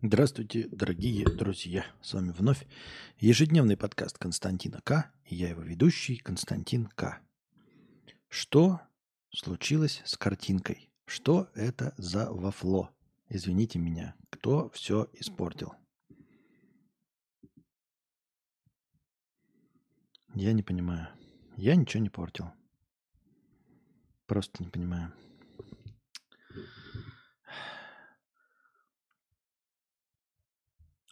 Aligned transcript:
Здравствуйте, 0.00 0.68
дорогие 0.70 1.24
друзья! 1.24 1.84
С 2.02 2.14
вами 2.14 2.30
вновь 2.30 2.64
ежедневный 3.18 3.76
подкаст 3.76 4.16
Константина 4.16 4.80
К. 4.84 5.10
И 5.24 5.34
я 5.34 5.48
его 5.48 5.62
ведущий 5.62 6.18
Константин 6.18 6.86
К. 6.86 7.20
Что 8.28 8.80
случилось 9.30 10.00
с 10.04 10.16
картинкой? 10.16 10.88
Что 11.04 11.50
это 11.56 11.94
за 11.96 12.30
вафло? 12.30 12.90
Извините 13.28 13.80
меня, 13.80 14.14
кто 14.30 14.70
все 14.70 15.08
испортил? 15.14 15.74
Я 20.32 20.52
не 20.52 20.62
понимаю. 20.62 21.08
Я 21.56 21.74
ничего 21.74 22.04
не 22.04 22.08
портил. 22.08 22.52
Просто 24.26 24.62
не 24.62 24.70
понимаю. 24.70 25.12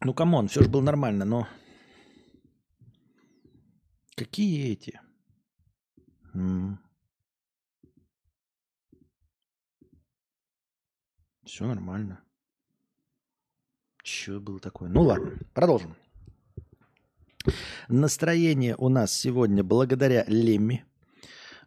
Ну, 0.07 0.15
come 0.15 0.33
on, 0.33 0.47
все 0.47 0.63
же 0.63 0.69
было 0.69 0.83
нормально, 0.83 1.25
но... 1.25 1.49
Какие 4.15 4.71
эти? 4.71 5.01
Все 11.45 11.67
нормально. 11.67 12.21
Че 14.05 14.39
было 14.39 14.61
такое? 14.61 14.89
Ну 14.91 15.03
ладно, 15.03 15.33
продолжим. 15.53 15.97
Настроение 17.89 18.77
у 18.79 18.89
нас 18.89 19.13
сегодня 19.13 19.65
благодаря 19.65 20.25
Лемми, 20.29 20.85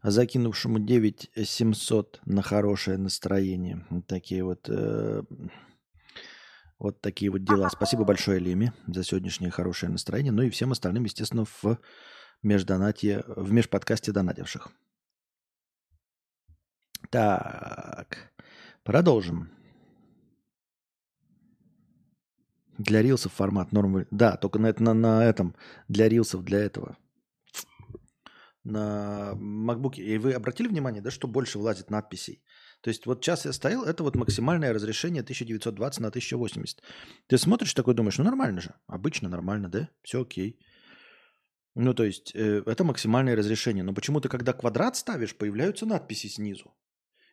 закинувшему 0.01 0.79
9700 0.79 2.21
на 2.23 2.41
хорошее 2.41 2.97
настроение. 2.97 3.85
Вот 3.89 4.07
такие 4.07 4.45
вот 4.45 4.69
э, 4.69 5.23
вот 6.79 7.01
такие 7.01 7.29
вот 7.29 7.43
дела. 7.43 7.69
Спасибо 7.69 8.05
большое, 8.05 8.39
Леми, 8.39 8.71
за 8.87 9.03
сегодняшнее 9.03 9.51
хорошее 9.51 9.91
настроение. 9.91 10.31
Ну 10.31 10.43
и 10.43 10.49
всем 10.49 10.71
остальным, 10.71 11.03
естественно, 11.03 11.45
в 11.45 11.77
междонатье, 12.41 13.23
в 13.27 13.51
межподкасте 13.51 14.11
донативших. 14.11 14.69
Так, 17.09 18.33
продолжим. 18.83 19.49
Для 22.77 23.01
рилсов 23.01 23.33
формат 23.33 23.73
норм. 23.73 24.05
Да, 24.11 24.37
только 24.37 24.57
на, 24.59 24.73
на, 24.79 24.93
на 24.93 25.23
этом. 25.25 25.53
Для 25.89 26.07
рилсов, 26.07 26.43
для 26.43 26.59
этого. 26.59 26.97
На 28.63 29.33
MacBook. 29.35 29.95
И 29.97 30.17
вы 30.17 30.33
обратили 30.33 30.67
внимание, 30.67 31.01
да, 31.01 31.11
что 31.11 31.27
больше 31.27 31.59
влазит 31.59 31.89
надписей? 31.89 32.41
То 32.81 32.89
есть 32.89 33.05
вот 33.05 33.21
час 33.21 33.45
я 33.45 33.53
стоял, 33.53 33.83
это 33.83 34.03
вот 34.03 34.15
максимальное 34.15 34.73
разрешение 34.73 35.21
1920 35.21 35.99
на 35.99 36.07
1080. 36.07 36.81
Ты 37.27 37.37
смотришь 37.37 37.73
такой, 37.73 37.93
думаешь, 37.93 38.17
ну 38.17 38.23
нормально 38.23 38.61
же. 38.61 38.73
Обычно 38.87 39.29
нормально, 39.29 39.69
да? 39.69 39.89
Все 40.01 40.21
окей. 40.21 40.59
Ну, 41.75 41.93
то 41.93 42.03
есть 42.03 42.35
э, 42.35 42.63
это 42.65 42.83
максимальное 42.83 43.35
разрешение. 43.35 43.83
Но 43.83 43.93
почему-то, 43.93 44.29
когда 44.29 44.53
квадрат 44.53 44.95
ставишь, 44.95 45.35
появляются 45.35 45.85
надписи 45.85 46.27
снизу 46.27 46.73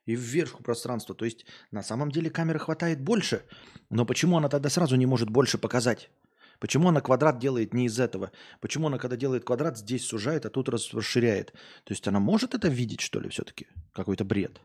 и 0.05 0.17
вверху 0.17 0.63
пространства. 0.63 1.15
То 1.15 1.25
есть 1.25 1.47
на 1.73 1.83
самом 1.83 2.11
деле 2.11 2.31
камеры 2.31 2.59
хватает 2.59 3.01
больше. 3.01 3.43
Но 3.91 4.07
почему 4.07 4.37
она 4.37 4.49
тогда 4.49 4.69
сразу 4.69 4.97
не 4.97 5.07
может 5.07 5.31
больше 5.31 5.59
показать? 5.59 6.11
Почему 6.59 6.89
она 6.89 7.01
квадрат 7.01 7.39
делает 7.39 7.75
не 7.75 7.85
из 7.85 7.99
этого? 8.01 8.31
Почему 8.61 8.87
она, 8.87 8.99
когда 8.99 9.17
делает 9.17 9.45
квадрат, 9.45 9.79
здесь 9.79 10.07
сужает, 10.07 10.47
а 10.47 10.51
тут 10.51 10.69
расширяет? 10.69 11.53
То 11.85 11.93
есть 11.93 12.09
она 12.09 12.19
может 12.19 12.55
это 12.55 12.69
видеть, 12.69 13.01
что 13.01 13.21
ли, 13.21 13.29
все-таки? 13.29 13.67
Какой-то 13.93 14.25
бред. 14.25 14.61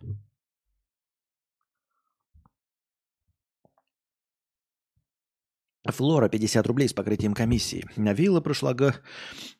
Флора 5.86 6.30
50 6.30 6.68
рублей 6.68 6.88
с 6.88 6.94
покрытием 6.94 7.34
комиссии. 7.34 7.86
Навеяла 7.96 8.40
прошлого, 8.42 8.96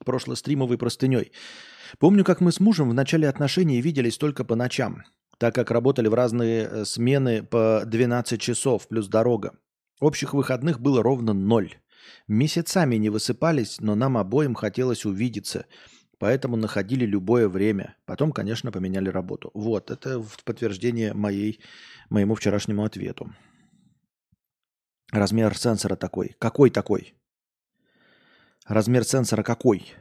прошлостримовой 0.06 0.78
простыней. 0.78 1.32
Помню, 2.00 2.24
как 2.24 2.42
мы 2.42 2.52
с 2.52 2.60
мужем 2.60 2.90
в 2.90 2.94
начале 2.94 3.28
отношений 3.28 3.82
виделись 3.82 4.18
только 4.18 4.44
по 4.44 4.56
ночам, 4.56 5.04
так 5.38 5.56
как 5.56 5.72
работали 5.72 6.08
в 6.08 6.14
разные 6.14 6.64
э, 6.64 6.86
смены 6.86 7.44
по 7.44 7.84
12 7.86 8.40
часов 8.40 8.88
плюс 8.88 9.08
дорога. 9.08 9.54
Общих 10.00 10.34
выходных 10.34 10.80
было 10.80 11.04
ровно 11.04 11.34
ноль. 11.34 11.76
Месяцами 12.28 12.96
не 12.96 13.10
высыпались, 13.10 13.80
но 13.80 13.96
нам 13.96 14.18
обоим 14.18 14.56
хотелось 14.56 15.06
увидеться, 15.06 15.66
поэтому 16.18 16.56
находили 16.56 17.06
любое 17.06 17.48
время. 17.48 17.96
Потом, 18.06 18.32
конечно, 18.32 18.72
поменяли 18.72 19.10
работу. 19.10 19.52
Вот, 19.54 19.92
это 19.92 20.20
в 20.20 20.44
подтверждение 20.44 21.14
моей, 21.14 21.60
моему 22.10 22.36
вчерашнему 22.36 22.84
ответу. 22.84 23.32
Размер 25.12 25.58
сенсора 25.58 25.98
такой. 25.98 26.36
Какой 26.40 26.70
такой? 26.70 27.14
Размер 28.66 29.04
сенсора 29.04 29.44
какой? 29.44 29.94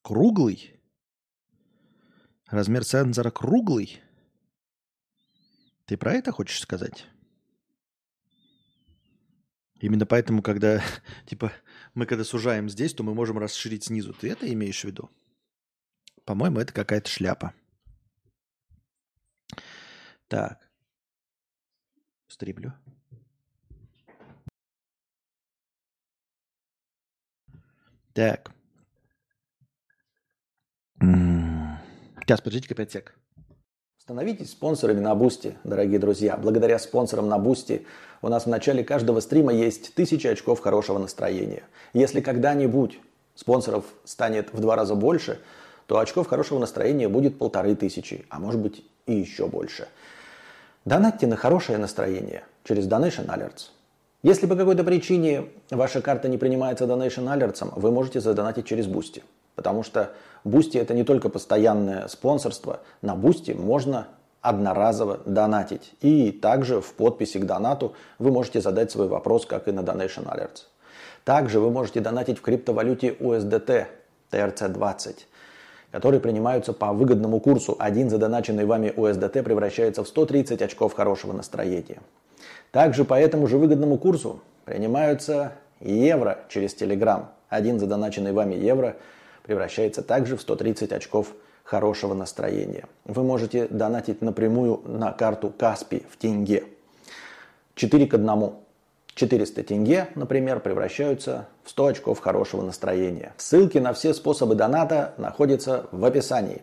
Круглый? 0.00 0.80
Размер 2.46 2.82
сенсора 2.84 3.30
круглый? 3.30 4.00
Ты 5.84 5.98
про 5.98 6.14
это 6.14 6.32
хочешь 6.32 6.60
сказать? 6.60 7.06
Именно 9.80 10.06
поэтому, 10.06 10.42
когда, 10.42 10.82
типа, 11.26 11.52
мы 11.92 12.06
когда 12.06 12.24
сужаем 12.24 12.70
здесь, 12.70 12.94
то 12.94 13.02
мы 13.02 13.14
можем 13.14 13.38
расширить 13.38 13.84
снизу. 13.84 14.14
Ты 14.14 14.30
это 14.30 14.50
имеешь 14.50 14.80
в 14.80 14.84
виду? 14.84 15.10
По-моему, 16.24 16.60
это 16.60 16.72
какая-то 16.72 17.10
шляпа. 17.10 17.52
Так. 20.26 20.66
Стриплю. 22.28 22.72
Так. 28.18 28.50
Сейчас, 31.00 32.40
подождите-ка 32.40 32.74
5 32.74 32.90
сек. 32.90 33.14
Становитесь 33.96 34.50
спонсорами 34.50 34.98
на 34.98 35.14
Бусти, 35.14 35.56
дорогие 35.62 36.00
друзья. 36.00 36.36
Благодаря 36.36 36.80
спонсорам 36.80 37.28
на 37.28 37.38
Бусти 37.38 37.86
у 38.20 38.28
нас 38.28 38.46
в 38.46 38.48
начале 38.48 38.82
каждого 38.82 39.20
стрима 39.20 39.52
есть 39.52 39.94
тысячи 39.94 40.26
очков 40.26 40.58
хорошего 40.58 40.98
настроения. 40.98 41.62
Если 41.92 42.20
когда-нибудь 42.20 42.98
спонсоров 43.36 43.84
станет 44.02 44.52
в 44.52 44.60
два 44.60 44.74
раза 44.74 44.96
больше, 44.96 45.38
то 45.86 46.00
очков 46.00 46.26
хорошего 46.26 46.58
настроения 46.58 47.08
будет 47.08 47.38
полторы 47.38 47.76
тысячи, 47.76 48.26
а 48.30 48.40
может 48.40 48.60
быть 48.60 48.84
и 49.06 49.14
еще 49.14 49.46
больше. 49.46 49.86
Донатьте 50.84 51.28
на 51.28 51.36
хорошее 51.36 51.78
настроение 51.78 52.42
через 52.64 52.88
Donation 52.88 53.26
Alerts. 53.26 53.77
Если 54.24 54.46
по 54.46 54.56
какой-то 54.56 54.82
причине 54.82 55.44
ваша 55.70 56.02
карта 56.02 56.28
не 56.28 56.38
принимается 56.38 56.86
Donation 56.86 57.32
Alerts, 57.32 57.72
вы 57.76 57.92
можете 57.92 58.20
задонатить 58.20 58.66
через 58.66 58.88
Boosty. 58.88 59.22
Потому 59.54 59.84
что 59.84 60.10
Boosty 60.44 60.80
это 60.80 60.92
не 60.92 61.04
только 61.04 61.28
постоянное 61.28 62.08
спонсорство. 62.08 62.80
На 63.00 63.14
Boosty 63.14 63.54
можно 63.56 64.08
одноразово 64.40 65.20
донатить. 65.24 65.92
И 66.00 66.32
также 66.32 66.80
в 66.80 66.94
подписи 66.94 67.38
к 67.38 67.44
донату 67.44 67.94
вы 68.18 68.32
можете 68.32 68.60
задать 68.60 68.90
свой 68.90 69.06
вопрос, 69.06 69.46
как 69.46 69.68
и 69.68 69.72
на 69.72 69.80
Donation 69.80 70.24
Alerts. 70.24 70.64
Также 71.24 71.60
вы 71.60 71.70
можете 71.70 72.00
донатить 72.00 72.38
в 72.38 72.42
криптовалюте 72.42 73.10
USDT 73.20 73.86
TRC20, 74.32 75.16
которые 75.92 76.20
принимаются 76.20 76.72
по 76.72 76.92
выгодному 76.92 77.38
курсу. 77.38 77.76
Один 77.78 78.10
задоначенный 78.10 78.64
вами 78.64 78.92
USDT 78.96 79.44
превращается 79.44 80.02
в 80.02 80.08
130 80.08 80.60
очков 80.60 80.94
хорошего 80.94 81.32
настроения. 81.32 81.98
Также 82.70 83.04
по 83.04 83.14
этому 83.14 83.46
же 83.46 83.58
выгодному 83.58 83.98
курсу 83.98 84.40
принимаются 84.64 85.52
евро 85.80 86.40
через 86.48 86.74
Telegram. 86.74 87.26
Один 87.48 87.78
задоначенный 87.80 88.32
вами 88.32 88.54
евро 88.54 88.96
превращается 89.44 90.02
также 90.02 90.36
в 90.36 90.42
130 90.42 90.92
очков 90.92 91.28
хорошего 91.64 92.14
настроения. 92.14 92.84
Вы 93.04 93.22
можете 93.22 93.66
донатить 93.68 94.20
напрямую 94.20 94.82
на 94.84 95.12
карту 95.12 95.50
Каспи 95.50 96.02
в 96.10 96.16
тенге. 96.16 96.64
4 97.74 98.06
к 98.06 98.14
1. 98.14 98.52
400 99.14 99.62
тенге, 99.64 100.08
например, 100.14 100.60
превращаются 100.60 101.48
в 101.64 101.70
100 101.70 101.86
очков 101.86 102.20
хорошего 102.20 102.62
настроения. 102.62 103.32
Ссылки 103.36 103.78
на 103.78 103.92
все 103.92 104.14
способы 104.14 104.54
доната 104.54 105.14
находятся 105.16 105.86
в 105.90 106.04
описании. 106.04 106.62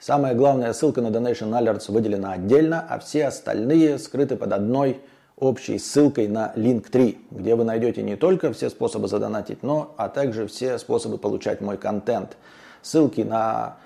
Самая 0.00 0.34
главная 0.34 0.72
ссылка 0.72 1.00
на 1.00 1.08
Donation 1.08 1.50
Alerts 1.52 1.90
выделена 1.90 2.32
отдельно, 2.32 2.84
а 2.88 2.98
все 2.98 3.26
остальные 3.26 3.98
скрыты 3.98 4.36
под 4.36 4.52
одной 4.52 5.00
общей 5.38 5.78
ссылкой 5.78 6.28
на 6.28 6.52
Link3, 6.56 7.16
где 7.30 7.54
вы 7.54 7.64
найдете 7.64 8.02
не 8.02 8.16
только 8.16 8.52
все 8.52 8.70
способы 8.70 9.06
задонатить, 9.06 9.62
но 9.62 9.94
а 9.96 10.08
также 10.08 10.46
все 10.46 10.78
способы 10.78 11.18
получать 11.18 11.60
мой 11.60 11.76
контент. 11.76 12.36
Ссылки 12.80 13.20
на 13.20 13.76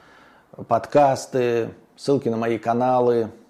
подкасты, 0.69 1.71
ссылки 1.97 2.29
на 2.29 2.37
мои 2.37 2.59
каналы, 2.59 3.31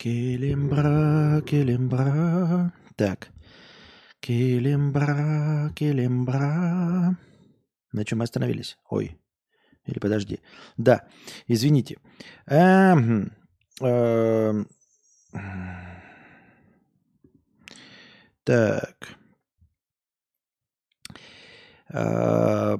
Келембра, 0.00 1.42
келембра. 1.42 2.72
Так. 2.96 3.28
Келембра, 4.20 5.70
келембра. 5.76 7.18
На 7.92 8.04
чем 8.06 8.20
мы 8.20 8.24
остановились? 8.24 8.78
Ой. 8.88 9.20
Или 9.84 9.98
подожди. 9.98 10.40
Да, 10.78 11.06
извините. 11.46 11.98
Эм, 12.46 13.32
эм, 13.82 14.68
так. 18.44 19.18
Э, 21.90 22.78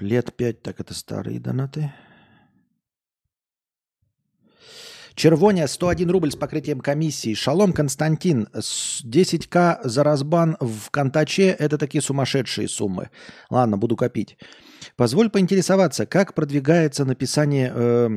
лет 0.00 0.36
пять, 0.36 0.62
так 0.62 0.80
это 0.80 0.94
старые 0.94 1.38
донаты. 1.38 1.92
Червоня 5.14 5.66
101 5.66 6.10
рубль 6.10 6.30
с 6.30 6.36
покрытием 6.36 6.80
комиссии. 6.80 7.34
Шалом 7.34 7.72
Константин 7.72 8.48
10к 8.54 9.80
за 9.84 10.04
разбан 10.04 10.56
в 10.60 10.90
Контаче– 10.90 11.48
это 11.58 11.78
такие 11.78 12.02
сумасшедшие 12.02 12.68
суммы. 12.68 13.10
Ладно, 13.50 13.76
буду 13.76 13.96
копить. 13.96 14.38
Позволь 14.96 15.30
поинтересоваться, 15.30 16.06
как 16.06 16.34
продвигается 16.34 17.04
написание 17.04 17.72
э, 17.74 18.08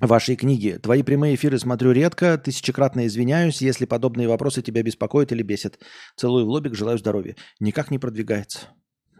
вашей 0.00 0.36
книги. 0.36 0.78
Твои 0.82 1.02
прямые 1.02 1.34
эфиры 1.34 1.58
смотрю 1.58 1.92
редко, 1.92 2.38
тысячекратно 2.38 3.06
извиняюсь, 3.06 3.60
если 3.60 3.84
подобные 3.84 4.28
вопросы 4.28 4.62
тебя 4.62 4.82
беспокоят 4.82 5.32
или 5.32 5.42
бесят. 5.42 5.78
Целую 6.16 6.46
в 6.46 6.48
лобик, 6.48 6.74
желаю 6.74 6.98
здоровья. 6.98 7.36
Никак 7.60 7.90
не 7.90 7.98
продвигается. 7.98 8.68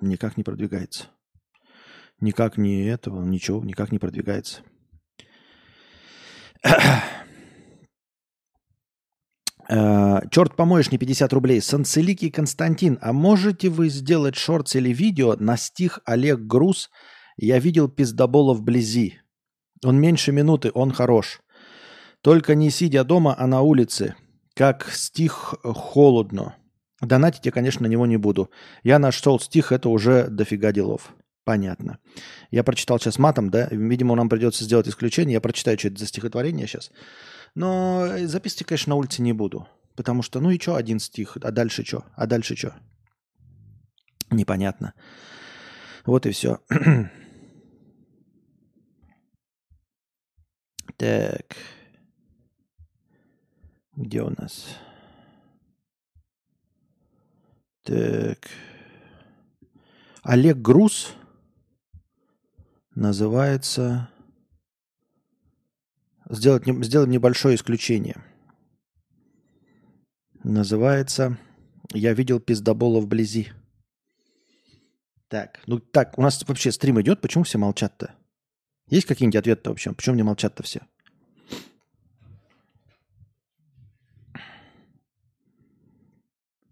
Никак 0.00 0.37
не 0.37 0.44
продвигается. 0.44 1.04
Никак 2.20 2.58
не 2.58 2.84
этого, 2.87 3.22
ничего, 3.25 3.64
никак 3.64 3.92
не 3.92 3.98
продвигается. 3.98 4.62
Э, 9.71 10.23
Черт 10.31 10.57
помоешь, 10.57 10.91
не 10.91 10.99
50 10.99 11.33
рублей. 11.33 11.61
Санцеликий 11.62 12.31
Константин, 12.31 12.99
а 13.01 13.12
можете 13.12 13.69
вы 13.69 13.89
сделать 13.89 14.35
шорт 14.35 14.75
или 14.75 14.93
видео 14.93 15.37
на 15.39 15.57
стих 15.57 16.01
Олег 16.05 16.41
Груз 16.41 16.91
«Я 17.37 17.59
видел 17.61 17.89
пиздобола 17.89 18.53
вблизи». 18.53 19.21
Он 19.85 19.99
меньше 20.01 20.33
минуты, 20.33 20.71
он 20.75 20.91
хорош. 20.93 21.41
Только 22.21 22.55
не 22.55 22.71
сидя 22.71 23.05
дома, 23.05 23.35
а 23.39 23.47
на 23.47 23.62
улице. 23.62 24.17
Как 24.55 24.91
стих 24.91 25.55
холодно. 25.62 26.57
Донатить 27.01 27.47
я, 27.47 27.53
конечно, 27.53 27.87
на 27.87 27.91
него 27.91 28.07
не 28.07 28.19
буду. 28.19 28.51
Я 28.83 28.99
нашел 28.99 29.41
стих, 29.41 29.73
это 29.73 29.89
уже 29.89 30.29
дофига 30.29 30.73
делов. 30.73 31.15
Понятно. 31.50 31.99
Я 32.52 32.62
прочитал 32.62 33.00
сейчас 33.00 33.19
матом, 33.19 33.50
да? 33.50 33.67
Видимо, 33.73 34.14
нам 34.14 34.29
придется 34.29 34.62
сделать 34.62 34.87
исключение. 34.87 35.32
Я 35.32 35.41
прочитаю, 35.41 35.76
что 35.76 35.88
это 35.88 35.99
за 35.99 36.06
стихотворение 36.06 36.69
сейчас. 36.69 36.93
Но 37.56 38.06
записывать, 38.26 38.69
конечно, 38.69 38.91
на 38.91 38.94
улице 38.94 39.20
не 39.20 39.32
буду. 39.32 39.67
Потому 39.97 40.23
что, 40.23 40.38
ну 40.38 40.50
и 40.50 40.61
что, 40.61 40.76
один 40.76 41.00
стих, 41.00 41.37
а 41.43 41.50
дальше 41.50 41.85
что? 41.85 42.05
А 42.14 42.29
дальше 42.29 42.55
что? 42.55 42.76
Непонятно. 44.31 44.94
Вот 46.06 46.25
и 46.25 46.31
все. 46.31 46.61
так. 50.97 51.56
Где 53.97 54.23
у 54.23 54.31
нас? 54.31 54.67
Так. 57.82 58.38
Олег 60.23 60.58
Груз 60.58 61.17
называется... 62.94 64.10
Сделать, 66.28 66.62
сделаем 66.84 67.10
небольшое 67.10 67.56
исключение. 67.56 68.22
Называется 70.44 71.38
«Я 71.92 72.14
видел 72.14 72.38
пиздобола 72.38 73.00
вблизи». 73.00 73.48
Так, 75.26 75.60
ну 75.66 75.78
так, 75.81 76.19
у 76.19 76.22
нас 76.22 76.42
вообще 76.46 76.70
стрим 76.72 77.00
идет, 77.00 77.20
почему 77.20 77.44
все 77.44 77.58
молчат-то? 77.58 78.14
Есть 78.88 79.06
какие-нибудь 79.06 79.37
ответы 79.37 79.70
вообще? 79.70 79.92
Почему 79.92 80.16
не 80.16 80.22
молчат-то 80.22 80.62
все? 80.62 80.87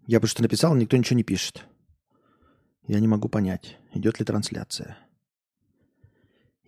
Я 0.07 0.19
просто 0.19 0.41
написал, 0.41 0.75
никто 0.75 0.97
ничего 0.97 1.17
не 1.17 1.23
пишет. 1.23 1.65
Я 2.87 2.99
не 2.99 3.07
могу 3.07 3.29
понять, 3.29 3.77
идет 3.93 4.19
ли 4.19 4.25
трансляция. 4.25 4.97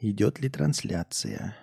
Идет 0.04 0.40
ли 0.40 0.50
трансляция? 0.50 1.56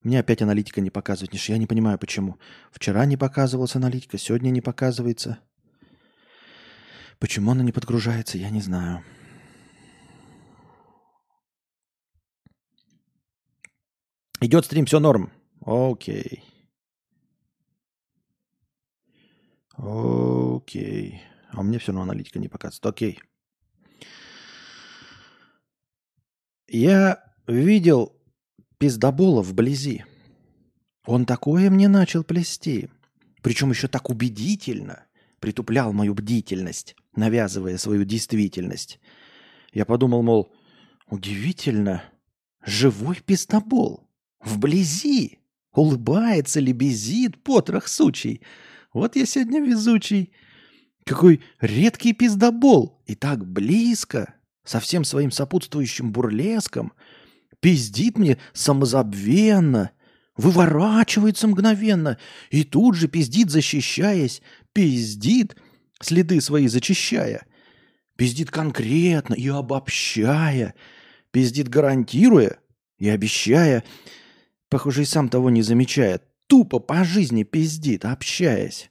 Мне 0.00 0.18
опять 0.18 0.40
аналитика 0.40 0.80
не 0.80 0.88
показывает. 0.88 1.34
Я 1.34 1.58
не 1.58 1.66
понимаю, 1.66 1.98
почему. 1.98 2.38
Вчера 2.72 3.04
не 3.04 3.18
показывалась 3.18 3.76
аналитика, 3.76 4.16
сегодня 4.16 4.48
не 4.48 4.62
показывается. 4.62 5.38
Почему 7.18 7.50
она 7.50 7.62
не 7.62 7.72
подгружается, 7.72 8.38
я 8.38 8.48
не 8.48 8.62
знаю. 8.62 9.04
Идет 14.40 14.64
стрим, 14.64 14.86
все 14.86 15.00
норм. 15.00 15.30
Окей. 15.60 16.42
Окей. 19.76 21.22
А 21.50 21.62
мне 21.62 21.78
все 21.78 21.92
равно 21.92 22.02
аналитика 22.02 22.38
не 22.38 22.48
показывает. 22.48 22.86
Окей. 22.86 23.20
Я 26.68 27.22
видел 27.46 28.16
пиздобола 28.78 29.42
вблизи. 29.42 30.04
Он 31.06 31.26
такое 31.26 31.70
мне 31.70 31.88
начал 31.88 32.24
плести. 32.24 32.88
Причем 33.42 33.70
еще 33.70 33.88
так 33.88 34.08
убедительно 34.08 35.04
притуплял 35.38 35.92
мою 35.92 36.14
бдительность, 36.14 36.96
навязывая 37.14 37.76
свою 37.76 38.04
действительность. 38.04 38.98
Я 39.72 39.84
подумал, 39.84 40.22
мол, 40.22 40.52
удивительно, 41.08 42.02
живой 42.64 43.16
пиздобол, 43.16 44.08
вблизи, 44.40 45.40
улыбается, 45.72 46.60
лебезит, 46.60 47.42
потрох 47.42 47.88
сучий. 47.88 48.40
Вот 48.94 49.16
я 49.16 49.26
сегодня 49.26 49.60
везучий. 49.60 50.32
Какой 51.04 51.42
редкий 51.60 52.14
пиздобол, 52.14 53.02
и 53.04 53.14
так 53.14 53.44
близко, 53.46 54.34
со 54.64 54.80
всем 54.80 55.04
своим 55.04 55.30
сопутствующим 55.30 56.12
бурлеском, 56.12 56.92
пиздит 57.60 58.18
мне 58.18 58.38
самозабвенно, 58.52 59.90
выворачивается 60.36 61.46
мгновенно 61.46 62.18
и 62.50 62.64
тут 62.64 62.96
же 62.96 63.08
пиздит, 63.08 63.50
защищаясь, 63.50 64.42
пиздит, 64.72 65.56
следы 66.00 66.40
свои 66.40 66.66
зачищая, 66.66 67.46
пиздит 68.16 68.50
конкретно 68.50 69.34
и 69.34 69.48
обобщая, 69.48 70.74
пиздит 71.30 71.68
гарантируя 71.68 72.58
и 72.98 73.08
обещая, 73.08 73.84
похоже, 74.68 75.02
и 75.02 75.06
сам 75.06 75.28
того 75.28 75.50
не 75.50 75.62
замечая, 75.62 76.20
тупо 76.46 76.78
по 76.78 77.04
жизни 77.04 77.42
пиздит, 77.42 78.04
общаясь. 78.04 78.90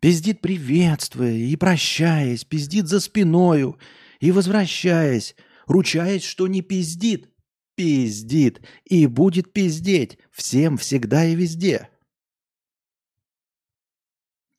Пиздит 0.00 0.40
приветствуя 0.40 1.32
и 1.32 1.54
прощаясь, 1.54 2.44
пиздит 2.44 2.88
за 2.88 2.98
спиною 2.98 3.78
и 4.22 4.30
возвращаясь, 4.30 5.34
ручаясь, 5.66 6.22
что 6.22 6.46
не 6.46 6.62
пиздит, 6.62 7.28
пиздит 7.74 8.62
и 8.84 9.08
будет 9.08 9.52
пиздеть 9.52 10.16
всем, 10.30 10.78
всегда 10.78 11.24
и 11.24 11.34
везде. 11.34 11.88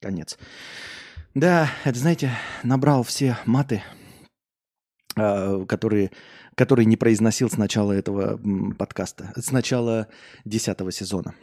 Конец. 0.02 0.38
Да, 1.34 1.72
это, 1.86 1.98
знаете, 1.98 2.32
набрал 2.64 3.04
все 3.04 3.38
маты, 3.46 3.82
а, 5.16 5.66
которые, 5.66 6.12
которые 6.56 6.86
не 6.86 6.98
произносил 6.98 7.50
с 7.50 7.56
начала 7.56 7.94
этого 7.94 8.38
подкаста, 8.74 9.32
с 9.38 9.50
начала 9.52 10.10
десятого 10.44 10.92
сезона. 10.92 11.36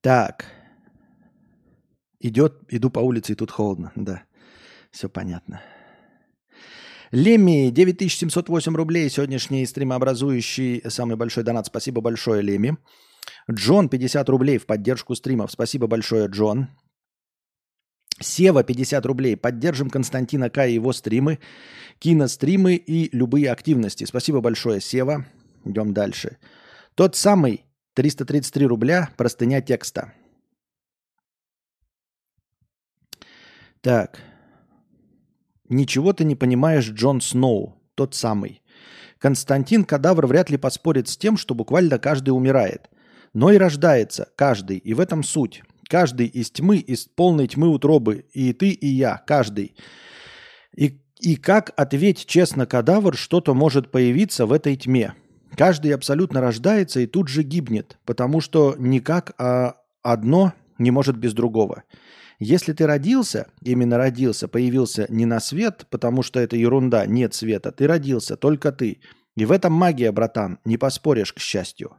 Так. 0.00 0.46
Идет, 2.24 2.54
иду 2.70 2.88
по 2.88 3.00
улице, 3.00 3.32
и 3.32 3.34
тут 3.34 3.50
холодно. 3.50 3.92
Да, 3.96 4.22
все 4.90 5.10
понятно. 5.10 5.60
Леми, 7.10 7.68
9708 7.70 8.74
рублей. 8.74 9.10
Сегодняшний 9.10 9.66
стримообразующий 9.66 10.82
самый 10.88 11.16
большой 11.16 11.44
донат. 11.44 11.66
Спасибо 11.66 12.00
большое, 12.00 12.40
Леми. 12.40 12.78
Джон, 13.50 13.90
50 13.90 14.26
рублей 14.30 14.56
в 14.56 14.64
поддержку 14.64 15.14
стримов. 15.14 15.52
Спасибо 15.52 15.86
большое, 15.86 16.28
Джон. 16.28 16.68
Сева, 18.20 18.64
50 18.64 19.04
рублей. 19.04 19.36
Поддержим 19.36 19.90
Константина 19.90 20.48
К. 20.48 20.66
и 20.66 20.72
его 20.72 20.94
стримы, 20.94 21.40
киностримы 21.98 22.76
и 22.76 23.14
любые 23.14 23.50
активности. 23.52 24.04
Спасибо 24.04 24.40
большое, 24.40 24.80
Сева. 24.80 25.26
Идем 25.66 25.92
дальше. 25.92 26.38
Тот 26.94 27.16
самый, 27.16 27.66
333 27.92 28.66
рубля, 28.66 29.10
простыня 29.18 29.60
текста. 29.60 30.14
Так. 33.84 34.18
Ничего 35.68 36.14
ты 36.14 36.24
не 36.24 36.34
понимаешь, 36.34 36.88
Джон 36.88 37.20
Сноу, 37.20 37.76
тот 37.94 38.14
самый. 38.14 38.62
Константин 39.18 39.84
Кадавр 39.84 40.26
вряд 40.26 40.48
ли 40.48 40.56
поспорит 40.56 41.06
с 41.06 41.18
тем, 41.18 41.36
что 41.36 41.54
буквально 41.54 41.98
каждый 41.98 42.30
умирает. 42.30 42.88
Но 43.34 43.52
и 43.52 43.58
рождается 43.58 44.30
каждый, 44.36 44.78
и 44.78 44.94
в 44.94 45.00
этом 45.00 45.22
суть. 45.22 45.62
Каждый 45.86 46.28
из 46.28 46.50
тьмы, 46.50 46.78
из 46.78 47.04
полной 47.04 47.46
тьмы 47.46 47.68
утробы, 47.68 48.24
и 48.32 48.54
ты, 48.54 48.70
и 48.70 48.86
я, 48.86 49.22
каждый. 49.26 49.76
И, 50.74 50.98
и 51.20 51.36
как, 51.36 51.74
ответь 51.76 52.24
честно, 52.24 52.64
кадавр, 52.64 53.14
что-то 53.14 53.52
может 53.52 53.90
появиться 53.90 54.46
в 54.46 54.54
этой 54.54 54.76
тьме? 54.76 55.12
Каждый 55.58 55.92
абсолютно 55.92 56.40
рождается 56.40 57.00
и 57.00 57.06
тут 57.06 57.28
же 57.28 57.42
гибнет, 57.42 57.98
потому 58.06 58.40
что 58.40 58.76
никак 58.78 59.34
а 59.36 59.76
одно 60.02 60.54
не 60.78 60.90
может 60.90 61.18
без 61.18 61.34
другого. 61.34 61.82
Если 62.38 62.72
ты 62.72 62.86
родился, 62.86 63.48
именно 63.62 63.96
родился, 63.96 64.48
появился 64.48 65.06
не 65.08 65.26
на 65.26 65.40
свет, 65.40 65.86
потому 65.90 66.22
что 66.22 66.40
это 66.40 66.56
ерунда, 66.56 67.06
нет 67.06 67.34
света, 67.34 67.70
ты 67.70 67.86
родился, 67.86 68.36
только 68.36 68.72
ты. 68.72 69.00
И 69.36 69.44
в 69.44 69.52
этом 69.52 69.72
магия, 69.72 70.12
братан, 70.12 70.58
не 70.64 70.76
поспоришь, 70.76 71.32
к 71.32 71.38
счастью. 71.38 71.96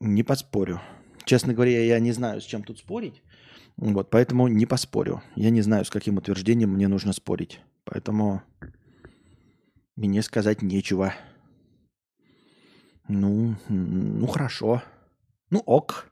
Не 0.00 0.22
поспорю. 0.22 0.80
Честно 1.24 1.54
говоря, 1.54 1.84
я 1.84 2.00
не 2.00 2.12
знаю, 2.12 2.40
с 2.40 2.44
чем 2.44 2.64
тут 2.64 2.78
спорить. 2.78 3.22
Вот, 3.76 4.10
поэтому 4.10 4.48
не 4.48 4.66
поспорю. 4.66 5.22
Я 5.36 5.50
не 5.50 5.62
знаю, 5.62 5.84
с 5.84 5.90
каким 5.90 6.16
утверждением 6.16 6.70
мне 6.70 6.88
нужно 6.88 7.12
спорить. 7.12 7.60
Поэтому 7.84 8.42
мне 9.96 10.22
сказать 10.22 10.62
нечего. 10.62 11.14
Ну, 13.08 13.56
ну 13.68 14.26
хорошо. 14.26 14.82
Ну 15.50 15.60
ок. 15.60 16.11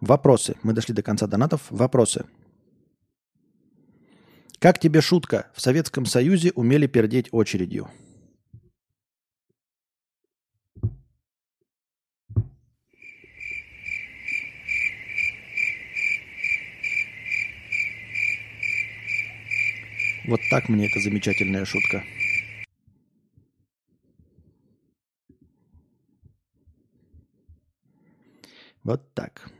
Вопросы. 0.00 0.56
Мы 0.62 0.72
дошли 0.72 0.94
до 0.94 1.02
конца 1.02 1.26
донатов. 1.26 1.66
Вопросы. 1.70 2.24
Как 4.58 4.78
тебе 4.78 5.00
шутка? 5.00 5.50
В 5.54 5.60
Советском 5.60 6.06
Союзе 6.06 6.52
умели 6.54 6.86
пердеть 6.86 7.28
очередью. 7.32 7.88
Вот 20.26 20.40
так 20.50 20.68
мне 20.68 20.86
эта 20.86 21.00
замечательная 21.00 21.64
шутка. 21.64 22.04
Вот 28.82 29.12
так. 29.12 29.50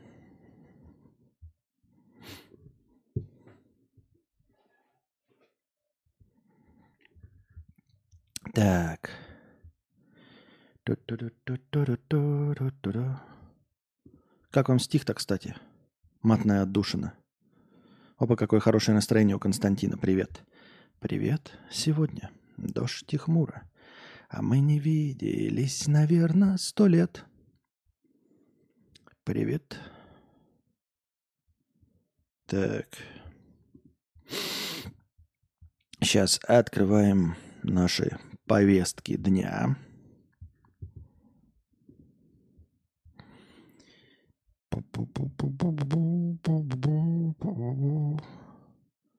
Так. 8.53 9.11
Как 14.51 14.69
вам 14.69 14.79
стих-то, 14.81 15.15
кстати? 15.15 15.55
Матная 16.23 16.63
отдушина. 16.63 17.15
Опа, 18.17 18.37
какое 18.37 18.61
хорошее 18.61 18.95
настроение 18.95 19.37
у 19.37 19.39
Константина. 19.39 19.97
Привет. 19.97 20.43
Привет. 20.99 21.53
Сегодня 21.71 22.31
дождь 22.57 23.13
и 23.15 23.17
хмуро. 23.17 23.63
А 24.29 24.43
мы 24.43 24.59
не 24.59 24.79
виделись, 24.79 25.87
наверное, 25.87 26.57
сто 26.57 26.87
лет. 26.87 27.25
Привет. 29.25 29.79
Так. 32.47 32.87
Сейчас 36.01 36.41
открываем 36.49 37.37
наши 37.63 38.19
повестки 38.51 39.17
дня. 39.17 39.77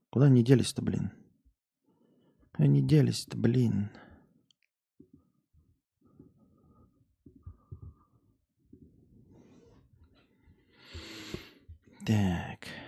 Куда 0.09 0.25
они 0.25 0.43
делись-то, 0.43 0.81
блин? 0.81 1.13
Они 2.51 2.81
делись-то, 2.81 3.37
блин. 3.37 3.89
Так. 12.05 12.80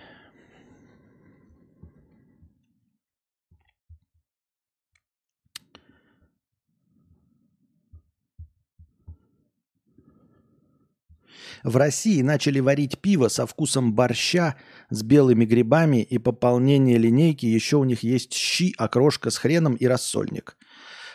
В 11.64 11.78
России 11.78 12.20
начали 12.20 12.60
варить 12.60 12.98
пиво 12.98 13.28
со 13.28 13.46
вкусом 13.46 13.94
борща 13.94 14.56
с 14.90 15.02
белыми 15.02 15.46
грибами 15.46 16.02
и 16.02 16.18
пополнение 16.18 16.98
линейки. 16.98 17.46
Еще 17.46 17.78
у 17.78 17.84
них 17.84 18.02
есть 18.02 18.34
щи, 18.34 18.74
окрошка 18.76 19.30
с 19.30 19.38
хреном 19.38 19.74
и 19.74 19.86
рассольник. 19.86 20.58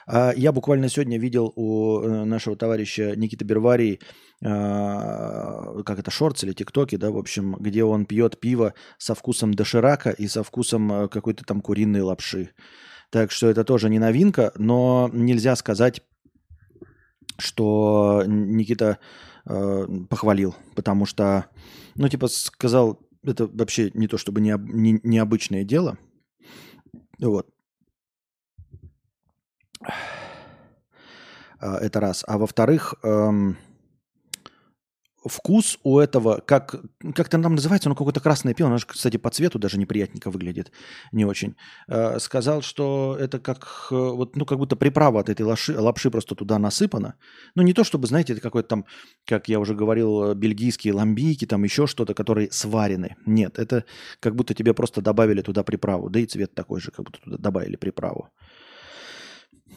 А, 0.08 0.34
я 0.36 0.51
буквально 0.51 0.89
сегодня 0.89 1.20
видел 1.20 1.53
у 1.56 2.00
э, 2.00 2.24
нашего 2.25 2.56
товарища 2.56 3.15
Никиты 3.15 3.46
Берварии, 3.46 4.00
а, 4.44 5.84
как 5.84 6.00
это, 6.00 6.10
шортс 6.10 6.44
или 6.44 6.53
тиктоки, 6.53 6.96
да, 6.96 7.12
в 7.12 7.18
общем, 7.18 7.56
где 7.60 7.84
он 7.84 8.08
пьет 8.08 8.39
пиво 8.39 8.74
со 8.98 9.13
вкусом 9.13 9.53
доширака 9.53 10.10
и 10.10 10.27
со 10.27 10.41
вкусом 10.41 10.91
э, 10.91 11.08
какой-то 11.10 11.46
там 11.46 11.62
куриной 11.62 12.01
лапши. 12.01 12.50
Так 13.12 13.32
что 13.32 13.51
это 13.51 13.63
тоже 13.63 13.88
не 13.88 14.00
новинка, 14.00 14.51
но 14.56 15.12
нельзя 15.13 15.56
сказать, 15.56 16.01
что 17.38 18.24
Никита 18.25 18.98
э, 19.50 19.88
похвалил, 20.10 20.56
потому 20.75 21.06
что, 21.06 21.48
ну, 21.96 22.08
типа, 22.08 22.27
сказал, 22.27 23.00
это 23.24 23.48
вообще 23.48 23.91
не 23.94 24.08
то 24.08 24.18
чтобы 24.18 24.39
не, 24.39 24.56
не, 24.58 25.00
необычное 25.03 25.63
дело. 25.63 25.98
Вот. 27.20 27.50
А, 31.60 31.77
это 31.77 32.00
раз. 32.00 32.24
А 32.27 32.38
во-вторых, 32.38 32.94
эм, 33.03 33.58
вкус 35.25 35.79
у 35.83 35.99
этого, 35.99 36.41
как, 36.45 36.75
как 37.15 37.27
это 37.27 37.41
там 37.41 37.55
называется, 37.55 37.89
оно 37.89 37.95
какое-то 37.95 38.19
красное 38.19 38.53
пиво, 38.53 38.69
оно 38.69 38.77
же, 38.77 38.85
кстати, 38.85 39.17
по 39.17 39.29
цвету 39.29 39.59
даже 39.59 39.77
неприятненько 39.77 40.31
выглядит, 40.31 40.71
не 41.11 41.25
очень. 41.25 41.55
Э, 41.88 42.19
сказал, 42.19 42.61
что 42.61 43.17
это 43.19 43.39
как, 43.39 43.88
э, 43.91 43.95
вот, 43.95 44.35
ну, 44.35 44.45
как 44.45 44.57
будто 44.57 44.75
приправа 44.75 45.19
от 45.19 45.29
этой 45.29 45.41
лапши, 45.41 45.79
лапши 45.79 46.11
просто 46.11 46.35
туда 46.35 46.59
насыпана. 46.59 47.15
Ну, 47.55 47.63
не 47.63 47.73
то 47.73 47.83
чтобы, 47.83 48.07
знаете, 48.07 48.33
это 48.33 48.41
какой-то 48.41 48.69
там, 48.69 48.85
как 49.25 49.49
я 49.49 49.59
уже 49.59 49.75
говорил, 49.75 50.33
бельгийские 50.33 50.93
ламбийки, 50.93 51.45
там 51.45 51.63
еще 51.63 51.88
что-то, 51.88 52.13
которые 52.13 52.51
сварены. 52.51 53.15
Нет, 53.25 53.59
это 53.59 53.83
как 54.19 54.35
будто 54.35 54.53
тебе 54.53 54.73
просто 54.73 55.01
добавили 55.01 55.41
туда 55.41 55.63
приправу, 55.63 56.09
да 56.09 56.19
и 56.19 56.25
цвет 56.25 56.53
такой 56.55 56.79
же, 56.79 56.91
как 56.91 57.05
будто 57.05 57.19
туда 57.21 57.38
добавили 57.38 57.75
приправу. 57.75 58.29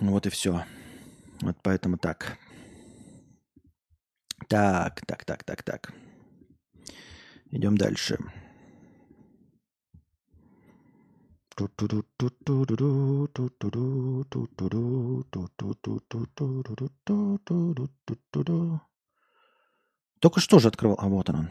Вот 0.01 0.27
и 0.27 0.31
все. 0.31 0.65
Вот 1.41 1.57
поэтому 1.63 1.99
так. 1.99 2.39
Так, 4.53 5.01
так, 5.07 5.25
так, 5.25 5.45
так, 5.45 5.63
так. 5.63 5.95
Идем 7.53 7.79
дальше. 7.79 8.19
Только 20.21 20.41
что 20.41 20.59
же 20.59 20.69
открывал. 20.69 20.99
А 21.01 21.09
вот 21.09 21.31
он. 21.31 21.49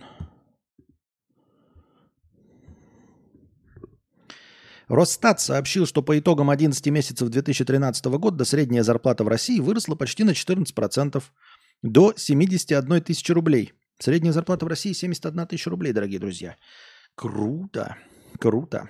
Росстат 4.91 5.39
сообщил, 5.39 5.85
что 5.87 6.01
по 6.01 6.19
итогам 6.19 6.49
11 6.49 6.85
месяцев 6.87 7.29
2013 7.29 8.05
года 8.19 8.43
средняя 8.43 8.83
зарплата 8.83 9.23
в 9.23 9.29
России 9.29 9.61
выросла 9.61 9.95
почти 9.95 10.25
на 10.25 10.31
14%, 10.31 11.23
до 11.81 12.13
71 12.15 13.01
тысячи 13.01 13.31
рублей. 13.31 13.73
Средняя 13.99 14.33
зарплата 14.33 14.65
в 14.65 14.67
России 14.67 14.93
71 14.93 15.47
тысяча 15.47 15.69
рублей, 15.69 15.93
дорогие 15.93 16.19
друзья. 16.19 16.55
Круто, 17.15 17.97
круто. 18.39 18.89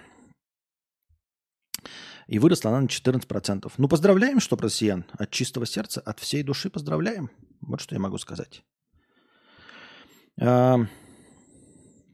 И 2.27 2.39
выросла 2.39 2.71
она 2.71 2.81
на 2.81 2.85
14%. 2.85 3.71
Ну, 3.77 3.87
поздравляем, 3.89 4.39
что 4.39 4.55
россиян. 4.55 5.05
От 5.11 5.31
чистого 5.31 5.65
сердца, 5.65 5.99
от 6.01 6.19
всей 6.19 6.43
души 6.43 6.69
поздравляем. 6.69 7.29
Вот 7.59 7.81
что 7.81 7.95
я 7.95 7.99
могу 7.99 8.17
сказать. 8.17 8.63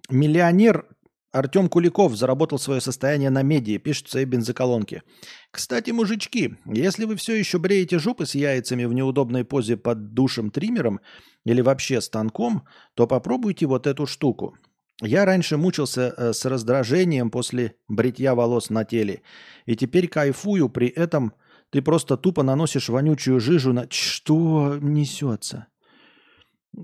Миллионер 0.09 0.87
Артем 1.37 1.69
Куликов 1.69 2.15
заработал 2.15 2.57
свое 2.57 2.81
состояние 2.81 3.29
на 3.29 3.43
медиа, 3.43 3.77
пишет 3.77 4.07
в 4.07 4.11
своей 4.11 4.25
бензоколонке. 4.25 5.03
Кстати, 5.51 5.91
мужички, 5.91 6.55
если 6.65 7.05
вы 7.05 7.15
все 7.15 7.35
еще 7.35 7.59
бреете 7.59 7.99
жопы 7.99 8.25
с 8.25 8.33
яйцами 8.33 8.85
в 8.85 8.93
неудобной 8.93 9.45
позе 9.45 9.77
под 9.77 10.13
душем-триммером 10.13 10.99
или 11.45 11.61
вообще 11.61 12.01
станком, 12.01 12.63
то 12.95 13.05
попробуйте 13.05 13.67
вот 13.67 13.85
эту 13.85 14.07
штуку. 14.07 14.57
Я 15.01 15.25
раньше 15.25 15.57
мучился 15.57 16.13
э, 16.17 16.33
с 16.33 16.43
раздражением 16.45 17.29
после 17.29 17.75
бритья 17.87 18.33
волос 18.33 18.71
на 18.71 18.83
теле, 18.83 19.21
и 19.67 19.75
теперь 19.75 20.07
кайфую, 20.07 20.69
при 20.69 20.87
этом 20.87 21.33
ты 21.69 21.83
просто 21.83 22.17
тупо 22.17 22.41
наносишь 22.41 22.89
вонючую 22.89 23.39
жижу 23.39 23.73
на... 23.73 23.87
Что 23.91 24.79
несется? 24.81 25.67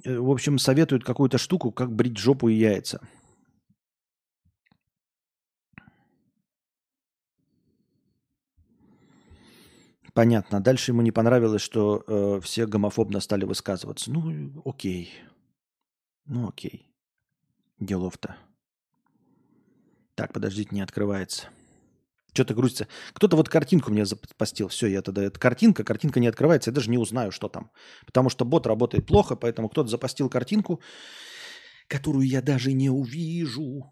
Э, 0.06 0.20
в 0.20 0.30
общем, 0.30 0.60
советуют 0.60 1.04
какую-то 1.04 1.40
штуку, 1.40 1.72
как 1.72 1.92
брить 1.92 2.18
жопу 2.18 2.50
и 2.50 2.54
яйца. 2.54 3.02
Понятно. 10.14 10.62
Дальше 10.62 10.92
ему 10.92 11.02
не 11.02 11.12
понравилось, 11.12 11.62
что 11.62 12.04
э, 12.08 12.40
все 12.42 12.68
гомофобно 12.68 13.20
стали 13.20 13.46
высказываться. 13.46 14.12
Ну, 14.12 14.62
окей. 14.64 15.12
Ну, 16.26 16.48
окей. 16.48 16.88
Делов-то. 17.80 18.36
Так, 20.16 20.32
подождите, 20.32 20.70
не 20.72 20.82
открывается. 20.82 21.50
Что-то 22.34 22.54
грузится. 22.54 22.88
Кто-то 23.14 23.36
вот 23.36 23.50
картинку 23.50 23.92
мне 23.92 24.06
запостил. 24.06 24.68
Все, 24.68 24.88
я 24.88 25.02
тогда... 25.02 25.24
Это 25.24 25.40
картинка, 25.40 25.84
картинка 25.84 26.20
не 26.20 26.28
открывается. 26.28 26.70
Я 26.70 26.76
даже 26.76 26.92
не 26.92 26.98
узнаю, 26.98 27.32
что 27.32 27.48
там. 27.48 27.72
Потому 28.06 28.30
что 28.30 28.46
бот 28.46 28.68
работает 28.68 29.08
плохо, 29.08 29.36
поэтому 29.36 29.70
кто-то 29.70 29.90
запостил 29.90 30.30
картинку, 30.30 30.82
которую 31.88 32.28
я 32.28 32.42
даже 32.42 32.74
не 32.74 32.90
увижу. 32.90 33.92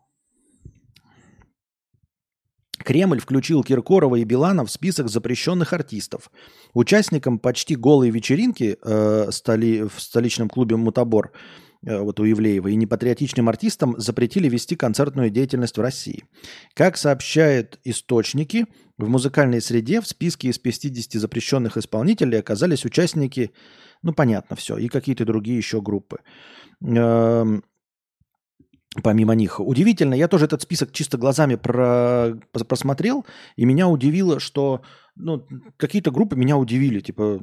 Кремль 2.81 3.19
включил 3.19 3.63
Киркорова 3.63 4.15
и 4.15 4.23
Билана 4.23 4.65
в 4.65 4.71
список 4.71 5.09
запрещенных 5.09 5.73
артистов. 5.73 6.31
Участникам 6.73 7.39
почти 7.39 7.75
голой 7.75 8.09
вечеринки 8.09 8.77
э, 8.81 9.27
столи, 9.31 9.83
в 9.83 10.01
столичном 10.01 10.49
клубе 10.49 10.75
«Мутабор» 10.75 11.31
э, 11.85 11.99
вот 11.99 12.19
у 12.19 12.25
Ивлеева 12.25 12.69
и 12.69 12.75
непатриотичным 12.75 13.49
артистам 13.49 13.95
запретили 13.97 14.49
вести 14.49 14.75
концертную 14.75 15.29
деятельность 15.29 15.77
в 15.77 15.81
России. 15.81 16.23
Как 16.73 16.97
сообщают 16.97 17.79
источники, 17.83 18.65
в 18.97 19.09
музыкальной 19.09 19.61
среде 19.61 19.99
в 19.99 20.07
списке 20.07 20.49
из 20.49 20.59
50 20.59 21.19
запрещенных 21.19 21.77
исполнителей 21.77 22.39
оказались 22.39 22.85
участники, 22.85 23.51
ну 24.03 24.13
понятно 24.13 24.55
все, 24.55 24.77
и 24.77 24.87
какие-то 24.87 25.25
другие 25.25 25.57
еще 25.57 25.81
группы. 25.81 26.19
Эм, 26.83 27.63
помимо 29.03 29.35
них. 29.35 29.59
Удивительно, 29.59 30.13
я 30.13 30.27
тоже 30.27 30.45
этот 30.45 30.61
список 30.61 30.91
чисто 30.91 31.17
глазами 31.17 31.55
про, 31.55 32.33
просмотрел, 32.51 33.25
и 33.55 33.65
меня 33.65 33.87
удивило, 33.87 34.39
что 34.39 34.81
ну, 35.15 35.47
какие-то 35.77 36.11
группы 36.11 36.35
меня 36.35 36.57
удивили, 36.57 36.99
типа, 36.99 37.41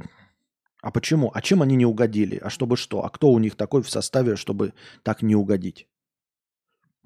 а 0.80 0.90
почему? 0.90 1.30
А 1.34 1.42
чем 1.42 1.62
они 1.62 1.76
не 1.76 1.86
угодили? 1.86 2.36
А 2.36 2.50
чтобы 2.50 2.76
что? 2.76 3.04
А 3.04 3.10
кто 3.10 3.30
у 3.30 3.38
них 3.38 3.56
такой 3.56 3.82
в 3.82 3.90
составе, 3.90 4.36
чтобы 4.36 4.74
так 5.02 5.22
не 5.22 5.34
угодить? 5.34 5.88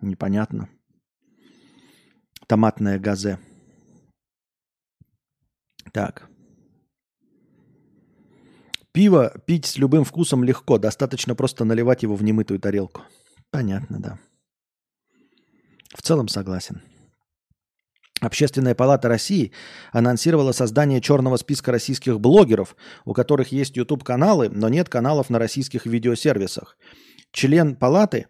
Непонятно. 0.00 0.68
Томатная 2.46 2.98
газе. 2.98 3.38
Так. 5.92 6.28
Пиво 8.92 9.32
пить 9.46 9.64
с 9.64 9.78
любым 9.78 10.04
вкусом 10.04 10.44
легко. 10.44 10.76
Достаточно 10.78 11.34
просто 11.34 11.64
наливать 11.64 12.02
его 12.02 12.14
в 12.14 12.22
немытую 12.22 12.60
тарелку. 12.60 13.02
Понятно, 13.50 14.00
да. 14.00 14.18
В 15.94 16.02
целом 16.02 16.28
согласен. 16.28 16.82
Общественная 18.20 18.76
палата 18.76 19.08
России 19.08 19.52
анонсировала 19.90 20.52
создание 20.52 21.00
черного 21.00 21.36
списка 21.36 21.72
российских 21.72 22.20
блогеров, 22.20 22.76
у 23.04 23.14
которых 23.14 23.50
есть 23.50 23.76
YouTube-каналы, 23.76 24.48
но 24.48 24.68
нет 24.68 24.88
каналов 24.88 25.28
на 25.28 25.40
российских 25.40 25.86
видеосервисах. 25.86 26.76
Член 27.32 27.74
палаты 27.74 28.26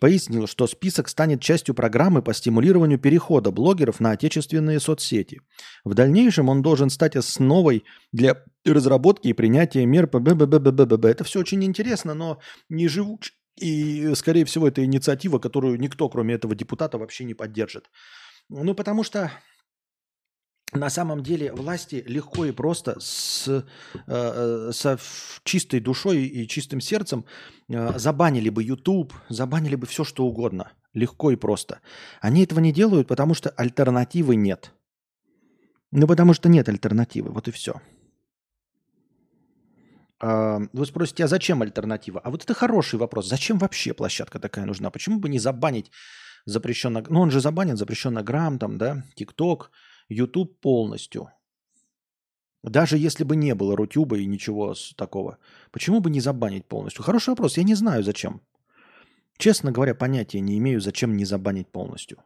пояснил, 0.00 0.48
что 0.48 0.66
список 0.66 1.08
станет 1.08 1.40
частью 1.40 1.76
программы 1.76 2.22
по 2.22 2.34
стимулированию 2.34 2.98
перехода 2.98 3.52
блогеров 3.52 4.00
на 4.00 4.10
отечественные 4.10 4.80
соцсети. 4.80 5.40
В 5.84 5.94
дальнейшем 5.94 6.48
он 6.48 6.60
должен 6.60 6.90
стать 6.90 7.14
основой 7.14 7.84
для 8.12 8.42
разработки 8.64 9.28
и 9.28 9.32
принятия 9.32 9.86
мер 9.86 10.08
по. 10.08 10.18
Это 11.06 11.24
все 11.24 11.38
очень 11.38 11.62
интересно, 11.64 12.14
но 12.14 12.40
не 12.68 12.88
живуч 12.88 13.32
и, 13.60 14.14
скорее 14.14 14.44
всего, 14.44 14.68
это 14.68 14.84
инициатива, 14.84 15.38
которую 15.38 15.78
никто, 15.78 16.08
кроме 16.08 16.34
этого 16.34 16.54
депутата, 16.54 16.98
вообще 16.98 17.24
не 17.24 17.34
поддержит. 17.34 17.90
Ну, 18.48 18.74
потому 18.74 19.04
что 19.04 19.30
на 20.72 20.90
самом 20.90 21.22
деле 21.22 21.52
власти 21.52 22.04
легко 22.06 22.44
и 22.44 22.52
просто 22.52 22.98
с, 23.00 23.48
э, 23.48 23.62
э 24.06 24.70
со 24.72 24.98
чистой 25.44 25.80
душой 25.80 26.24
и 26.24 26.46
чистым 26.48 26.80
сердцем 26.80 27.24
э, 27.68 27.98
забанили 27.98 28.50
бы 28.50 28.62
YouTube, 28.62 29.12
забанили 29.28 29.74
бы 29.74 29.86
все, 29.86 30.04
что 30.04 30.24
угодно. 30.24 30.72
Легко 30.94 31.30
и 31.30 31.36
просто. 31.36 31.80
Они 32.20 32.42
этого 32.44 32.60
не 32.60 32.72
делают, 32.72 33.08
потому 33.08 33.34
что 33.34 33.50
альтернативы 33.50 34.36
нет. 34.36 34.72
Ну, 35.92 36.06
потому 36.06 36.34
что 36.34 36.48
нет 36.48 36.68
альтернативы. 36.68 37.30
Вот 37.30 37.48
и 37.48 37.50
все. 37.50 37.80
Вы 40.20 40.86
спросите, 40.86 41.24
а 41.24 41.28
зачем 41.28 41.62
альтернатива? 41.62 42.20
А 42.20 42.30
вот 42.30 42.44
это 42.44 42.54
хороший 42.54 42.98
вопрос. 42.98 43.26
Зачем 43.26 43.58
вообще 43.58 43.94
площадка 43.94 44.38
такая 44.38 44.66
нужна? 44.66 44.90
Почему 44.90 45.18
бы 45.18 45.28
не 45.28 45.38
забанить 45.38 45.90
запрещенно... 46.44 47.02
Ну, 47.08 47.20
он 47.20 47.30
же 47.30 47.40
забанен, 47.40 47.76
запрещенно 47.76 48.22
грамм, 48.22 48.58
там, 48.58 48.78
да, 48.78 49.04
ТикТок, 49.14 49.70
YouTube 50.08 50.60
полностью. 50.60 51.30
Даже 52.62 52.98
если 52.98 53.24
бы 53.24 53.36
не 53.36 53.54
было 53.54 53.76
Рутюба 53.76 54.18
и 54.18 54.26
ничего 54.26 54.74
такого. 54.96 55.38
Почему 55.70 56.00
бы 56.00 56.10
не 56.10 56.20
забанить 56.20 56.66
полностью? 56.66 57.02
Хороший 57.02 57.30
вопрос. 57.30 57.56
Я 57.56 57.62
не 57.62 57.74
знаю, 57.74 58.02
зачем. 58.02 58.42
Честно 59.38 59.72
говоря, 59.72 59.94
понятия 59.94 60.40
не 60.40 60.58
имею, 60.58 60.80
зачем 60.82 61.16
не 61.16 61.24
забанить 61.24 61.72
полностью. 61.72 62.18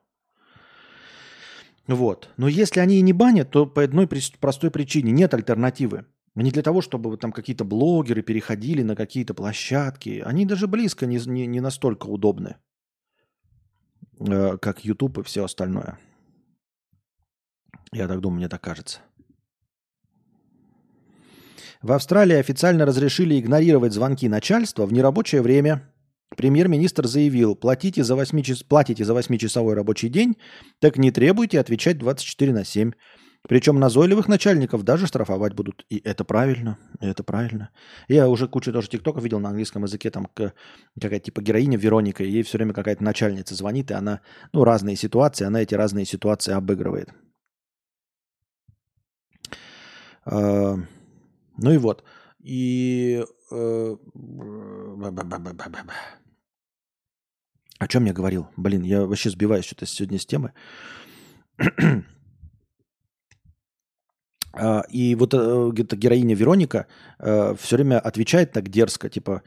Вот. 1.87 2.31
Но 2.37 2.49
если 2.49 2.81
они 2.81 2.99
и 2.99 3.03
не 3.03 3.13
банят, 3.13 3.51
то 3.51 3.67
по 3.67 3.85
одной 3.85 4.09
простой 4.41 4.71
причине 4.73 5.13
нет 5.13 5.33
альтернативы. 5.35 6.07
Не 6.35 6.51
для 6.51 6.63
того, 6.63 6.83
чтобы 6.83 7.17
там 7.17 7.33
какие-то 7.33 7.65
блогеры 7.65 8.23
переходили 8.23 8.83
на 8.83 8.97
какие-то 8.97 9.35
площадки. 9.35 10.23
Они 10.25 10.47
даже 10.47 10.67
близко 10.67 11.07
не, 11.07 11.19
не, 11.27 11.47
не 11.47 11.61
настолько 11.61 12.07
удобны, 12.07 12.57
э, 14.19 14.59
как 14.59 14.85
YouTube 14.85 15.19
и 15.19 15.23
все 15.23 15.45
остальное. 15.45 15.99
Я 17.93 18.09
так 18.09 18.21
думаю, 18.21 18.39
мне 18.39 18.49
так 18.49 18.61
кажется. 18.61 19.01
В 21.83 21.93
Австралии 21.93 22.37
официально 22.37 22.87
разрешили 22.87 23.39
игнорировать 23.39 23.93
звонки 23.93 24.29
начальства 24.29 24.87
в 24.87 24.93
нерабочее 24.93 25.43
время. 25.43 25.93
Премьер-министр 26.37 27.07
заявил, 27.07 27.55
платите 27.55 28.03
за 28.03 28.17
8 28.17 28.43
час... 28.43 28.63
платите 28.63 29.05
за 29.05 29.13
8-часовой 29.13 29.75
рабочий 29.75 30.09
день, 30.09 30.37
так 30.81 30.97
не 30.97 31.13
требуйте 31.13 31.61
отвечать 31.61 31.99
24 31.99 32.53
на 32.53 32.65
7. 32.65 32.93
Причем 33.47 33.79
назойливых 33.79 34.27
начальников 34.27 34.85
даже 34.85 35.07
штрафовать 35.07 35.53
будут. 35.53 35.85
И 35.91 36.01
это 36.03 36.25
правильно, 36.25 36.79
и 37.01 37.07
это 37.07 37.23
правильно. 37.23 37.71
Я 38.09 38.29
уже 38.29 38.49
кучу 38.49 38.73
тоже 38.73 38.89
тиктоков 38.89 39.23
видел 39.23 39.39
на 39.39 39.51
английском 39.51 39.85
языке, 39.85 40.11
там 40.11 40.29
какая-то 40.35 41.27
типа 41.27 41.43
героиня 41.43 41.77
Вероника, 41.77 42.25
и 42.25 42.31
ей 42.31 42.43
все 42.43 42.57
время 42.57 42.73
какая-то 42.73 43.05
начальница 43.05 43.55
звонит, 43.55 43.91
и 43.91 43.95
она, 43.95 44.21
ну, 44.53 44.65
разные 44.65 44.97
ситуации, 44.97 45.45
она 45.45 45.61
эти 45.61 45.75
разные 45.75 46.07
ситуации 46.07 46.55
обыгрывает. 46.55 47.13
А, 50.25 50.77
ну 51.59 51.71
и 51.71 51.77
вот. 51.77 52.03
И... 52.41 53.23
Э, 53.51 53.97
о 57.79 57.89
чем 57.89 58.07
я 58.07 58.15
говорил? 58.15 58.49
Блин, 58.57 58.83
я 58.83 59.05
вообще 59.05 59.29
сбиваюсь 59.29 59.67
что-то 59.67 59.85
сегодня 59.85 60.19
с 60.19 60.25
темы. 60.25 60.55
А, 64.57 64.85
и 64.89 65.15
вот 65.15 65.35
э, 65.35 65.71
где-то 65.73 65.97
героиня 65.97 66.35
Вероника 66.35 66.87
э, 67.19 67.55
все 67.59 67.77
время 67.77 67.99
отвечает 67.99 68.53
так 68.53 68.69
дерзко, 68.69 69.09
типа, 69.09 69.43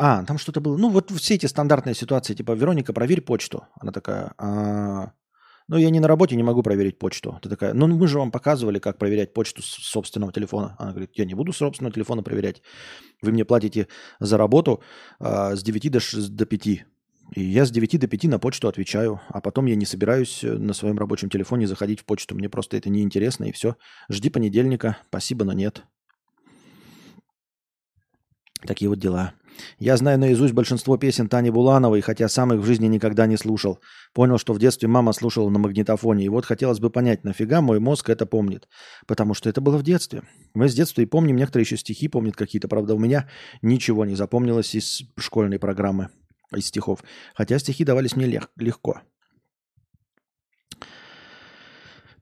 а, 0.00 0.24
там 0.24 0.38
что-то 0.38 0.60
было, 0.60 0.76
ну 0.76 0.90
вот 0.90 1.10
все 1.10 1.34
эти 1.34 1.46
стандартные 1.46 1.94
ситуации, 1.94 2.34
типа, 2.34 2.52
Вероника, 2.52 2.92
проверь 2.92 3.20
почту. 3.20 3.64
Она 3.80 3.92
такая, 3.92 4.32
а, 4.38 5.12
ну, 5.68 5.76
я 5.76 5.90
не 5.90 6.00
на 6.00 6.08
работе, 6.08 6.36
не 6.36 6.42
могу 6.42 6.62
проверить 6.62 6.98
почту. 6.98 7.38
Ты 7.42 7.48
такая, 7.50 7.74
ну, 7.74 7.86
мы 7.86 8.08
же 8.08 8.18
вам 8.18 8.30
показывали, 8.30 8.78
как 8.78 8.98
проверять 8.98 9.34
почту 9.34 9.62
с 9.62 9.66
собственного 9.66 10.32
телефона. 10.32 10.76
Она 10.78 10.90
говорит, 10.90 11.10
я 11.14 11.26
не 11.26 11.34
буду 11.34 11.52
с 11.52 11.58
собственного 11.58 11.92
телефона 11.92 12.22
проверять. 12.22 12.62
Вы 13.22 13.32
мне 13.32 13.44
платите 13.44 13.86
за 14.20 14.38
работу 14.38 14.82
а, 15.18 15.56
с 15.56 15.62
9 15.62 15.90
до, 15.90 16.00
6, 16.00 16.34
до 16.34 16.46
5. 16.46 16.86
И 17.34 17.42
я 17.42 17.66
с 17.66 17.70
9 17.70 18.00
до 18.00 18.08
5 18.08 18.24
на 18.24 18.38
почту 18.38 18.68
отвечаю, 18.68 19.20
а 19.28 19.40
потом 19.40 19.66
я 19.66 19.76
не 19.76 19.84
собираюсь 19.84 20.42
э, 20.42 20.52
на 20.54 20.72
своем 20.72 20.98
рабочем 20.98 21.28
телефоне 21.28 21.66
заходить 21.66 22.00
в 22.00 22.04
почту. 22.04 22.34
Мне 22.34 22.48
просто 22.48 22.76
это 22.76 22.88
неинтересно, 22.88 23.44
и 23.44 23.52
все. 23.52 23.76
Жди 24.10 24.30
понедельника. 24.30 24.96
Спасибо, 25.08 25.44
но 25.44 25.52
нет. 25.52 25.84
Такие 28.66 28.88
вот 28.88 28.98
дела. 28.98 29.34
Я 29.78 29.96
знаю 29.96 30.18
наизусть 30.18 30.54
большинство 30.54 30.96
песен 30.96 31.28
Тани 31.28 31.50
Булановой, 31.50 32.00
хотя 32.00 32.28
сам 32.28 32.52
их 32.52 32.60
в 32.60 32.64
жизни 32.64 32.86
никогда 32.86 33.26
не 33.26 33.36
слушал. 33.36 33.80
Понял, 34.14 34.38
что 34.38 34.52
в 34.52 34.58
детстве 34.58 34.88
мама 34.88 35.12
слушала 35.12 35.48
на 35.50 35.58
магнитофоне. 35.58 36.24
И 36.24 36.28
вот 36.28 36.44
хотелось 36.44 36.80
бы 36.80 36.90
понять, 36.90 37.24
нафига 37.24 37.60
мой 37.60 37.80
мозг 37.80 38.08
это 38.08 38.26
помнит. 38.26 38.68
Потому 39.06 39.34
что 39.34 39.48
это 39.48 39.60
было 39.60 39.76
в 39.76 39.82
детстве. 39.82 40.22
Мы 40.54 40.68
с 40.68 40.74
детства 40.74 41.02
и 41.02 41.06
помним, 41.06 41.36
некоторые 41.36 41.64
еще 41.64 41.76
стихи 41.76 42.08
помнят 42.08 42.36
какие-то. 42.36 42.68
Правда, 42.68 42.94
у 42.94 42.98
меня 42.98 43.28
ничего 43.62 44.04
не 44.04 44.14
запомнилось 44.14 44.74
из 44.74 45.02
школьной 45.18 45.58
программы, 45.58 46.08
из 46.54 46.66
стихов. 46.66 47.04
Хотя 47.34 47.58
стихи 47.58 47.84
давались 47.84 48.16
мне 48.16 48.26
лег- 48.26 48.50
легко. 48.56 49.00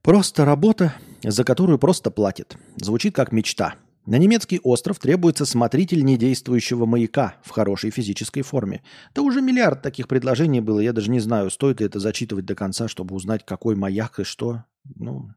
Просто 0.03 0.45
работа, 0.45 0.95
за 1.23 1.45
которую 1.45 1.79
просто 1.79 2.11
платят. 2.11 2.57
Звучит 2.77 3.15
как 3.15 3.33
мечта– 3.33 3.75
на 4.07 4.19
немецкий 4.19 4.61
остров 4.63 5.01
требуется 5.01 5.45
смотритель 5.45 6.05
недействующего 6.05 6.87
маяка 6.87 7.35
в 7.43 7.51
хорошей 7.51 7.91
физической 7.91 8.43
форме. 8.43 8.83
Да 9.17 9.23
уже 9.23 9.43
миллиард 9.43 9.83
таких 9.83 10.07
предложений 10.07 10.61
было, 10.61 10.79
я 10.79 10.93
даже 10.93 11.11
не 11.11 11.19
знаю, 11.19 11.51
стоит 11.51 11.81
ли 11.81 11.87
это 11.87 11.99
зачитывать 11.99 12.47
до 12.47 12.55
конца, 12.55 12.87
чтобы 12.87 13.17
узнать, 13.17 13.45
какой 13.45 13.75
маяк 13.75 14.21
и 14.21 14.25
что. 14.25 14.63
Ну, 14.95 15.31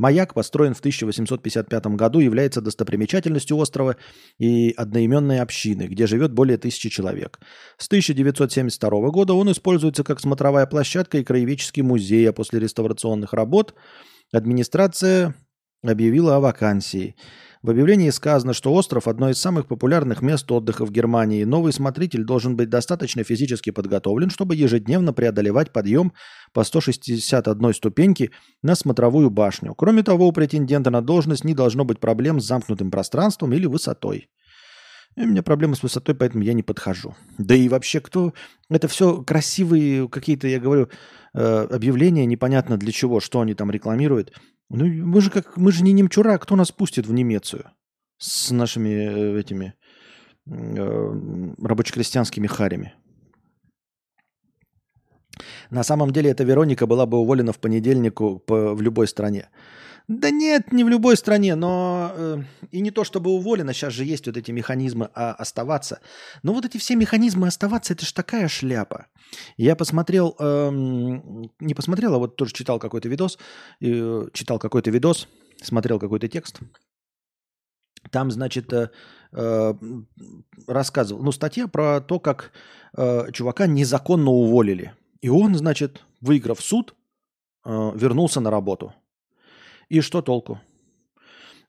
Маяк, 0.00 0.32
построен 0.32 0.72
в 0.72 0.78
1855 0.78 1.86
году, 1.88 2.20
является 2.20 2.62
достопримечательностью 2.62 3.58
острова 3.58 3.96
и 4.38 4.72
одноименной 4.74 5.40
общины, 5.40 5.82
где 5.82 6.06
живет 6.06 6.32
более 6.32 6.56
тысячи 6.56 6.88
человек. 6.88 7.38
С 7.76 7.86
1972 7.86 9.10
года 9.10 9.34
он 9.34 9.52
используется 9.52 10.02
как 10.02 10.18
смотровая 10.18 10.64
площадка 10.64 11.18
и 11.18 11.22
краеведческий 11.22 11.82
музей, 11.82 12.26
а 12.30 12.32
после 12.32 12.60
реставрационных 12.60 13.34
работ 13.34 13.74
администрация 14.32 15.34
объявила 15.82 16.36
о 16.36 16.40
вакансии. 16.40 17.14
В 17.62 17.68
объявлении 17.68 18.08
сказано, 18.08 18.54
что 18.54 18.72
остров– 18.72 19.06
одно 19.06 19.28
из 19.28 19.38
самых 19.38 19.66
популярных 19.66 20.22
мест 20.22 20.50
отдыха 20.50 20.86
в 20.86 20.90
Германии. 20.90 21.44
Новый 21.44 21.74
смотритель 21.74 22.24
должен 22.24 22.56
быть 22.56 22.70
достаточно 22.70 23.22
физически 23.22 23.68
подготовлен, 23.68 24.30
чтобы 24.30 24.56
ежедневно 24.56 25.12
преодолевать 25.12 25.70
подъем 25.70 26.14
по 26.54 26.64
161 26.64 27.74
ступеньке 27.74 28.30
на 28.62 28.74
смотровую 28.74 29.28
башню. 29.28 29.74
Кроме 29.74 30.02
того, 30.02 30.26
у 30.26 30.32
претендента 30.32 30.88
на 30.88 31.02
должность 31.02 31.44
не 31.44 31.52
должно 31.52 31.84
быть 31.84 32.00
проблем 32.00 32.40
с 32.40 32.46
замкнутым 32.46 32.90
пространством 32.90 33.52
или 33.52 33.66
высотой. 33.66 34.30
И 35.16 35.22
у 35.22 35.26
меня 35.26 35.42
проблемы 35.42 35.76
с 35.76 35.82
высотой, 35.82 36.14
поэтому 36.14 36.44
я 36.44 36.54
не 36.54 36.62
подхожу. 36.62 37.14
Да 37.36 37.54
и 37.54 37.68
вообще, 37.68 38.00
кто... 38.00 38.32
Это 38.70 38.88
все 38.88 39.22
красивые 39.22 40.08
какие-то, 40.08 40.46
я 40.46 40.60
говорю, 40.60 40.88
э, 41.34 41.66
объявления, 41.70 42.24
непонятно 42.26 42.78
для 42.78 42.92
чего, 42.92 43.20
что 43.20 43.40
они 43.40 43.54
там 43.54 43.70
рекламируют. 43.70 44.32
Ну, 44.70 44.84
мы 44.86 45.20
же 45.20 45.30
как, 45.30 45.56
мы 45.56 45.72
же 45.72 45.82
не 45.82 45.92
немчура, 45.92 46.38
кто 46.38 46.54
нас 46.54 46.70
пустит 46.70 47.06
в 47.06 47.12
Немецию 47.12 47.64
с 48.18 48.52
нашими 48.52 48.88
э, 48.88 49.40
этими 49.40 49.74
э, 50.46 51.54
рабоче-крестьянскими 51.60 52.46
харями? 52.46 52.94
На 55.70 55.82
самом 55.82 56.12
деле 56.12 56.30
эта 56.30 56.44
Вероника 56.44 56.86
была 56.86 57.06
бы 57.06 57.18
уволена 57.18 57.52
в 57.52 57.58
понедельнику 57.58 58.38
по, 58.38 58.74
в 58.74 58.80
любой 58.80 59.08
стране. 59.08 59.48
Да 60.10 60.30
нет, 60.30 60.72
не 60.72 60.82
в 60.82 60.88
любой 60.88 61.16
стране, 61.16 61.54
но 61.54 62.10
э, 62.12 62.38
и 62.72 62.80
не 62.80 62.90
то 62.90 63.04
чтобы 63.04 63.30
уволена, 63.30 63.72
сейчас 63.72 63.92
же 63.92 64.04
есть 64.04 64.26
вот 64.26 64.36
эти 64.36 64.50
механизмы 64.50 65.08
а, 65.14 65.34
оставаться. 65.34 66.00
Но 66.42 66.52
вот 66.52 66.64
эти 66.64 66.78
все 66.78 66.96
механизмы 66.96 67.46
оставаться, 67.46 67.92
это 67.92 68.04
ж 68.04 68.10
такая 68.10 68.48
шляпа. 68.48 69.06
Я 69.56 69.76
посмотрел, 69.76 70.34
э, 70.36 70.70
не 71.60 71.74
посмотрел, 71.74 72.16
а 72.16 72.18
вот 72.18 72.34
тоже 72.34 72.52
читал 72.52 72.80
какой-то 72.80 73.08
видос, 73.08 73.38
э, 73.80 74.26
читал 74.32 74.58
какой-то 74.58 74.90
видос, 74.90 75.28
смотрел 75.62 76.00
какой-то 76.00 76.26
текст. 76.26 76.58
Там, 78.10 78.32
значит, 78.32 78.72
э, 78.72 78.90
э, 79.30 79.74
рассказывал, 80.66 81.22
ну, 81.22 81.30
статья 81.30 81.68
про 81.68 82.00
то, 82.00 82.18
как 82.18 82.50
э, 82.96 83.30
чувака 83.30 83.68
незаконно 83.68 84.32
уволили. 84.32 84.92
И 85.20 85.28
он, 85.28 85.54
значит, 85.54 86.02
выиграв 86.20 86.60
суд, 86.60 86.96
э, 87.64 87.92
вернулся 87.94 88.40
на 88.40 88.50
работу. 88.50 88.92
И 89.90 90.00
что 90.00 90.22
толку? 90.22 90.60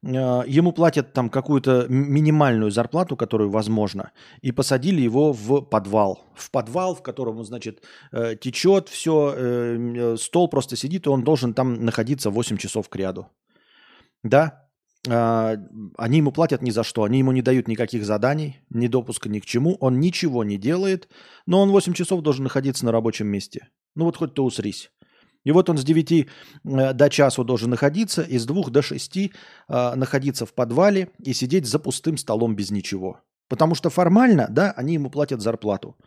А, 0.04 0.44
ему 0.48 0.72
платят 0.72 1.14
там 1.14 1.30
какую-то 1.30 1.86
минимальную 1.90 2.72
зарплату, 2.72 3.18
которую 3.18 3.50
возможно, 3.50 4.12
и 4.42 4.52
посадили 4.52 5.02
его 5.02 5.34
в 5.34 5.62
подвал. 5.62 6.20
В 6.36 6.50
подвал, 6.52 6.96
в 6.96 7.02
котором, 7.02 7.44
значит, 7.44 7.84
э, 8.12 8.36
течет 8.36 8.90
все, 8.90 9.34
э, 9.36 10.18
стол 10.18 10.50
просто 10.50 10.76
сидит, 10.76 11.06
и 11.06 11.10
он 11.10 11.24
должен 11.24 11.54
там 11.54 11.86
находиться 11.86 12.30
8 12.30 12.58
часов 12.58 12.90
к 12.90 12.96
ряду. 12.96 13.28
Да, 14.24 14.68
они 15.04 16.18
ему 16.18 16.32
платят 16.32 16.62
ни 16.62 16.70
за 16.70 16.84
что, 16.84 17.02
они 17.02 17.18
ему 17.18 17.32
не 17.32 17.42
дают 17.42 17.68
никаких 17.68 18.06
заданий, 18.06 18.60
ни 18.70 18.88
допуска 18.88 19.30
ни 19.30 19.40
к 19.40 19.46
чему, 19.46 19.76
он 19.80 20.00
ничего 20.00 20.44
не 20.44 20.60
делает, 20.60 21.10
но 21.48 21.60
он 21.60 21.72
8 21.72 21.94
часов 21.94 22.22
должен 22.22 22.44
находиться 22.44 22.86
на 22.86 22.92
рабочем 22.92 23.26
месте. 23.26 23.70
Ну 23.96 24.06
вот 24.06 24.18
хоть 24.18 24.36
ты 24.36 24.44
усрись. 24.44 24.92
И 25.44 25.52
вот 25.52 25.70
он 25.70 25.78
с 25.78 25.84
9 25.84 26.12
э, 26.12 26.94
до 26.94 27.10
часу 27.10 27.44
должен 27.44 27.70
находиться, 27.70 28.22
и 28.22 28.38
с 28.38 28.46
2 28.46 28.70
до 28.70 28.82
6 28.82 29.18
э, 29.18 29.30
находиться 29.96 30.46
в 30.46 30.54
подвале 30.54 31.10
и 31.20 31.34
сидеть 31.34 31.66
за 31.66 31.80
пустым 31.80 32.18
столом 32.18 32.56
без 32.56 32.72
ничего. 32.72 33.20
Потому 33.48 33.76
что 33.76 33.90
формально, 33.90 34.48
да, 34.50 34.72
они 34.78 34.94
ему 34.94 35.10
платят 35.10 35.42
зарплату. 35.42 35.98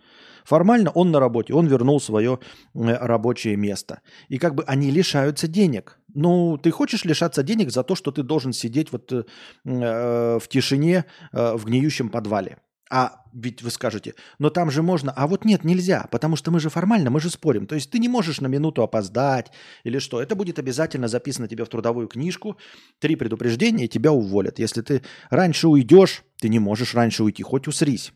Формально 0.44 0.90
он 0.90 1.10
на 1.10 1.20
работе, 1.20 1.54
он 1.54 1.66
вернул 1.66 2.00
свое 2.00 2.38
э, 2.74 2.78
рабочее 3.06 3.56
место. 3.56 4.00
И 4.28 4.38
как 4.38 4.54
бы 4.54 4.64
они 4.66 4.90
лишаются 4.90 5.48
денег. 5.48 5.98
Ну, 6.14 6.58
ты 6.58 6.70
хочешь 6.70 7.04
лишаться 7.04 7.42
денег 7.42 7.70
за 7.70 7.82
то, 7.82 7.94
что 7.94 8.12
ты 8.12 8.22
должен 8.22 8.52
сидеть 8.52 8.92
вот 8.92 9.12
э, 9.12 9.24
в 9.64 10.48
тишине 10.48 11.04
э, 11.32 11.56
в 11.56 11.64
гниющем 11.64 12.08
подвале. 12.08 12.58
А 12.90 13.22
ведь 13.32 13.62
вы 13.62 13.70
скажете, 13.70 14.14
но 14.38 14.50
там 14.50 14.70
же 14.70 14.82
можно, 14.82 15.10
а 15.10 15.26
вот 15.26 15.44
нет, 15.44 15.64
нельзя, 15.64 16.06
потому 16.10 16.36
что 16.36 16.50
мы 16.50 16.60
же 16.60 16.68
формально, 16.68 17.10
мы 17.10 17.18
же 17.18 17.30
спорим. 17.30 17.66
То 17.66 17.74
есть 17.74 17.90
ты 17.90 17.98
не 17.98 18.08
можешь 18.08 18.40
на 18.40 18.46
минуту 18.46 18.82
опоздать 18.82 19.50
или 19.84 19.98
что. 19.98 20.20
Это 20.20 20.34
будет 20.34 20.58
обязательно 20.58 21.08
записано 21.08 21.48
тебе 21.48 21.64
в 21.64 21.68
трудовую 21.68 22.08
книжку. 22.08 22.58
Три 22.98 23.16
предупреждения, 23.16 23.86
и 23.86 23.88
тебя 23.88 24.12
уволят. 24.12 24.58
Если 24.58 24.82
ты 24.82 25.02
раньше 25.30 25.68
уйдешь, 25.68 26.24
ты 26.38 26.48
не 26.48 26.58
можешь 26.58 26.94
раньше 26.94 27.24
уйти, 27.24 27.42
хоть 27.42 27.68
усрись. 27.68 28.12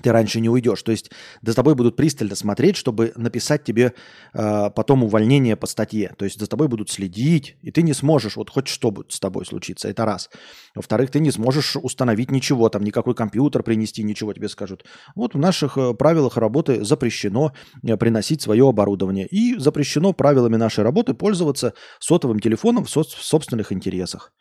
Ты 0.00 0.12
раньше 0.12 0.40
не 0.40 0.48
уйдешь. 0.48 0.82
То 0.82 0.92
есть 0.92 1.10
за 1.42 1.54
тобой 1.54 1.74
будут 1.74 1.96
пристально 1.96 2.34
смотреть, 2.34 2.76
чтобы 2.76 3.12
написать 3.16 3.64
тебе 3.64 3.94
э, 4.32 4.70
потом 4.74 5.04
увольнение 5.04 5.56
по 5.56 5.66
статье. 5.66 6.14
То 6.16 6.24
есть 6.24 6.40
за 6.40 6.46
тобой 6.46 6.68
будут 6.68 6.90
следить, 6.90 7.56
и 7.62 7.70
ты 7.70 7.82
не 7.82 7.92
сможешь, 7.92 8.36
вот 8.36 8.50
хоть 8.50 8.68
что 8.68 8.90
будет 8.90 9.12
с 9.12 9.20
тобой 9.20 9.46
случиться, 9.46 9.88
это 9.88 10.04
раз. 10.04 10.30
Во-вторых, 10.74 11.10
ты 11.10 11.20
не 11.20 11.30
сможешь 11.30 11.76
установить 11.76 12.30
ничего, 12.30 12.68
там 12.68 12.82
никакой 12.82 13.14
компьютер 13.14 13.62
принести, 13.62 14.02
ничего 14.02 14.32
тебе 14.32 14.48
скажут. 14.48 14.84
Вот 15.14 15.34
в 15.34 15.38
наших 15.38 15.76
э, 15.78 15.94
правилах 15.94 16.36
работы 16.36 16.84
запрещено 16.84 17.52
э, 17.82 17.96
приносить 17.96 18.42
свое 18.42 18.68
оборудование. 18.68 19.26
И 19.26 19.58
запрещено 19.58 20.12
правилами 20.12 20.56
нашей 20.56 20.84
работы 20.84 21.14
пользоваться 21.14 21.74
сотовым 21.98 22.40
телефоном 22.40 22.84
в, 22.84 22.90
со- 22.90 23.02
в 23.02 23.22
собственных 23.22 23.72
интересах. 23.72 24.32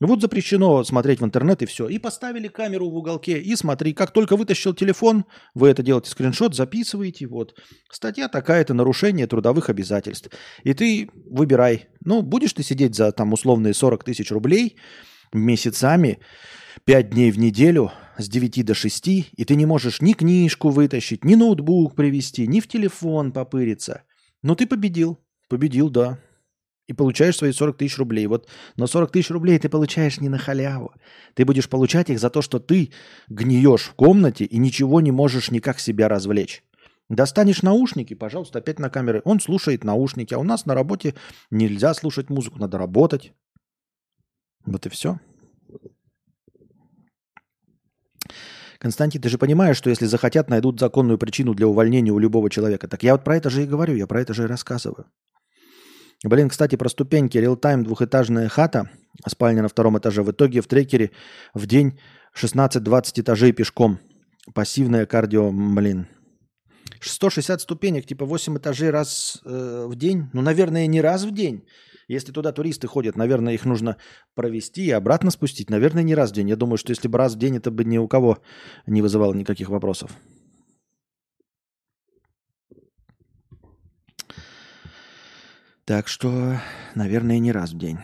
Вот 0.00 0.20
запрещено 0.20 0.84
смотреть 0.84 1.20
в 1.20 1.24
интернет 1.24 1.60
и 1.62 1.66
все. 1.66 1.88
И 1.88 1.98
поставили 1.98 2.46
камеру 2.46 2.88
в 2.88 2.96
уголке, 2.96 3.40
и 3.40 3.56
смотри, 3.56 3.92
как 3.92 4.12
только 4.12 4.36
вытащил 4.36 4.72
телефон, 4.72 5.24
вы 5.54 5.68
это 5.68 5.82
делаете 5.82 6.10
скриншот, 6.10 6.54
записываете, 6.54 7.26
вот. 7.26 7.54
Статья 7.90 8.28
такая-то, 8.28 8.74
нарушение 8.74 9.26
трудовых 9.26 9.70
обязательств. 9.70 10.30
И 10.62 10.72
ты 10.72 11.10
выбирай, 11.26 11.88
ну, 12.04 12.22
будешь 12.22 12.52
ты 12.52 12.62
сидеть 12.62 12.94
за 12.94 13.10
там 13.10 13.32
условные 13.32 13.74
40 13.74 14.04
тысяч 14.04 14.30
рублей 14.30 14.76
месяцами, 15.32 16.20
5 16.84 17.10
дней 17.10 17.32
в 17.32 17.38
неделю, 17.38 17.90
с 18.16 18.28
9 18.28 18.64
до 18.64 18.74
6, 18.74 19.08
и 19.08 19.44
ты 19.44 19.56
не 19.56 19.66
можешь 19.66 20.00
ни 20.00 20.12
книжку 20.12 20.70
вытащить, 20.70 21.24
ни 21.24 21.34
ноутбук 21.34 21.96
привести, 21.96 22.46
ни 22.46 22.60
в 22.60 22.68
телефон 22.68 23.32
попыриться. 23.32 24.04
Но 24.42 24.54
ты 24.54 24.66
победил. 24.66 25.18
Победил, 25.48 25.90
да 25.90 26.20
и 26.88 26.94
получаешь 26.94 27.36
свои 27.36 27.52
40 27.52 27.76
тысяч 27.76 27.98
рублей. 27.98 28.26
Вот, 28.26 28.48
но 28.76 28.86
40 28.86 29.12
тысяч 29.12 29.30
рублей 29.30 29.58
ты 29.58 29.68
получаешь 29.68 30.20
не 30.20 30.28
на 30.28 30.38
халяву. 30.38 30.92
Ты 31.34 31.44
будешь 31.44 31.68
получать 31.68 32.10
их 32.10 32.18
за 32.18 32.30
то, 32.30 32.42
что 32.42 32.58
ты 32.58 32.90
гниешь 33.28 33.82
в 33.82 33.94
комнате 33.94 34.44
и 34.44 34.58
ничего 34.58 35.00
не 35.00 35.12
можешь 35.12 35.50
никак 35.50 35.78
себя 35.78 36.08
развлечь. 36.08 36.64
Достанешь 37.08 37.62
наушники, 37.62 38.14
пожалуйста, 38.14 38.58
опять 38.58 38.78
на 38.78 38.90
камеры. 38.90 39.22
Он 39.24 39.40
слушает 39.40 39.84
наушники, 39.84 40.34
а 40.34 40.38
у 40.38 40.42
нас 40.42 40.66
на 40.66 40.74
работе 40.74 41.14
нельзя 41.50 41.94
слушать 41.94 42.28
музыку, 42.28 42.58
надо 42.58 42.78
работать. 42.78 43.32
Вот 44.64 44.84
и 44.86 44.88
все. 44.88 45.18
Константин, 48.78 49.20
ты 49.20 49.28
же 49.28 49.38
понимаешь, 49.38 49.76
что 49.76 49.90
если 49.90 50.06
захотят, 50.06 50.48
найдут 50.48 50.78
законную 50.78 51.18
причину 51.18 51.54
для 51.54 51.66
увольнения 51.66 52.12
у 52.12 52.18
любого 52.18 52.48
человека. 52.48 52.88
Так 52.88 53.02
я 53.02 53.12
вот 53.12 53.24
про 53.24 53.36
это 53.36 53.50
же 53.50 53.64
и 53.64 53.66
говорю, 53.66 53.96
я 53.96 54.06
про 54.06 54.20
это 54.20 54.34
же 54.34 54.44
и 54.44 54.46
рассказываю. 54.46 55.06
Блин, 56.24 56.48
кстати, 56.48 56.76
про 56.76 56.88
ступеньки. 56.88 57.38
Реалтайм 57.38 57.84
двухэтажная 57.84 58.48
хата, 58.48 58.90
спальня 59.26 59.62
на 59.62 59.68
втором 59.68 59.98
этаже. 59.98 60.22
В 60.22 60.32
итоге 60.32 60.60
в 60.60 60.66
трекере 60.66 61.12
в 61.54 61.66
день 61.66 61.98
16-20 62.34 63.20
этажей 63.20 63.52
пешком. 63.52 63.98
Пассивное 64.54 65.06
кардио, 65.06 65.52
блин. 65.52 66.08
160 67.00 67.60
ступенек, 67.60 68.06
типа 68.06 68.24
8 68.24 68.58
этажей 68.58 68.90
раз 68.90 69.40
э, 69.44 69.86
в 69.86 69.94
день. 69.94 70.28
Ну, 70.32 70.42
наверное, 70.42 70.86
не 70.88 71.00
раз 71.00 71.22
в 71.22 71.32
день. 71.32 71.64
Если 72.08 72.32
туда 72.32 72.52
туристы 72.52 72.88
ходят, 72.88 73.16
наверное, 73.16 73.54
их 73.54 73.64
нужно 73.64 73.96
провести 74.34 74.86
и 74.86 74.90
обратно 74.90 75.30
спустить. 75.30 75.70
Наверное, 75.70 76.02
не 76.02 76.14
раз 76.14 76.30
в 76.30 76.34
день. 76.34 76.48
Я 76.48 76.56
думаю, 76.56 76.78
что 76.78 76.90
если 76.90 77.06
бы 77.06 77.18
раз 77.18 77.34
в 77.34 77.38
день, 77.38 77.58
это 77.58 77.70
бы 77.70 77.84
ни 77.84 77.98
у 77.98 78.08
кого 78.08 78.38
не 78.86 79.02
вызывало 79.02 79.34
никаких 79.34 79.68
вопросов. 79.68 80.10
Так 85.88 86.06
что, 86.06 86.60
наверное, 86.94 87.38
не 87.38 87.50
раз 87.50 87.72
в 87.72 87.78
день. 87.78 87.96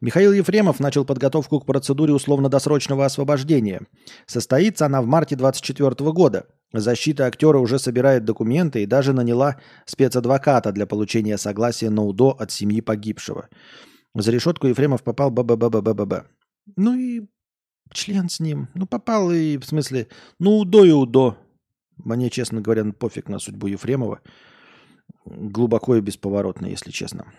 Михаил 0.00 0.32
Ефремов 0.32 0.80
начал 0.80 1.04
подготовку 1.04 1.60
к 1.60 1.64
процедуре 1.64 2.12
условно-досрочного 2.12 3.04
освобождения. 3.04 3.82
Состоится 4.26 4.86
она 4.86 5.00
в 5.00 5.06
марте 5.06 5.36
2024 5.36 6.10
года. 6.10 6.46
Защита 6.72 7.26
актера 7.26 7.58
уже 7.58 7.78
собирает 7.78 8.24
документы 8.24 8.82
и 8.82 8.86
даже 8.86 9.12
наняла 9.12 9.60
спецадвоката 9.86 10.72
для 10.72 10.86
получения 10.86 11.38
согласия 11.38 11.90
на 11.90 12.02
УДО 12.02 12.30
от 12.30 12.50
семьи 12.50 12.80
погибшего. 12.80 13.48
За 14.16 14.32
решетку 14.32 14.66
Ефремов 14.66 15.04
попал 15.04 15.30
б-б-б-б-б-б. 15.30 16.24
Ну 16.74 16.96
и 16.96 17.28
член 17.92 18.28
с 18.28 18.40
ним. 18.40 18.70
Ну 18.74 18.86
попал 18.88 19.30
и 19.30 19.56
в 19.56 19.64
смысле, 19.64 20.08
ну 20.40 20.58
УДО 20.58 20.84
и 20.84 20.90
УДО. 20.90 21.38
Мне, 21.96 22.28
честно 22.28 22.60
говоря, 22.60 22.84
пофиг 22.86 23.28
на 23.28 23.38
судьбу 23.38 23.68
Ефремова 23.68 24.20
глубоко 25.28 25.96
и 25.96 26.00
бесповоротно, 26.00 26.66
если 26.66 26.90
честно. 26.90 27.32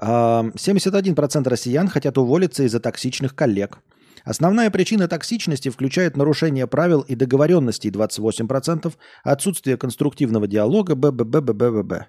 71% 0.00 1.48
россиян 1.48 1.88
хотят 1.88 2.18
уволиться 2.18 2.64
из-за 2.64 2.80
токсичных 2.80 3.34
коллег. 3.34 3.78
Основная 4.24 4.70
причина 4.70 5.06
токсичности 5.06 5.68
включает 5.68 6.16
нарушение 6.16 6.66
правил 6.66 7.02
и 7.02 7.14
договоренностей 7.14 7.90
28%, 7.90 8.92
отсутствие 9.22 9.76
конструктивного 9.76 10.46
диалога, 10.46 10.94
бббббб. 10.94 12.06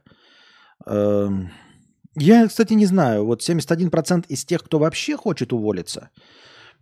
Я, 2.17 2.47
кстати, 2.47 2.73
не 2.73 2.85
знаю, 2.85 3.25
вот 3.25 3.41
71% 3.41 4.25
из 4.29 4.45
тех, 4.45 4.63
кто 4.63 4.79
вообще 4.79 5.17
хочет 5.17 5.51
уволиться, 5.51 6.09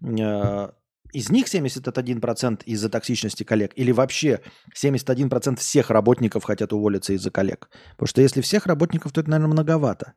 э, 0.02 0.70
из 1.14 1.30
них 1.30 1.46
71% 1.46 2.64
из-за 2.66 2.90
токсичности 2.90 3.44
коллег 3.44 3.72
или 3.76 3.92
вообще 3.92 4.42
71% 4.76 5.58
всех 5.58 5.90
работников 5.90 6.44
хотят 6.44 6.74
уволиться 6.74 7.14
из-за 7.14 7.32
коллег? 7.32 7.70
Потому 7.92 8.08
что 8.08 8.22
если 8.22 8.42
всех 8.42 8.66
работников, 8.66 9.12
то 9.12 9.22
это, 9.22 9.30
наверное, 9.30 9.54
многовато. 9.54 10.14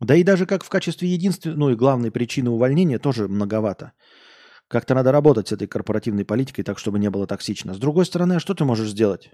Да 0.00 0.16
и 0.16 0.22
даже 0.24 0.44
как 0.44 0.64
в 0.64 0.68
качестве 0.68 1.08
единственной, 1.08 1.56
ну 1.56 1.70
и 1.70 1.76
главной 1.76 2.10
причины 2.10 2.50
увольнения 2.50 2.98
тоже 2.98 3.28
многовато. 3.28 3.92
Как-то 4.68 4.94
надо 4.94 5.12
работать 5.12 5.48
с 5.48 5.52
этой 5.52 5.68
корпоративной 5.68 6.24
политикой 6.24 6.62
так, 6.62 6.78
чтобы 6.78 6.98
не 6.98 7.10
было 7.10 7.26
токсично. 7.26 7.74
С 7.74 7.78
другой 7.78 8.04
стороны, 8.04 8.34
а 8.34 8.40
что 8.40 8.54
ты 8.54 8.64
можешь 8.64 8.90
сделать? 8.90 9.30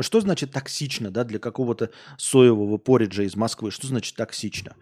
Что 0.00 0.20
значит 0.20 0.52
токсично, 0.52 1.10
да, 1.10 1.24
для 1.24 1.38
какого-то 1.38 1.90
соевого 2.18 2.76
пориджа 2.76 3.22
из 3.22 3.36
Москвы? 3.36 3.70
Что 3.70 3.86
значит 3.86 4.16
токсично? 4.16 4.74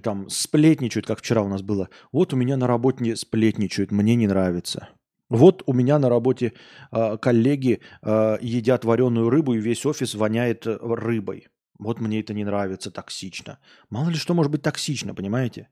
Там 0.00 0.28
сплетничают, 0.30 1.06
как 1.06 1.18
вчера 1.18 1.42
у 1.42 1.48
нас 1.48 1.62
было. 1.62 1.88
Вот 2.12 2.32
у 2.32 2.36
меня 2.36 2.56
на 2.56 2.66
работе 2.66 3.16
сплетничают, 3.16 3.90
мне 3.90 4.14
не 4.14 4.28
нравится. 4.28 4.88
Вот 5.28 5.62
у 5.66 5.72
меня 5.72 5.98
на 5.98 6.08
работе 6.08 6.52
э, 6.92 7.16
коллеги 7.18 7.80
э, 8.02 8.38
едят 8.40 8.84
вареную 8.84 9.30
рыбу, 9.30 9.54
и 9.54 9.60
весь 9.60 9.86
офис 9.86 10.14
воняет 10.14 10.66
э, 10.66 10.76
рыбой. 10.80 11.48
Вот 11.78 12.00
мне 12.00 12.20
это 12.20 12.34
не 12.34 12.44
нравится, 12.44 12.90
токсично. 12.90 13.58
Мало 13.90 14.10
ли 14.10 14.16
что 14.16 14.34
может 14.34 14.52
быть 14.52 14.62
токсично, 14.62 15.14
понимаете? 15.14 15.68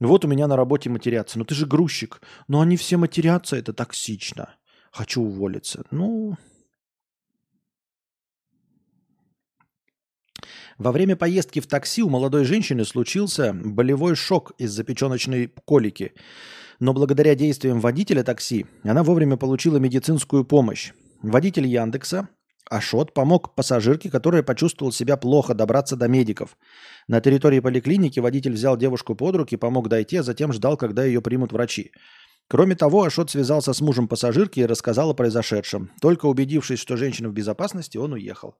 Вот 0.00 0.24
у 0.24 0.28
меня 0.28 0.48
на 0.48 0.56
работе 0.56 0.90
матерятся. 0.90 1.38
Ну 1.38 1.44
ты 1.44 1.54
же 1.54 1.66
грузчик. 1.66 2.20
Но 2.48 2.60
они 2.60 2.76
все 2.76 2.96
матерятся, 2.96 3.56
это 3.56 3.72
токсично. 3.72 4.54
Хочу 4.92 5.22
уволиться. 5.22 5.84
Ну, 5.90 6.36
Во 10.80 10.92
время 10.92 11.14
поездки 11.14 11.60
в 11.60 11.66
такси 11.66 12.02
у 12.02 12.08
молодой 12.08 12.46
женщины 12.46 12.86
случился 12.86 13.52
болевой 13.52 14.14
шок 14.14 14.52
из-за 14.56 14.82
печеночной 14.82 15.52
колики. 15.66 16.14
Но 16.78 16.94
благодаря 16.94 17.34
действиям 17.34 17.80
водителя 17.80 18.22
такси 18.22 18.64
она 18.82 19.02
вовремя 19.02 19.36
получила 19.36 19.76
медицинскую 19.76 20.42
помощь. 20.42 20.92
Водитель 21.20 21.66
Яндекса 21.66 22.30
Ашот 22.70 23.12
помог 23.12 23.54
пассажирке, 23.54 24.10
которая 24.10 24.42
почувствовала 24.42 24.90
себя 24.90 25.18
плохо, 25.18 25.52
добраться 25.52 25.96
до 25.96 26.08
медиков. 26.08 26.56
На 27.08 27.20
территории 27.20 27.60
поликлиники 27.60 28.18
водитель 28.18 28.54
взял 28.54 28.78
девушку 28.78 29.14
под 29.14 29.36
руки, 29.36 29.56
помог 29.56 29.90
дойти, 29.90 30.16
а 30.16 30.22
затем 30.22 30.50
ждал, 30.54 30.78
когда 30.78 31.04
ее 31.04 31.20
примут 31.20 31.52
врачи. 31.52 31.92
Кроме 32.48 32.74
того, 32.74 33.02
Ашот 33.02 33.30
связался 33.30 33.74
с 33.74 33.82
мужем 33.82 34.08
пассажирки 34.08 34.60
и 34.60 34.66
рассказал 34.66 35.10
о 35.10 35.14
произошедшем. 35.14 35.90
Только 36.00 36.24
убедившись, 36.24 36.78
что 36.78 36.96
женщина 36.96 37.28
в 37.28 37.34
безопасности, 37.34 37.98
он 37.98 38.14
уехал. 38.14 38.54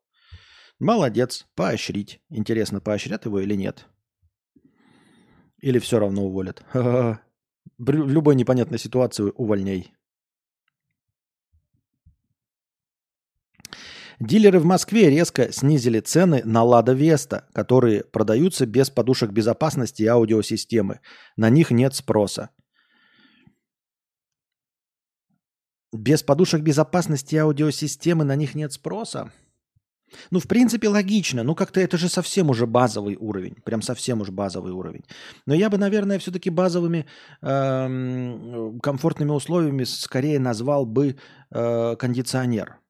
Молодец, 0.80 1.46
поощрить. 1.54 2.22
Интересно, 2.30 2.80
поощрят 2.80 3.26
его 3.26 3.40
или 3.40 3.54
нет? 3.54 3.86
Или 5.60 5.78
все 5.78 5.98
равно 5.98 6.24
уволят? 6.24 6.64
В 6.72 7.90
любой 7.90 8.34
непонятной 8.34 8.78
ситуации 8.78 9.30
увольняй. 9.36 9.92
Дилеры 14.18 14.58
в 14.58 14.64
Москве 14.64 15.08
резко 15.08 15.52
снизили 15.52 16.00
цены 16.00 16.42
на 16.44 16.62
Лада 16.62 16.92
Веста, 16.92 17.48
которые 17.54 18.04
продаются 18.04 18.66
без 18.66 18.90
подушек 18.90 19.30
безопасности 19.30 20.02
и 20.02 20.06
аудиосистемы. 20.06 21.00
На 21.36 21.48
них 21.50 21.70
нет 21.70 21.94
спроса. 21.94 22.50
Без 25.92 26.22
подушек 26.22 26.62
безопасности 26.62 27.34
и 27.34 27.38
аудиосистемы 27.38 28.24
на 28.24 28.36
них 28.36 28.54
нет 28.54 28.72
спроса? 28.72 29.32
Ну, 30.31 30.40
в 30.40 30.46
принципе, 30.46 30.88
логично. 30.88 31.42
Ну, 31.42 31.55
как-то 31.55 31.81
это 31.81 31.96
же 31.99 32.09
совсем 32.09 32.51
уже 32.51 32.66
базовый 32.66 33.16
уровень. 33.16 33.57
Прям 33.64 33.83
совсем 33.83 34.20
уж 34.20 34.31
базовый 34.31 34.73
уровень. 34.73 35.05
Но 35.46 35.55
я 35.55 35.70
бы, 35.70 35.79
наверное, 35.79 36.18
все-таки 36.18 36.51
базовыми 36.51 37.07
э, 37.42 38.73
комфортными 38.83 39.31
условиями 39.31 39.85
скорее 39.85 40.38
назвал 40.38 40.87
бы 40.87 41.16
э, 41.51 41.96
кондиционер. 41.96 42.81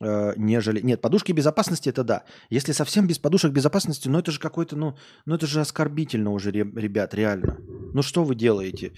Э, 0.00 0.32
нежели... 0.36 0.80
Нет, 0.80 1.00
подушки 1.00 1.32
безопасности 1.32 1.88
это 1.88 2.04
да. 2.04 2.24
Если 2.48 2.72
совсем 2.72 3.06
без 3.06 3.18
подушек 3.18 3.52
безопасности, 3.52 4.08
ну 4.08 4.18
это 4.18 4.32
же 4.32 4.40
какой-то, 4.40 4.76
ну, 4.76 4.96
ну 5.26 5.34
это 5.34 5.46
же 5.46 5.60
оскорбительно 5.60 6.30
уже, 6.30 6.50
ребят, 6.50 7.14
реально. 7.14 7.58
Ну 7.92 8.02
что 8.02 8.24
вы 8.24 8.34
делаете? 8.34 8.92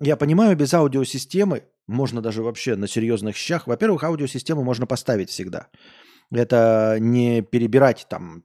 Я 0.00 0.16
понимаю, 0.16 0.56
без 0.56 0.74
аудиосистемы 0.74 1.64
можно 1.86 2.20
даже 2.20 2.42
вообще 2.42 2.76
на 2.76 2.86
серьезных 2.86 3.36
щах. 3.36 3.66
Во-первых, 3.66 4.04
аудиосистему 4.04 4.62
можно 4.62 4.86
поставить 4.86 5.30
всегда. 5.30 5.68
Это 6.30 6.98
не 7.00 7.42
перебирать 7.42 8.06
там 8.08 8.44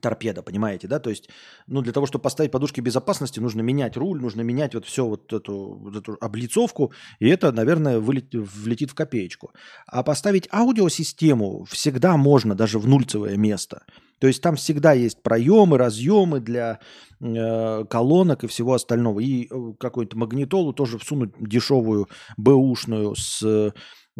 торпеда, 0.00 0.42
понимаете, 0.42 0.88
да? 0.88 0.98
То 0.98 1.10
есть, 1.10 1.28
ну, 1.66 1.82
для 1.82 1.92
того, 1.92 2.06
чтобы 2.06 2.22
поставить 2.22 2.52
подушки 2.52 2.80
безопасности, 2.80 3.40
нужно 3.40 3.60
менять 3.60 3.96
руль, 3.96 4.20
нужно 4.20 4.42
менять 4.42 4.74
вот 4.74 4.84
все 4.84 5.06
вот 5.06 5.32
эту, 5.32 5.78
вот 5.80 5.96
эту 5.96 6.16
облицовку, 6.20 6.92
и 7.18 7.28
это, 7.28 7.52
наверное, 7.52 7.98
вылет, 7.98 8.32
влетит 8.32 8.90
в 8.90 8.94
копеечку. 8.94 9.52
А 9.86 10.02
поставить 10.02 10.48
аудиосистему 10.52 11.64
всегда 11.64 12.16
можно, 12.16 12.54
даже 12.54 12.78
в 12.78 12.86
нульцевое 12.86 13.36
место. 13.36 13.82
То 14.20 14.26
есть 14.26 14.42
там 14.42 14.56
всегда 14.56 14.92
есть 14.92 15.22
проемы, 15.22 15.78
разъемы 15.78 16.40
для 16.40 16.80
э, 17.20 17.84
колонок 17.84 18.44
и 18.44 18.48
всего 18.48 18.74
остального. 18.74 19.20
И 19.20 19.46
э, 19.46 19.72
какую-то 19.78 20.18
магнитолу 20.18 20.72
тоже 20.72 20.98
всунуть 20.98 21.34
дешевую, 21.38 22.08
бэушную 22.36 23.14
с 23.14 23.72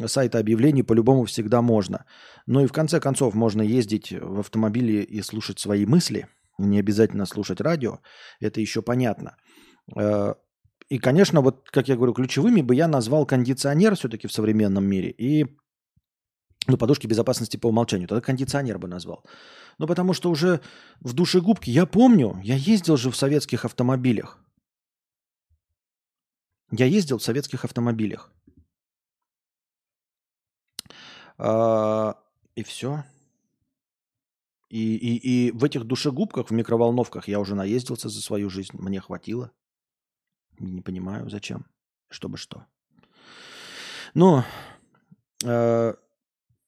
сайта 0.06 0.38
объявлений 0.38 0.82
по-любому 0.82 1.24
всегда 1.24 1.62
можно. 1.62 2.04
Но 2.46 2.62
и 2.62 2.66
в 2.66 2.72
конце 2.72 3.00
концов 3.00 3.34
можно 3.34 3.62
ездить 3.62 4.12
в 4.12 4.40
автомобиле 4.40 5.02
и 5.02 5.22
слушать 5.22 5.58
свои 5.58 5.86
мысли, 5.86 6.28
не 6.58 6.78
обязательно 6.78 7.26
слушать 7.26 7.60
радио, 7.60 8.00
это 8.40 8.60
еще 8.60 8.82
понятно. 8.82 9.36
Э, 9.96 10.34
и, 10.88 10.98
конечно, 10.98 11.40
вот, 11.40 11.68
как 11.70 11.88
я 11.88 11.96
говорю, 11.96 12.14
ключевыми 12.14 12.62
бы 12.62 12.74
я 12.74 12.88
назвал 12.88 13.26
кондиционер 13.26 13.94
все-таки 13.94 14.26
в 14.26 14.32
современном 14.32 14.84
мире 14.84 15.10
и 15.10 15.46
ну, 16.66 16.76
подушки 16.76 17.06
безопасности 17.06 17.56
по 17.56 17.68
умолчанию. 17.68 18.08
Тогда 18.08 18.20
кондиционер 18.20 18.78
бы 18.78 18.88
назвал. 18.88 19.24
Ну, 19.78 19.86
потому 19.86 20.12
что 20.12 20.30
уже 20.30 20.60
в 21.00 21.12
душегубке, 21.12 21.70
я 21.72 21.86
помню, 21.86 22.40
я 22.42 22.56
ездил 22.56 22.96
же 22.96 23.10
в 23.10 23.16
советских 23.16 23.64
автомобилях. 23.64 24.38
Я 26.70 26.86
ездил 26.86 27.18
в 27.18 27.22
советских 27.22 27.64
автомобилях. 27.64 28.30
А, 30.90 31.27
и 31.38 32.62
все. 32.64 33.04
И, 34.68 34.96
и, 34.96 35.48
и 35.48 35.50
в 35.52 35.64
этих 35.64 35.84
душегубках, 35.84 36.48
в 36.48 36.52
микроволновках 36.52 37.28
я 37.28 37.40
уже 37.40 37.54
наездился 37.54 38.08
за 38.08 38.20
свою 38.20 38.50
жизнь. 38.50 38.76
Мне 38.76 39.00
хватило. 39.00 39.50
Не 40.58 40.82
понимаю, 40.82 41.30
зачем. 41.30 41.66
Чтобы 42.10 42.36
что. 42.36 42.64
Но 44.14 44.44
э, 45.44 45.94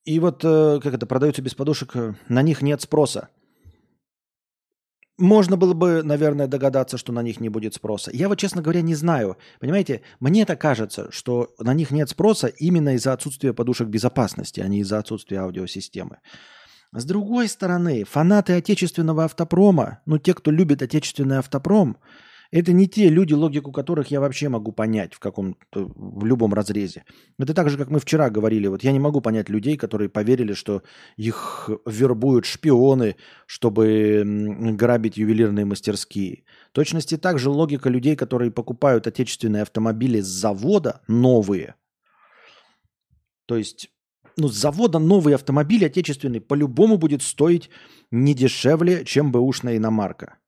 и 0.04 0.18
вот, 0.18 0.44
э, 0.44 0.80
как 0.82 0.94
это, 0.94 1.06
продаются 1.06 1.42
без 1.42 1.54
подушек, 1.54 1.96
э, 1.96 2.14
на 2.28 2.42
них 2.42 2.62
нет 2.62 2.80
спроса. 2.80 3.28
Можно 5.20 5.58
было 5.58 5.74
бы, 5.74 6.02
наверное, 6.02 6.46
догадаться, 6.46 6.96
что 6.96 7.12
на 7.12 7.22
них 7.22 7.40
не 7.40 7.50
будет 7.50 7.74
спроса. 7.74 8.10
Я 8.14 8.28
вот, 8.28 8.38
честно 8.38 8.62
говоря, 8.62 8.80
не 8.80 8.94
знаю. 8.94 9.36
Понимаете, 9.60 10.00
мне 10.18 10.46
так 10.46 10.58
кажется, 10.58 11.08
что 11.12 11.54
на 11.58 11.74
них 11.74 11.90
нет 11.90 12.08
спроса 12.08 12.46
именно 12.46 12.94
из-за 12.94 13.12
отсутствия 13.12 13.52
подушек 13.52 13.88
безопасности, 13.88 14.60
а 14.60 14.66
не 14.66 14.80
из-за 14.80 14.98
отсутствия 14.98 15.40
аудиосистемы. 15.40 16.20
С 16.92 17.04
другой 17.04 17.48
стороны, 17.48 18.04
фанаты 18.04 18.54
отечественного 18.54 19.24
автопрома, 19.24 20.00
ну 20.06 20.16
те, 20.16 20.32
кто 20.32 20.50
любит 20.50 20.80
отечественный 20.80 21.36
автопром, 21.36 21.98
это 22.50 22.72
не 22.72 22.88
те 22.88 23.08
люди, 23.08 23.32
логику 23.32 23.70
которых 23.70 24.10
я 24.10 24.20
вообще 24.20 24.48
могу 24.48 24.72
понять 24.72 25.14
в 25.14 25.20
каком-то, 25.20 25.90
в 25.94 26.24
любом 26.24 26.52
разрезе. 26.52 27.04
Это 27.38 27.54
так 27.54 27.70
же, 27.70 27.78
как 27.78 27.90
мы 27.90 28.00
вчера 28.00 28.28
говорили. 28.28 28.66
Вот 28.66 28.82
я 28.82 28.92
не 28.92 28.98
могу 28.98 29.20
понять 29.20 29.48
людей, 29.48 29.76
которые 29.76 30.08
поверили, 30.08 30.52
что 30.54 30.82
их 31.16 31.70
вербуют 31.86 32.46
шпионы, 32.46 33.16
чтобы 33.46 34.22
грабить 34.76 35.16
ювелирные 35.16 35.64
мастерские. 35.64 36.44
Точности 36.72 37.16
так 37.16 37.38
же 37.38 37.50
логика 37.50 37.88
людей, 37.88 38.16
которые 38.16 38.50
покупают 38.50 39.06
отечественные 39.06 39.62
автомобили 39.62 40.20
с 40.20 40.26
завода, 40.26 41.02
новые. 41.06 41.76
То 43.46 43.56
есть 43.56 43.90
ну, 44.36 44.48
с 44.48 44.54
завода 44.54 44.98
новый 44.98 45.34
автомобиль 45.34 45.84
отечественный 45.86 46.40
по-любому 46.40 46.98
будет 46.98 47.22
стоить 47.22 47.70
не 48.10 48.34
дешевле, 48.34 49.04
чем 49.04 49.30
бэушная 49.30 49.76
иномарка. 49.76 50.39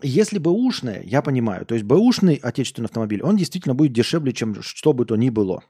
Если 0.00 0.38
бэушная, 0.38 1.02
я 1.02 1.22
понимаю, 1.22 1.66
то 1.66 1.74
есть 1.74 1.84
бэушный 1.84 2.36
отечественный 2.36 2.86
автомобиль, 2.86 3.22
он 3.22 3.36
действительно 3.36 3.74
будет 3.74 3.92
дешевле, 3.92 4.32
чем 4.32 4.62
что 4.62 4.92
бы 4.92 5.04
то 5.04 5.16
ни 5.16 5.30
было. 5.30 5.64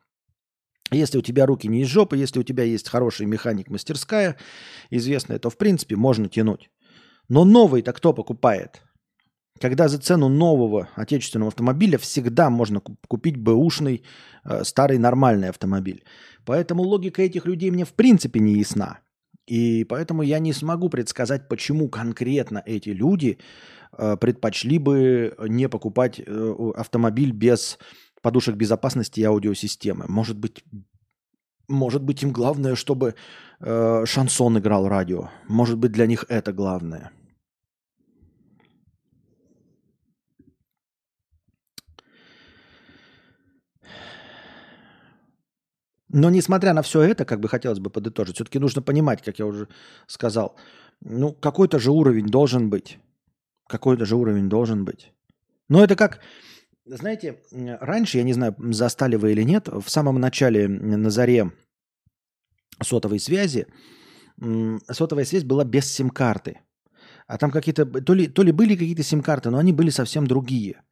Если 0.91 1.19
у 1.19 1.23
тебя 1.23 1.47
руки 1.47 1.69
не 1.69 1.83
из 1.83 1.89
жопы, 1.89 2.17
если 2.17 2.41
у 2.41 2.43
тебя 2.43 2.65
есть 2.65 2.89
хороший 2.89 3.27
механик, 3.27 3.71
мастерская, 3.71 4.37
известная, 4.91 5.39
то 5.39 5.51
в 5.51 5.57
принципе 5.57 5.97
можно 5.97 6.29
тянуть. 6.29 6.71
Но 7.29 7.45
новый-то 7.45 7.93
кто 7.93 8.13
покупает? 8.13 8.83
Когда 9.61 9.89
за 9.89 9.99
цену 9.99 10.29
нового 10.29 10.89
отечественного 10.95 11.49
автомобиля 11.49 11.99
всегда 11.99 12.49
можно 12.49 12.81
купить 12.81 13.37
бэушный 13.37 14.03
э, 14.45 14.65
старый 14.65 14.99
нормальный 14.99 15.49
автомобиль. 15.49 16.05
Поэтому 16.45 16.83
логика 16.83 17.23
этих 17.23 17.45
людей 17.45 17.71
мне 17.71 17.85
в 17.85 17.93
принципе 17.93 18.41
не 18.41 18.59
ясна. 18.59 19.01
И 19.47 19.85
поэтому 19.85 20.23
я 20.23 20.39
не 20.39 20.53
смогу 20.53 20.91
предсказать, 20.91 21.49
почему 21.49 21.89
конкретно 21.89 22.63
эти 22.65 22.91
люди 22.91 23.39
предпочли 23.93 24.79
бы 24.79 25.35
не 25.49 25.69
покупать 25.69 26.21
э, 26.21 26.55
автомобиль 26.77 27.33
без 27.33 27.79
подушек 28.23 28.57
безопасности 28.57 29.21
и 29.21 29.25
аудиосистемы. 29.25 30.07
Может 30.09 30.39
быть, 30.39 30.65
может 31.69 32.03
быть 32.03 32.23
им 32.23 32.33
главное, 32.33 32.75
чтобы 32.75 33.15
э, 33.61 34.05
шансон 34.07 34.59
играл 34.59 34.89
радио. 34.89 35.31
Может 35.49 35.79
быть, 35.79 35.93
для 35.93 36.07
них 36.07 36.25
это 36.29 36.53
главное. 36.53 37.11
Но 46.11 46.31
несмотря 46.31 46.73
на 46.73 46.83
все 46.83 47.03
это, 47.03 47.25
как 47.25 47.41
бы 47.41 47.49
хотелось 47.49 47.81
бы 47.81 47.91
подытожить, 47.91 48.37
все-таки 48.37 48.59
нужно 48.59 48.83
понимать, 48.83 49.23
как 49.23 49.39
я 49.39 49.47
уже 49.47 49.69
сказал, 50.07 50.57
ну 51.01 51.33
какой-то 51.33 51.79
же 51.79 51.91
уровень 51.91 52.27
должен 52.27 52.71
быть. 52.71 52.99
Какой-то 53.69 54.05
же 54.05 54.17
уровень 54.17 54.49
должен 54.49 54.85
быть. 54.85 55.13
Но 55.69 55.85
это 55.85 55.95
как, 55.95 56.21
знаете, 56.87 57.39
раньше, 57.81 58.19
я 58.19 58.25
не 58.25 58.33
знаю, 58.33 58.57
застали 58.59 59.17
вы 59.17 59.33
или 59.33 59.45
нет, 59.45 59.69
в 59.69 59.89
самом 59.89 60.19
начале, 60.19 60.67
на 60.69 61.11
заре 61.11 61.53
сотовой 62.83 63.21
связи, 63.21 63.67
сотовая 64.91 65.25
связь 65.25 65.45
была 65.45 65.65
без 65.65 65.93
сим-карты. 65.93 66.61
А 67.27 67.37
там 67.37 67.51
какие-то, 67.51 67.85
то 67.85 68.15
ли, 68.15 68.27
то 68.27 68.43
ли 68.43 68.53
были 68.53 68.75
какие-то 68.75 69.03
сим-карты, 69.03 69.51
но 69.51 69.59
они 69.59 69.73
были 69.73 69.91
совсем 69.91 70.27
другие. 70.27 70.83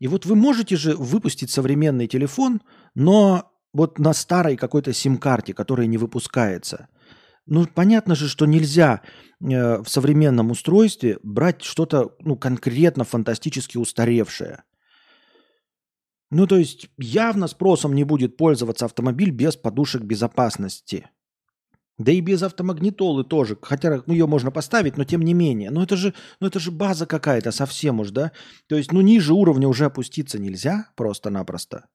И 0.00 0.08
вот 0.08 0.26
вы 0.26 0.34
можете 0.34 0.76
же 0.76 0.96
выпустить 0.96 1.50
современный 1.50 2.08
телефон, 2.08 2.60
но 2.94 3.52
вот 3.72 3.98
на 3.98 4.12
старой 4.14 4.56
какой-то 4.56 4.92
сим-карте, 4.92 5.54
которая 5.54 5.86
не 5.86 5.98
выпускается. 5.98 6.88
Ну, 7.46 7.66
понятно 7.66 8.16
же, 8.16 8.28
что 8.28 8.44
нельзя 8.44 9.02
э, 9.40 9.78
в 9.78 9.88
современном 9.88 10.50
устройстве 10.50 11.18
брать 11.22 11.62
что-то 11.62 12.16
ну, 12.20 12.36
конкретно 12.36 13.04
фантастически 13.04 13.78
устаревшее. 13.78 14.64
Ну, 16.30 16.48
то 16.48 16.56
есть 16.56 16.90
явно 16.98 17.46
спросом 17.46 17.94
не 17.94 18.02
будет 18.02 18.36
пользоваться 18.36 18.84
автомобиль 18.84 19.30
без 19.30 19.54
подушек 19.54 20.02
безопасности. 20.02 21.08
Да 21.98 22.12
и 22.12 22.20
без 22.20 22.42
автомагнитолы 22.42 23.24
тоже. 23.24 23.56
Хотя 23.62 24.02
ну, 24.06 24.12
ее 24.12 24.26
можно 24.26 24.50
поставить, 24.50 24.96
но 24.96 25.04
тем 25.04 25.22
не 25.22 25.32
менее. 25.32 25.70
Но 25.70 25.84
это 25.84 25.96
же, 25.96 26.14
ну, 26.40 26.48
это 26.48 26.58
же 26.58 26.72
база 26.72 27.06
какая-то 27.06 27.52
совсем 27.52 28.00
уж, 28.00 28.10
да? 28.10 28.32
То 28.66 28.76
есть, 28.76 28.92
ну, 28.92 29.00
ниже 29.00 29.32
уровня 29.32 29.68
уже 29.68 29.86
опуститься 29.86 30.38
нельзя 30.38 30.90
просто-напросто. 30.96 31.86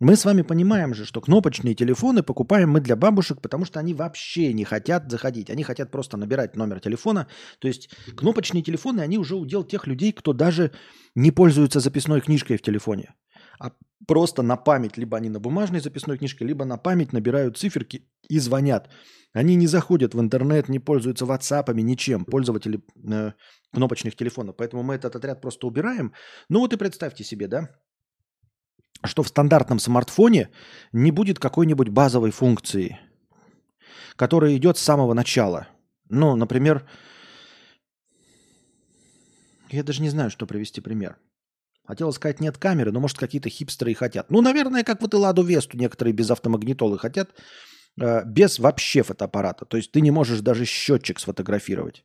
Мы 0.00 0.14
с 0.14 0.24
вами 0.24 0.42
понимаем 0.42 0.94
же, 0.94 1.04
что 1.04 1.20
кнопочные 1.20 1.74
телефоны 1.74 2.22
покупаем 2.22 2.70
мы 2.70 2.80
для 2.80 2.94
бабушек, 2.94 3.40
потому 3.42 3.64
что 3.64 3.80
они 3.80 3.94
вообще 3.94 4.52
не 4.52 4.64
хотят 4.64 5.10
заходить. 5.10 5.50
Они 5.50 5.64
хотят 5.64 5.90
просто 5.90 6.16
набирать 6.16 6.56
номер 6.56 6.80
телефона. 6.80 7.26
То 7.58 7.68
есть 7.68 7.90
кнопочные 8.16 8.62
телефоны, 8.62 9.00
они 9.00 9.18
уже 9.18 9.34
удел 9.34 9.64
тех 9.64 9.86
людей, 9.86 10.12
кто 10.12 10.32
даже 10.32 10.70
не 11.16 11.32
пользуется 11.32 11.80
записной 11.80 12.20
книжкой 12.20 12.58
в 12.58 12.62
телефоне. 12.62 13.14
А 13.60 13.72
просто 14.06 14.42
на 14.42 14.56
память, 14.56 14.96
либо 14.96 15.16
они 15.16 15.30
на 15.30 15.40
бумажной 15.40 15.80
записной 15.80 16.18
книжке, 16.18 16.44
либо 16.44 16.64
на 16.64 16.78
память 16.78 17.12
набирают 17.12 17.58
циферки 17.58 18.08
и 18.28 18.38
звонят. 18.38 18.88
Они 19.34 19.56
не 19.56 19.66
заходят 19.66 20.14
в 20.14 20.20
интернет, 20.20 20.68
не 20.68 20.78
пользуются 20.78 21.24
WhatsApp, 21.24 21.74
ничем, 21.74 22.24
пользователи 22.24 22.80
э, 23.12 23.32
кнопочных 23.72 24.14
телефонов. 24.14 24.56
Поэтому 24.56 24.82
мы 24.82 24.94
этот 24.94 25.16
отряд 25.16 25.40
просто 25.40 25.66
убираем. 25.66 26.12
Ну 26.48 26.60
вот 26.60 26.72
и 26.72 26.76
представьте 26.76 27.24
себе, 27.24 27.48
да, 27.48 27.68
что 29.04 29.22
в 29.22 29.28
стандартном 29.28 29.78
смартфоне 29.78 30.50
не 30.92 31.10
будет 31.10 31.38
какой-нибудь 31.38 31.88
базовой 31.88 32.30
функции, 32.30 32.98
которая 34.16 34.56
идет 34.56 34.78
с 34.78 34.82
самого 34.82 35.14
начала. 35.14 35.68
Ну, 36.08 36.36
например, 36.36 36.88
я 39.70 39.82
даже 39.82 40.02
не 40.02 40.10
знаю, 40.10 40.30
что 40.30 40.46
привести 40.46 40.80
пример. 40.80 41.18
Хотел 41.86 42.12
сказать, 42.12 42.40
нет 42.40 42.58
камеры, 42.58 42.92
но, 42.92 43.00
может, 43.00 43.18
какие-то 43.18 43.48
хипстеры 43.48 43.92
и 43.92 43.94
хотят. 43.94 44.30
Ну, 44.30 44.42
наверное, 44.42 44.84
как 44.84 45.00
вот 45.00 45.14
и 45.14 45.16
Ладу 45.16 45.42
Весту 45.42 45.78
некоторые 45.78 46.12
без 46.12 46.30
автомагнитолы 46.30 46.98
хотят, 46.98 47.30
э, 48.00 48.24
без 48.26 48.58
вообще 48.58 49.02
фотоаппарата. 49.02 49.64
То 49.64 49.76
есть 49.76 49.92
ты 49.92 50.00
не 50.00 50.10
можешь 50.10 50.40
даже 50.40 50.66
счетчик 50.66 51.18
сфотографировать. 51.18 52.04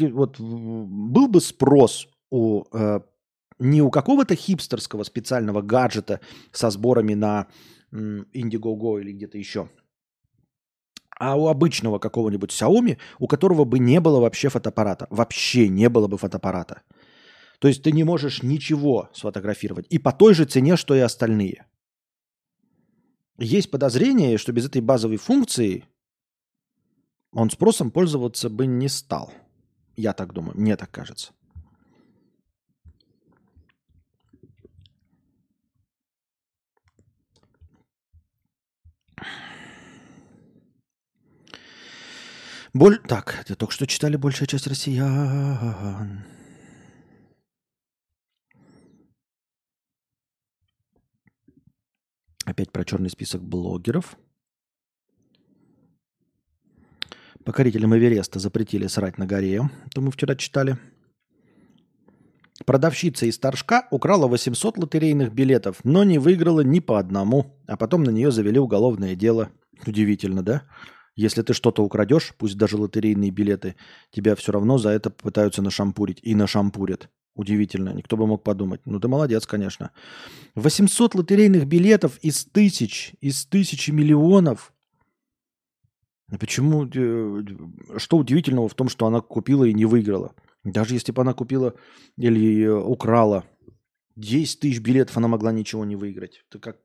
Вот 0.00 0.40
был 0.40 1.28
бы 1.28 1.40
спрос 1.40 2.08
у 2.30 2.64
э, 2.72 3.00
не 3.62 3.82
у 3.82 3.90
какого-то 3.90 4.34
хипстерского 4.34 5.04
специального 5.04 5.62
гаджета 5.62 6.20
со 6.50 6.70
сборами 6.70 7.14
на 7.14 7.48
Indiegogo 7.92 9.00
или 9.00 9.12
где-то 9.12 9.38
еще, 9.38 9.68
а 11.18 11.36
у 11.36 11.46
обычного 11.46 11.98
какого-нибудь 11.98 12.50
Xiaomi, 12.50 12.98
у 13.18 13.28
которого 13.28 13.64
бы 13.64 13.78
не 13.78 14.00
было 14.00 14.18
вообще 14.18 14.48
фотоаппарата. 14.48 15.06
Вообще 15.08 15.68
не 15.68 15.88
было 15.88 16.08
бы 16.08 16.18
фотоаппарата. 16.18 16.82
То 17.60 17.68
есть 17.68 17.84
ты 17.84 17.92
не 17.92 18.02
можешь 18.02 18.42
ничего 18.42 19.08
сфотографировать. 19.12 19.86
И 19.88 19.98
по 19.98 20.12
той 20.12 20.34
же 20.34 20.46
цене, 20.46 20.76
что 20.76 20.96
и 20.96 20.98
остальные. 20.98 21.66
Есть 23.38 23.70
подозрение, 23.70 24.36
что 24.36 24.52
без 24.52 24.66
этой 24.66 24.80
базовой 24.80 25.16
функции 25.16 25.84
он 27.30 27.50
спросом 27.50 27.92
пользоваться 27.92 28.50
бы 28.50 28.66
не 28.66 28.88
стал. 28.88 29.32
Я 29.94 30.14
так 30.14 30.32
думаю, 30.32 30.58
мне 30.58 30.76
так 30.76 30.90
кажется. 30.90 31.32
Боль... 42.74 42.98
Так, 43.06 43.38
это 43.40 43.54
только 43.54 43.74
что 43.74 43.86
читали 43.86 44.16
большая 44.16 44.46
часть 44.46 44.66
россиян. 44.66 46.24
Опять 52.44 52.72
про 52.72 52.84
черный 52.84 53.10
список 53.10 53.42
блогеров. 53.42 54.16
Покорителям 57.44 57.96
Эвереста 57.96 58.38
запретили 58.38 58.86
срать 58.86 59.18
на 59.18 59.26
горе. 59.26 59.68
Это 59.86 60.00
мы 60.00 60.10
вчера 60.10 60.34
читали. 60.36 60.78
Продавщица 62.66 63.26
из 63.26 63.38
Торжка 63.38 63.88
украла 63.90 64.28
800 64.28 64.78
лотерейных 64.78 65.32
билетов, 65.32 65.78
но 65.84 66.04
не 66.04 66.18
выиграла 66.18 66.60
ни 66.60 66.80
по 66.80 66.98
одному. 66.98 67.56
А 67.66 67.76
потом 67.76 68.04
на 68.04 68.10
нее 68.10 68.30
завели 68.30 68.58
уголовное 68.58 69.14
дело. 69.14 69.50
Удивительно, 69.86 70.42
да? 70.42 70.62
Если 71.16 71.42
ты 71.42 71.54
что-то 71.54 71.82
украдешь, 71.82 72.34
пусть 72.38 72.56
даже 72.56 72.76
лотерейные 72.76 73.30
билеты, 73.30 73.74
тебя 74.10 74.34
все 74.34 74.52
равно 74.52 74.78
за 74.78 74.90
это 74.90 75.10
пытаются 75.10 75.60
нашампурить. 75.60 76.20
И 76.22 76.34
нашампурят. 76.34 77.10
Удивительно. 77.34 77.90
Никто 77.90 78.16
бы 78.16 78.26
мог 78.26 78.42
подумать. 78.42 78.82
Ну, 78.84 79.00
ты 79.00 79.08
молодец, 79.08 79.46
конечно. 79.46 79.90
800 80.54 81.14
лотерейных 81.14 81.66
билетов 81.66 82.18
из 82.18 82.44
тысяч, 82.44 83.14
из 83.20 83.46
тысячи 83.46 83.90
миллионов. 83.90 84.72
Почему? 86.38 86.86
Э, 86.86 87.42
что 87.98 88.18
удивительного 88.18 88.68
в 88.68 88.74
том, 88.74 88.88
что 88.88 89.06
она 89.06 89.20
купила 89.20 89.64
и 89.64 89.74
не 89.74 89.84
выиграла? 89.84 90.34
Даже 90.64 90.94
если 90.94 91.12
бы 91.12 91.22
она 91.22 91.34
купила 91.34 91.74
или 92.16 92.64
э, 92.64 92.72
украла 92.72 93.44
10 94.16 94.60
тысяч 94.60 94.80
билетов, 94.80 95.16
она 95.16 95.28
могла 95.28 95.52
ничего 95.52 95.84
не 95.84 95.96
выиграть. 95.96 96.44
Это 96.48 96.58
как, 96.58 96.78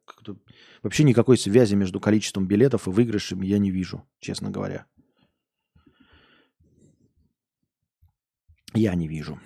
вообще 0.81 1.03
никакой 1.03 1.37
связи 1.37 1.75
между 1.75 1.99
количеством 1.99 2.47
билетов 2.47 2.87
и 2.87 2.91
выигрышами 2.91 3.45
я 3.45 3.59
не 3.59 3.69
вижу, 3.69 4.07
честно 4.19 4.49
говоря. 4.49 4.85
Я 8.73 8.95
не 8.95 9.07
вижу. 9.07 9.39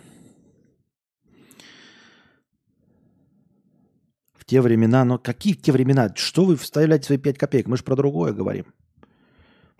В 4.34 4.46
те 4.46 4.62
времена, 4.62 5.06
но 5.06 5.18
какие 5.18 5.54
в 5.54 5.62
те 5.62 5.72
времена? 5.72 6.14
Что 6.16 6.46
вы 6.46 6.56
вставляете 6.56 7.06
свои 7.06 7.18
5 7.18 7.38
копеек? 7.38 7.68
Мы 7.68 7.78
же 7.78 7.84
про 7.84 7.96
другое 7.96 8.34
говорим 8.34 8.66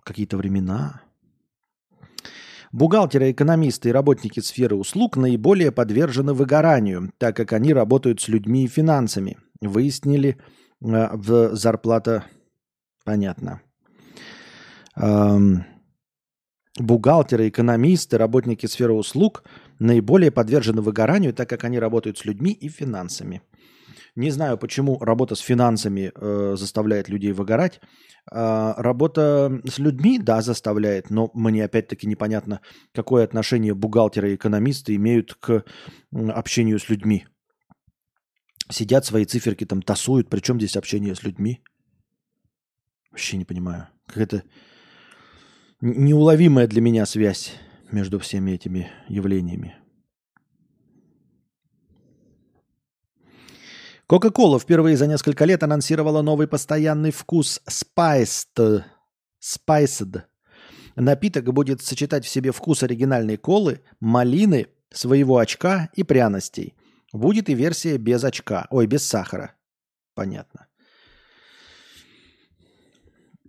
какие-то 0.04 0.38
времена. 0.38 1.02
Бухгалтеры, 2.72 3.32
экономисты 3.32 3.90
и 3.90 3.92
работники 3.92 4.40
сферы 4.40 4.76
услуг 4.76 5.18
наиболее 5.18 5.72
подвержены 5.72 6.34
выгоранию, 6.34 7.12
так 7.18 7.36
как 7.36 7.52
они 7.52 7.74
работают 7.74 8.22
с 8.22 8.30
людьми 8.30 8.64
и 8.64 8.68
финансами. 8.68 9.38
Выяснили 9.60 10.38
э, 10.82 11.10
в 11.12 11.56
зарплата... 11.56 12.24
Понятно. 13.04 13.62
Эм, 14.96 15.66
бухгалтеры, 16.80 17.50
экономисты, 17.50 18.18
работники 18.18 18.68
сферы 18.68 18.94
услуг 18.94 19.44
наиболее 19.80 20.32
подвержены 20.32 20.82
выгоранию, 20.82 21.34
так 21.34 21.50
как 21.50 21.64
они 21.64 21.80
работают 21.80 22.20
с 22.20 22.26
людьми 22.26 22.52
и 22.52 22.70
финансами. 22.70 23.42
Не 24.16 24.30
знаю, 24.30 24.58
почему 24.58 25.00
работа 25.00 25.36
с 25.36 25.40
финансами 25.40 26.12
э, 26.14 26.56
заставляет 26.58 27.08
людей 27.08 27.32
выгорать. 27.32 27.80
Э, 28.30 28.74
работа 28.78 29.62
с 29.66 29.80
людьми, 29.80 30.20
да, 30.20 30.42
заставляет, 30.42 31.10
но 31.10 31.32
мне 31.34 31.64
опять-таки 31.64 32.08
непонятно, 32.08 32.60
какое 32.94 33.24
отношение 33.24 33.74
бухгалтеры 33.74 34.32
и 34.32 34.36
экономисты 34.36 34.96
имеют 34.96 35.36
к 35.36 35.64
общению 36.12 36.80
с 36.80 36.90
людьми. 36.90 37.26
Сидят 38.70 39.06
свои 39.06 39.26
циферки 39.26 39.66
там 39.66 39.82
тасуют, 39.82 40.30
причем 40.30 40.58
здесь 40.58 40.76
общение 40.76 41.16
с 41.16 41.24
людьми? 41.24 41.64
Вообще 43.12 43.38
не 43.38 43.46
понимаю. 43.46 43.88
Какая-то 44.08 44.44
неуловимая 45.82 46.68
для 46.68 46.82
меня 46.82 47.06
связь 47.06 47.54
между 47.92 48.20
всеми 48.20 48.52
этими 48.52 48.90
явлениями. 49.08 49.81
Coca-Cola 54.12 54.60
впервые 54.60 54.98
за 54.98 55.08
несколько 55.08 55.46
лет 55.46 55.64
анонсировала 55.64 56.22
новый 56.22 56.46
постоянный 56.46 57.12
вкус 57.12 57.62
Spiced. 57.66 58.84
Spiced. 59.42 60.24
Напиток 60.98 61.54
будет 61.54 61.82
сочетать 61.82 62.26
в 62.26 62.28
себе 62.28 62.52
вкус 62.52 62.84
оригинальной 62.84 63.38
колы, 63.38 63.80
малины, 64.02 64.68
своего 64.92 65.38
очка 65.38 65.90
и 65.96 66.04
пряностей. 66.04 66.76
Будет 67.14 67.48
и 67.48 67.54
версия 67.54 67.96
без 67.96 68.26
очка, 68.26 68.68
ой, 68.70 68.86
без 68.86 69.08
сахара. 69.08 69.56
Понятно. 70.14 70.68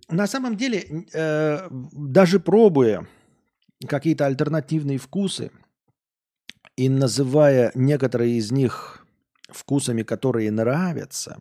На 0.07 0.27
самом 0.27 0.55
деле, 0.55 1.05
э, 1.13 1.67
даже 1.91 2.39
пробуя 2.39 3.05
какие-то 3.85 4.27
альтернативные 4.27 4.97
вкусы 4.97 5.51
и 6.77 6.87
называя 6.87 7.73
некоторые 7.75 8.37
из 8.37 8.49
них 8.53 9.02
вкусами, 9.53 10.03
которые 10.03 10.51
нравятся, 10.51 11.37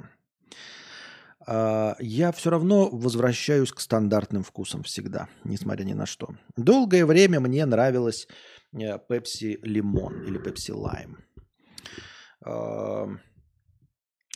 а, 1.46 1.96
я 1.98 2.32
все 2.32 2.50
равно 2.50 2.88
возвращаюсь 2.88 3.72
к 3.72 3.80
стандартным 3.80 4.42
вкусам 4.42 4.82
всегда, 4.82 5.28
несмотря 5.44 5.84
ни 5.84 5.94
на 5.94 6.06
что. 6.06 6.34
Долгое 6.56 7.04
время 7.06 7.40
мне 7.40 7.66
нравилась 7.66 8.28
Пепси 8.72 9.54
э, 9.54 9.66
Лимон 9.66 10.22
или 10.22 10.38
Пепси 10.38 10.72
Лайм. 10.72 11.18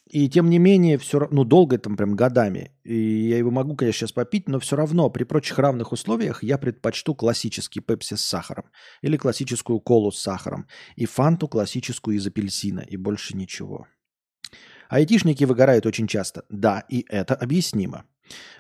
И 0.09 0.29
тем 0.29 0.51
не 0.51 0.59
менее, 0.59 0.99
все 0.99 1.27
ну, 1.33 1.45
долго 1.45 1.79
там 1.79 1.97
прям 1.97 2.15
годами. 2.15 2.71
И 2.85 3.29
я 3.29 3.39
его 3.39 3.51
могу, 3.51 3.75
конечно, 3.75 4.01
сейчас 4.01 4.13
попить, 4.13 4.49
но 4.49 4.61
все 4.61 4.77
равно 4.77 5.11
при 5.11 5.25
прочих 5.25 5.59
равных 5.59 5.91
условиях 5.91 6.45
я 6.45 6.59
предпочту 6.59 7.15
классический 7.15 7.81
пепси 7.81 8.15
с 8.15 8.21
сахаром. 8.21 8.67
Или 9.03 9.17
классическую 9.17 9.81
колу 9.81 10.13
с 10.13 10.21
сахаром. 10.21 10.69
И 10.95 11.07
фанту 11.07 11.49
классическую 11.49 12.17
из 12.17 12.27
апельсина. 12.27 12.81
И 12.81 12.97
больше 12.97 13.37
ничего. 13.37 13.89
Айтишники 14.89 15.43
выгорают 15.43 15.87
очень 15.87 16.07
часто. 16.07 16.45
Да, 16.51 16.85
и 16.89 17.05
это 17.09 17.35
объяснимо. 17.35 18.05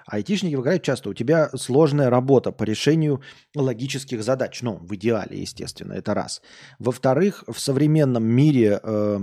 Айтишники 0.07 0.57
выгорают 0.57 0.82
часто. 0.82 1.11
У 1.11 1.14
тебя 1.14 1.51
сложная 1.55 2.11
работа 2.11 2.51
по 2.51 2.64
решению 2.64 3.22
логических 3.55 4.24
задач. 4.24 4.62
Ну, 4.62 4.78
в 4.78 4.92
идеале, 4.97 5.40
естественно, 5.40 5.92
это 5.92 6.12
раз. 6.12 6.42
Во-вторых, 6.80 7.44
в 7.47 7.59
современном 7.61 8.24
мире 8.24 8.80
э, 8.82 9.18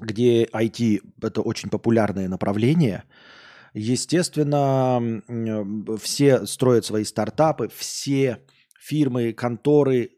где 0.00 0.44
IT– 0.44 1.00
это 1.22 1.40
очень 1.40 1.70
популярное 1.70 2.28
направление, 2.28 3.04
естественно, 3.74 5.22
все 6.00 6.46
строят 6.46 6.84
свои 6.84 7.04
стартапы, 7.04 7.68
все 7.74 8.42
фирмы, 8.80 9.32
конторы 9.32 10.10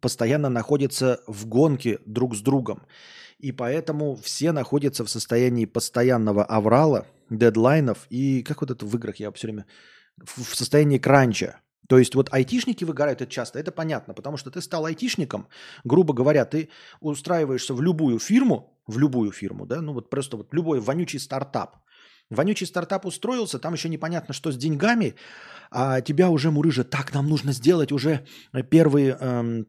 постоянно 0.00 0.48
находятся 0.48 1.20
в 1.26 1.46
гонке 1.46 1.98
друг 2.06 2.34
с 2.36 2.40
другом. 2.40 2.86
И 3.38 3.52
поэтому 3.52 4.16
все 4.16 4.52
находятся 4.52 5.04
в 5.04 5.10
состоянии 5.10 5.64
постоянного 5.64 6.44
аврала, 6.44 7.06
дедлайнов 7.30 8.06
и, 8.10 8.42
как 8.42 8.62
вот 8.62 8.70
это 8.70 8.84
в 8.84 8.94
играх 8.96 9.16
я 9.16 9.30
все 9.32 9.46
время, 9.48 9.66
в 10.16 10.54
состоянии 10.56 10.98
кранча. 10.98 11.60
То 11.88 11.98
есть 11.98 12.14
вот 12.14 12.28
айтишники 12.32 12.84
выгорают 12.84 13.22
это 13.22 13.30
часто, 13.30 13.58
это 13.58 13.72
понятно, 13.72 14.14
потому 14.14 14.36
что 14.36 14.50
ты 14.50 14.60
стал 14.60 14.84
айтишником, 14.84 15.48
грубо 15.84 16.12
говоря, 16.14 16.44
ты 16.44 16.68
устраиваешься 17.00 17.74
в 17.74 17.82
любую 17.82 18.18
фирму, 18.18 18.78
в 18.86 18.98
любую 18.98 19.32
фирму, 19.32 19.66
да, 19.66 19.80
ну 19.80 19.94
вот 19.94 20.10
просто 20.10 20.36
вот 20.36 20.54
любой 20.54 20.80
вонючий 20.80 21.18
стартап. 21.18 21.76
Вонючий 22.30 22.66
стартап 22.66 23.06
устроился, 23.06 23.58
там 23.58 23.72
еще 23.72 23.88
непонятно, 23.88 24.34
что 24.34 24.52
с 24.52 24.56
деньгами, 24.56 25.14
а 25.70 26.02
тебя 26.02 26.28
уже 26.28 26.50
мурыжат, 26.50 26.90
так, 26.90 27.14
нам 27.14 27.26
нужно 27.26 27.52
сделать 27.52 27.90
уже 27.90 28.26
первые 28.70 29.16
эм, 29.18 29.66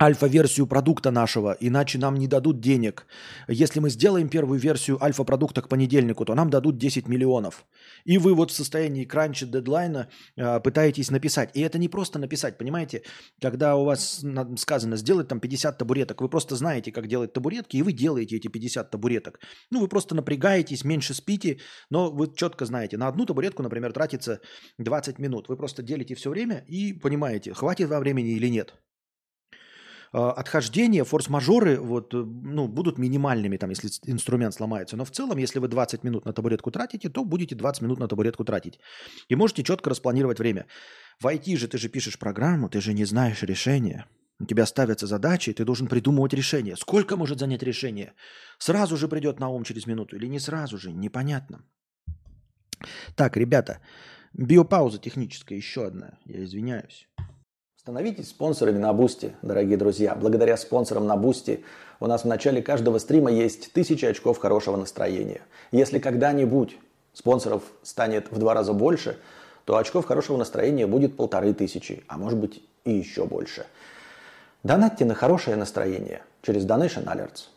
альфа-версию 0.00 0.66
продукта 0.66 1.10
нашего, 1.10 1.56
иначе 1.60 1.98
нам 1.98 2.14
не 2.16 2.26
дадут 2.26 2.60
денег. 2.60 3.06
Если 3.48 3.80
мы 3.80 3.90
сделаем 3.90 4.28
первую 4.28 4.60
версию 4.60 5.02
альфа-продукта 5.02 5.62
к 5.62 5.68
понедельнику, 5.68 6.24
то 6.24 6.34
нам 6.34 6.50
дадут 6.50 6.78
10 6.78 7.08
миллионов. 7.08 7.64
И 8.04 8.18
вы 8.18 8.34
вот 8.34 8.50
в 8.50 8.54
состоянии 8.54 9.04
кранча 9.04 9.46
дедлайна 9.46 10.08
э, 10.36 10.60
пытаетесь 10.60 11.10
написать. 11.10 11.50
И 11.54 11.60
это 11.60 11.78
не 11.78 11.88
просто 11.88 12.18
написать, 12.18 12.58
понимаете? 12.58 13.02
Когда 13.40 13.76
у 13.76 13.84
вас 13.84 14.24
сказано 14.56 14.96
сделать 14.96 15.28
там 15.28 15.40
50 15.40 15.78
табуреток, 15.78 16.20
вы 16.20 16.28
просто 16.28 16.56
знаете, 16.56 16.92
как 16.92 17.06
делать 17.06 17.32
табуретки, 17.32 17.78
и 17.78 17.82
вы 17.82 17.92
делаете 17.92 18.36
эти 18.36 18.48
50 18.48 18.90
табуреток. 18.90 19.40
Ну, 19.70 19.80
вы 19.80 19.88
просто 19.88 20.14
напрягаетесь, 20.14 20.84
меньше 20.84 21.14
спите, 21.14 21.58
но 21.90 22.10
вы 22.10 22.32
четко 22.34 22.66
знаете, 22.66 22.98
на 22.98 23.08
одну 23.08 23.24
табуретку, 23.24 23.62
например, 23.62 23.92
тратится 23.92 24.40
20 24.78 25.18
минут. 25.18 25.48
Вы 25.48 25.56
просто 25.56 25.82
делите 25.82 26.14
все 26.14 26.30
время 26.30 26.64
и 26.68 26.92
понимаете, 26.92 27.54
хватит 27.54 27.88
во 27.88 27.98
времени 27.98 28.32
или 28.36 28.48
нет. 28.48 28.74
А, 30.16 30.32
отхождения, 30.32 31.04
форс-мажоры 31.04 31.78
вот, 31.78 32.14
э, 32.14 32.16
ну, 32.16 32.68
будут 32.68 32.98
минимальными, 32.98 33.58
там, 33.58 33.70
если 33.70 33.90
инструмент 34.10 34.54
сломается. 34.54 34.96
Но 34.96 35.04
в 35.04 35.10
целом, 35.10 35.36
если 35.36 35.60
вы 35.60 35.68
20 35.68 36.04
минут 36.04 36.24
на 36.24 36.32
табуретку 36.32 36.70
тратите, 36.70 37.10
то 37.10 37.24
будете 37.24 37.54
20 37.54 37.82
минут 37.82 37.98
на 37.98 38.08
табуретку 38.08 38.44
тратить. 38.44 38.80
И 39.28 39.36
можете 39.36 39.62
четко 39.62 39.90
распланировать 39.90 40.38
время. 40.38 40.64
В 41.20 41.26
IT 41.26 41.56
же 41.56 41.68
ты 41.68 41.76
же 41.76 41.90
пишешь 41.90 42.18
программу, 42.18 42.68
ты 42.70 42.80
же 42.80 42.94
не 42.94 43.04
знаешь 43.04 43.42
решения. 43.42 44.06
У 44.40 44.46
тебя 44.46 44.64
ставятся 44.64 45.06
задачи, 45.06 45.52
ты 45.52 45.64
должен 45.64 45.86
придумывать 45.86 46.32
решение. 46.32 46.76
Сколько 46.76 47.16
может 47.16 47.38
занять 47.38 47.62
решение? 47.62 48.14
Сразу 48.58 48.96
же 48.96 49.08
придет 49.08 49.38
на 49.40 49.48
ум 49.50 49.64
через 49.64 49.86
минуту 49.86 50.16
или 50.16 50.28
не 50.28 50.40
сразу 50.40 50.78
же? 50.78 50.92
Непонятно. 50.92 51.58
Так, 53.16 53.36
ребята, 53.36 53.80
биопауза 54.32 54.98
техническая 54.98 55.58
еще 55.58 55.86
одна. 55.86 56.18
Я 56.24 56.42
извиняюсь. 56.42 57.06
Становитесь 57.86 58.30
спонсорами 58.30 58.78
на 58.78 58.92
Бусти, 58.92 59.36
дорогие 59.42 59.76
друзья. 59.76 60.16
Благодаря 60.16 60.56
спонсорам 60.56 61.06
на 61.06 61.16
Бусти 61.16 61.64
у 62.00 62.08
нас 62.08 62.22
в 62.22 62.24
начале 62.24 62.60
каждого 62.60 62.98
стрима 62.98 63.30
есть 63.30 63.72
тысяча 63.72 64.08
очков 64.08 64.38
хорошего 64.38 64.76
настроения. 64.76 65.42
Если 65.70 66.00
когда-нибудь 66.00 66.78
спонсоров 67.12 67.62
станет 67.84 68.32
в 68.32 68.40
два 68.40 68.54
раза 68.54 68.72
больше, 68.72 69.18
то 69.66 69.76
очков 69.76 70.04
хорошего 70.04 70.36
настроения 70.36 70.88
будет 70.88 71.16
полторы 71.16 71.54
тысячи, 71.54 72.02
а 72.08 72.18
может 72.18 72.40
быть 72.40 72.60
и 72.84 72.90
еще 72.90 73.24
больше. 73.24 73.66
Донатьте 74.64 75.04
на 75.04 75.14
хорошее 75.14 75.56
настроение 75.56 76.22
через 76.42 76.66
Donation 76.66 77.04
Alerts. 77.04 77.50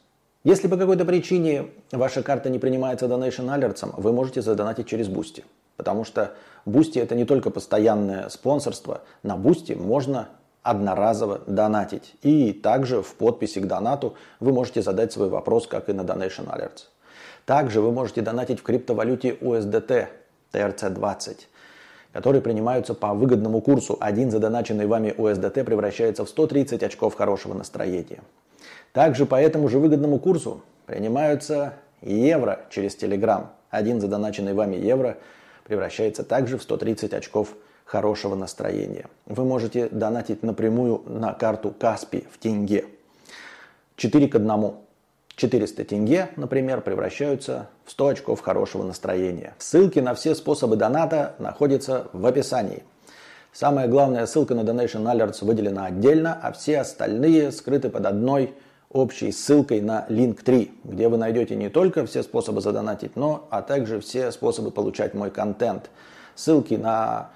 Если 0.44 0.68
по 0.68 0.78
какой-то 0.78 1.06
причине 1.06 1.70
ваша 1.92 2.22
карта 2.22 2.52
не 2.52 2.60
принимается 2.60 3.08
Donation 3.08 3.48
Alerts, 3.48 4.00
вы 4.00 4.14
можете 4.14 4.44
задонатить 4.44 4.86
через 4.86 5.08
Бусти. 5.08 5.44
Потому 5.80 6.04
что 6.04 6.34
Бусти 6.66 7.00
это 7.00 7.16
не 7.16 7.24
только 7.24 7.52
постоянное 7.52 8.28
спонсорство. 8.28 9.04
На 9.24 9.38
Бусти 9.38 9.72
можно 9.72 10.28
одноразово 10.62 11.40
донатить. 11.48 12.16
И 12.22 12.52
также 12.52 13.02
в 13.02 13.16
подписи 13.16 13.60
к 13.60 13.66
донату 13.66 14.16
вы 14.42 14.52
можете 14.52 14.82
задать 14.82 15.14
свой 15.14 15.30
вопрос, 15.30 15.68
как 15.68 15.88
и 15.88 15.94
на 15.94 16.02
Donation 16.02 16.54
Alerts. 16.54 16.88
Также 17.46 17.80
вы 17.80 17.94
можете 17.94 18.22
донатить 18.22 18.60
в 18.60 18.64
криптовалюте 18.64 19.30
USDT 19.40 20.08
TRC20, 20.52 21.38
которые 22.12 22.42
принимаются 22.42 22.94
по 22.94 23.14
выгодному 23.14 23.62
курсу. 23.62 23.98
Один 24.02 24.32
задоначенный 24.32 24.86
вами 24.86 25.16
USDT 25.18 25.64
превращается 25.64 26.26
в 26.26 26.30
130 26.30 26.84
очков 26.84 27.16
хорошего 27.16 27.54
настроения. 27.54 28.20
Также 28.92 29.26
по 29.26 29.36
этому 29.42 29.70
же 29.70 29.80
выгодному 29.80 30.20
курсу 30.20 30.62
принимаются 30.88 31.76
евро 32.02 32.66
через 32.70 33.02
Telegram. 33.02 33.46
Один 33.70 34.02
задоначенный 34.02 34.54
вами 34.54 34.76
евро– 34.76 35.16
превращается 35.70 36.24
также 36.24 36.58
в 36.58 36.64
130 36.64 37.14
очков 37.14 37.50
хорошего 37.86 38.34
настроения. 38.34 39.06
Вы 39.28 39.46
можете 39.46 39.88
донатить 39.88 40.42
напрямую 40.42 41.04
на 41.06 41.32
карту 41.34 41.70
Каспи 41.70 42.26
в 42.32 42.40
тенге. 42.40 42.86
4 43.96 44.28
к 44.28 44.36
1. 44.36 44.74
400 45.36 45.86
тенге, 45.86 46.30
например, 46.38 46.82
превращаются 46.82 47.70
в 47.86 47.92
100 47.92 48.08
очков 48.08 48.42
хорошего 48.42 48.84
настроения. 48.84 49.54
Ссылки 49.60 50.00
на 50.00 50.16
все 50.16 50.34
способы 50.34 50.76
доната 50.76 51.36
находятся 51.38 52.08
в 52.14 52.26
описании. 52.26 52.84
Самая 53.54 53.88
главная 53.88 54.26
ссылка 54.26 54.56
на 54.56 54.62
Donation 54.62 55.04
Alerts 55.04 55.46
выделена 55.46 55.86
отдельно, 55.86 56.38
а 56.42 56.52
все 56.52 56.80
остальные 56.80 57.52
скрыты 57.52 57.90
под 57.90 58.08
одной 58.08 58.56
общей 58.92 59.32
ссылкой 59.32 59.82
на 59.82 60.06
Link3, 60.10 60.70
где 60.84 61.08
вы 61.08 61.18
найдете 61.18 61.56
не 61.56 61.70
только 61.70 62.06
все 62.06 62.24
способы 62.24 62.62
задонатить, 62.62 63.16
но 63.16 63.48
а 63.52 63.62
также 63.62 64.00
все 64.00 64.32
способы 64.32 64.72
получать 64.72 65.14
мой 65.14 65.30
контент. 65.30 65.90
Ссылки 66.36 66.74
на 66.74 67.30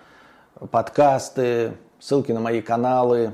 подкасты, 0.71 1.73
ссылки 1.99 2.31
на 2.31 2.39
мои 2.39 2.61
каналы, 2.61 3.33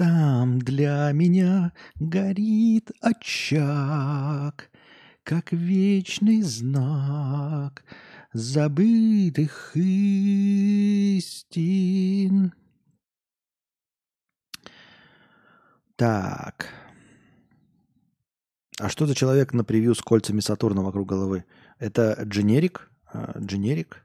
Там 0.00 0.58
для 0.60 1.12
меня 1.12 1.72
горит 1.96 2.90
очаг, 3.02 4.70
Как 5.24 5.52
вечный 5.52 6.40
знак 6.40 7.84
забытых 8.32 9.72
истин. 9.74 11.34
Так. 15.96 16.68
А 18.78 18.88
что 18.88 19.04
за 19.04 19.14
человек 19.14 19.52
на 19.52 19.64
превью 19.64 19.94
с 19.94 20.00
кольцами 20.00 20.40
Сатурна 20.40 20.80
вокруг 20.80 21.06
головы? 21.06 21.44
Это 21.78 22.22
дженерик? 22.24 22.90
А, 23.12 23.38
дженерик? 23.38 24.02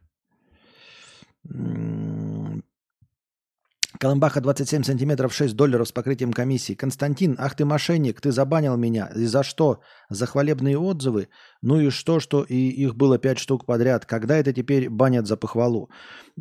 Колымбаха 4.00 4.42
27 4.42 4.84
сантиметров 4.84 5.34
6 5.34 5.56
долларов 5.56 5.88
с 5.88 5.92
покрытием 5.92 6.34
комиссии. 6.34 6.76
Константин, 6.76 7.36
ах 7.40 7.56
ты 7.56 7.66
мошенник, 7.66 8.22
ты 8.22 8.32
забанил 8.32 8.78
меня. 8.78 9.10
И 9.16 9.26
за 9.26 9.44
что? 9.44 9.82
За 10.10 10.26
хвалебные 10.26 10.78
отзывы? 10.78 11.30
Ну 11.62 11.80
и 11.80 11.90
что, 11.90 12.20
что 12.20 12.44
и 12.44 12.56
их 12.56 12.96
было 12.96 13.18
5 13.18 13.40
штук 13.40 13.66
подряд? 13.66 14.06
Когда 14.06 14.36
это 14.36 14.54
теперь 14.54 14.90
банят 14.90 15.28
за 15.28 15.38
похвалу? 15.38 15.90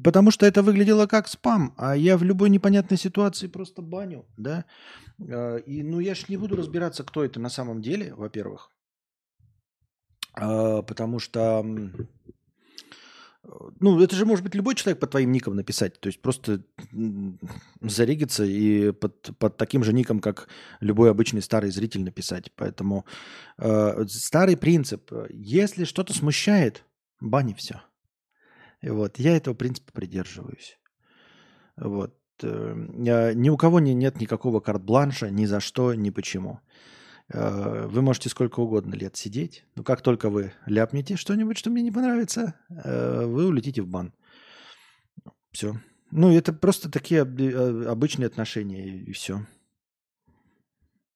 Потому 0.02 0.30
что 0.30 0.46
это 0.46 0.62
выглядело 0.62 1.06
как 1.06 1.28
спам, 1.28 1.74
а 1.76 1.96
я 1.96 2.16
в 2.16 2.24
любой 2.24 2.50
непонятной 2.50 2.98
ситуации 2.98 3.46
просто 3.46 3.82
баню, 3.82 4.24
да? 4.36 4.64
А, 5.20 5.56
и 5.56 5.82
ну 5.82 6.00
я 6.00 6.14
ж 6.14 6.28
не 6.28 6.36
буду 6.36 6.56
разбираться, 6.56 7.04
кто 7.04 7.24
это 7.24 7.40
на 7.40 7.50
самом 7.50 7.80
деле, 7.82 8.14
во-первых. 8.14 8.70
А, 10.34 10.82
потому 10.82 11.20
что 11.20 11.64
Ну, 13.80 14.00
это 14.00 14.16
же 14.16 14.24
может 14.24 14.42
быть 14.42 14.54
любой 14.54 14.74
человек 14.74 15.00
под 15.00 15.10
твоим 15.10 15.32
ником 15.32 15.54
написать. 15.54 16.00
То 16.00 16.08
есть 16.08 16.20
просто 16.22 16.62
зарегиться 17.80 18.44
и 18.44 18.92
под, 18.92 19.36
под 19.38 19.56
таким 19.56 19.84
же 19.84 19.92
ником, 19.92 20.20
как 20.20 20.48
любой 20.80 21.10
обычный 21.10 21.42
старый 21.42 21.70
зритель 21.70 22.04
написать. 22.04 22.52
Поэтому 22.56 23.04
э, 23.58 24.04
старый 24.08 24.56
принцип. 24.56 25.10
Если 25.30 25.84
что-то 25.84 26.14
смущает, 26.14 26.84
бани 27.20 27.54
все. 27.54 27.82
И 28.80 28.88
вот 28.88 29.18
я 29.18 29.36
этого 29.36 29.54
принципа 29.54 29.92
придерживаюсь. 29.92 30.78
Вот. 31.76 32.16
Э, 32.42 32.74
ни 33.34 33.48
у 33.50 33.56
кого 33.56 33.80
не, 33.80 33.94
нет 33.94 34.20
никакого 34.20 34.60
карт-бланша 34.60 35.30
ни 35.30 35.44
за 35.44 35.60
что, 35.60 35.94
ни 35.94 36.10
почему. 36.10 36.60
Э, 36.60 36.84
вы 37.32 38.02
можете 38.02 38.28
сколько 38.28 38.60
угодно 38.60 38.94
лет 38.94 39.16
сидеть, 39.16 39.64
но 39.76 39.82
как 39.82 40.02
только 40.02 40.28
вы 40.28 40.52
ляпнете 40.66 41.16
что-нибудь, 41.16 41.56
что 41.56 41.70
мне 41.70 41.82
не 41.82 41.90
понравится, 41.90 42.54
э, 42.68 43.24
вы 43.24 43.46
улетите 43.46 43.80
в 43.80 43.88
бан. 43.88 44.12
Все. 45.50 45.80
Ну, 46.10 46.36
это 46.36 46.52
просто 46.52 46.90
такие 46.90 47.20
э, 47.20 47.84
обычные 47.86 48.26
отношения, 48.26 48.86
и 48.86 49.12
все. 49.12 49.46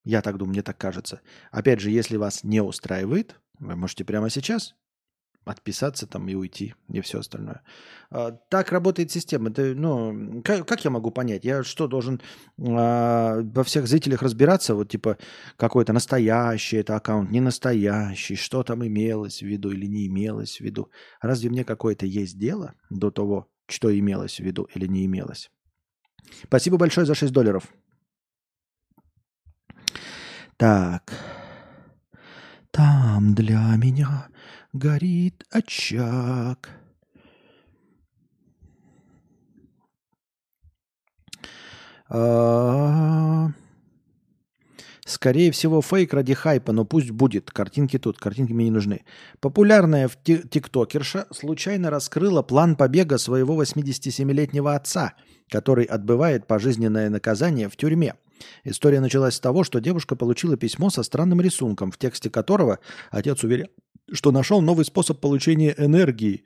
Я 0.05 0.23
так 0.23 0.39
думаю, 0.39 0.53
мне 0.53 0.63
так 0.63 0.79
кажется. 0.79 1.21
Опять 1.51 1.81
же, 1.81 1.91
если 1.91 2.17
вас 2.17 2.43
не 2.43 2.63
устраивает, 2.63 3.39
вы 3.59 3.77
можете 3.77 4.05
прямо 4.05 4.31
сейчас 4.31 4.75
отписаться 5.49 6.07
там 6.07 6.29
и 6.29 6.35
уйти, 6.35 6.75
и 6.93 7.01
все 7.01 7.21
остальное. 7.21 7.63
А, 8.11 8.33
так 8.33 8.71
работает 8.73 9.11
система. 9.11 9.51
Это, 9.51 9.75
ну, 9.75 10.43
как, 10.45 10.67
как 10.67 10.85
я 10.85 10.91
могу 10.91 11.11
понять? 11.11 11.45
Я 11.45 11.63
что, 11.63 11.89
должен 11.89 12.21
а, 12.59 13.41
во 13.43 13.65
всех 13.65 13.87
зрителях 13.87 14.23
разбираться? 14.23 14.75
Вот 14.75 14.91
типа 14.91 15.17
какой-то 15.57 15.93
настоящий 15.93 16.77
это 16.77 16.97
аккаунт, 16.97 17.31
не 17.31 17.41
настоящий, 17.41 18.37
что 18.37 18.63
там 18.63 18.87
имелось 18.87 19.43
в 19.43 19.47
виду 19.47 19.71
или 19.71 19.87
не 19.87 20.07
имелось 20.07 20.59
в 20.59 20.61
виду? 20.61 20.91
Разве 21.21 21.51
мне 21.51 21.65
какое-то 21.65 22.07
есть 22.07 22.39
дело 22.39 22.75
до 22.91 23.11
того, 23.11 23.49
что 23.67 23.97
имелось 23.97 24.37
в 24.37 24.45
виду 24.45 24.69
или 24.75 24.87
не 24.87 25.07
имелось? 25.07 25.51
Спасибо 26.45 26.77
большое 26.77 27.07
за 27.07 27.15
6 27.15 27.33
долларов. 27.33 27.65
Так. 30.57 31.13
Там 32.79 33.35
для 33.35 33.75
меня 33.77 34.29
горит 34.73 35.45
очаг. 35.51 36.71
А, 42.09 43.49
скорее 45.05 45.51
всего, 45.51 45.83
фейк 45.83 46.15
ради 46.15 46.35
хайпа, 46.35 46.71
но 46.71 46.85
пусть 46.85 47.11
будет. 47.11 47.51
Картинки 47.51 47.99
тут, 47.99 48.19
картинки 48.19 48.53
мне 48.53 48.67
не 48.67 48.71
нужны. 48.71 49.01
Популярная 49.41 50.07
в 50.07 50.15
тиктокерша 50.23 51.27
случайно 51.33 51.91
раскрыла 51.91 52.43
план 52.43 52.77
побега 52.77 53.19
своего 53.19 53.61
87-летнего 53.61 54.77
отца, 54.77 55.15
который 55.51 55.85
отбывает 55.85 56.47
пожизненное 56.47 57.11
наказание 57.11 57.69
в 57.69 57.77
тюрьме. 57.77 58.15
История 58.65 59.01
началась 59.01 59.35
с 59.35 59.41
того, 59.41 59.65
что 59.65 59.81
девушка 59.81 60.17
получила 60.17 60.57
письмо 60.57 60.91
со 60.91 61.03
странным 61.03 61.41
рисунком, 61.41 61.91
в 61.91 61.99
тексте 61.99 62.31
которого 62.31 62.79
отец 63.11 63.43
уверял, 63.45 63.69
что 64.13 64.33
нашел 64.33 64.61
новый 64.61 64.85
способ 64.85 65.21
получения 65.21 65.75
энергии. 65.77 66.45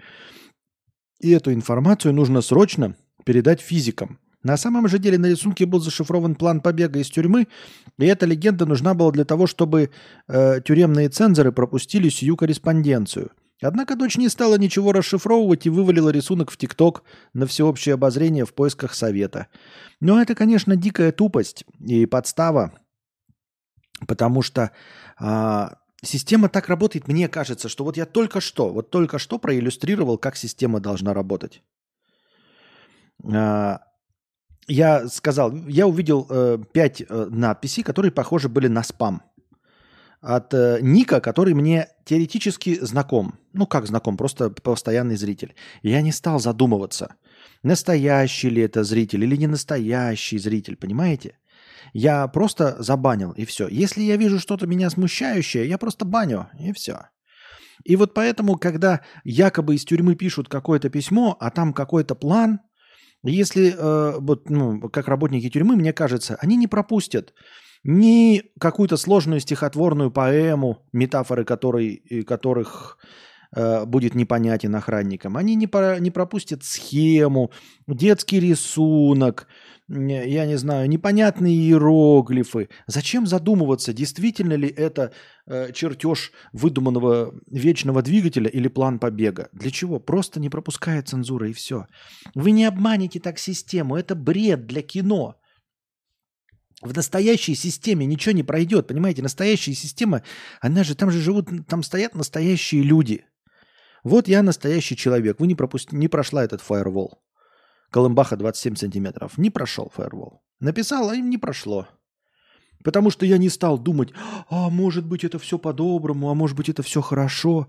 И 1.20 1.30
эту 1.30 1.52
информацию 1.52 2.12
нужно 2.12 2.40
срочно 2.40 2.96
передать 3.24 3.60
физикам. 3.60 4.18
На 4.42 4.56
самом 4.56 4.88
же 4.88 4.98
деле 4.98 5.18
на 5.18 5.26
рисунке 5.26 5.66
был 5.66 5.80
зашифрован 5.80 6.34
план 6.34 6.60
побега 6.60 6.98
из 6.98 7.08
тюрьмы, 7.10 7.46
и 7.98 8.06
эта 8.06 8.26
легенда 8.26 8.66
нужна 8.66 8.94
была 8.94 9.12
для 9.12 9.24
того, 9.24 9.46
чтобы 9.46 9.90
э, 10.26 10.60
тюремные 10.64 11.08
цензоры 11.08 11.52
пропустили 11.52 12.08
сию 12.08 12.36
корреспонденцию. 12.36 13.30
Однако 13.62 13.96
дочь 13.96 14.16
не 14.16 14.28
стала 14.28 14.56
ничего 14.58 14.92
расшифровывать 14.92 15.66
и 15.66 15.70
вывалила 15.70 16.10
рисунок 16.10 16.50
в 16.50 16.56
ТикТок 16.56 17.04
на 17.32 17.46
всеобщее 17.46 17.94
обозрение 17.94 18.44
в 18.44 18.54
поисках 18.54 18.94
совета. 18.94 19.46
Но 20.00 20.20
это, 20.20 20.34
конечно, 20.34 20.76
дикая 20.76 21.12
тупость 21.12 21.64
и 21.80 22.06
подстава, 22.06 22.72
потому 24.06 24.42
что 24.42 24.72
а, 25.18 25.76
Система 26.04 26.48
так 26.48 26.68
работает, 26.68 27.06
мне 27.06 27.28
кажется, 27.28 27.68
что 27.68 27.84
вот 27.84 27.96
я 27.96 28.06
только 28.06 28.40
что, 28.40 28.72
вот 28.72 28.90
только 28.90 29.20
что 29.20 29.38
проиллюстрировал, 29.38 30.18
как 30.18 30.36
система 30.36 30.80
должна 30.80 31.14
работать. 31.14 31.62
А, 33.32 33.82
я 34.66 35.06
сказал, 35.08 35.54
я 35.68 35.86
увидел 35.86 36.26
э, 36.28 36.58
пять 36.72 37.02
э, 37.02 37.26
надписей, 37.30 37.84
которые 37.84 38.10
похожи 38.10 38.48
были 38.48 38.66
на 38.66 38.82
спам. 38.82 39.22
От 40.22 40.54
э, 40.54 40.78
Ника, 40.80 41.20
который 41.20 41.52
мне 41.52 41.88
теоретически 42.04 42.78
знаком. 42.80 43.40
Ну, 43.52 43.66
как 43.66 43.86
знаком, 43.86 44.16
просто 44.16 44.50
постоянный 44.50 45.16
зритель. 45.16 45.56
Я 45.82 46.00
не 46.00 46.12
стал 46.12 46.38
задумываться, 46.38 47.16
настоящий 47.64 48.48
ли 48.48 48.62
это 48.62 48.84
зритель 48.84 49.24
или 49.24 49.34
не 49.34 49.48
настоящий 49.48 50.38
зритель, 50.38 50.76
понимаете? 50.76 51.38
Я 51.92 52.28
просто 52.28 52.80
забанил, 52.80 53.32
и 53.32 53.44
все. 53.44 53.66
Если 53.66 54.02
я 54.02 54.16
вижу 54.16 54.38
что-то 54.38 54.68
меня 54.68 54.90
смущающее, 54.90 55.68
я 55.68 55.76
просто 55.76 56.04
баню, 56.04 56.48
и 56.58 56.72
все. 56.72 57.08
И 57.84 57.96
вот 57.96 58.14
поэтому, 58.14 58.56
когда 58.56 59.00
якобы 59.24 59.74
из 59.74 59.84
тюрьмы 59.84 60.14
пишут 60.14 60.48
какое-то 60.48 60.88
письмо, 60.88 61.36
а 61.40 61.50
там 61.50 61.72
какой-то 61.72 62.14
план, 62.14 62.60
если, 63.24 63.74
э, 63.76 64.18
вот, 64.20 64.48
ну, 64.48 64.88
как 64.88 65.08
работники 65.08 65.50
тюрьмы, 65.50 65.74
мне 65.74 65.92
кажется, 65.92 66.36
они 66.40 66.56
не 66.56 66.68
пропустят 66.68 67.34
ни 67.84 68.42
какую-то 68.58 68.96
сложную 68.96 69.40
стихотворную 69.40 70.10
поэму, 70.10 70.78
метафоры 70.92 71.44
которой, 71.44 72.02
которых 72.26 72.98
э, 73.54 73.84
будет 73.84 74.14
непонятен 74.14 74.74
охранникам. 74.74 75.36
Они 75.36 75.54
не, 75.56 75.66
про, 75.66 75.98
не 75.98 76.10
пропустят 76.10 76.64
схему, 76.64 77.50
детский 77.88 78.40
рисунок, 78.40 79.48
я 79.88 80.46
не 80.46 80.56
знаю, 80.56 80.88
непонятные 80.88 81.54
иероглифы. 81.54 82.68
Зачем 82.86 83.26
задумываться, 83.26 83.92
действительно 83.92 84.54
ли 84.54 84.68
это 84.68 85.12
э, 85.46 85.72
чертеж 85.72 86.32
выдуманного 86.52 87.34
вечного 87.50 88.00
двигателя 88.02 88.48
или 88.48 88.68
план 88.68 88.98
побега? 88.98 89.48
Для 89.52 89.70
чего? 89.70 89.98
Просто 89.98 90.40
не 90.40 90.48
пропускает 90.48 91.08
цензура 91.08 91.48
и 91.48 91.52
все. 91.52 91.86
Вы 92.34 92.52
не 92.52 92.64
обманете 92.64 93.18
так 93.18 93.38
систему, 93.38 93.96
это 93.96 94.14
бред 94.14 94.66
для 94.66 94.82
кино. 94.82 95.36
В 96.82 96.96
настоящей 96.96 97.54
системе 97.54 98.04
ничего 98.06 98.32
не 98.32 98.42
пройдет, 98.42 98.88
понимаете? 98.88 99.22
Настоящая 99.22 99.72
система, 99.72 100.22
она 100.60 100.82
же, 100.82 100.96
там 100.96 101.12
же 101.12 101.20
живут, 101.20 101.48
там 101.68 101.84
стоят 101.84 102.16
настоящие 102.16 102.82
люди. 102.82 103.24
Вот 104.02 104.26
я 104.26 104.42
настоящий 104.42 104.96
человек, 104.96 105.38
вы 105.38 105.46
не, 105.46 105.54
пропусти, 105.54 105.94
не 105.94 106.08
прошла 106.08 106.42
этот 106.42 106.60
фаервол. 106.60 107.22
Колымбаха 107.90 108.36
27 108.36 108.74
сантиметров. 108.74 109.38
Не 109.38 109.50
прошел 109.50 109.92
фаервол. 109.94 110.42
Написал, 110.58 111.10
а 111.10 111.14
им 111.14 111.30
не 111.30 111.38
прошло. 111.38 111.86
Потому 112.82 113.10
что 113.10 113.26
я 113.26 113.38
не 113.38 113.48
стал 113.48 113.78
думать, 113.78 114.10
а 114.50 114.68
может 114.68 115.06
быть 115.06 115.22
это 115.22 115.38
все 115.38 115.58
по-доброму, 115.58 116.30
а 116.30 116.34
может 116.34 116.56
быть 116.56 116.68
это 116.68 116.82
все 116.82 117.00
хорошо. 117.00 117.68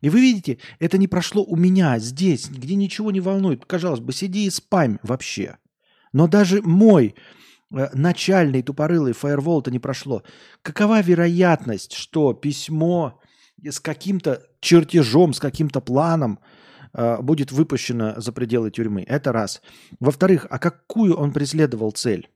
И 0.00 0.10
вы 0.10 0.20
видите, 0.20 0.58
это 0.80 0.98
не 0.98 1.06
прошло 1.06 1.44
у 1.44 1.54
меня 1.54 2.00
здесь, 2.00 2.48
где 2.48 2.74
ничего 2.74 3.12
не 3.12 3.20
волнует. 3.20 3.64
Казалось 3.64 4.00
бы, 4.00 4.12
сиди 4.12 4.46
и 4.46 4.50
спам 4.50 4.98
вообще. 5.04 5.58
Но 6.12 6.26
даже 6.26 6.62
мой 6.62 7.14
начальный 7.70 8.62
тупорылый 8.62 9.12
фаервол-то 9.12 9.70
не 9.70 9.78
прошло. 9.78 10.22
Какова 10.62 11.00
вероятность, 11.00 11.92
что 11.92 12.32
письмо 12.32 13.20
с 13.62 13.80
каким-то 13.80 14.42
чертежом, 14.60 15.32
с 15.32 15.40
каким-то 15.40 15.80
планом 15.80 16.40
Э, 16.92 17.20
будет 17.22 17.52
выпущено 17.52 18.14
за 18.16 18.32
пределы 18.32 18.70
тюрьмы. 18.70 19.04
Это 19.06 19.32
раз. 19.32 19.62
Во-вторых, 20.00 20.46
а 20.50 20.58
какую 20.58 21.16
он 21.16 21.32
преследовал 21.32 21.92
цель? 21.92 22.28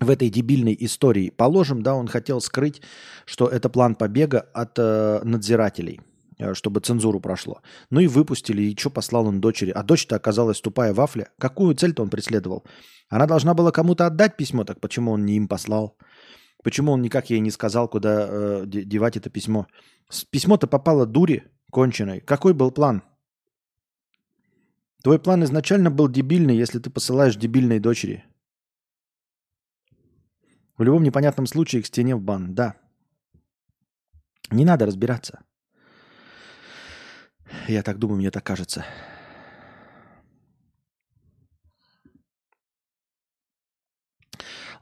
в 0.00 0.10
этой 0.10 0.28
дебильной 0.28 0.76
истории. 0.80 1.30
Положим, 1.30 1.84
да, 1.84 1.94
он 1.94 2.08
хотел 2.08 2.40
скрыть, 2.40 2.82
что 3.26 3.46
это 3.46 3.68
план 3.68 3.94
побега 3.94 4.40
от 4.52 4.76
э, 4.76 5.20
надзирателей, 5.22 6.00
э, 6.00 6.13
чтобы 6.54 6.80
цензуру 6.80 7.20
прошло. 7.20 7.60
Ну 7.90 8.00
и 8.00 8.06
выпустили, 8.06 8.62
и 8.62 8.76
что 8.76 8.90
послал 8.90 9.26
он 9.26 9.40
дочери. 9.40 9.70
А 9.70 9.82
дочь-то 9.82 10.16
оказалась 10.16 10.60
тупая 10.60 10.92
вафля. 10.92 11.28
Какую 11.38 11.74
цель-то 11.74 12.02
он 12.02 12.10
преследовал? 12.10 12.64
Она 13.08 13.26
должна 13.26 13.54
была 13.54 13.70
кому-то 13.70 14.06
отдать 14.06 14.36
письмо, 14.36 14.64
так 14.64 14.80
почему 14.80 15.12
он 15.12 15.24
не 15.24 15.36
им 15.36 15.48
послал? 15.48 15.96
Почему 16.62 16.92
он 16.92 17.02
никак 17.02 17.30
ей 17.30 17.40
не 17.40 17.50
сказал, 17.50 17.88
куда 17.88 18.26
э, 18.28 18.66
девать 18.66 19.16
это 19.16 19.30
письмо? 19.30 19.66
Письмо-то 20.30 20.66
попало 20.66 21.06
дури 21.06 21.44
конченой. 21.70 22.20
Какой 22.20 22.54
был 22.54 22.72
план? 22.72 23.02
Твой 25.02 25.18
план 25.18 25.44
изначально 25.44 25.90
был 25.90 26.08
дебильный, 26.08 26.56
если 26.56 26.78
ты 26.78 26.88
посылаешь 26.88 27.36
дебильной 27.36 27.80
дочери. 27.80 28.24
В 30.78 30.82
любом 30.82 31.02
непонятном 31.02 31.46
случае 31.46 31.82
к 31.82 31.86
стене 31.86 32.16
в 32.16 32.22
бан, 32.22 32.54
да. 32.54 32.74
Не 34.50 34.64
надо 34.64 34.86
разбираться. 34.86 35.44
Я 37.68 37.82
так 37.82 37.98
думаю, 37.98 38.18
мне 38.18 38.30
так 38.30 38.44
кажется. 38.44 38.84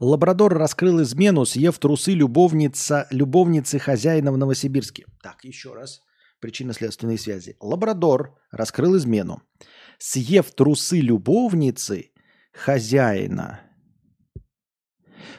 Лабрадор 0.01 0.55
раскрыл 0.55 1.01
измену, 1.03 1.45
съев 1.45 1.79
трусы 1.79 2.13
любовница, 2.13 3.07
любовницы 3.11 3.79
хозяина 3.79 4.33
в 4.33 4.37
Новосибирске. 4.37 5.05
Так, 5.23 5.45
еще 5.45 5.75
раз. 5.75 6.01
причинно-следственные 6.41 7.19
связи. 7.19 7.57
Лабрадор 7.61 8.37
раскрыл 8.51 8.97
измену. 8.97 9.43
Съев 9.99 10.51
трусы 10.51 11.01
любовницы 11.01 12.11
хозяина. 12.53 13.61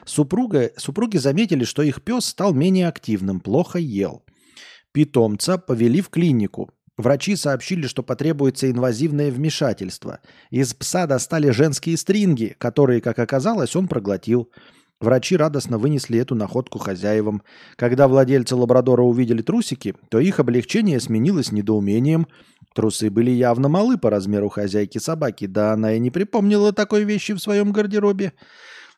Супруга, 0.06 0.72
супруги 0.78 1.18
заметили, 1.18 1.66
что 1.66 1.82
их 1.82 2.02
пес 2.02 2.26
стал 2.26 2.54
менее 2.54 2.88
активным, 2.88 3.42
плохо 3.42 3.80
ел. 3.80 4.24
Питомца 4.94 5.58
повели 5.58 6.00
в 6.00 6.10
клинику. 6.10 6.72
Врачи 6.98 7.36
сообщили, 7.36 7.88
что 7.88 8.04
потребуется 8.04 8.70
инвазивное 8.70 9.32
вмешательство. 9.32 10.20
Из 10.52 10.74
пса 10.76 11.08
достали 11.08 11.50
женские 11.50 11.98
стринги, 11.98 12.56
которые, 12.60 13.02
как 13.02 13.18
оказалось, 13.18 13.76
он 13.76 13.88
проглотил. 13.88 14.52
Врачи 15.00 15.36
радостно 15.36 15.80
вынесли 15.80 16.20
эту 16.20 16.36
находку 16.36 16.78
хозяевам. 16.78 17.42
Когда 17.78 18.08
владельцы 18.08 18.56
лабрадора 18.56 19.02
увидели 19.02 19.42
трусики, 19.42 19.96
то 20.10 20.20
их 20.20 20.40
облегчение 20.40 21.00
сменилось 21.00 21.52
недоумением. 21.52 22.28
Трусы 22.76 23.10
были 23.10 23.32
явно 23.32 23.70
малы 23.70 23.98
по 23.98 24.10
размеру 24.10 24.50
хозяйки 24.50 25.00
собаки, 25.00 25.48
да 25.48 25.74
она 25.74 25.94
и 25.94 26.00
не 26.00 26.12
припомнила 26.12 26.74
такой 26.74 27.04
вещи 27.04 27.34
в 27.34 27.40
своем 27.40 27.72
гардеробе. 27.72 28.34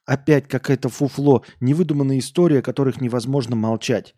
Опять 0.06 0.48
какая-то 0.48 0.89
фуфло, 0.89 1.43
невыдуманная 1.62 2.20
история, 2.20 2.60
о 2.60 2.62
которых 2.62 3.02
невозможно 3.02 3.56
молчать. 3.56 4.16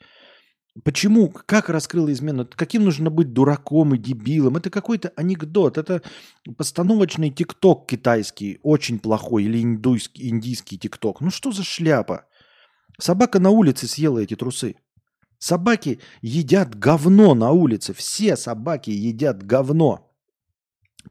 Почему? 0.83 1.29
Как 1.29 1.69
раскрыла 1.69 2.11
измену? 2.11 2.47
Каким 2.55 2.83
нужно 2.83 3.09
быть 3.09 3.33
дураком 3.33 3.95
и 3.95 3.97
дебилом? 3.97 4.57
Это 4.57 4.69
какой-то 4.69 5.11
анекдот. 5.15 5.77
Это 5.77 6.01
постановочный 6.57 7.31
тикток 7.31 7.87
китайский, 7.87 8.59
очень 8.63 8.99
плохой, 8.99 9.45
или 9.45 9.63
индуйский, 9.63 10.29
индийский 10.29 10.77
тикток. 10.77 11.21
Ну 11.21 11.31
что 11.31 11.51
за 11.51 11.63
шляпа? 11.63 12.25
Собака 12.99 13.39
на 13.39 13.49
улице 13.49 13.87
съела 13.87 14.19
эти 14.19 14.35
трусы. 14.35 14.75
Собаки 15.39 15.99
едят 16.21 16.75
говно 16.75 17.33
на 17.33 17.51
улице. 17.51 17.93
Все 17.93 18.35
собаки 18.35 18.89
едят 18.89 19.43
говно. 19.43 20.11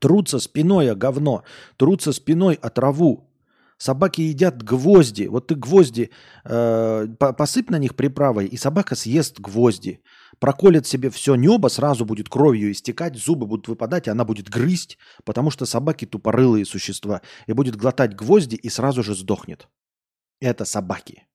Трутся 0.00 0.38
спиной 0.38 0.90
о 0.90 0.94
говно. 0.94 1.44
Трутся 1.76 2.12
спиной 2.12 2.54
о 2.54 2.70
траву. 2.70 3.30
Собаки 3.78 4.22
едят 4.22 4.62
гвозди. 4.62 5.28
Вот 5.28 5.48
ты 5.48 5.54
гвозди 5.54 6.10
э, 6.44 7.06
посыпь 7.18 7.70
на 7.70 7.78
них 7.78 7.94
приправой, 7.94 8.46
и 8.46 8.56
собака 8.56 8.94
съест 8.96 9.38
гвозди. 9.38 10.00
Проколет 10.38 10.86
себе 10.86 11.10
все 11.10 11.34
небо, 11.34 11.68
сразу 11.68 12.06
будет 12.06 12.28
кровью 12.28 12.72
истекать, 12.72 13.16
зубы 13.16 13.46
будут 13.46 13.68
выпадать, 13.68 14.06
и 14.06 14.10
она 14.10 14.24
будет 14.24 14.48
грызть, 14.48 14.96
потому 15.24 15.50
что 15.50 15.66
собаки 15.66 16.06
тупорылые 16.06 16.64
существа. 16.64 17.20
И 17.46 17.52
будет 17.52 17.76
глотать 17.76 18.14
гвозди 18.14 18.56
и 18.56 18.70
сразу 18.70 19.02
же 19.02 19.14
сдохнет. 19.14 19.68
Это 20.40 20.64
собаки. 20.64 21.26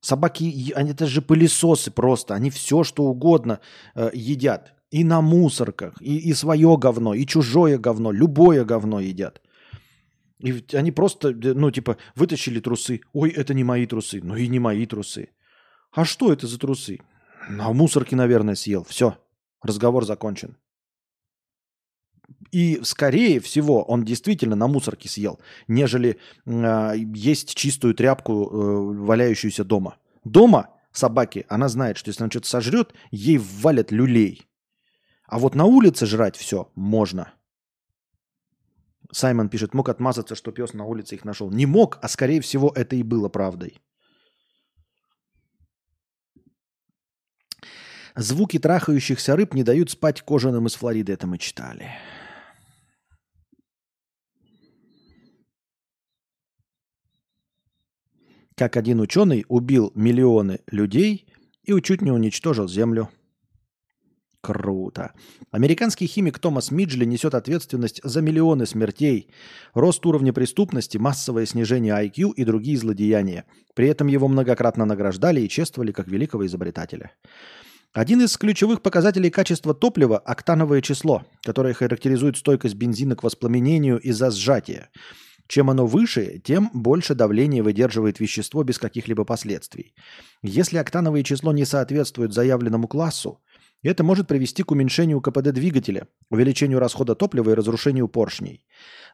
Собаки, 0.00 0.72
они 0.74 0.90
это 0.90 1.06
же 1.06 1.20
пылесосы 1.20 1.90
просто. 1.90 2.34
Они 2.34 2.50
все, 2.50 2.84
что 2.84 3.04
угодно 3.04 3.60
э, 3.94 4.10
едят. 4.14 4.74
И 4.90 5.04
на 5.04 5.20
мусорках, 5.20 5.94
и, 6.00 6.30
и 6.30 6.34
свое 6.34 6.76
говно, 6.76 7.14
и 7.14 7.24
чужое 7.26 7.78
говно, 7.78 8.12
любое 8.12 8.64
говно 8.64 9.00
едят. 9.00 9.40
И 10.42 10.64
они 10.74 10.90
просто, 10.90 11.32
ну, 11.32 11.70
типа, 11.70 11.96
вытащили 12.16 12.60
трусы. 12.60 13.00
Ой, 13.12 13.30
это 13.30 13.54
не 13.54 13.64
мои 13.64 13.86
трусы. 13.86 14.20
Ну 14.22 14.36
и 14.36 14.48
не 14.48 14.58
мои 14.58 14.86
трусы. 14.86 15.30
А 15.92 16.04
что 16.04 16.32
это 16.32 16.46
за 16.46 16.58
трусы? 16.58 16.98
На 17.48 17.72
мусорке, 17.72 18.16
наверное, 18.16 18.56
съел. 18.56 18.84
Все, 18.84 19.16
разговор 19.62 20.04
закончен. 20.04 20.56
И 22.50 22.80
скорее 22.82 23.40
всего 23.40 23.82
он 23.82 24.04
действительно 24.04 24.56
на 24.56 24.66
мусорке 24.66 25.08
съел, 25.08 25.38
нежели 25.68 26.18
э, 26.44 26.92
есть 27.14 27.54
чистую 27.54 27.94
тряпку, 27.94 28.32
э, 28.32 29.04
валяющуюся 29.04 29.64
дома. 29.64 29.96
Дома 30.24 30.70
собаки, 30.92 31.46
она 31.48 31.68
знает, 31.68 31.96
что 31.96 32.10
если 32.10 32.22
она 32.22 32.30
что-то 32.30 32.48
сожрет, 32.48 32.94
ей 33.10 33.38
валят 33.38 33.92
люлей. 33.92 34.46
А 35.26 35.38
вот 35.38 35.54
на 35.54 35.64
улице 35.64 36.04
жрать 36.04 36.36
все 36.36 36.70
можно. 36.74 37.32
Саймон 39.12 39.50
пишет, 39.50 39.74
мог 39.74 39.90
отмазаться, 39.90 40.34
что 40.34 40.52
пес 40.52 40.72
на 40.72 40.84
улице 40.84 41.16
их 41.16 41.24
нашел. 41.24 41.50
Не 41.50 41.66
мог, 41.66 41.98
а 42.00 42.08
скорее 42.08 42.40
всего 42.40 42.72
это 42.74 42.96
и 42.96 43.02
было 43.02 43.28
правдой. 43.28 43.78
Звуки 48.16 48.58
трахающихся 48.58 49.36
рыб 49.36 49.54
не 49.54 49.62
дают 49.62 49.90
спать 49.90 50.22
кожаным 50.22 50.66
из 50.66 50.74
Флориды. 50.74 51.12
Это 51.12 51.26
мы 51.26 51.38
читали. 51.38 51.90
Как 58.54 58.76
один 58.76 59.00
ученый 59.00 59.44
убил 59.48 59.92
миллионы 59.94 60.60
людей 60.66 61.26
и 61.64 61.80
чуть 61.80 62.02
не 62.02 62.10
уничтожил 62.10 62.68
Землю. 62.68 63.10
Круто. 64.42 65.12
Американский 65.52 66.08
химик 66.08 66.40
Томас 66.40 66.72
Миджли 66.72 67.04
несет 67.04 67.34
ответственность 67.34 68.00
за 68.02 68.20
миллионы 68.20 68.66
смертей, 68.66 69.28
рост 69.72 70.04
уровня 70.04 70.32
преступности, 70.32 70.98
массовое 70.98 71.46
снижение 71.46 71.94
IQ 71.94 72.32
и 72.34 72.44
другие 72.44 72.76
злодеяния. 72.76 73.44
При 73.74 73.86
этом 73.86 74.08
его 74.08 74.26
многократно 74.26 74.84
награждали 74.84 75.40
и 75.40 75.48
чествовали 75.48 75.92
как 75.92 76.08
великого 76.08 76.44
изобретателя. 76.44 77.12
Один 77.92 78.20
из 78.22 78.36
ключевых 78.36 78.82
показателей 78.82 79.30
качества 79.30 79.74
топлива– 79.74 80.18
октановое 80.24 80.80
число, 80.80 81.24
которое 81.44 81.72
характеризует 81.72 82.36
стойкость 82.36 82.74
бензина 82.74 83.14
к 83.14 83.22
воспламенению 83.22 84.00
из-за 84.00 84.32
сжатия. 84.32 84.88
Чем 85.46 85.70
оно 85.70 85.86
выше, 85.86 86.40
тем 86.42 86.70
больше 86.72 87.14
давления 87.14 87.62
выдерживает 87.62 88.18
вещество 88.18 88.64
без 88.64 88.78
каких-либо 88.78 89.24
последствий. 89.24 89.94
Если 90.42 90.78
октановое 90.78 91.22
число 91.22 91.52
не 91.52 91.64
соответствует 91.64 92.32
заявленному 92.32 92.88
классу, 92.88 93.40
это 93.90 94.04
может 94.04 94.28
привести 94.28 94.62
к 94.62 94.70
уменьшению 94.70 95.20
КПД 95.20 95.50
двигателя, 95.52 96.06
увеличению 96.30 96.78
расхода 96.78 97.14
топлива 97.14 97.50
и 97.50 97.54
разрушению 97.54 98.08
поршней. 98.08 98.64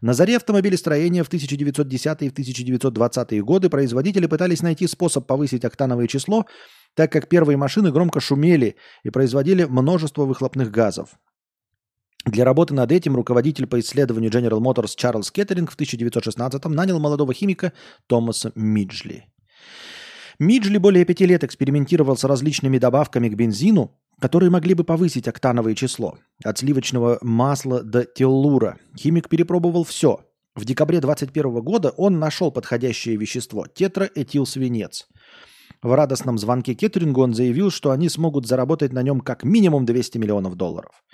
На 0.00 0.12
заре 0.12 0.36
автомобилестроения 0.36 1.24
в 1.24 1.28
1910 1.28 2.22
и 2.22 2.28
в 2.28 2.32
1920-е 2.32 3.42
годы 3.42 3.70
производители 3.70 4.26
пытались 4.26 4.62
найти 4.62 4.86
способ 4.86 5.26
повысить 5.26 5.64
октановое 5.64 6.06
число, 6.06 6.46
так 6.94 7.10
как 7.10 7.28
первые 7.28 7.56
машины 7.56 7.90
громко 7.90 8.20
шумели 8.20 8.76
и 9.04 9.10
производили 9.10 9.64
множество 9.64 10.24
выхлопных 10.24 10.70
газов. 10.70 11.18
Для 12.26 12.44
работы 12.44 12.74
над 12.74 12.92
этим 12.92 13.16
руководитель 13.16 13.66
по 13.66 13.80
исследованию 13.80 14.30
General 14.30 14.60
Motors 14.60 14.94
Чарльз 14.96 15.30
Кеттеринг 15.30 15.70
в 15.70 15.78
1916-м 15.78 16.72
нанял 16.72 16.98
молодого 16.98 17.32
химика 17.32 17.72
Томаса 18.06 18.52
Миджли. 18.54 19.24
Миджли 20.38 20.78
более 20.78 21.04
пяти 21.04 21.26
лет 21.26 21.42
экспериментировал 21.42 22.16
с 22.16 22.24
различными 22.24 22.78
добавками 22.78 23.28
к 23.28 23.34
бензину, 23.34 23.98
которые 24.20 24.50
могли 24.50 24.74
бы 24.74 24.84
повысить 24.84 25.28
октановое 25.28 25.74
число. 25.74 26.18
От 26.44 26.58
сливочного 26.58 27.18
масла 27.22 27.82
до 27.82 28.04
теллура. 28.04 28.78
Химик 28.96 29.28
перепробовал 29.28 29.84
все. 29.84 30.20
В 30.54 30.64
декабре 30.64 31.00
2021 31.00 31.62
года 31.62 31.90
он 31.90 32.18
нашел 32.18 32.50
подходящее 32.50 33.16
вещество– 33.16 33.66
тетраэтилсвинец. 33.74 35.06
В 35.82 35.94
радостном 35.94 36.38
звонке 36.38 36.74
Кеттерингу 36.74 37.22
он 37.22 37.34
заявил, 37.34 37.70
что 37.70 37.92
они 37.92 38.08
смогут 38.08 38.46
заработать 38.48 38.92
на 38.92 39.02
нем 39.02 39.20
как 39.20 39.44
минимум 39.44 39.86
200 39.86 40.18
миллионов 40.18 40.56
долларов. 40.56 41.04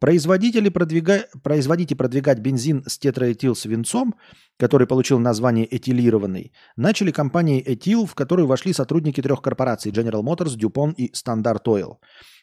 Производители 0.00 0.68
продвига... 0.68 1.26
Производить 1.42 1.92
и 1.92 1.94
продвигать 1.94 2.38
бензин 2.38 2.84
с 2.86 2.98
тетраэтилсвинцом, 2.98 4.14
который 4.58 4.86
получил 4.86 5.18
название 5.18 5.66
этилированный, 5.74 6.52
начали 6.76 7.10
компании 7.10 7.62
Этил, 7.64 8.06
в 8.06 8.14
которую 8.14 8.46
вошли 8.46 8.72
сотрудники 8.72 9.20
трех 9.20 9.42
корпораций 9.42 9.92
General 9.92 10.22
Motors, 10.22 10.56
DuPont 10.56 10.94
и 10.96 11.12
Standard 11.12 11.64
Oil. 11.66 11.96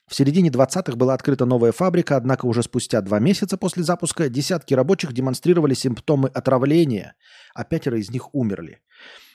В 0.07 0.15
середине 0.15 0.49
20-х 0.49 0.95
была 0.97 1.13
открыта 1.13 1.45
новая 1.45 1.71
фабрика, 1.71 2.17
однако 2.17 2.45
уже 2.45 2.63
спустя 2.63 3.01
два 3.01 3.19
месяца 3.19 3.57
после 3.57 3.83
запуска 3.83 4.27
десятки 4.27 4.73
рабочих 4.73 5.13
демонстрировали 5.13 5.73
симптомы 5.73 6.27
отравления, 6.27 7.15
а 7.53 7.63
пятеро 7.63 7.97
из 7.97 8.09
них 8.09 8.33
умерли. 8.35 8.79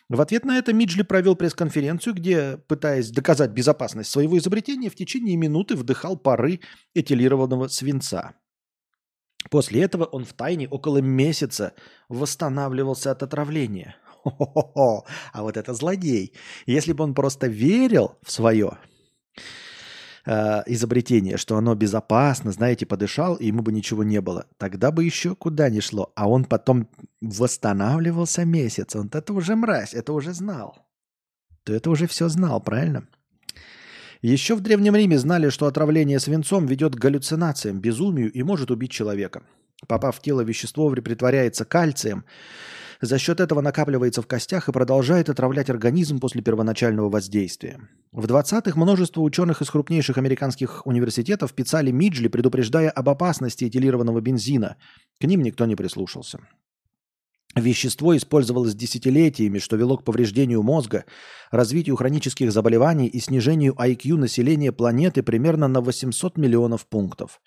В 0.08 0.20
ответ 0.20 0.44
на 0.44 0.58
это 0.58 0.72
Миджли 0.72 1.02
провел 1.02 1.34
пресс-конференцию, 1.34 2.14
где, 2.14 2.58
пытаясь 2.68 3.10
доказать 3.10 3.50
безопасность 3.50 4.10
своего 4.10 4.38
изобретения, 4.38 4.88
в 4.88 4.94
течение 4.94 5.36
минуты 5.36 5.74
вдыхал 5.74 6.16
пары 6.16 6.60
этилированного 6.94 7.66
свинца. 7.68 8.34
После 9.50 9.82
этого 9.82 10.04
он 10.04 10.24
в 10.24 10.32
тайне 10.32 10.68
около 10.68 10.98
месяца 10.98 11.72
восстанавливался 12.08 13.10
от 13.10 13.22
отравления. 13.24 13.96
Хо-хо-хо, 14.22 15.06
а 15.32 15.42
вот 15.42 15.56
это 15.56 15.74
злодей. 15.74 16.34
Если 16.66 16.92
бы 16.92 17.04
он 17.04 17.14
просто 17.14 17.48
верил 17.48 18.16
в 18.22 18.30
свое, 18.30 18.78
э, 20.26 20.62
изобретение, 20.66 21.36
что 21.36 21.56
оно 21.56 21.74
безопасно, 21.74 22.52
знаете, 22.52 22.84
подышал, 22.84 23.36
и 23.36 23.46
ему 23.46 23.62
бы 23.62 23.72
ничего 23.72 24.04
не 24.04 24.20
было. 24.20 24.46
Тогда 24.58 24.90
бы 24.90 25.04
еще 25.04 25.34
куда 25.34 25.70
ни 25.70 25.80
шло. 25.80 26.12
А 26.14 26.28
он 26.28 26.44
потом 26.44 26.88
восстанавливался 27.20 28.44
месяц. 28.44 28.94
Он 28.94 29.08
это 29.12 29.32
уже 29.32 29.56
мразь, 29.56 29.94
это 29.94 30.12
уже 30.12 30.32
знал. 30.32 30.76
Ты 31.64 31.74
это 31.74 31.90
уже 31.90 32.06
все 32.06 32.28
знал, 32.28 32.60
правильно? 32.60 33.08
Еще 34.22 34.54
в 34.54 34.60
Древнем 34.60 34.96
Риме 34.96 35.18
знали, 35.18 35.50
что 35.50 35.66
отравление 35.66 36.20
свинцом 36.20 36.66
ведет 36.66 36.96
к 36.96 36.98
галлюцинациям, 36.98 37.80
безумию 37.80 38.32
и 38.32 38.42
может 38.42 38.70
убить 38.70 38.90
человека. 38.90 39.42
Попав 39.86 40.16
в 40.16 40.22
тело, 40.22 40.40
вещество 40.40 40.90
притворяется 40.90 41.64
кальцием, 41.64 42.24
За 43.00 43.18
счет 43.18 43.40
этого 43.40 43.60
накапливается 43.60 44.22
в 44.22 44.26
костях 44.26 44.68
и 44.68 44.72
продолжает 44.72 45.28
отравлять 45.28 45.70
организм 45.70 46.18
после 46.18 46.42
первоначального 46.42 47.10
воздействия. 47.10 47.80
В 48.12 48.24
20-х 48.24 48.78
множество 48.78 49.20
ученых 49.20 49.62
из 49.62 49.70
крупнейших 49.70 50.18
американских 50.18 50.86
университетов 50.86 51.52
писали 51.52 51.90
Миджли, 51.90 52.28
предупреждая 52.28 52.90
об 52.90 53.08
опасности 53.08 53.64
этилированного 53.64 54.20
бензина. 54.20 54.76
К 55.20 55.24
ним 55.24 55.42
никто 55.42 55.66
не 55.66 55.76
прислушался. 55.76 56.40
Вещество 57.54 58.14
использовалось 58.14 58.74
десятилетиями, 58.74 59.58
что 59.58 59.76
вело 59.76 59.96
к 59.96 60.04
повреждению 60.04 60.62
мозга, 60.62 61.06
развитию 61.50 61.96
хронических 61.96 62.52
заболеваний 62.52 63.06
и 63.06 63.18
снижению 63.18 63.72
IQ 63.72 64.16
населения 64.16 64.72
планеты 64.72 65.22
примерно 65.22 65.66
на 65.66 65.80
800 65.80 66.36
миллионов 66.36 66.86
пунктов. 66.86 67.40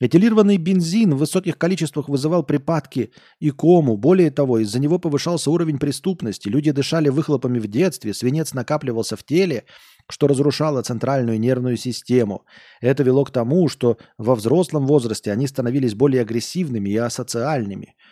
Этилированный 0.00 0.56
бензин 0.56 1.14
в 1.14 1.18
высоких 1.18 1.58
количествах 1.58 2.08
вызывал 2.08 2.42
припадки 2.42 3.12
и 3.38 3.50
кому. 3.50 3.98
Более 3.98 4.30
того, 4.30 4.58
из-за 4.60 4.78
него 4.78 4.98
повышался 4.98 5.50
уровень 5.50 5.78
преступности. 5.78 6.48
Люди 6.48 6.70
дышали 6.70 7.10
выхлопами 7.10 7.58
в 7.58 7.66
детстве, 7.66 8.14
свинец 8.14 8.54
накапливался 8.54 9.16
в 9.16 9.24
теле, 9.24 9.64
что 10.08 10.26
разрушало 10.26 10.80
центральную 10.80 11.38
нервную 11.38 11.76
систему. 11.76 12.46
Это 12.80 13.02
вело 13.02 13.24
к 13.24 13.30
тому, 13.30 13.68
что 13.68 13.98
во 14.16 14.34
взрослом 14.34 14.86
возрасте 14.86 15.32
они 15.32 15.46
становились 15.46 15.94
более 15.94 16.22
агрессивными 16.22 16.88
и 16.88 16.96
асоциальными– 16.96 17.94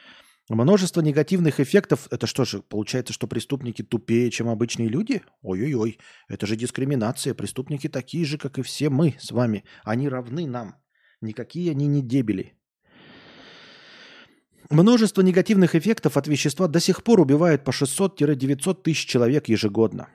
Множество 0.48 1.02
негативных 1.02 1.60
эффектов. 1.60 2.08
Это 2.10 2.26
что 2.26 2.46
же, 2.46 2.62
получается, 2.62 3.12
что 3.12 3.26
преступники 3.26 3.82
тупее, 3.82 4.30
чем 4.30 4.48
обычные 4.48 4.88
люди? 4.88 5.20
Ой-ой-ой, 5.42 5.98
это 6.26 6.46
же 6.46 6.56
дискриминация. 6.56 7.34
Преступники 7.34 7.86
такие 7.86 8.24
же, 8.24 8.38
как 8.38 8.58
и 8.58 8.62
все 8.62 8.88
мы 8.88 9.16
с 9.20 9.30
вами. 9.30 9.64
Они 9.84 10.08
равны 10.08 10.46
нам. 10.46 10.76
Никакие 11.20 11.70
они 11.72 11.86
не 11.86 12.02
дебили. 12.02 12.54
Множество 14.70 15.22
негативных 15.22 15.74
эффектов 15.74 16.16
от 16.16 16.28
вещества 16.28 16.68
до 16.68 16.78
сих 16.78 17.02
пор 17.02 17.20
убивает 17.20 17.64
по 17.64 17.70
600-900 17.70 18.82
тысяч 18.82 19.06
человек 19.06 19.48
ежегодно. 19.48 20.08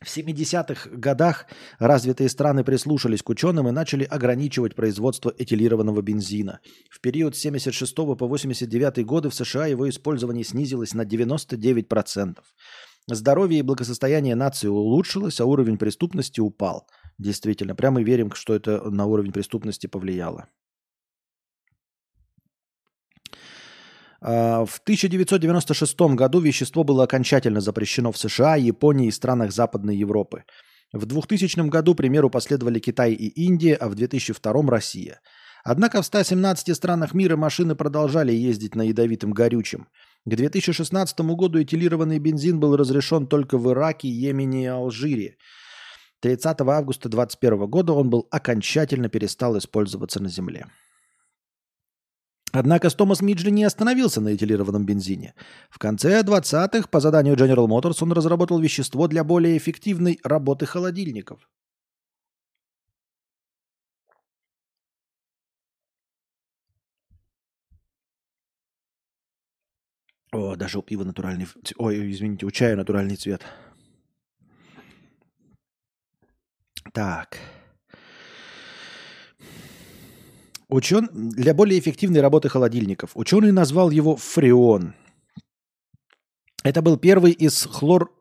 В 0.00 0.06
70-х 0.06 0.90
годах 0.90 1.46
развитые 1.78 2.28
страны 2.28 2.64
прислушались 2.64 3.22
к 3.22 3.28
ученым 3.28 3.68
и 3.68 3.72
начали 3.72 4.04
ограничивать 4.04 4.74
производство 4.74 5.32
этилированного 5.36 6.02
бензина. 6.02 6.60
В 6.90 7.00
период 7.00 7.36
с 7.36 7.40
76 7.40 7.94
по 7.94 8.26
89 8.26 9.04
годы 9.04 9.30
в 9.30 9.34
США 9.34 9.66
его 9.66 9.88
использование 9.88 10.44
снизилось 10.44 10.94
на 10.94 11.02
99%. 11.02 12.38
Здоровье 13.08 13.58
и 13.60 13.62
благосостояние 13.62 14.34
нации 14.34 14.68
улучшилось, 14.68 15.40
а 15.40 15.44
уровень 15.44 15.78
преступности 15.78 16.40
упал. 16.40 16.88
Действительно, 17.18 17.74
прямо 17.74 18.02
верим, 18.02 18.32
что 18.32 18.54
это 18.54 18.90
на 18.90 19.06
уровень 19.06 19.32
преступности 19.32 19.86
повлияло. 19.86 20.48
А, 24.20 24.64
в 24.64 24.78
1996 24.78 26.00
году 26.14 26.40
вещество 26.40 26.84
было 26.84 27.04
окончательно 27.04 27.60
запрещено 27.60 28.12
в 28.12 28.18
США, 28.18 28.56
Японии 28.56 29.08
и 29.08 29.12
странах 29.12 29.52
Западной 29.52 29.96
Европы. 29.96 30.44
В 30.92 31.06
2000 31.06 31.68
году, 31.68 31.94
примеру, 31.94 32.30
последовали 32.30 32.78
Китай 32.78 33.12
и 33.12 33.28
Индия, 33.46 33.74
а 33.74 33.88
в 33.88 33.94
2002– 33.94 34.62
Россия. 34.68 35.20
Однако 35.64 36.02
в 36.02 36.06
117 36.06 36.76
странах 36.76 37.14
мира 37.14 37.36
машины 37.36 37.74
продолжали 37.74 38.32
ездить 38.32 38.74
на 38.74 38.82
ядовитом 38.82 39.32
горючем. 39.32 39.86
К 40.24 40.34
2016 40.34 41.20
году 41.20 41.62
этилированный 41.62 42.18
бензин 42.18 42.60
был 42.60 42.76
разрешен 42.76 43.26
только 43.26 43.58
в 43.58 43.70
Ираке, 43.70 44.08
Йемене 44.08 44.64
и 44.64 44.66
Алжире. 44.66 45.36
30 46.22 46.60
августа 46.60 47.08
2021 47.08 47.66
года 47.68 47.92
он 47.92 48.08
был 48.08 48.28
окончательно 48.30 49.08
перестал 49.08 49.58
использоваться 49.58 50.22
на 50.22 50.28
Земле. 50.28 50.66
Однако 52.52 52.90
Томас 52.90 53.22
Миджли 53.22 53.50
не 53.50 53.64
остановился 53.64 54.20
на 54.20 54.34
этилированном 54.34 54.86
бензине. 54.86 55.34
В 55.68 55.78
конце 55.78 56.22
20-х 56.22 56.88
по 56.88 57.00
заданию 57.00 57.34
General 57.34 57.66
Motors 57.66 57.98
он 58.02 58.12
разработал 58.12 58.60
вещество 58.60 59.08
для 59.08 59.24
более 59.24 59.56
эффективной 59.56 60.20
работы 60.22 60.64
холодильников. 60.64 61.48
О, 70.30 70.54
даже 70.56 70.78
у 70.78 70.82
пива 70.82 71.04
натуральный... 71.04 71.48
Ой, 71.76 72.12
извините, 72.12 72.46
у 72.46 72.50
чая 72.50 72.76
натуральный 72.76 73.16
цвет. 73.16 73.42
Так. 76.92 77.38
Учен... 80.68 81.08
Для 81.12 81.54
более 81.54 81.78
эффективной 81.78 82.20
работы 82.20 82.48
холодильников 82.48 83.10
ученый 83.14 83.52
назвал 83.52 83.90
его 83.90 84.16
фреон. 84.16 84.94
Это 86.62 86.82
был 86.82 86.96
первый 86.96 87.32
из 87.32 87.64
хлор... 87.64 88.12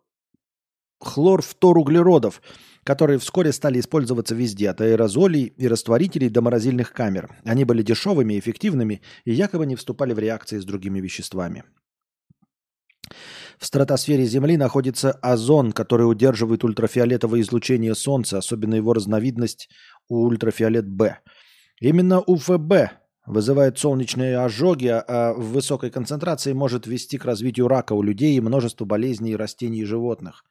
хлорфторуглеродов, 1.00 2.42
которые 2.84 3.20
вскоре 3.20 3.52
стали 3.52 3.80
использоваться 3.80 4.36
везде, 4.36 4.70
от 4.70 4.82
аэрозолей 4.82 5.54
и 5.56 5.68
растворителей 5.68 6.30
до 6.30 6.42
морозильных 6.42 6.94
камер. 6.94 7.30
Они 7.44 7.66
были 7.66 7.84
дешевыми, 7.84 8.40
эффективными 8.40 9.02
и 9.26 9.34
якобы 9.34 9.66
не 9.66 9.76
вступали 9.76 10.14
в 10.14 10.20
реакции 10.20 10.58
с 10.60 10.66
другими 10.66 11.00
веществами. 11.00 11.64
В 13.62 13.66
стратосфере 13.66 14.26
Земли 14.26 14.58
находится 14.58 15.12
озон, 15.12 15.72
который 15.72 16.04
удерживает 16.04 16.64
ультрафиолетовое 16.66 17.42
излучение 17.42 17.96
Солнца, 17.96 18.40
особенно 18.40 18.76
его 18.76 18.92
разновидность 18.92 19.70
ультрафиолет 20.10 20.90
Б– 20.90 21.20
Именно 21.82 22.22
УФБ 22.22 22.92
вызывает 23.26 23.80
солнечные 23.80 24.38
ожоги, 24.38 24.88
а 24.88 25.34
в 25.34 25.54
высокой 25.54 25.90
концентрации 25.90 26.54
может 26.54 26.86
вести 26.86 27.18
к 27.18 27.26
развитию 27.26 27.68
рака 27.68 27.94
у 27.94 28.04
людей 28.04 28.38
и 28.38 28.40
множеству 28.40 28.86
болезней 28.86 29.36
растений 29.36 29.80
и 29.80 29.86
животных. 29.86 30.46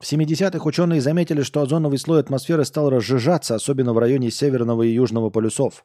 В 0.00 0.12
70-х 0.12 0.66
ученые 0.66 1.00
заметили, 1.00 1.42
что 1.42 1.62
озоновый 1.62 1.98
слой 1.98 2.18
атмосферы 2.18 2.64
стал 2.64 2.90
разжижаться, 2.90 3.54
особенно 3.54 3.92
в 3.92 3.98
районе 3.98 4.32
северного 4.32 4.82
и 4.82 4.92
южного 4.92 5.30
полюсов. 5.30 5.84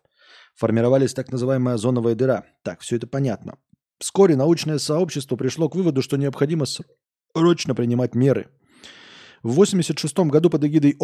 Формировались 0.55 1.13
так 1.13 1.31
называемая 1.31 1.75
озоновая 1.75 2.15
дыра. 2.15 2.45
Так, 2.63 2.79
все 2.79 2.95
это 2.95 3.05
понятно. 3.05 3.59
Вскоре 3.99 4.35
научное 4.35 4.77
сообщество 4.77 5.35
пришло 5.35 5.69
к 5.69 5.75
выводу, 5.75 6.01
что 6.01 6.17
необходимо 6.17 6.65
срочно 7.33 7.75
принимать 7.75 8.15
меры. 8.15 8.49
В 9.43 9.51
1986 9.51 10.17
году 10.31 10.49
под 10.49 10.63
эгидой 10.65 10.97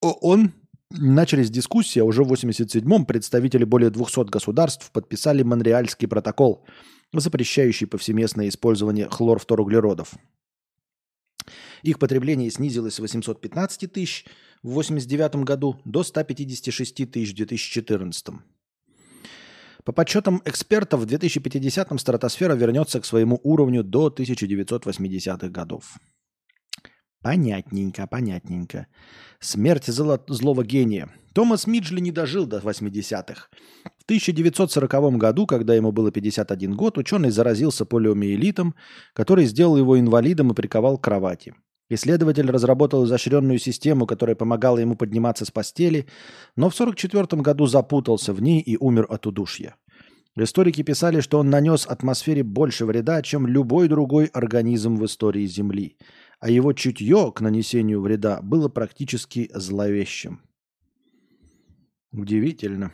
ООН 0.00 0.52
Начались 0.96 1.50
дискуссии, 1.50 1.98
а 1.98 2.04
уже 2.04 2.22
в 2.22 2.32
1987-м 2.32 3.04
представители 3.04 3.64
более 3.64 3.90
200 3.90 4.30
государств 4.30 4.92
подписали 4.92 5.42
Монреальский 5.42 6.06
протокол, 6.06 6.64
запрещающий 7.12 7.88
повсеместное 7.88 8.48
использование 8.48 9.08
хлорфторуглеродов. 9.08 10.14
Их 11.82 11.98
потребление 11.98 12.50
снизилось 12.50 12.94
с 12.94 12.98
815 13.00 13.92
тысяч 13.92 14.24
в 14.62 14.78
1989 14.78 15.44
году 15.44 15.80
до 15.84 16.04
156 16.04 17.10
тысяч 17.10 17.32
в 17.32 17.36
2014. 17.36 18.26
По 19.84 19.92
подсчетам 19.92 20.40
экспертов, 20.46 21.00
в 21.00 21.04
2050-м 21.04 21.98
стратосфера 21.98 22.54
вернется 22.54 23.00
к 23.00 23.04
своему 23.04 23.38
уровню 23.42 23.84
до 23.84 24.08
1980-х 24.08 25.48
годов. 25.48 25.98
Понятненько, 27.22 28.06
понятненько. 28.06 28.86
Смерть 29.40 29.86
зло, 29.86 30.22
злого 30.28 30.64
гения. 30.64 31.10
Томас 31.34 31.66
Миджли 31.66 32.00
не 32.00 32.12
дожил 32.12 32.46
до 32.46 32.58
80-х. 32.58 33.48
В 33.98 34.04
1940 34.04 35.16
году, 35.16 35.46
когда 35.46 35.74
ему 35.74 35.92
было 35.92 36.10
51 36.10 36.76
год, 36.76 36.96
ученый 36.96 37.30
заразился 37.30 37.84
полиомиелитом, 37.84 38.74
который 39.14 39.44
сделал 39.44 39.76
его 39.76 39.98
инвалидом 39.98 40.52
и 40.52 40.54
приковал 40.54 40.96
к 40.96 41.04
кровати. 41.04 41.54
Исследователь 41.90 42.50
разработал 42.50 43.04
изощренную 43.04 43.58
систему, 43.58 44.06
которая 44.06 44.36
помогала 44.36 44.78
ему 44.78 44.96
подниматься 44.96 45.44
с 45.44 45.50
постели, 45.50 46.06
но 46.56 46.70
в 46.70 46.74
1944 46.74 47.42
году 47.42 47.66
запутался 47.66 48.32
в 48.32 48.40
ней 48.40 48.60
и 48.60 48.76
умер 48.76 49.06
от 49.08 49.26
удушья. 49.26 49.76
Историки 50.36 50.82
писали, 50.82 51.20
что 51.20 51.38
он 51.38 51.50
нанес 51.50 51.86
атмосфере 51.86 52.42
больше 52.42 52.86
вреда, 52.86 53.22
чем 53.22 53.46
любой 53.46 53.88
другой 53.88 54.26
организм 54.26 54.96
в 54.96 55.04
истории 55.04 55.46
Земли– 55.46 55.96
а 56.44 56.50
его 56.50 56.74
чутье 56.74 57.32
к 57.34 57.40
нанесению 57.40 58.02
вреда 58.02 58.42
было 58.42 58.68
практически 58.68 59.50
зловещим. 59.54 60.42
Удивительно. 62.12 62.92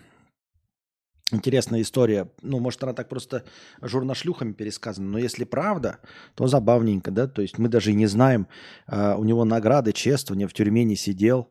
Интересная 1.33 1.83
история. 1.83 2.29
Ну, 2.43 2.59
может, 2.59 2.83
она 2.83 2.93
так 2.93 3.09
просто 3.09 3.45
журношлюхами 3.81 4.53
пересказана, 4.53 5.11
но 5.11 5.19
если 5.19 5.45
правда, 5.45 5.99
то 6.35 6.49
забавненько, 6.49 7.11
да? 7.11 7.29
То 7.29 7.43
есть 7.43 7.59
мы 7.59 7.69
даже 7.69 7.93
не 7.93 8.07
знаем, 8.07 8.49
uh, 8.89 9.17
у 9.17 9.25
него 9.25 9.45
награды, 9.45 9.93
чествования, 9.93 10.49
в 10.49 10.53
тюрьме 10.53 10.83
не 10.85 10.97
сидел, 10.97 11.49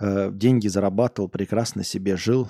uh, 0.00 0.30
деньги 0.32 0.68
зарабатывал, 0.68 1.28
прекрасно 1.28 1.84
себе 1.84 2.16
жил. 2.16 2.48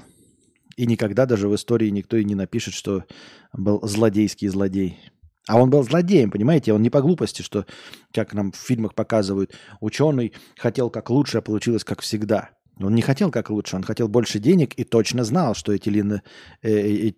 И 0.77 0.87
никогда 0.87 1.27
даже 1.27 1.49
в 1.49 1.55
истории 1.55 1.91
никто 1.91 2.17
и 2.17 2.25
не 2.25 2.35
напишет, 2.35 2.75
что 2.75 3.05
был 3.53 3.81
злодейский 3.87 4.49
злодей. 4.49 4.99
А 5.47 5.61
он 5.61 5.71
был 5.71 5.85
злодеем, 5.85 6.31
понимаете? 6.31 6.73
Он 6.73 6.83
не 6.83 6.91
по 6.91 7.03
глупости, 7.03 7.43
что, 7.43 7.67
как 8.13 8.33
нам 8.33 8.51
в 8.51 8.57
фильмах 8.57 8.95
показывают, 8.95 9.55
ученый 9.81 10.33
хотел 10.57 10.91
как 10.91 11.11
лучше, 11.11 11.39
а 11.39 11.43
получилось 11.43 11.85
как 11.85 12.01
всегда. 12.01 12.51
Он 12.79 12.95
не 12.95 13.03
хотел 13.03 13.31
как 13.31 13.51
лучше, 13.51 13.77
он 13.77 13.85
хотел 13.85 14.09
больше 14.09 14.39
денег 14.39 14.75
и 14.75 14.85
точно 14.85 15.25
знал, 15.25 15.55
что 15.55 15.77
этилин, 15.77 16.13
э, 16.13 16.21
э, 16.63 17.13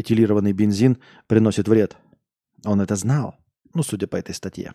этилированный 0.00 0.52
бензин 0.52 0.98
приносит 1.26 1.68
вред. 1.68 1.96
Он 2.64 2.80
это 2.80 2.96
знал. 2.96 3.34
Ну, 3.74 3.82
судя 3.82 4.06
по 4.06 4.16
этой 4.16 4.34
статье. 4.34 4.74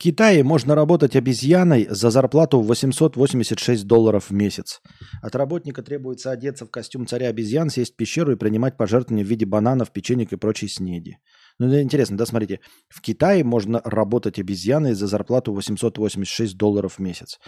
Китае 0.00 0.42
можно 0.42 0.74
работать 0.74 1.14
обезьяной 1.14 1.86
за 1.90 2.08
зарплату 2.08 2.58
в 2.58 2.66
886 2.68 3.86
долларов 3.86 4.30
в 4.30 4.32
месяц. 4.32 4.80
От 5.20 5.36
работника 5.36 5.82
требуется 5.82 6.30
одеться 6.30 6.64
в 6.64 6.70
костюм 6.70 7.06
царя 7.06 7.28
обезьян, 7.28 7.68
сесть 7.68 7.92
в 7.92 7.96
пещеру 7.96 8.32
и 8.32 8.36
принимать 8.36 8.78
пожертвования 8.78 9.26
в 9.26 9.28
виде 9.28 9.44
бананов, 9.44 9.92
печенек 9.92 10.32
и 10.32 10.36
прочей 10.36 10.68
снеди. 10.68 11.18
Ну, 11.58 11.78
интересно, 11.78 12.16
да, 12.16 12.24
смотрите. 12.24 12.60
В 12.88 13.02
Китае 13.02 13.44
можно 13.44 13.82
работать 13.84 14.38
обезьяной 14.38 14.94
за 14.94 15.06
зарплату 15.06 15.52
886 15.52 16.56
долларов 16.56 16.94
в 16.94 17.00
месяц. 17.00 17.38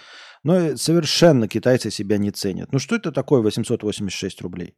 Но 0.45 0.77
совершенно 0.77 1.49
китайцы 1.49 1.91
себя 1.91 2.19
не 2.19 2.33
ценят. 2.33 2.71
Ну, 2.71 2.79
что 2.79 2.97
это 2.97 3.13
такое 3.13 3.41
886 3.41 4.43
рублей? 4.43 4.75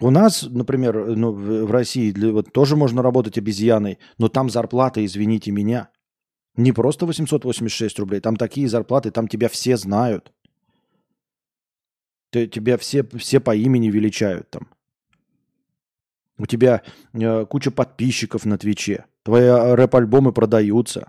У 0.00 0.10
нас, 0.10 0.44
например, 0.48 1.16
ну, 1.16 1.32
в 1.32 1.72
России 1.72 2.12
для, 2.12 2.30
вот, 2.30 2.52
тоже 2.52 2.76
можно 2.76 3.02
работать 3.02 3.38
обезьяной, 3.38 3.98
но 4.18 4.28
там 4.28 4.48
зарплата, 4.48 5.04
извините 5.04 5.50
меня, 5.50 5.90
не 6.60 6.72
просто 6.72 7.06
886 7.06 7.98
рублей, 7.98 8.20
там 8.20 8.36
такие 8.36 8.68
зарплаты, 8.68 9.10
там 9.10 9.28
тебя 9.28 9.48
все 9.48 9.76
знают. 9.76 10.32
Тебя 12.32 12.76
все, 12.78 13.02
все 13.02 13.40
по 13.40 13.56
имени 13.56 13.90
величают 13.90 14.48
там. 14.50 14.68
У 16.38 16.46
тебя 16.46 16.82
э, 17.12 17.44
куча 17.46 17.70
подписчиков 17.70 18.46
на 18.46 18.56
Твиче. 18.56 19.04
Твои 19.24 19.42
э, 19.42 19.74
рэп-альбомы 19.74 20.32
продаются. 20.32 21.08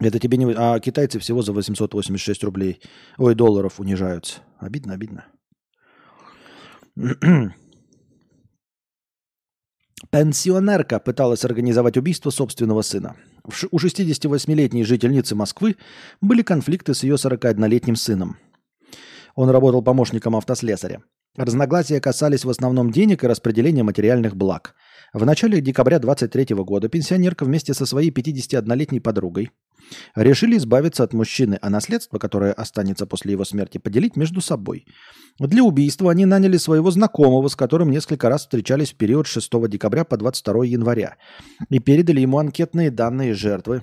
Это 0.00 0.18
тебе 0.18 0.38
не... 0.38 0.52
А 0.54 0.80
китайцы 0.80 1.18
всего 1.18 1.42
за 1.42 1.52
886 1.52 2.44
рублей, 2.44 2.80
ой, 3.16 3.34
долларов 3.34 3.80
унижаются. 3.80 4.40
Обидно, 4.58 4.94
обидно. 4.94 5.26
Пенсионерка 10.10 10.98
пыталась 10.98 11.44
организовать 11.44 11.96
убийство 11.96 12.30
собственного 12.30 12.82
сына. 12.82 13.16
У 13.44 13.78
68-летней 13.78 14.84
жительницы 14.84 15.34
Москвы 15.34 15.76
были 16.20 16.42
конфликты 16.42 16.94
с 16.94 17.02
ее 17.02 17.14
41-летним 17.14 17.96
сыном. 17.96 18.36
Он 19.34 19.48
работал 19.50 19.82
помощником 19.82 20.36
автослесаря. 20.36 21.02
Разногласия 21.36 22.00
касались 22.00 22.44
в 22.44 22.50
основном 22.50 22.90
денег 22.90 23.24
и 23.24 23.26
распределения 23.26 23.82
материальных 23.82 24.36
благ. 24.36 24.74
В 25.12 25.26
начале 25.26 25.60
декабря 25.60 25.98
23 25.98 26.54
года 26.54 26.88
пенсионерка 26.88 27.44
вместе 27.44 27.74
со 27.74 27.84
своей 27.84 28.12
51-летней 28.12 29.00
подругой 29.00 29.50
решили 30.14 30.56
избавиться 30.56 31.02
от 31.02 31.12
мужчины, 31.14 31.58
а 31.60 31.68
наследство, 31.68 32.18
которое 32.18 32.52
останется 32.52 33.06
после 33.06 33.32
его 33.32 33.44
смерти, 33.44 33.78
поделить 33.78 34.14
между 34.14 34.40
собой. 34.40 34.86
Для 35.40 35.64
убийства 35.64 36.12
они 36.12 36.26
наняли 36.26 36.58
своего 36.58 36.92
знакомого, 36.92 37.48
с 37.48 37.56
которым 37.56 37.90
несколько 37.90 38.28
раз 38.28 38.42
встречались 38.42 38.92
в 38.92 38.96
период 38.96 39.26
6 39.26 39.50
декабря 39.68 40.04
по 40.04 40.16
22 40.16 40.66
января, 40.66 41.16
и 41.70 41.80
передали 41.80 42.20
ему 42.20 42.38
анкетные 42.38 42.92
данные 42.92 43.34
жертвы, 43.34 43.82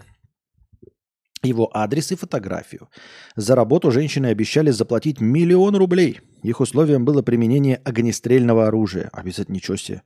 его 1.43 1.69
адрес 1.75 2.11
и 2.11 2.15
фотографию. 2.15 2.89
За 3.35 3.55
работу 3.55 3.91
женщины 3.91 4.27
обещали 4.27 4.71
заплатить 4.71 5.21
миллион 5.21 5.75
рублей. 5.75 6.21
Их 6.43 6.59
условием 6.59 7.05
было 7.05 7.21
применение 7.21 7.77
огнестрельного 7.77 8.67
оружия. 8.67 9.09
Обязательно 9.13 9.55
ничего 9.55 9.77
себе. 9.77 10.01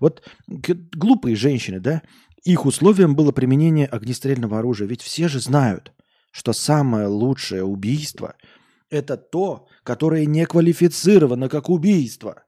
Вот 0.00 0.22
глупые 0.46 1.36
женщины, 1.36 1.80
да? 1.80 2.02
их 2.44 2.64
условием 2.64 3.16
было 3.16 3.32
применение 3.32 3.86
огнестрельного 3.86 4.58
оружия. 4.58 4.86
Ведь 4.86 5.02
все 5.02 5.28
же 5.28 5.40
знают, 5.40 5.92
что 6.30 6.52
самое 6.52 7.08
лучшее 7.08 7.64
убийство– 7.64 8.36
это 8.90 9.16
то, 9.16 9.66
которое 9.82 10.26
не 10.26 10.46
квалифицировано 10.46 11.48
как 11.48 11.68
убийство, 11.68 12.44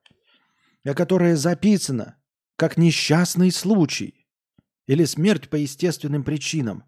а 0.85 0.95
которое 0.95 1.35
записано 1.35 2.17
как 2.57 2.77
несчастный 2.77 3.51
случай 3.51 4.27
или 4.87 5.05
смерть 5.05 5.49
по 5.49 5.57
естественным 5.57 6.23
причинам 6.23 6.85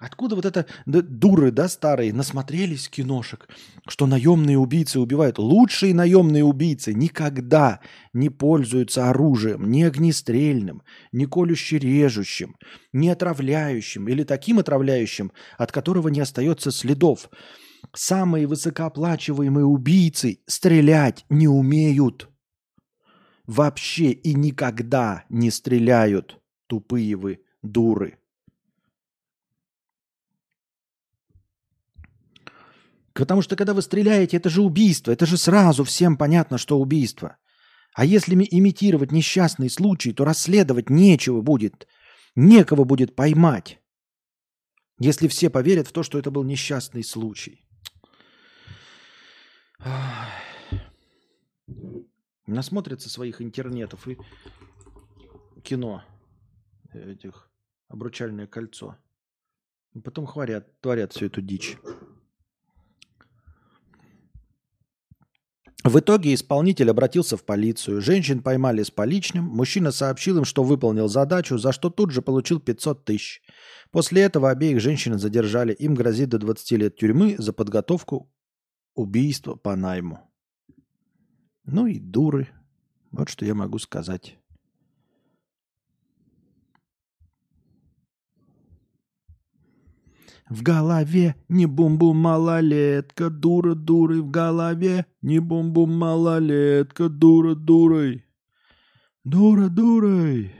Откуда 0.00 0.34
вот 0.34 0.46
это 0.46 0.64
да, 0.86 1.02
дуры, 1.02 1.50
да, 1.50 1.68
старые, 1.68 2.14
насмотрелись 2.14 2.88
киношек, 2.88 3.46
что 3.86 4.06
наемные 4.06 4.56
убийцы 4.56 4.98
убивают. 4.98 5.38
Лучшие 5.38 5.92
наемные 5.92 6.42
убийцы 6.42 6.94
никогда 6.94 7.80
не 8.14 8.30
пользуются 8.30 9.10
оружием, 9.10 9.70
ни 9.70 9.82
огнестрельным, 9.82 10.82
ни 11.12 11.26
колюще-режущим, 11.26 12.56
ни 12.94 13.08
отравляющим 13.08 14.08
или 14.08 14.24
таким 14.24 14.58
отравляющим, 14.58 15.32
от 15.58 15.70
которого 15.70 16.08
не 16.08 16.20
остается 16.20 16.70
следов. 16.70 17.28
Самые 17.94 18.46
высокооплачиваемые 18.46 19.66
убийцы 19.66 20.38
стрелять 20.46 21.26
не 21.28 21.46
умеют. 21.46 22.30
Вообще 23.46 24.12
и 24.12 24.32
никогда 24.32 25.24
не 25.28 25.50
стреляют, 25.50 26.40
тупые 26.68 27.16
вы 27.16 27.40
дуры. 27.62 28.19
Потому 33.20 33.42
что 33.42 33.54
когда 33.54 33.74
вы 33.74 33.82
стреляете, 33.82 34.38
это 34.38 34.48
же 34.48 34.62
убийство. 34.62 35.12
Это 35.12 35.26
же 35.26 35.36
сразу 35.36 35.84
всем 35.84 36.16
понятно, 36.16 36.56
что 36.56 36.80
убийство. 36.80 37.36
А 37.92 38.06
если 38.06 38.34
имитировать 38.34 39.12
несчастный 39.12 39.68
случай, 39.68 40.14
то 40.14 40.24
расследовать 40.24 40.88
нечего 40.88 41.42
будет. 41.42 41.86
Некого 42.34 42.84
будет 42.84 43.14
поймать. 43.14 43.78
Если 44.98 45.28
все 45.28 45.50
поверят 45.50 45.86
в 45.86 45.92
то, 45.92 46.02
что 46.02 46.18
это 46.18 46.30
был 46.30 46.44
несчастный 46.44 47.04
случай. 47.04 47.68
Насмотрятся 52.46 53.10
своих 53.10 53.42
интернетов 53.42 54.08
и 54.08 54.16
кино 55.62 56.02
этих 56.94 57.50
обручальное 57.88 58.46
кольцо. 58.46 58.96
Потом 60.04 60.24
хвалят, 60.24 60.80
творят 60.80 61.12
всю 61.12 61.26
эту 61.26 61.42
дичь. 61.42 61.76
В 65.82 65.98
итоге 65.98 66.34
исполнитель 66.34 66.90
обратился 66.90 67.38
в 67.38 67.44
полицию. 67.44 68.02
Женщин 68.02 68.42
поймали 68.42 68.82
с 68.82 68.90
поличным. 68.90 69.44
Мужчина 69.44 69.92
сообщил 69.92 70.36
им, 70.38 70.44
что 70.44 70.62
выполнил 70.62 71.08
задачу, 71.08 71.56
за 71.56 71.72
что 71.72 71.88
тут 71.88 72.10
же 72.10 72.20
получил 72.20 72.60
500 72.60 73.04
тысяч. 73.04 73.42
После 73.90 74.22
этого 74.22 74.50
обеих 74.50 74.80
женщин 74.80 75.18
задержали. 75.18 75.72
Им 75.72 75.94
грозит 75.94 76.28
до 76.28 76.38
20 76.38 76.72
лет 76.72 76.96
тюрьмы 76.96 77.36
за 77.38 77.54
подготовку 77.54 78.30
убийства 78.94 79.54
по 79.54 79.74
найму. 79.74 80.30
Ну 81.64 81.86
и 81.86 81.98
дуры. 81.98 82.48
Вот 83.10 83.30
что 83.30 83.46
я 83.46 83.54
могу 83.54 83.78
сказать. 83.78 84.39
В 90.50 90.64
голове 90.64 91.36
не 91.48 91.66
бум-бум 91.66 92.16
малолетка, 92.16 93.30
дура 93.30 93.76
дурой 93.76 94.20
в 94.20 94.30
голове, 94.30 95.06
не 95.22 95.38
бум-бум 95.38 95.96
малолетка, 95.96 97.08
дура 97.08 97.54
дурой. 97.54 98.24
Дура 99.22 99.68
дурой. 99.68 100.52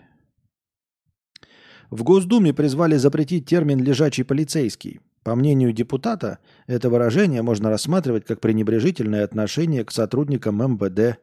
В 1.91 2.05
Госдуме 2.05 2.55
призвали 2.55 2.95
запретить 2.99 3.49
термин 3.49 3.82
«лежачий 3.82 4.22
полицейский». 4.22 5.01
По 5.24 5.34
мнению 5.34 5.72
депутата, 5.72 6.38
это 6.68 6.88
выражение 6.88 7.43
можно 7.43 7.68
рассматривать 7.68 8.24
как 8.24 8.41
пренебрежительное 8.41 9.24
отношение 9.24 9.84
к 9.84 9.91
сотрудникам 9.91 10.57
МВД, 10.57 11.18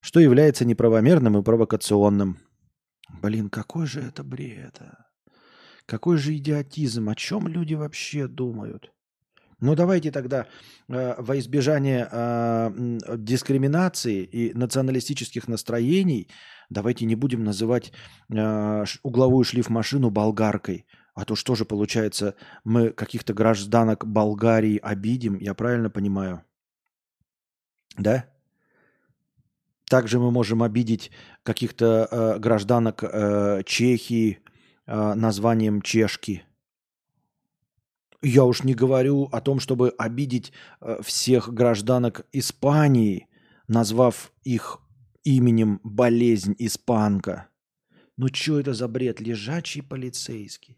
что 0.00 0.18
является 0.18 0.64
неправомерным 0.64 1.38
и 1.38 1.42
провокационным. 1.44 2.38
Блин, 3.22 3.48
какой 3.48 3.86
же 3.86 4.00
это 4.00 4.24
бред, 4.24 4.76
а? 4.80 5.09
Какой 5.90 6.18
же 6.18 6.36
идиотизм? 6.36 7.08
О 7.08 7.16
чем 7.16 7.48
люди 7.48 7.74
вообще 7.74 8.28
думают? 8.28 8.92
Ну 9.58 9.74
давайте 9.74 10.12
тогда 10.12 10.46
э, 10.88 11.14
во 11.18 11.36
избежание 11.40 12.08
э, 12.08 12.70
дискриминации 13.16 14.22
и 14.22 14.54
националистических 14.54 15.48
настроений 15.48 16.28
давайте 16.68 17.06
не 17.06 17.16
будем 17.16 17.42
называть 17.42 17.92
э, 18.32 18.84
угловую 19.02 19.42
шлифмашину 19.42 20.10
болгаркой. 20.10 20.86
А 21.14 21.24
то 21.24 21.34
что 21.34 21.56
же 21.56 21.64
получается, 21.64 22.36
мы 22.62 22.90
каких-то 22.90 23.34
гражданок 23.34 24.06
Болгарии 24.06 24.78
обидим, 24.78 25.38
я 25.40 25.54
правильно 25.54 25.90
понимаю? 25.90 26.44
Да? 27.98 28.26
Также 29.88 30.20
мы 30.20 30.30
можем 30.30 30.62
обидеть 30.62 31.10
каких-то 31.42 32.06
э, 32.08 32.38
гражданок 32.38 33.02
э, 33.02 33.62
Чехии, 33.66 34.38
э, 34.90 35.14
названием 35.14 35.82
чешки. 35.82 36.42
Я 38.22 38.44
уж 38.44 38.64
не 38.64 38.74
говорю 38.74 39.28
о 39.32 39.40
том, 39.40 39.60
чтобы 39.60 39.94
обидеть 39.96 40.52
э, 40.80 41.00
всех 41.02 41.54
гражданок 41.54 42.26
Испании, 42.32 43.28
назвав 43.68 44.32
их 44.42 44.80
именем 45.24 45.80
болезнь 45.84 46.54
испанка. 46.58 47.48
Ну 48.16 48.28
что 48.32 48.60
это 48.60 48.74
за 48.74 48.88
бред? 48.88 49.20
Лежачий 49.20 49.80
полицейский. 49.80 50.76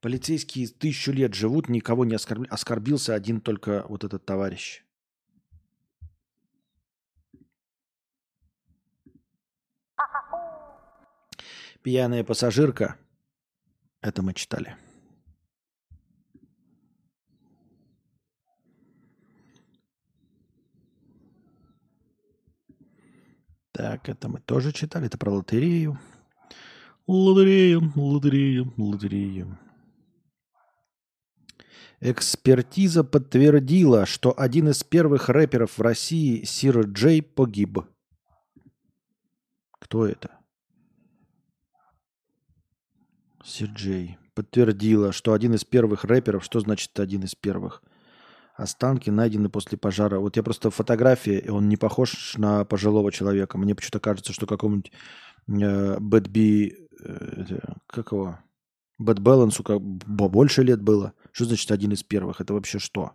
Полицейские 0.00 0.68
тысячу 0.68 1.12
лет 1.12 1.32
живут, 1.32 1.68
никого 1.68 2.04
не. 2.04 2.16
Оскорбился 2.16 3.14
один 3.14 3.40
только 3.40 3.86
вот 3.88 4.04
этот 4.04 4.26
товарищ. 4.26 4.82
Пьяная 11.84 12.24
пассажирка. 12.24 12.96
Это 14.00 14.22
мы 14.22 14.32
читали. 14.32 14.74
Так, 23.72 24.08
это 24.08 24.30
мы 24.30 24.40
тоже 24.40 24.72
читали. 24.72 25.08
Это 25.08 25.18
про 25.18 25.30
лотерею. 25.30 26.00
Лотерею, 27.06 27.92
лотерею, 27.94 28.72
лотерею. 28.78 29.58
Экспертиза 32.00 33.04
подтвердила, 33.04 34.06
что 34.06 34.32
один 34.34 34.70
из 34.70 34.82
первых 34.82 35.28
рэперов 35.28 35.76
в 35.76 35.82
России, 35.82 36.44
Сир 36.44 36.80
Джей, 36.86 37.20
погиб. 37.20 37.80
Кто 39.72 40.06
это? 40.06 40.33
Сир 43.44 43.68
Джей. 43.68 44.18
Подтвердила, 44.34 45.12
что 45.12 45.32
один 45.32 45.54
из 45.54 45.64
первых 45.64 46.04
рэперов, 46.04 46.44
что 46.44 46.60
значит 46.60 46.98
один 46.98 47.22
из 47.22 47.34
первых? 47.34 47.82
Останки 48.56 49.10
найдены 49.10 49.48
после 49.48 49.76
пожара. 49.76 50.18
Вот 50.18 50.36
я 50.36 50.42
просто 50.42 50.70
фотографии, 50.70 51.38
и 51.38 51.50
он 51.50 51.68
не 51.68 51.76
похож 51.76 52.36
на 52.36 52.64
пожилого 52.64 53.12
человека. 53.12 53.58
Мне 53.58 53.74
почему-то 53.74 54.00
кажется, 54.00 54.32
что 54.32 54.46
какому-нибудь 54.46 54.92
э, 55.48 55.98
Bad 55.98 56.28
B, 56.30 56.72
э, 57.04 57.58
как 57.86 58.12
его? 58.12 58.38
Бэт 58.96 59.18
Балансу 59.18 59.64
как 59.64 59.80
больше 59.82 60.62
лет 60.62 60.80
было. 60.80 61.14
Что 61.32 61.46
значит 61.46 61.70
один 61.72 61.92
из 61.92 62.04
первых? 62.04 62.40
Это 62.40 62.54
вообще 62.54 62.78
что? 62.78 63.12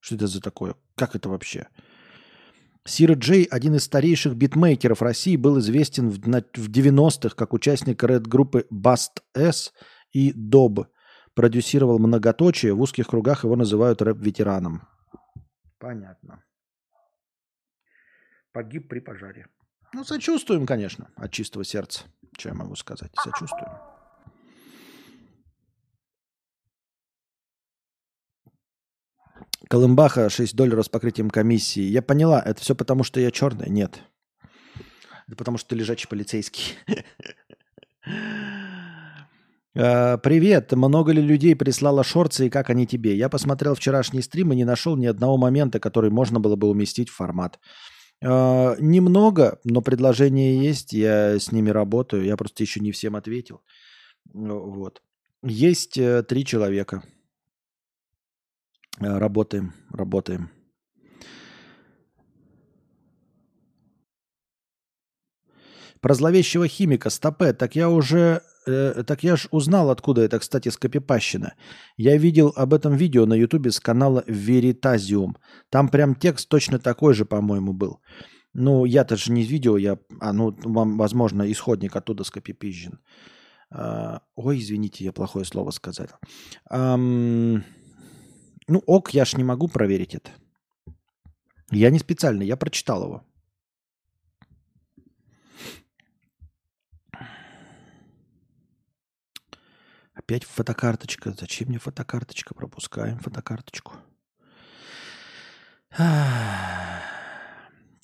Что 0.00 0.14
это 0.14 0.26
за 0.26 0.40
такое? 0.40 0.74
Как 0.96 1.14
это 1.14 1.28
вообще? 1.28 1.68
Сир 2.88 3.12
Джей, 3.12 3.44
один 3.44 3.74
из 3.74 3.84
старейших 3.84 4.34
битмейкеров 4.34 5.02
России, 5.02 5.36
был 5.36 5.58
известен 5.58 6.08
в, 6.08 6.16
в 6.16 6.70
90-х 6.70 7.36
как 7.36 7.52
участник 7.52 8.02
рэд-группы 8.02 8.66
Bust 8.72 9.20
S 9.34 9.74
и 10.12 10.32
Доб. 10.32 10.86
Продюсировал 11.34 11.98
многоточие, 11.98 12.72
в 12.72 12.80
узких 12.80 13.08
кругах 13.08 13.44
его 13.44 13.56
называют 13.56 14.00
рэп-ветераном. 14.00 14.88
Понятно. 15.78 16.42
Погиб 18.52 18.88
при 18.88 19.00
пожаре. 19.00 19.46
Ну, 19.92 20.02
сочувствуем, 20.04 20.66
конечно, 20.66 21.10
от 21.14 21.30
чистого 21.30 21.64
сердца. 21.64 22.04
Что 22.38 22.48
я 22.48 22.54
могу 22.54 22.74
сказать? 22.74 23.12
Сочувствуем. 23.22 23.97
Колымбаха 29.68 30.30
6 30.30 30.56
долларов 30.56 30.86
с 30.86 30.88
покрытием 30.88 31.30
комиссии. 31.30 31.82
Я 31.82 32.02
поняла, 32.02 32.42
это 32.44 32.60
все 32.60 32.74
потому, 32.74 33.04
что 33.04 33.20
я 33.20 33.30
черный? 33.30 33.68
Нет. 33.68 34.02
Это 35.26 35.36
потому, 35.36 35.58
что 35.58 35.70
ты 35.70 35.76
лежачий 35.76 36.08
полицейский. 36.08 36.74
А, 39.80 40.16
привет. 40.18 40.72
Много 40.72 41.12
ли 41.12 41.22
людей 41.22 41.54
прислало 41.54 42.02
шорцы 42.02 42.46
и 42.46 42.50
как 42.50 42.68
они 42.68 42.84
тебе? 42.84 43.14
Я 43.14 43.28
посмотрел 43.28 43.76
вчерашний 43.76 44.22
стрим 44.22 44.52
и 44.52 44.56
не 44.56 44.64
нашел 44.64 44.96
ни 44.96 45.06
одного 45.06 45.36
момента, 45.36 45.78
который 45.78 46.10
можно 46.10 46.40
было 46.40 46.56
бы 46.56 46.68
уместить 46.68 47.10
в 47.10 47.14
формат. 47.14 47.60
А, 48.24 48.74
немного, 48.80 49.60
но 49.62 49.80
предложения 49.80 50.60
есть. 50.64 50.92
Я 50.92 51.38
с 51.38 51.52
ними 51.52 51.70
работаю. 51.70 52.24
Я 52.24 52.36
просто 52.36 52.64
еще 52.64 52.80
не 52.80 52.90
всем 52.90 53.14
ответил. 53.14 53.60
Вот. 54.32 55.00
Есть 55.44 55.96
э, 55.96 56.24
три 56.24 56.44
человека. 56.44 57.04
Э, 59.00 59.18
работаем, 59.18 59.72
работаем. 59.92 60.50
Про 66.00 66.14
зловещего 66.14 66.68
химика, 66.68 67.10
стопе, 67.10 67.52
так 67.52 67.74
я 67.74 67.90
уже, 67.90 68.42
э, 68.66 69.02
так 69.04 69.24
я 69.24 69.36
ж 69.36 69.48
узнал, 69.50 69.90
откуда 69.90 70.22
это, 70.22 70.38
кстати, 70.38 70.68
скопипащина. 70.68 71.54
Я 71.96 72.16
видел 72.16 72.52
об 72.54 72.72
этом 72.72 72.96
видео 72.96 73.26
на 73.26 73.34
ютубе 73.34 73.72
с 73.72 73.80
канала 73.80 74.22
Veritasium. 74.28 75.34
Там 75.70 75.88
прям 75.88 76.14
текст 76.14 76.48
точно 76.48 76.78
такой 76.78 77.14
же, 77.14 77.24
по-моему, 77.24 77.72
был. 77.72 78.00
Ну, 78.54 78.84
я-то 78.84 79.16
же 79.16 79.32
не 79.32 79.42
видео, 79.42 79.76
я, 79.76 79.98
а, 80.20 80.32
ну, 80.32 80.54
вам, 80.64 80.98
возможно, 80.98 81.50
исходник 81.50 81.96
оттуда 81.96 82.22
скопипизжен. 82.22 83.00
А, 83.70 84.22
ой, 84.36 84.60
извините, 84.60 85.04
я 85.04 85.12
плохое 85.12 85.44
слово 85.44 85.72
сказал. 85.72 86.08
Ам... 86.70 87.64
Ну, 88.68 88.82
ок, 88.86 89.14
я 89.14 89.24
ж 89.24 89.36
не 89.38 89.44
могу 89.44 89.66
проверить 89.66 90.14
это. 90.14 90.30
Я 91.70 91.90
не 91.90 91.98
специально, 91.98 92.42
я 92.42 92.56
прочитал 92.56 93.02
его. 93.04 93.24
Опять 100.12 100.44
фотокарточка. 100.44 101.32
Зачем 101.32 101.68
мне 101.68 101.78
фотокарточка? 101.78 102.54
Пропускаем 102.54 103.18
фотокарточку. 103.18 103.94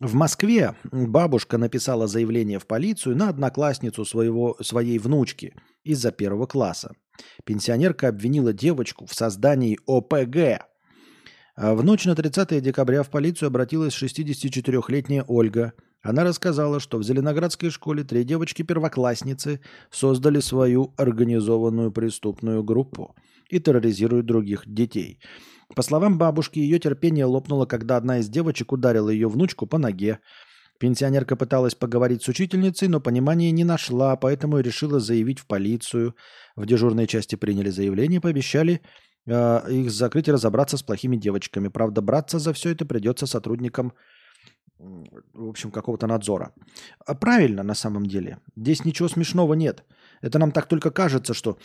В 0.00 0.14
Москве 0.14 0.74
бабушка 0.90 1.56
написала 1.56 2.06
заявление 2.08 2.58
в 2.58 2.66
полицию 2.66 3.16
на 3.16 3.28
одноклассницу 3.28 4.04
своего, 4.04 4.56
своей 4.60 4.98
внучки 4.98 5.54
из-за 5.84 6.10
первого 6.10 6.46
класса. 6.46 6.94
Пенсионерка 7.44 8.08
обвинила 8.08 8.52
девочку 8.52 9.06
в 9.06 9.14
создании 9.14 9.78
ОПГ. 9.86 10.66
А 11.56 11.74
в 11.74 11.84
ночь 11.84 12.04
на 12.06 12.16
30 12.16 12.60
декабря 12.60 13.04
в 13.04 13.10
полицию 13.10 13.46
обратилась 13.46 13.94
64-летняя 13.94 15.24
Ольга. 15.28 15.74
Она 16.02 16.24
рассказала, 16.24 16.80
что 16.80 16.98
в 16.98 17.04
Зеленоградской 17.04 17.70
школе 17.70 18.02
три 18.02 18.24
девочки-первоклассницы 18.24 19.60
создали 19.90 20.40
свою 20.40 20.92
организованную 20.96 21.92
преступную 21.92 22.64
группу 22.64 23.14
и 23.50 23.60
терроризируют 23.60 24.26
других 24.26 24.62
детей. 24.66 25.18
По 25.74 25.82
словам 25.82 26.18
бабушки, 26.18 26.58
ее 26.58 26.78
терпение 26.78 27.24
лопнуло, 27.24 27.66
когда 27.66 27.96
одна 27.96 28.18
из 28.18 28.28
девочек 28.28 28.72
ударила 28.72 29.08
ее 29.08 29.28
внучку 29.28 29.66
по 29.66 29.78
ноге. 29.78 30.20
Пенсионерка 30.78 31.36
пыталась 31.36 31.74
поговорить 31.74 32.22
с 32.22 32.28
учительницей, 32.28 32.88
но 32.88 33.00
понимания 33.00 33.50
не 33.52 33.64
нашла, 33.64 34.16
поэтому 34.16 34.58
решила 34.58 35.00
заявить 35.00 35.38
в 35.38 35.46
полицию. 35.46 36.14
В 36.56 36.66
дежурной 36.66 37.06
части 37.06 37.36
приняли 37.36 37.70
заявление 37.70 38.20
пообещали 38.20 38.80
э, 39.26 39.72
их 39.72 39.90
закрыть 39.90 40.28
и 40.28 40.32
разобраться 40.32 40.76
с 40.76 40.82
плохими 40.82 41.16
девочками. 41.16 41.68
Правда, 41.68 42.02
браться 42.02 42.38
за 42.38 42.52
все 42.52 42.70
это 42.70 42.84
придется 42.84 43.26
сотрудникам 43.26 43.92
в 44.78 45.48
общем, 45.48 45.70
какого-то 45.70 46.06
надзора. 46.06 46.52
А 47.06 47.14
правильно, 47.14 47.62
на 47.62 47.74
самом 47.74 48.06
деле. 48.06 48.38
Здесь 48.56 48.84
ничего 48.84 49.08
смешного 49.08 49.54
нет. 49.54 49.84
Это 50.20 50.38
нам 50.38 50.52
так 50.52 50.66
только 50.66 50.90
кажется, 50.90 51.34
что 51.34 51.58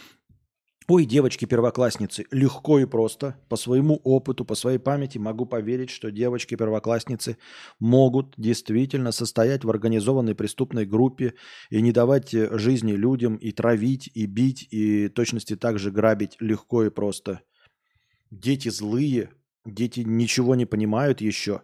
Ой, 0.89 1.05
девочки-первоклассницы, 1.05 2.25
легко 2.31 2.79
и 2.79 2.85
просто, 2.85 3.39
по 3.47 3.57
своему 3.57 4.01
опыту, 4.03 4.43
по 4.43 4.55
своей 4.55 4.79
памяти 4.79 5.19
могу 5.19 5.45
поверить, 5.45 5.91
что 5.91 6.09
девочки-первоклассницы 6.09 7.37
могут 7.79 8.33
действительно 8.37 9.11
состоять 9.11 9.63
в 9.63 9.69
организованной 9.69 10.33
преступной 10.33 10.87
группе 10.87 11.35
и 11.69 11.83
не 11.83 11.91
давать 11.91 12.33
э, 12.33 12.57
жизни 12.57 12.93
людям, 12.93 13.35
и 13.35 13.51
травить, 13.51 14.09
и 14.15 14.25
бить, 14.25 14.67
и 14.71 15.09
точности 15.09 15.55
также 15.55 15.91
грабить 15.91 16.37
легко 16.39 16.83
и 16.83 16.89
просто. 16.89 17.41
Дети 18.31 18.69
злые, 18.69 19.29
дети 19.65 19.99
ничего 19.99 20.55
не 20.55 20.65
понимают 20.65 21.21
еще, 21.21 21.61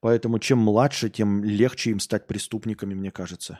поэтому 0.00 0.38
чем 0.38 0.58
младше, 0.58 1.08
тем 1.08 1.42
легче 1.42 1.92
им 1.92 1.98
стать 1.98 2.26
преступниками, 2.26 2.92
мне 2.92 3.10
кажется. 3.10 3.58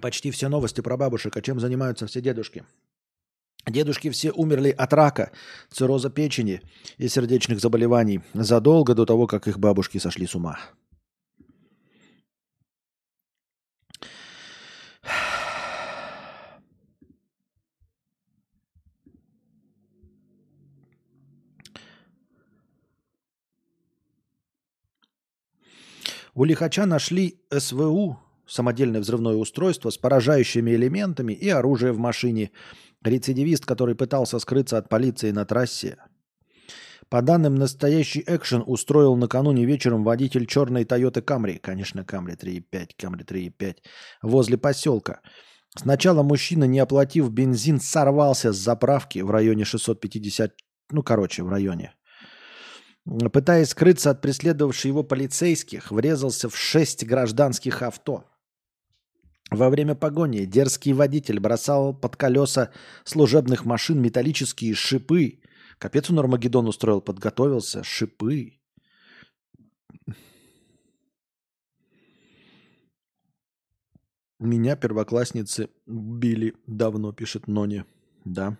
Почти 0.00 0.30
все 0.30 0.48
новости 0.48 0.80
про 0.80 0.96
бабушек, 0.96 1.36
а 1.36 1.42
чем 1.42 1.60
занимаются 1.60 2.06
все 2.06 2.20
дедушки. 2.20 2.64
Дедушки 3.66 4.10
все 4.10 4.30
умерли 4.30 4.70
от 4.70 4.92
рака, 4.92 5.32
цирроза 5.70 6.08
печени 6.08 6.62
и 6.98 7.08
сердечных 7.08 7.60
заболеваний 7.60 8.20
задолго 8.32 8.94
до 8.94 9.04
того, 9.04 9.26
как 9.26 9.48
их 9.48 9.58
бабушки 9.58 9.98
сошли 9.98 10.26
с 10.26 10.34
ума. 10.34 10.58
У 26.34 26.44
лихача 26.44 26.84
нашли 26.84 27.40
СВУ 27.50 28.18
самодельное 28.46 29.00
взрывное 29.00 29.34
устройство 29.34 29.90
с 29.90 29.98
поражающими 29.98 30.70
элементами 30.72 31.32
и 31.32 31.48
оружие 31.48 31.92
в 31.92 31.98
машине. 31.98 32.50
Рецидивист, 33.02 33.64
который 33.64 33.94
пытался 33.94 34.38
скрыться 34.38 34.78
от 34.78 34.88
полиции 34.88 35.30
на 35.30 35.44
трассе. 35.44 35.96
По 37.08 37.22
данным, 37.22 37.54
настоящий 37.54 38.24
экшен 38.26 38.64
устроил 38.66 39.14
накануне 39.16 39.64
вечером 39.64 40.02
водитель 40.02 40.46
черной 40.46 40.84
Toyota 40.84 41.22
Camry, 41.22 41.58
конечно, 41.58 42.00
Camry 42.00 42.36
3.5, 42.36 42.90
Camry 42.98 43.24
3.5, 43.24 43.76
возле 44.22 44.58
поселка. 44.58 45.20
Сначала 45.76 46.22
мужчина, 46.22 46.64
не 46.64 46.80
оплатив 46.80 47.30
бензин, 47.30 47.80
сорвался 47.80 48.52
с 48.52 48.56
заправки 48.56 49.20
в 49.20 49.30
районе 49.30 49.64
650, 49.64 50.52
ну, 50.90 51.02
короче, 51.02 51.44
в 51.44 51.48
районе. 51.48 51.94
Пытаясь 53.32 53.68
скрыться 53.68 54.10
от 54.10 54.20
преследовавших 54.20 54.86
его 54.86 55.04
полицейских, 55.04 55.92
врезался 55.92 56.48
в 56.48 56.56
шесть 56.56 57.04
гражданских 57.04 57.82
авто. 57.82 58.24
Во 59.50 59.70
время 59.70 59.94
погони 59.94 60.44
дерзкий 60.44 60.92
водитель 60.92 61.38
бросал 61.38 61.94
под 61.94 62.16
колеса 62.16 62.72
служебных 63.04 63.64
машин 63.64 64.02
металлические 64.02 64.74
шипы. 64.74 65.40
Капец 65.78 66.10
он 66.10 66.18
Армагеддон 66.18 66.66
устроил, 66.66 67.00
подготовился. 67.00 67.84
Шипы. 67.84 68.58
Меня 74.38 74.76
первоклассницы 74.76 75.70
били 75.86 76.54
давно, 76.66 77.12
пишет 77.12 77.46
Нони. 77.46 77.84
Да. 78.24 78.58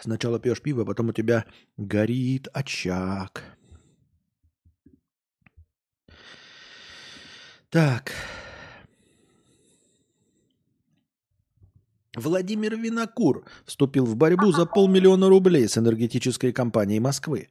Сначала 0.00 0.40
пьешь 0.40 0.62
пиво, 0.62 0.84
потом 0.84 1.08
у 1.08 1.12
тебя 1.12 1.44
горит 1.76 2.48
очаг. 2.54 3.57
Так. 7.70 8.12
Владимир 12.16 12.76
Винокур 12.76 13.44
вступил 13.66 14.06
в 14.06 14.16
борьбу 14.16 14.52
за 14.52 14.64
полмиллиона 14.64 15.28
рублей 15.28 15.68
с 15.68 15.76
энергетической 15.76 16.52
компанией 16.52 17.00
Москвы. 17.00 17.48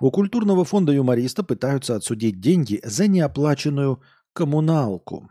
У 0.00 0.10
культурного 0.10 0.64
фонда 0.64 0.92
юмориста 0.92 1.44
пытаются 1.44 1.94
отсудить 1.94 2.40
деньги 2.40 2.80
за 2.82 3.06
неоплаченную 3.06 4.02
коммуналку. 4.32 5.28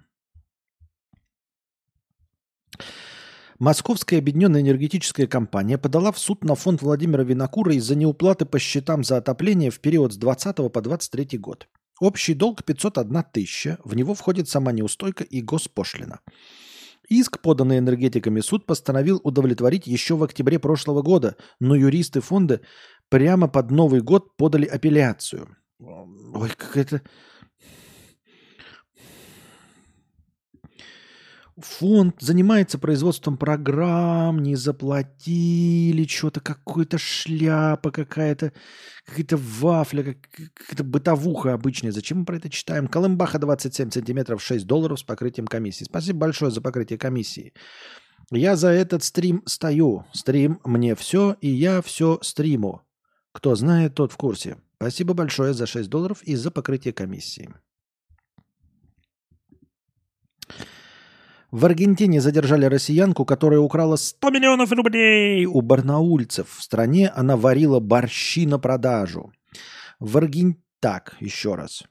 Московская 3.59 4.17
объединенная 4.17 4.61
энергетическая 4.61 5.27
компания 5.27 5.77
подала 5.77 6.13
в 6.13 6.17
суд 6.17 6.45
на 6.45 6.55
фонд 6.55 6.81
Владимира 6.81 7.23
Винокура 7.23 7.75
из-за 7.75 7.95
неуплаты 7.95 8.45
по 8.45 8.59
счетам 8.59 9.03
за 9.03 9.17
отопление 9.17 9.71
в 9.71 9.81
период 9.81 10.13
с 10.13 10.17
20 10.17 10.71
по 10.71 10.81
23 10.81 11.37
год. 11.37 11.67
Общий 12.01 12.33
долг 12.33 12.63
501 12.63 13.23
тысяча, 13.31 13.77
в 13.83 13.95
него 13.95 14.15
входит 14.15 14.49
сама 14.49 14.71
неустойка 14.71 15.23
и 15.23 15.39
госпошлина. 15.39 16.19
Иск, 17.07 17.39
поданный 17.41 17.77
энергетиками, 17.77 18.39
суд 18.39 18.65
постановил 18.65 19.21
удовлетворить 19.23 19.85
еще 19.85 20.15
в 20.15 20.23
октябре 20.23 20.57
прошлого 20.57 21.03
года, 21.03 21.35
но 21.59 21.75
юристы 21.75 22.19
фонда 22.19 22.61
прямо 23.09 23.47
под 23.47 23.69
Новый 23.69 24.01
год 24.01 24.35
подали 24.35 24.65
апелляцию. 24.65 25.55
Ой, 25.79 26.49
как 26.57 26.75
это... 26.75 27.03
Фонд 31.61 32.15
занимается 32.19 32.77
производством 32.77 33.37
программ, 33.37 34.39
не 34.39 34.55
заплатили, 34.55 36.05
что-то 36.05 36.39
какая-то 36.39 36.97
шляпа 36.97 37.91
какая-то, 37.91 38.53
какая-то 39.05 39.37
вафля, 39.37 40.15
какая-то 40.31 40.83
бытовуха 40.83 41.53
обычная. 41.53 41.91
Зачем 41.91 42.19
мы 42.19 42.25
про 42.25 42.37
это 42.37 42.49
читаем? 42.49 42.87
Колымбаха 42.87 43.39
27 43.39 43.91
сантиметров, 43.91 44.43
6 44.43 44.65
долларов 44.65 44.99
с 44.99 45.03
покрытием 45.03 45.47
комиссии. 45.47 45.85
Спасибо 45.85 46.19
большое 46.19 46.51
за 46.51 46.61
покрытие 46.61 46.99
комиссии. 46.99 47.53
Я 48.31 48.55
за 48.55 48.69
этот 48.69 49.03
стрим 49.03 49.43
стою. 49.45 50.05
Стрим 50.13 50.59
мне 50.63 50.95
все, 50.95 51.35
и 51.41 51.49
я 51.49 51.81
все 51.81 52.19
стриму. 52.21 52.81
Кто 53.33 53.55
знает, 53.55 53.95
тот 53.95 54.11
в 54.11 54.17
курсе. 54.17 54.57
Спасибо 54.77 55.13
большое 55.13 55.53
за 55.53 55.65
6 55.65 55.89
долларов 55.89 56.23
и 56.23 56.35
за 56.35 56.51
покрытие 56.51 56.93
комиссии. 56.93 57.53
В 61.51 61.65
Аргентине 61.65 62.21
задержали 62.21 62.65
россиянку, 62.65 63.25
которая 63.25 63.59
украла 63.59 63.97
100 63.97 64.29
миллионов 64.29 64.71
рублей 64.71 65.45
у 65.45 65.61
барнаульцев. 65.61 66.47
В 66.49 66.63
стране 66.63 67.09
она 67.09 67.35
варила 67.35 67.79
борщи 67.79 68.45
на 68.45 68.57
продажу. 68.57 69.33
В 69.99 70.17
Арген... 70.17 70.55
Так, 70.79 71.15
еще 71.19 71.55
раз. 71.55 71.83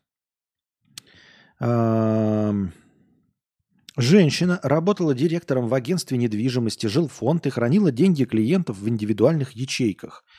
Женщина 3.96 4.60
работала 4.62 5.14
директором 5.14 5.68
в 5.68 5.74
агентстве 5.74 6.16
недвижимости, 6.16 6.86
жил 6.86 7.06
фонд 7.08 7.46
и 7.46 7.50
хранила 7.50 7.92
деньги 7.92 8.24
клиентов 8.24 8.78
в 8.78 8.88
индивидуальных 8.88 9.52
ячейках– 9.52 10.24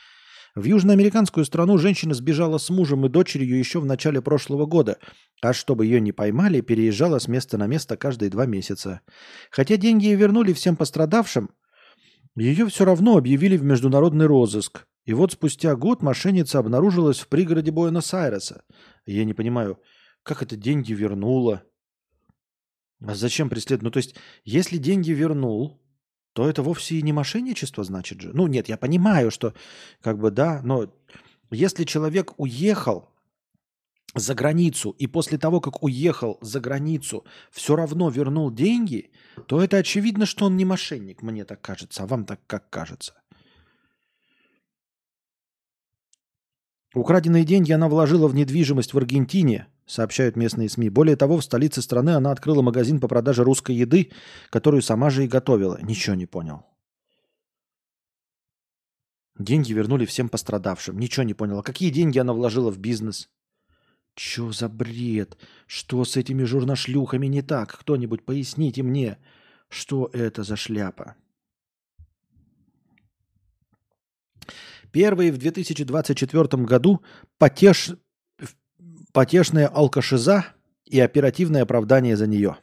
в 0.54 0.64
южноамериканскую 0.64 1.46
страну 1.46 1.78
женщина 1.78 2.12
сбежала 2.12 2.58
с 2.58 2.68
мужем 2.68 3.06
и 3.06 3.08
дочерью 3.08 3.58
еще 3.58 3.80
в 3.80 3.86
начале 3.86 4.20
прошлого 4.20 4.66
года, 4.66 4.98
а 5.40 5.54
чтобы 5.54 5.86
ее 5.86 6.00
не 6.00 6.12
поймали, 6.12 6.60
переезжала 6.60 7.18
с 7.18 7.26
места 7.26 7.56
на 7.56 7.66
место 7.66 7.96
каждые 7.96 8.30
два 8.30 8.44
месяца. 8.44 9.00
Хотя 9.50 9.78
деньги 9.78 10.06
ей 10.06 10.14
вернули 10.14 10.52
всем 10.52 10.76
пострадавшим, 10.76 11.50
ее 12.36 12.66
все 12.66 12.84
равно 12.84 13.16
объявили 13.16 13.56
в 13.56 13.64
международный 13.64 14.26
розыск. 14.26 14.86
И 15.04 15.14
вот 15.14 15.32
спустя 15.32 15.74
год 15.74 16.02
мошенница 16.02 16.58
обнаружилась 16.58 17.18
в 17.18 17.28
пригороде 17.28 17.70
Буэнос-Айреса. 17.70 18.62
Я 19.06 19.24
не 19.24 19.34
понимаю, 19.34 19.78
как 20.22 20.42
это 20.42 20.56
деньги 20.56 20.92
вернула? 20.92 21.62
А 23.04 23.14
зачем 23.14 23.48
преследовать? 23.50 23.82
Ну, 23.82 23.90
то 23.90 23.96
есть, 23.96 24.14
если 24.44 24.76
деньги 24.76 25.10
вернул, 25.10 25.81
то 26.32 26.48
это 26.48 26.62
вовсе 26.62 26.96
и 26.96 27.02
не 27.02 27.12
мошенничество, 27.12 27.84
значит 27.84 28.20
же. 28.20 28.30
Ну, 28.32 28.46
нет, 28.46 28.68
я 28.68 28.76
понимаю, 28.76 29.30
что 29.30 29.54
как 30.00 30.18
бы 30.18 30.30
да, 30.30 30.60
но 30.62 30.92
если 31.50 31.84
человек 31.84 32.32
уехал 32.38 33.08
за 34.14 34.34
границу 34.34 34.90
и 34.98 35.06
после 35.06 35.38
того, 35.38 35.60
как 35.60 35.82
уехал 35.82 36.38
за 36.40 36.60
границу, 36.60 37.24
все 37.50 37.76
равно 37.76 38.10
вернул 38.10 38.50
деньги, 38.50 39.10
то 39.46 39.62
это 39.62 39.78
очевидно, 39.78 40.26
что 40.26 40.46
он 40.46 40.56
не 40.56 40.64
мошенник, 40.64 41.22
мне 41.22 41.44
так 41.44 41.60
кажется, 41.60 42.02
а 42.02 42.06
вам 42.06 42.24
так 42.24 42.40
как 42.46 42.68
кажется. 42.70 43.14
Украденные 46.94 47.44
деньги 47.44 47.72
она 47.72 47.88
вложила 47.88 48.28
в 48.28 48.34
недвижимость 48.34 48.92
в 48.92 48.98
Аргентине, 48.98 49.66
сообщают 49.86 50.36
местные 50.36 50.68
СМИ. 50.68 50.90
Более 50.90 51.16
того, 51.16 51.38
в 51.38 51.44
столице 51.44 51.82
страны 51.82 52.10
она 52.10 52.30
открыла 52.30 52.62
магазин 52.62 53.00
по 53.00 53.08
продаже 53.08 53.44
русской 53.44 53.74
еды, 53.74 54.10
которую 54.50 54.82
сама 54.82 55.10
же 55.10 55.24
и 55.24 55.28
готовила. 55.28 55.78
Ничего 55.82 56.14
не 56.14 56.26
понял. 56.26 56.64
Деньги 59.38 59.72
вернули 59.72 60.04
всем 60.04 60.28
пострадавшим. 60.28 60.98
Ничего 60.98 61.24
не 61.24 61.34
понял. 61.34 61.58
А 61.58 61.62
какие 61.62 61.90
деньги 61.90 62.18
она 62.18 62.32
вложила 62.32 62.70
в 62.70 62.78
бизнес? 62.78 63.28
Чё 64.14 64.52
за 64.52 64.68
бред? 64.68 65.38
Что 65.66 66.04
с 66.04 66.16
этими 66.16 66.44
журношлюхами 66.44 67.26
не 67.26 67.42
так? 67.42 67.78
Кто-нибудь 67.78 68.24
поясните 68.24 68.82
мне, 68.82 69.18
что 69.68 70.10
это 70.12 70.42
за 70.42 70.56
шляпа? 70.56 71.16
Первые 74.92 75.32
в 75.32 75.38
2024 75.38 76.64
году 76.64 77.02
потеш 77.38 77.92
потешная 79.12 79.68
алкашиза 79.68 80.46
и 80.86 81.00
оперативное 81.00 81.62
оправдание 81.62 82.16
за 82.16 82.26
нее. 82.26 82.56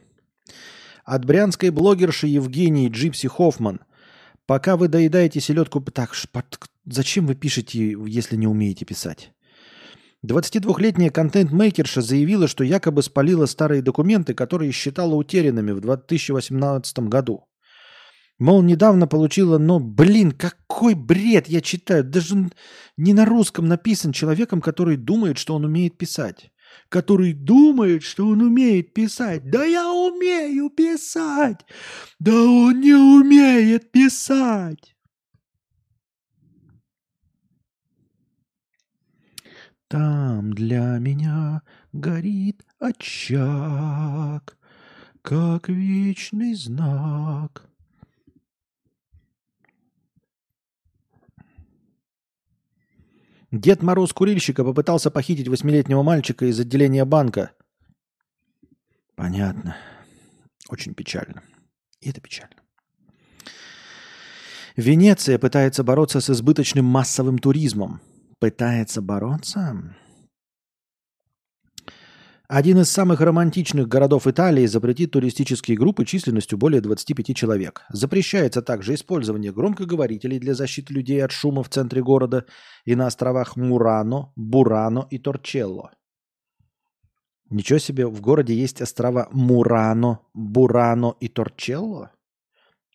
От 1.04 1.24
брянской 1.24 1.70
блогерши 1.70 2.26
Евгении 2.26 2.88
Джипси 2.88 3.28
Хоффман. 3.28 3.80
Пока 4.46 4.76
вы 4.76 4.88
доедаете 4.88 5.40
селедку... 5.40 5.80
Так, 5.80 6.14
зачем 6.84 7.26
вы 7.26 7.34
пишете, 7.34 7.96
если 8.06 8.36
не 8.36 8.46
умеете 8.46 8.84
писать? 8.84 9.32
22-летняя 10.24 11.10
контент-мейкерша 11.10 12.02
заявила, 12.02 12.46
что 12.46 12.62
якобы 12.62 13.02
спалила 13.02 13.46
старые 13.46 13.80
документы, 13.80 14.34
которые 14.34 14.70
считала 14.70 15.14
утерянными 15.14 15.72
в 15.72 15.80
2018 15.80 16.98
году. 17.00 17.46
Мол, 18.40 18.62
недавно 18.62 19.06
получила, 19.06 19.58
но, 19.58 19.78
блин, 19.78 20.32
какой 20.32 20.94
бред 20.94 21.46
я 21.46 21.60
читаю. 21.60 22.04
Даже 22.04 22.50
не 22.96 23.12
на 23.12 23.26
русском 23.26 23.68
написан 23.68 24.12
человеком, 24.12 24.62
который 24.62 24.96
думает, 24.96 25.36
что 25.36 25.54
он 25.54 25.66
умеет 25.66 25.98
писать. 25.98 26.50
Который 26.88 27.34
думает, 27.34 28.02
что 28.02 28.26
он 28.26 28.40
умеет 28.40 28.94
писать. 28.94 29.50
Да 29.50 29.62
я 29.64 29.92
умею 29.92 30.70
писать. 30.70 31.66
Да 32.18 32.32
он 32.32 32.80
не 32.80 32.94
умеет 32.94 33.92
писать. 33.92 34.96
Там 39.88 40.54
для 40.54 40.96
меня 40.98 41.60
горит 41.92 42.64
очаг, 42.78 44.56
как 45.20 45.68
вечный 45.68 46.54
знак. 46.54 47.69
Дед 53.52 53.82
Мороз 53.82 54.12
курильщика 54.12 54.62
попытался 54.62 55.10
похитить 55.10 55.48
восьмилетнего 55.48 56.02
мальчика 56.02 56.46
из 56.46 56.60
отделения 56.60 57.04
банка. 57.04 57.50
Понятно. 59.16 59.76
Очень 60.68 60.94
печально. 60.94 61.42
И 62.00 62.10
это 62.10 62.20
печально. 62.20 62.54
Венеция 64.76 65.38
пытается 65.38 65.82
бороться 65.82 66.20
с 66.20 66.30
избыточным 66.30 66.84
массовым 66.84 67.38
туризмом. 67.38 68.00
Пытается 68.38 69.02
бороться? 69.02 69.96
Один 72.52 72.80
из 72.80 72.90
самых 72.90 73.20
романтичных 73.20 73.86
городов 73.86 74.26
Италии 74.26 74.66
запретит 74.66 75.12
туристические 75.12 75.76
группы 75.76 76.04
численностью 76.04 76.58
более 76.58 76.80
25 76.80 77.36
человек. 77.36 77.82
Запрещается 77.90 78.60
также 78.60 78.94
использование 78.94 79.52
громкоговорителей 79.52 80.40
для 80.40 80.54
защиты 80.54 80.92
людей 80.92 81.24
от 81.24 81.30
шума 81.30 81.62
в 81.62 81.68
центре 81.68 82.02
города 82.02 82.46
и 82.84 82.96
на 82.96 83.06
островах 83.06 83.54
Мурано, 83.54 84.32
Бурано 84.34 85.06
и 85.10 85.18
Торчелло. 85.20 85.92
Ничего 87.50 87.78
себе, 87.78 88.08
в 88.08 88.20
городе 88.20 88.52
есть 88.52 88.82
острова 88.82 89.28
Мурано, 89.30 90.18
Бурано 90.34 91.14
и 91.20 91.28
Торчелло? 91.28 92.10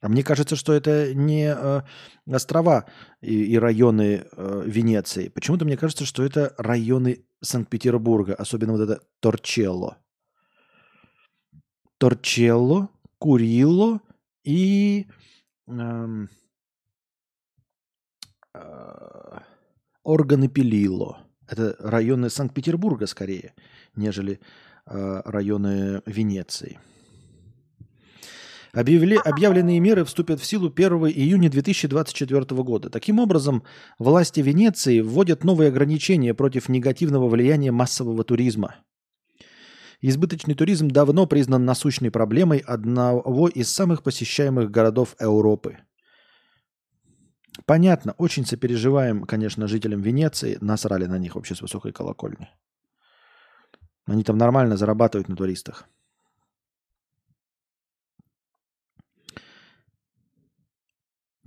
А 0.01 0.09
мне 0.09 0.21
кажется, 0.21 0.57
что 0.57 0.73
это 0.73 1.13
не 1.13 1.55
э, 1.57 1.81
острова 2.29 2.87
и, 3.21 3.45
и 3.45 3.57
районы 3.57 4.25
э, 4.29 4.63
Венеции. 4.65 5.29
Почему-то 5.29 5.63
мне 5.63 5.77
кажется, 5.77 6.05
что 6.05 6.23
это 6.23 6.53
районы 6.57 7.23
Санкт-Петербурга, 7.45 8.35
особенно 8.35 8.73
вот 8.73 8.81
это 8.81 9.01
Торчелло. 9.19 9.97
Торчелло, 11.97 12.89
Курилло 13.17 14.01
и 14.43 15.07
эм, 15.67 16.29
э, 18.53 19.39
органы 20.03 20.49
Пилило. 20.49 21.19
Это 21.47 21.75
районы 21.79 22.29
Санкт-Петербурга 22.29 23.07
скорее, 23.07 23.53
нежели 23.95 24.39
э, 24.85 25.21
районы 25.25 26.01
Венеции. 26.05 26.79
Объявли, 28.75 29.15
объявленные 29.15 29.79
меры 29.79 30.03
вступят 30.03 30.41
в 30.41 30.45
силу 30.45 30.69
1 30.69 30.91
июня 31.07 31.49
2024 31.49 32.61
года. 32.61 32.89
Таким 32.89 33.19
образом, 33.19 33.63
власти 33.99 34.41
Венеции 34.41 34.99
вводят 34.99 35.45
новые 35.45 35.69
ограничения 35.69 36.33
против 36.33 36.67
негативного 36.67 37.29
влияния 37.29 37.71
массового 37.71 38.25
туризма. 38.25 38.75
Избыточный 40.01 40.55
туризм 40.55 40.89
давно 40.89 41.25
признан 41.25 41.63
насущной 41.63 42.11
проблемой 42.11 42.57
одного 42.57 43.47
из 43.47 43.73
самых 43.73 44.03
посещаемых 44.03 44.69
городов 44.71 45.15
Европы. 45.21 45.77
Понятно, 47.65 48.13
очень 48.17 48.45
сопереживаем, 48.45 49.23
конечно, 49.23 49.69
жителям 49.69 50.01
Венеции. 50.01 50.57
Насрали 50.59 51.05
на 51.05 51.17
них 51.17 51.35
вообще 51.35 51.55
с 51.55 51.61
высокой 51.61 51.93
колокольни. 51.93 52.49
Они 54.05 54.25
там 54.25 54.37
нормально 54.37 54.75
зарабатывают 54.75 55.29
на 55.29 55.37
туристах. 55.37 55.87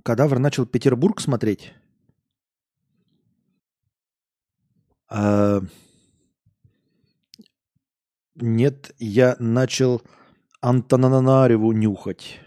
Кадавр 0.03 0.39
начал 0.39 0.65
Петербург 0.65 1.19
смотреть. 1.21 1.73
А... 5.09 5.61
Нет, 8.35 8.95
я 8.99 9.35
начал 9.39 10.01
Антонанареву 10.61 11.71
нюхать. 11.73 12.39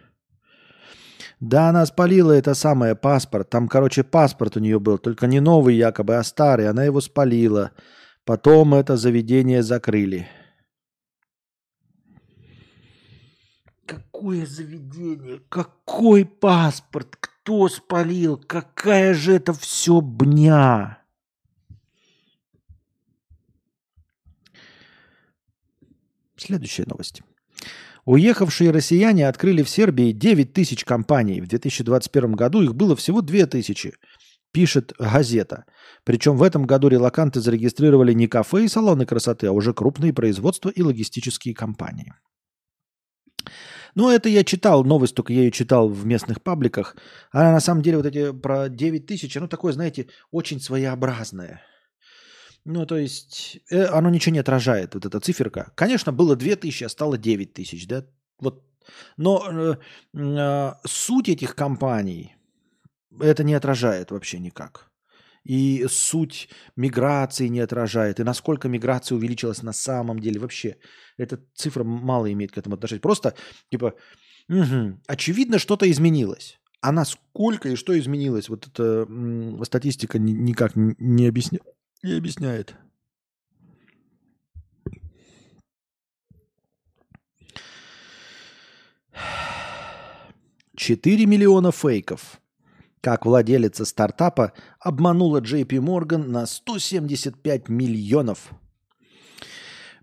Да, 1.41 1.71
она 1.71 1.85
спалила 1.87 2.33
это 2.33 2.55
самое 2.55 2.95
паспорт. 2.95 3.51
Там, 3.51 3.69
короче, 3.69 4.05
паспорт 4.05 4.57
у 4.57 4.61
нее 4.61 4.79
был, 4.79 4.97
только 4.97 5.27
не 5.27 5.41
новый 5.41 5.75
якобы, 5.75 6.17
а 6.17 6.23
старый. 6.23 6.69
Она 6.69 6.85
его 6.85 7.01
спалила. 7.01 7.73
Потом 8.25 8.75
это 8.75 8.97
заведение 8.97 9.63
закрыли. 9.63 10.29
Какое 13.87 14.47
заведение? 14.47 15.41
Какой 15.49 16.25
паспорт? 16.25 17.32
Кто 17.43 17.69
спалил? 17.69 18.37
Какая 18.37 19.15
же 19.15 19.35
это 19.35 19.53
все 19.53 20.01
бня? 20.01 21.03
Следующая 26.37 26.85
новость. 26.87 27.23
Уехавшие 28.05 28.71
россияне 28.71 29.27
открыли 29.27 29.65
в 29.65 29.69
Сербии 29.69 30.13
9 30.13 30.53
тысяч 30.53 30.85
компаний. 30.85 31.41
В 31.41 31.49
2021 31.49 32.33
году 32.35 32.63
их 32.63 32.77
было 32.77 32.95
всего 32.95 33.23
2 33.23 33.47
тысячи, 33.47 33.93
пишет 34.53 34.93
газета. 34.97 35.65
Причем 36.05 36.37
в 36.37 36.45
этом 36.45 36.65
году 36.65 36.87
релаканты 36.87 37.41
зарегистрировали 37.41 38.13
не 38.13 38.29
кафе 38.29 38.67
и 38.67 38.69
салоны 38.69 39.05
красоты, 39.05 39.49
а 39.49 39.53
уже 39.53 39.75
крупные 39.75 40.13
производства 40.13 40.69
и 40.69 40.81
логистические 40.81 41.57
компании. 41.57 42.15
Ну, 43.95 44.09
это 44.11 44.29
я 44.29 44.43
читал, 44.45 44.85
новость 44.85 45.15
только 45.15 45.33
я 45.33 45.41
ее 45.41 45.51
читал 45.51 45.89
в 45.89 46.07
местных 46.07 46.43
пабликах. 46.43 46.97
Она 47.31 47.53
на 47.53 47.61
самом 47.61 47.83
деле 47.83 47.99
вот 47.99 48.07
эти 48.07 48.33
про 48.33 48.69
9 48.69 49.07
тысяч, 49.07 49.37
оно 49.37 49.49
такое, 49.49 49.73
знаете, 49.73 50.09
очень 50.31 50.61
своеобразное. 50.61 51.61
Ну, 52.65 52.87
то 52.87 52.97
есть, 52.97 53.59
э, 53.71 53.85
оно 53.87 54.09
ничего 54.09 54.33
не 54.35 54.39
отражает, 54.39 54.95
вот 54.95 55.05
эта 55.05 55.21
циферка. 55.21 55.73
Конечно, 55.75 56.13
было 56.13 56.37
2 56.37 56.57
тысячи, 56.57 56.85
а 56.85 56.89
стало 56.89 57.19
9 57.19 57.53
тысяч, 57.53 57.87
да? 57.87 58.07
Вот. 58.39 58.63
Но 59.17 59.45
э, 59.51 59.77
э, 60.15 60.73
суть 60.87 61.29
этих 61.29 61.55
компаний 61.55 62.37
это 63.21 63.45
не 63.45 63.55
отражает 63.55 64.11
вообще 64.11 64.39
никак 64.39 64.92
и 65.45 65.87
суть 65.89 66.49
миграции 66.77 67.49
не 67.49 67.61
отражает, 67.61 68.21
и 68.21 68.25
насколько 68.25 68.69
миграция 68.69 69.17
увеличилась 69.17 69.63
на 69.63 69.73
самом 69.73 70.21
деле. 70.21 70.41
Вообще, 70.41 70.77
эта 71.17 71.41
цифра 71.55 71.85
мало 71.85 72.33
имеет 72.33 72.53
к 72.53 72.59
этому 72.59 72.77
отношения. 72.77 73.01
Просто, 73.01 73.35
типа, 73.71 73.95
угу, 74.49 75.01
очевидно, 75.07 75.59
что-то 75.59 75.91
изменилось. 75.91 76.61
А 76.81 76.93
насколько 76.93 77.69
и 77.69 77.77
что 77.77 77.99
изменилось, 77.99 78.49
вот 78.49 78.67
эта 78.67 79.07
статистика 79.65 80.19
никак 80.19 80.73
не, 80.75 81.27
объясня... 81.27 81.61
не 82.03 82.15
объясняет. 82.15 82.75
Четыре 90.75 91.27
миллиона 91.27 91.71
фейков– 91.71 92.41
как 93.03 93.27
владелица 93.27 93.85
стартапа 93.85 94.53
обманула 94.79 95.41
JP 95.41 95.69
Morgan 95.81 96.29
на 96.29 96.47
175 96.47 97.69
миллионов. 97.69 98.53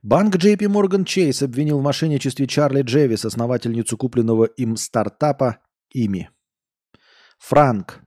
Банк 0.03 0.35
JP 0.35 0.67
Morgan 0.67 1.05
Chase 1.05 1.45
обвинил 1.45 1.79
в 1.79 1.83
мошенничестве 1.83 2.45
Чарли 2.45 2.81
Джевис, 2.81 3.25
основательницу 3.25 3.97
купленного 3.97 4.45
им 4.45 4.77
стартапа 4.77 5.59
ими. 5.89 6.29
Франк. 7.37 8.01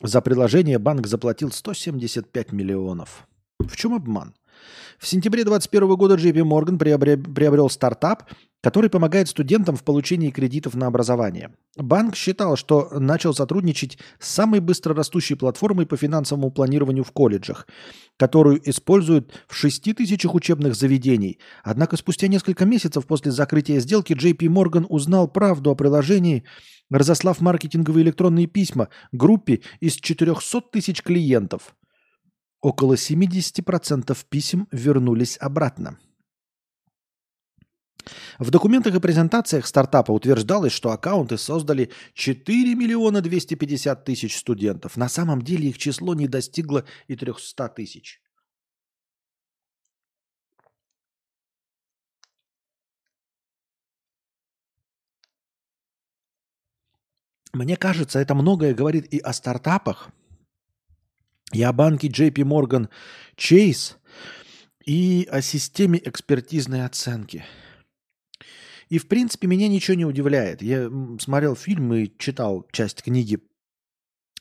За 0.00 0.20
приложение 0.20 0.78
банк 0.78 1.06
заплатил 1.06 1.50
175 1.50 2.52
миллионов. 2.52 3.26
В 3.58 3.76
чем 3.76 3.94
обман? 3.94 4.34
В 4.98 5.06
сентябре 5.06 5.44
2021 5.44 5.96
года 5.96 6.14
JP 6.16 6.42
Morgan 6.42 6.78
приобрел 7.34 7.70
стартап, 7.70 8.24
который 8.60 8.90
помогает 8.90 9.28
студентам 9.28 9.76
в 9.76 9.84
получении 9.84 10.30
кредитов 10.30 10.74
на 10.74 10.88
образование. 10.88 11.54
Банк 11.76 12.16
считал, 12.16 12.56
что 12.56 12.88
начал 12.98 13.32
сотрудничать 13.32 13.98
с 14.18 14.28
самой 14.28 14.58
быстрорастущей 14.58 15.36
платформой 15.36 15.86
по 15.86 15.96
финансовому 15.96 16.50
планированию 16.50 17.04
в 17.04 17.12
колледжах, 17.12 17.68
которую 18.16 18.60
используют 18.68 19.32
в 19.46 19.54
6 19.54 19.94
тысячах 19.94 20.34
учебных 20.34 20.74
заведений. 20.74 21.38
Однако 21.62 21.96
спустя 21.96 22.26
несколько 22.26 22.64
месяцев 22.64 23.06
после 23.06 23.30
закрытия 23.30 23.78
сделки 23.78 24.14
JP 24.14 24.48
Morgan 24.48 24.86
узнал 24.88 25.28
правду 25.28 25.70
о 25.70 25.76
приложении, 25.76 26.42
разослав 26.90 27.40
маркетинговые 27.40 28.02
электронные 28.02 28.48
письма 28.48 28.88
группе 29.12 29.60
из 29.78 29.94
400 29.94 30.62
тысяч 30.72 31.02
клиентов. 31.04 31.76
Около 32.60 32.94
70% 32.94 34.16
писем 34.28 34.66
вернулись 34.72 35.38
обратно. 35.40 35.98
В 38.38 38.50
документах 38.50 38.94
и 38.94 39.00
презентациях 39.00 39.66
стартапа 39.66 40.12
утверждалось, 40.12 40.72
что 40.72 40.90
аккаунты 40.90 41.38
создали 41.38 41.90
4 42.14 42.74
миллиона 42.74 43.20
250 43.20 44.04
тысяч 44.04 44.36
студентов. 44.36 44.96
На 44.96 45.08
самом 45.08 45.42
деле 45.42 45.68
их 45.68 45.78
число 45.78 46.14
не 46.14 46.26
достигло 46.26 46.84
и 47.06 47.16
300 47.16 47.68
тысяч. 47.68 48.20
Мне 57.52 57.76
кажется, 57.76 58.18
это 58.20 58.34
многое 58.34 58.74
говорит 58.74 59.12
и 59.12 59.18
о 59.18 59.32
стартапах, 59.32 60.10
и 61.52 61.62
о 61.62 61.72
банке 61.72 62.08
JP 62.08 62.34
Morgan 62.34 62.88
Chase, 63.36 63.94
и 64.84 65.28
о 65.30 65.40
системе 65.42 66.00
экспертизной 66.04 66.84
оценки– 66.84 67.44
и, 68.88 68.98
в 68.98 69.06
принципе, 69.06 69.46
меня 69.46 69.68
ничего 69.68 69.96
не 69.96 70.04
удивляет. 70.04 70.62
Я 70.62 70.90
смотрел 71.20 71.54
фильм 71.54 71.92
и 71.92 72.10
читал 72.18 72.66
часть 72.72 73.02
книги 73.02 73.38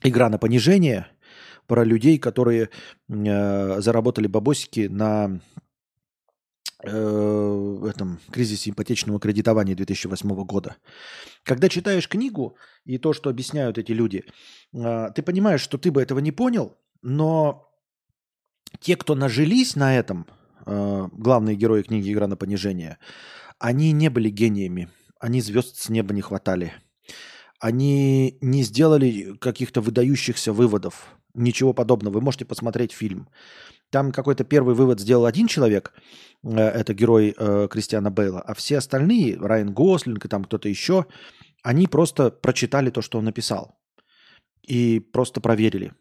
«Игра 0.04 0.30
на 0.30 0.38
понижение» 0.38 1.08
про 1.68 1.84
людей, 1.84 2.18
которые 2.18 2.70
э, 3.10 3.82
заработали 3.82 4.28
бабосики 4.28 4.88
на 4.88 5.42
э, 6.82 7.88
этом 7.90 8.22
кризисе 8.32 8.70
ипотечного 8.70 9.20
кредитования 9.20 9.76
2008 9.76 10.30
года. 10.46 10.78
Когда 11.44 11.68
читаешь 11.68 12.08
книгу 12.08 12.56
и 12.86 12.98
то, 12.98 13.12
что 13.12 13.30
объясняют 13.30 13.78
эти 13.78 13.92
люди, 13.92 14.24
э, 14.74 15.10
ты 15.14 15.22
понимаешь, 15.24 15.60
что 15.60 15.78
ты 15.78 15.92
бы 15.92 16.02
этого 16.02 16.20
не 16.20 16.32
понял, 16.32 16.78
но 17.02 17.70
те, 18.80 18.96
кто 18.96 19.16
нажились 19.16 19.76
на 19.76 19.98
этом, 19.98 20.28
э, 20.66 21.08
главные 21.12 21.56
герои 21.56 21.82
книги 21.84 22.12
«Игра 22.12 22.28
на 22.28 22.38
понижение», 22.38 22.98
они 23.60 23.92
не 23.92 24.10
были 24.10 24.30
гениями, 24.30 24.90
они 25.20 25.42
звезд 25.42 25.78
с 25.78 25.90
неба 25.90 26.14
не 26.14 26.22
хватали. 26.22 26.74
Они 27.60 28.38
не 28.42 28.64
сделали 28.64 29.36
каких-то 29.40 29.82
выдающихся 29.82 30.54
выводов, 30.54 31.08
ничего 31.34 31.74
подобного. 31.74 32.16
Вы 32.16 32.22
можете 32.22 32.46
посмотреть 32.46 32.92
фильм. 32.92 33.30
Там 33.90 34.12
какой-то 34.12 34.44
первый 34.44 34.76
вывод 34.76 35.00
сделал 35.00 35.26
один 35.26 35.48
человек, 35.48 35.94
э, 36.44 36.58
это 36.58 36.94
герой 36.94 37.34
э, 37.38 37.68
Кристиана 37.72 38.12
Бейла, 38.12 38.42
а 38.42 38.54
все 38.54 38.78
остальные, 38.78 39.38
Райан 39.38 39.74
Гослинг 39.74 40.26
и 40.26 40.28
там 40.28 40.44
кто-то 40.44 40.68
еще, 40.68 41.06
они 41.64 41.88
просто 41.88 42.30
прочитали 42.30 42.90
то, 42.90 43.02
что 43.02 43.18
он 43.18 43.26
написал. 43.26 43.80
И 44.62 45.00
просто 45.00 45.40
проверили. 45.40 45.94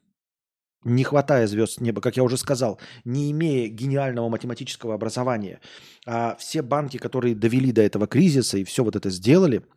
Не 0.87 1.05
хватая 1.05 1.47
звезд 1.47 1.75
с 1.75 1.81
неба, 1.81 2.01
как 2.01 2.17
я 2.17 2.23
уже 2.23 2.37
сказал, 2.37 2.79
не 3.05 3.33
имея 3.33 3.69
гениального 3.69 4.29
математического 4.29 4.95
образования, 4.95 5.61
а 6.07 6.37
все 6.39 6.63
банки, 6.63 6.97
которые 6.97 7.35
довели 7.35 7.73
до 7.73 7.83
этого 7.83 8.07
кризиса 8.07 8.59
и 8.59 8.65
все 8.65 8.85
вот 8.85 8.97
это 8.97 9.11
сделали– 9.11 9.63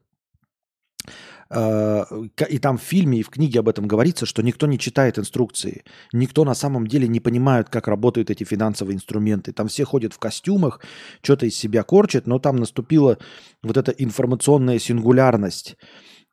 Э, 1.52 2.06
и 2.50 2.60
там 2.60 2.78
в 2.78 2.82
фильме 2.82 3.20
и 3.20 3.24
в 3.24 3.30
книге 3.30 3.60
об 3.60 3.70
этом 3.70 3.88
говорится, 3.88 4.26
что 4.26 4.44
никто 4.44 4.68
не 4.68 4.78
читает 4.78 5.18
инструкции, 5.18 5.84
никто 6.14 6.44
на 6.46 6.54
самом 6.54 6.86
деле 6.88 7.08
не 7.08 7.20
понимает, 7.20 7.70
как 7.70 7.88
работают 7.88 8.30
эти 8.30 8.44
финансовые 8.44 8.96
инструменты. 8.96 9.52
Там 9.52 9.68
все 9.68 9.84
ходят 9.84 10.14
в 10.14 10.20
костюмах, 10.20 10.82
что-то 11.22 11.48
из 11.48 11.56
себя 11.56 11.84
корчат, 11.84 12.28
но 12.28 12.40
там 12.40 12.58
наступила 12.58 13.18
вот 13.64 13.78
эта 13.78 13.92
информационная 13.92 14.80
сингулярность 14.80 15.76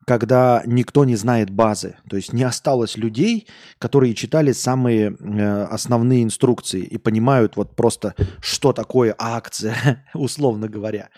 когда 0.07 0.63
никто 0.65 1.03
не 1.03 1.17
знает 1.17 1.49
базы. 1.49 1.97
То 2.09 2.15
есть 2.15 2.31
не 2.31 2.43
осталось 2.43 2.95
людей, 2.95 3.45
которые 3.77 4.15
читали 4.15 4.53
самые 4.53 5.17
э, 5.19 5.63
основные 5.63 6.23
инструкции 6.23 6.79
и 6.79 6.97
понимают 6.97 7.57
вот 7.57 7.75
просто, 7.75 8.15
что 8.39 8.71
такое 8.71 9.13
акция, 9.19 10.05
условно 10.13 10.69
говоря. 10.69 11.09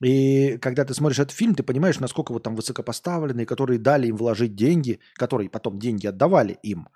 И 0.00 0.58
когда 0.58 0.84
ты 0.84 0.94
смотришь 0.94 1.18
этот 1.18 1.36
фильм, 1.36 1.56
ты 1.56 1.64
понимаешь, 1.64 1.98
насколько 1.98 2.32
вот 2.32 2.44
там 2.44 2.54
высокопоставленные, 2.54 3.46
которые 3.46 3.80
дали 3.80 4.06
им 4.06 4.16
вложить 4.16 4.54
деньги, 4.54 5.00
которые 5.14 5.50
потом 5.50 5.80
деньги 5.80 6.06
отдавали 6.06 6.56
им, 6.62 6.88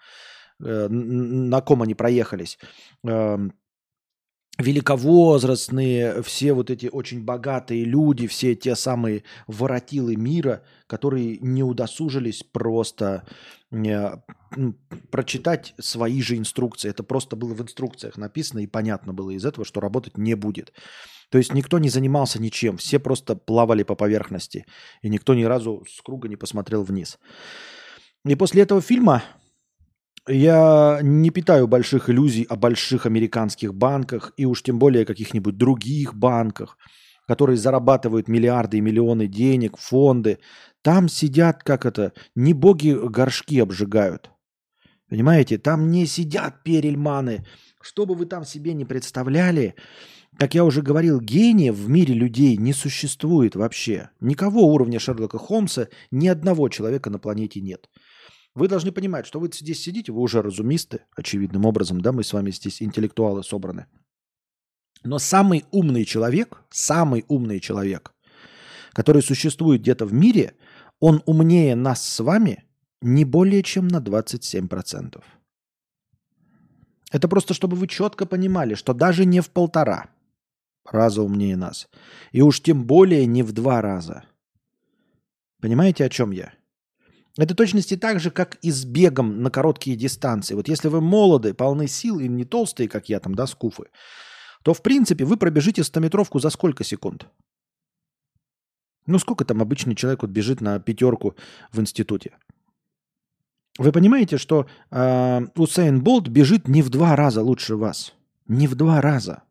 э, 0.64 0.86
на 0.88 1.60
ком 1.62 1.82
они 1.82 1.96
проехались, 1.96 2.60
эм, 3.02 3.54
великовозрастные, 4.58 6.22
все 6.22 6.52
вот 6.52 6.70
эти 6.70 6.86
очень 6.86 7.24
богатые 7.24 7.84
люди, 7.84 8.26
все 8.26 8.54
те 8.54 8.76
самые 8.76 9.24
воротилы 9.46 10.16
мира, 10.16 10.62
которые 10.86 11.38
не 11.38 11.62
удосужились 11.62 12.44
просто 12.44 13.26
э, 13.72 14.16
прочитать 15.10 15.74
свои 15.80 16.22
же 16.22 16.36
инструкции. 16.36 16.88
Это 16.88 17.02
просто 17.02 17.34
было 17.34 17.54
в 17.54 17.62
инструкциях 17.62 18.16
написано 18.16 18.60
и 18.60 18.68
понятно 18.68 19.12
было 19.12 19.30
из 19.30 19.44
этого, 19.44 19.64
что 19.64 19.80
работать 19.80 20.18
не 20.18 20.34
будет. 20.34 20.72
То 21.30 21.38
есть 21.38 21.52
никто 21.52 21.80
не 21.80 21.88
занимался 21.88 22.40
ничем, 22.40 22.76
все 22.76 23.00
просто 23.00 23.34
плавали 23.34 23.82
по 23.82 23.96
поверхности, 23.96 24.66
и 25.02 25.08
никто 25.08 25.34
ни 25.34 25.42
разу 25.42 25.84
с 25.88 26.00
круга 26.00 26.28
не 26.28 26.36
посмотрел 26.36 26.84
вниз. 26.84 27.18
И 28.24 28.36
после 28.36 28.62
этого 28.62 28.80
фильма 28.80 29.24
я 30.26 31.00
не 31.02 31.30
питаю 31.30 31.66
больших 31.68 32.08
иллюзий 32.08 32.44
о 32.44 32.56
больших 32.56 33.06
американских 33.06 33.74
банках 33.74 34.32
и 34.36 34.46
уж 34.46 34.62
тем 34.62 34.78
более 34.78 35.04
каких-нибудь 35.04 35.56
других 35.56 36.14
банках, 36.14 36.78
которые 37.26 37.56
зарабатывают 37.56 38.28
миллиарды 38.28 38.78
и 38.78 38.80
миллионы 38.80 39.26
денег, 39.26 39.76
фонды. 39.76 40.38
Там 40.82 41.08
сидят, 41.08 41.62
как 41.62 41.86
это, 41.86 42.12
не 42.34 42.54
боги 42.54 42.92
горшки 42.92 43.58
обжигают. 43.60 44.30
Понимаете, 45.08 45.58
там 45.58 45.90
не 45.90 46.06
сидят 46.06 46.62
перельманы. 46.62 47.44
Что 47.80 48.06
бы 48.06 48.14
вы 48.14 48.24
там 48.24 48.44
себе 48.44 48.72
не 48.72 48.86
представляли, 48.86 49.74
как 50.38 50.54
я 50.54 50.64
уже 50.64 50.82
говорил, 50.82 51.20
гения 51.20 51.72
в 51.72 51.88
мире 51.88 52.14
людей 52.14 52.56
не 52.56 52.72
существует 52.72 53.54
вообще. 53.54 54.10
Никого 54.20 54.66
уровня 54.72 54.98
Шерлока 54.98 55.38
Холмса, 55.38 55.88
ни 56.10 56.26
одного 56.28 56.68
человека 56.68 57.10
на 57.10 57.18
планете 57.18 57.60
нет. 57.60 57.88
Вы 58.54 58.68
должны 58.68 58.92
понимать, 58.92 59.26
что 59.26 59.40
вы 59.40 59.50
здесь 59.52 59.82
сидите, 59.82 60.12
вы 60.12 60.20
уже 60.20 60.40
разумисты, 60.40 61.00
очевидным 61.16 61.64
образом, 61.64 62.00
да, 62.00 62.12
мы 62.12 62.22
с 62.22 62.32
вами 62.32 62.50
здесь 62.50 62.82
интеллектуалы 62.82 63.42
собраны. 63.42 63.86
Но 65.02 65.18
самый 65.18 65.64
умный 65.70 66.04
человек, 66.04 66.62
самый 66.70 67.24
умный 67.28 67.60
человек, 67.60 68.12
который 68.92 69.22
существует 69.22 69.82
где-то 69.82 70.06
в 70.06 70.12
мире, 70.12 70.54
он 71.00 71.22
умнее 71.26 71.74
нас 71.74 72.06
с 72.06 72.20
вами 72.20 72.64
не 73.02 73.24
более 73.24 73.62
чем 73.62 73.88
на 73.88 73.98
27%. 73.98 75.22
Это 77.10 77.28
просто 77.28 77.54
чтобы 77.54 77.76
вы 77.76 77.88
четко 77.88 78.24
понимали, 78.24 78.74
что 78.74 78.94
даже 78.94 79.24
не 79.24 79.40
в 79.40 79.50
полтора– 79.50 80.10
раза 80.92 81.22
умнее 81.22 81.56
нас. 81.56 81.88
И 82.32 82.42
уж 82.42 82.60
тем 82.60 82.84
более 82.84 83.26
не 83.26 83.42
в 83.42 83.52
два 83.52 83.80
раза. 83.80 84.24
Понимаете, 85.60 86.04
о 86.04 86.08
чем 86.08 86.30
я? 86.30 86.52
Это 87.36 87.54
точности 87.54 87.96
так 87.96 88.20
же, 88.20 88.30
как 88.30 88.56
и 88.62 88.70
с 88.70 88.84
бегом 88.84 89.42
на 89.42 89.50
короткие 89.50 89.96
дистанции. 89.96 90.54
Вот 90.54 90.68
если 90.68 90.88
вы 90.88 91.00
молоды, 91.00 91.52
полны 91.52 91.88
сил 91.88 92.20
и 92.20 92.28
не 92.28 92.44
толстые, 92.44 92.88
как 92.88 93.08
я 93.08 93.18
там, 93.18 93.34
да, 93.34 93.46
скуфы, 93.46 93.84
то, 94.62 94.72
в 94.72 94.82
принципе, 94.82 95.24
вы 95.24 95.36
пробежите 95.36 95.82
100-метровку 95.82 96.38
за 96.38 96.50
сколько 96.50 96.84
секунд? 96.84 97.26
Ну, 99.06 99.18
сколько 99.18 99.44
там 99.44 99.60
обычный 99.60 99.96
человек 99.96 100.22
вот 100.22 100.30
бежит 100.30 100.60
на 100.60 100.78
пятерку 100.78 101.34
в 101.72 101.80
институте? 101.80 102.36
Вы 103.78 103.90
понимаете, 103.90 104.38
что 104.38 104.68
э, 104.90 105.46
Усейн 105.56 106.02
Болт 106.02 106.28
бежит 106.28 106.68
не 106.68 106.82
в 106.82 106.90
два 106.90 107.16
раза 107.16 107.42
лучше 107.42 107.74
вас. 107.74 108.14
Не 108.46 108.68
в 108.68 108.76
два 108.76 109.00
раза. 109.00 109.42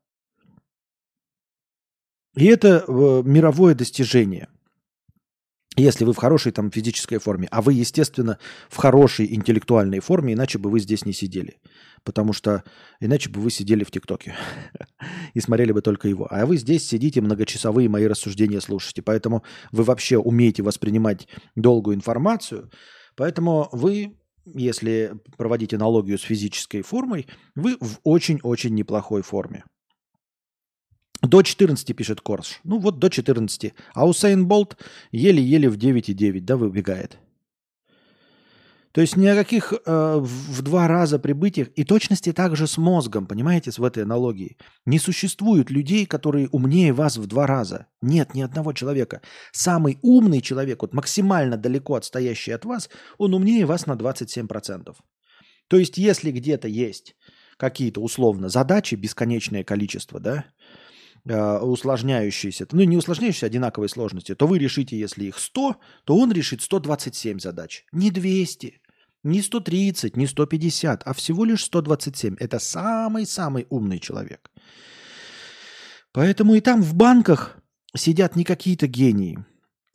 И 2.35 2.45
это 2.45 2.85
э, 2.87 3.21
мировое 3.25 3.75
достижение. 3.75 4.47
Если 5.75 6.05
вы 6.05 6.13
в 6.13 6.17
хорошей 6.17 6.51
там 6.51 6.69
физической 6.69 7.17
форме, 7.17 7.47
а 7.49 7.61
вы, 7.61 7.73
естественно, 7.73 8.37
в 8.69 8.77
хорошей 8.77 9.33
интеллектуальной 9.33 9.99
форме, 10.01 10.33
иначе 10.33 10.59
бы 10.59 10.69
вы 10.69 10.79
здесь 10.79 11.05
не 11.05 11.13
сидели. 11.13 11.57
Потому 12.03 12.33
что 12.33 12.63
иначе 12.99 13.29
бы 13.29 13.39
вы 13.41 13.49
сидели 13.49 13.83
в 13.83 13.89
ТикТоке 13.89 14.35
и 15.33 15.39
смотрели 15.39 15.71
бы 15.71 15.81
только 15.81 16.07
его. 16.07 16.27
А 16.29 16.45
вы 16.45 16.57
здесь 16.57 16.87
сидите, 16.87 17.21
многочасовые 17.21 17.89
мои 17.89 18.05
рассуждения 18.05 18.61
слушаете. 18.61 19.01
Поэтому 19.01 19.43
вы 19.71 19.83
вообще 19.83 20.17
умеете 20.17 20.61
воспринимать 20.61 21.27
долгую 21.55 21.95
информацию. 21.95 22.69
Поэтому 23.15 23.69
вы, 23.71 24.15
если 24.45 25.13
проводить 25.37 25.73
аналогию 25.73 26.19
с 26.19 26.21
физической 26.21 26.83
формой, 26.83 27.25
вы 27.55 27.77
в 27.79 27.99
очень-очень 28.03 28.75
неплохой 28.75 29.23
форме. 29.23 29.63
До 31.23 31.41
14 31.41 31.95
пишет 31.95 32.19
Корж. 32.19 32.59
Ну 32.65 32.79
вот 32.79 32.99
до 32.99 33.09
14. 33.09 33.73
А 33.93 34.07
Усейн 34.07 34.45
Болт 34.45 34.77
еле-еле 35.11 35.69
в 35.69 35.77
9,9, 35.77 36.41
да, 36.41 36.57
выбегает. 36.57 37.17
То 38.91 39.01
есть 39.01 39.15
ни 39.15 39.25
о 39.25 39.35
каких 39.35 39.73
э, 39.73 40.17
в 40.19 40.61
два 40.61 40.87
раза 40.87 41.17
прибытиях 41.17 41.69
и 41.75 41.83
точности 41.83 42.31
также 42.31 42.67
с 42.67 42.77
мозгом, 42.77 43.25
понимаете, 43.25 43.71
в 43.71 43.83
этой 43.83 44.03
аналогии. 44.03 44.57
Не 44.85 44.99
существует 44.99 45.71
людей, 45.71 46.05
которые 46.05 46.47
умнее 46.49 46.93
вас 46.93 47.17
в 47.17 47.25
два 47.25 47.47
раза. 47.47 47.87
Нет 48.01 48.35
ни 48.35 48.41
одного 48.41 48.73
человека. 48.73 49.21
Самый 49.51 49.97
умный 50.03 50.41
человек, 50.41 50.83
вот 50.83 50.93
максимально 50.93 51.57
далеко 51.57 51.95
отстоящий 51.95 52.51
от 52.51 52.65
вас, 52.65 52.89
он 53.17 53.33
умнее 53.33 53.65
вас 53.65 53.87
на 53.87 53.93
27%. 53.93 54.93
То 55.69 55.77
есть 55.77 55.97
если 55.97 56.29
где-то 56.31 56.67
есть 56.67 57.15
какие-то 57.57 58.01
условно 58.01 58.49
задачи, 58.49 58.93
бесконечное 58.93 59.63
количество, 59.63 60.19
да, 60.19 60.45
э, 61.25 61.57
усложняющиеся, 61.59 62.67
ну 62.71 62.83
не 62.83 62.97
усложняющиеся, 62.97 63.45
а 63.45 63.47
одинаковой 63.47 63.89
сложности, 63.89 64.35
то 64.35 64.47
вы 64.47 64.59
решите, 64.59 64.97
если 64.97 65.25
их 65.25 65.39
100, 65.39 65.77
то 66.05 66.17
он 66.17 66.31
решит 66.31 66.61
127 66.61 67.39
задач. 67.39 67.85
Не 67.91 68.11
200, 68.11 68.81
не 69.23 69.41
130, 69.41 70.17
не 70.17 70.27
150, 70.27 71.03
а 71.05 71.13
всего 71.13 71.45
лишь 71.45 71.63
127. 71.63 72.35
Это 72.39 72.59
самый-самый 72.59 73.67
умный 73.69 73.99
человек. 73.99 74.51
Поэтому 76.11 76.55
и 76.55 76.61
там 76.61 76.81
в 76.83 76.93
банках 76.93 77.57
сидят 77.95 78.35
не 78.35 78.43
какие-то 78.43 78.87
гении. 78.87 79.43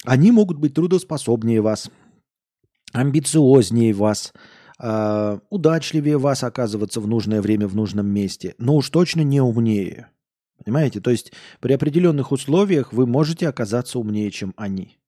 Они 0.05 0.33
могут 0.33 0.59
быть 0.59 0.75
трудоспособнее 0.75 1.61
вас, 1.61 1.91
амбициознее 2.93 3.93
вас, 3.93 4.33
э, 4.81 5.39
удачливее 5.51 6.19
вас 6.19 6.43
оказываться 6.43 7.01
в 7.01 7.07
нужное 7.07 7.43
время 7.43 7.69
в 7.69 7.77
нужном 7.77 8.07
месте, 8.07 8.55
но 8.59 8.77
уж 8.77 8.91
точно 8.91 9.21
не 9.21 9.41
умнее. 9.41 10.09
Понимаете? 10.65 11.01
То 11.01 11.11
есть 11.11 11.33
при 11.61 11.73
определенных 11.73 12.33
условиях 12.33 12.93
вы 12.93 13.07
можете 13.07 13.49
оказаться 13.49 13.99
умнее, 13.99 14.31
чем 14.31 14.55
они. 14.57 14.99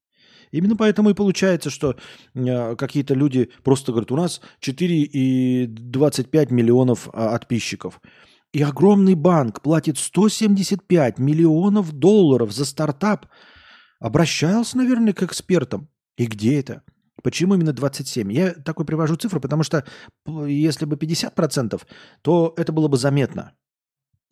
Именно 0.53 0.77
поэтому 0.77 1.11
и 1.11 1.15
получается, 1.15 1.71
что 1.71 1.97
э, 2.35 2.77
какие-то 2.77 3.15
люди 3.15 3.51
просто 3.63 3.93
говорят, 3.93 4.11
у 4.11 4.17
нас 4.17 4.41
4,25 4.61 6.53
миллионов 6.53 7.09
э, 7.09 7.11
подписчиков. 7.13 8.01
И 8.53 8.63
огромный 8.63 9.15
банк 9.15 9.63
платит 9.63 9.97
175 9.97 11.19
миллионов 11.21 11.93
долларов 11.93 12.51
за 12.53 12.65
стартап. 12.65 13.27
Обращался, 14.01 14.77
наверное, 14.77 15.13
к 15.13 15.23
экспертам. 15.23 15.89
И 16.17 16.27
где 16.27 16.59
это? 16.59 16.83
Почему 17.23 17.55
именно 17.55 17.73
27? 17.73 18.33
Я 18.33 18.53
такой 18.53 18.85
привожу 18.85 19.15
цифру, 19.15 19.41
потому 19.41 19.63
что 19.63 19.85
если 20.27 20.85
бы 20.85 20.97
50%, 20.97 21.81
то 22.23 22.55
это 22.57 22.73
было 22.73 22.89
бы 22.89 22.97
заметно. 22.97 23.53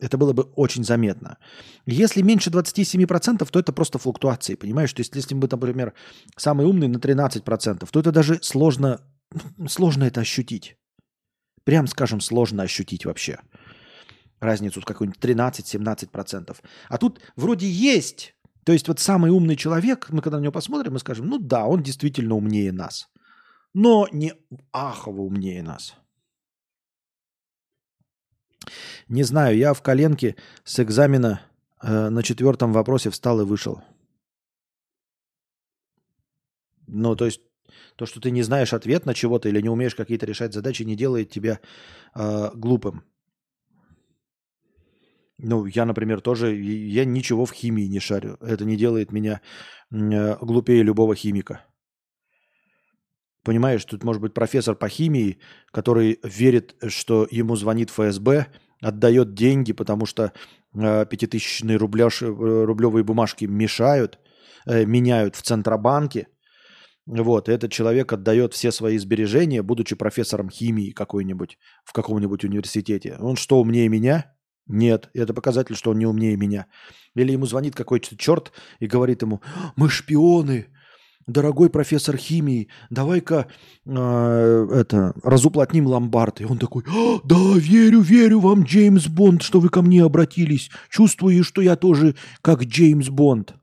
Это 0.00 0.16
было 0.16 0.32
бы 0.32 0.44
очень 0.54 0.84
заметно. 0.84 1.38
Если 1.86 2.22
меньше 2.22 2.50
27%, 2.50 3.44
то 3.50 3.58
это 3.58 3.72
просто 3.72 3.98
флуктуации, 3.98 4.54
понимаешь? 4.54 4.92
То 4.92 5.00
есть 5.00 5.14
если 5.16 5.34
мы, 5.34 5.48
например, 5.50 5.92
самый 6.36 6.66
умный 6.66 6.88
на 6.88 6.98
13%, 6.98 7.88
то 7.90 8.00
это 8.00 8.12
даже 8.12 8.38
сложно, 8.42 9.00
сложно 9.68 10.04
это 10.04 10.20
ощутить. 10.20 10.76
Прям, 11.64 11.86
скажем, 11.88 12.20
сложно 12.20 12.62
ощутить 12.62 13.04
вообще. 13.04 13.40
Разницу 14.40 14.80
какую-нибудь 14.80 15.20
13-17%. 15.20 16.56
А 16.88 16.98
тут 16.98 17.20
вроде 17.36 17.68
есть. 17.68 18.34
То 18.64 18.72
есть 18.72 18.86
вот 18.86 19.00
самый 19.00 19.30
умный 19.30 19.56
человек, 19.56 20.10
мы 20.10 20.22
когда 20.22 20.38
на 20.38 20.42
него 20.42 20.52
посмотрим, 20.52 20.92
мы 20.92 21.00
скажем, 21.00 21.26
ну 21.26 21.38
да, 21.38 21.66
он 21.66 21.82
действительно 21.82 22.36
умнее 22.36 22.70
нас. 22.70 23.08
Но 23.74 24.06
не 24.12 24.32
ахово 24.72 25.22
умнее 25.22 25.62
нас. 25.62 25.96
Не 29.08 29.22
знаю, 29.22 29.56
я 29.56 29.74
в 29.74 29.82
коленке 29.82 30.36
с 30.64 30.80
экзамена 30.80 31.40
э, 31.82 32.08
на 32.10 32.22
четвертом 32.22 32.72
вопросе 32.72 33.10
встал 33.10 33.40
и 33.40 33.44
вышел. 33.44 33.82
Ну, 36.86 37.16
то 37.16 37.26
есть 37.26 37.40
то, 37.96 38.06
что 38.06 38.20
ты 38.20 38.30
не 38.30 38.42
знаешь 38.42 38.72
ответ 38.72 39.06
на 39.06 39.14
чего-то 39.14 39.48
или 39.48 39.60
не 39.60 39.68
умеешь 39.68 39.94
какие-то 39.94 40.26
решать 40.26 40.54
задачи, 40.54 40.84
не 40.84 40.96
делает 40.96 41.30
тебя 41.30 41.60
э, 42.14 42.50
глупым. 42.54 43.04
Ну, 45.38 45.66
я, 45.66 45.84
например, 45.84 46.20
тоже, 46.20 46.56
я 46.56 47.04
ничего 47.04 47.46
в 47.46 47.52
химии 47.52 47.86
не 47.86 48.00
шарю. 48.00 48.38
Это 48.40 48.64
не 48.64 48.76
делает 48.76 49.12
меня 49.12 49.40
э, 49.90 50.36
глупее 50.40 50.82
любого 50.82 51.14
химика. 51.14 51.64
Понимаешь, 53.48 53.82
тут 53.86 54.04
может 54.04 54.20
быть 54.20 54.34
профессор 54.34 54.74
по 54.74 54.90
химии, 54.90 55.38
который 55.72 56.18
верит, 56.22 56.74
что 56.88 57.26
ему 57.30 57.56
звонит 57.56 57.88
ФСБ, 57.88 58.48
отдает 58.82 59.32
деньги, 59.32 59.72
потому 59.72 60.04
что 60.04 60.34
э, 60.74 61.06
пятитысячные 61.06 61.78
э, 61.78 61.78
рублевые 61.78 63.04
бумажки 63.04 63.46
мешают, 63.46 64.18
э, 64.66 64.84
меняют 64.84 65.34
в 65.34 65.40
Центробанке. 65.40 66.28
Вот, 67.06 67.48
этот 67.48 67.72
человек 67.72 68.12
отдает 68.12 68.52
все 68.52 68.70
свои 68.70 68.98
сбережения, 68.98 69.62
будучи 69.62 69.96
профессором 69.96 70.50
химии 70.50 70.90
какой-нибудь 70.90 71.56
в 71.86 71.94
каком-нибудь 71.94 72.44
университете. 72.44 73.16
Он 73.18 73.36
что, 73.36 73.60
умнее 73.60 73.88
меня? 73.88 74.36
Нет, 74.66 75.08
это 75.14 75.32
показатель, 75.32 75.74
что 75.74 75.92
он 75.92 75.98
не 75.98 76.04
умнее 76.04 76.36
меня. 76.36 76.66
Или 77.14 77.32
ему 77.32 77.46
звонит 77.46 77.74
какой-то 77.74 78.14
черт 78.18 78.52
и 78.78 78.86
говорит 78.86 79.22
ему, 79.22 79.40
мы 79.74 79.88
шпионы, 79.88 80.66
дорогой 81.28 81.70
профессор 81.70 82.16
химии, 82.16 82.68
давай-ка 82.90 83.46
э, 83.86 84.68
это 84.72 85.14
разуплотним 85.22 85.86
ломбард. 85.86 86.40
И 86.40 86.44
он 86.44 86.58
такой, 86.58 86.82
«А, 86.88 87.20
да, 87.24 87.36
верю, 87.54 88.00
верю 88.00 88.40
вам, 88.40 88.64
Джеймс 88.64 89.06
Бонд, 89.06 89.42
что 89.42 89.60
вы 89.60 89.68
ко 89.68 89.82
мне 89.82 90.02
обратились. 90.02 90.70
Чувствую, 90.90 91.44
что 91.44 91.60
я 91.60 91.76
тоже 91.76 92.16
как 92.42 92.64
Джеймс 92.64 93.08
Бонд. 93.08 93.54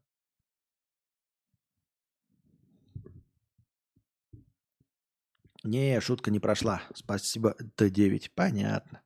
Не, 5.63 5.99
шутка 5.99 6.29
не 6.29 6.39
прошла. 6.39 6.83
Спасибо, 6.93 7.55
Т9. 7.75 8.29
Понятно. 8.35 9.01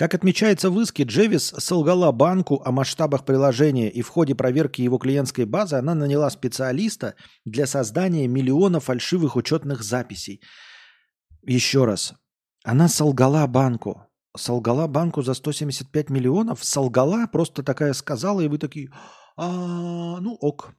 Как 0.00 0.14
отмечается 0.14 0.70
в 0.70 0.80
иске, 0.80 1.02
Джевис 1.02 1.52
солгала 1.58 2.10
банку 2.10 2.62
о 2.64 2.72
масштабах 2.72 3.26
приложения, 3.26 3.90
и 3.90 4.00
в 4.00 4.08
ходе 4.08 4.34
проверки 4.34 4.80
его 4.80 4.96
клиентской 4.96 5.44
базы 5.44 5.76
она 5.76 5.94
наняла 5.94 6.30
специалиста 6.30 7.16
для 7.44 7.66
создания 7.66 8.26
миллиона 8.26 8.80
фальшивых 8.80 9.36
учетных 9.36 9.82
записей. 9.82 10.40
Еще 11.42 11.84
раз, 11.84 12.14
она 12.64 12.88
солгала 12.88 13.46
банку. 13.46 14.06
Солгала 14.34 14.86
банку 14.86 15.20
за 15.20 15.34
175 15.34 16.08
миллионов? 16.08 16.64
Солгала, 16.64 17.26
просто 17.26 17.62
такая 17.62 17.92
сказала, 17.92 18.40
и 18.40 18.48
вы 18.48 18.56
такие, 18.56 18.90
а, 19.36 20.18
ну 20.18 20.32
ок. 20.40 20.72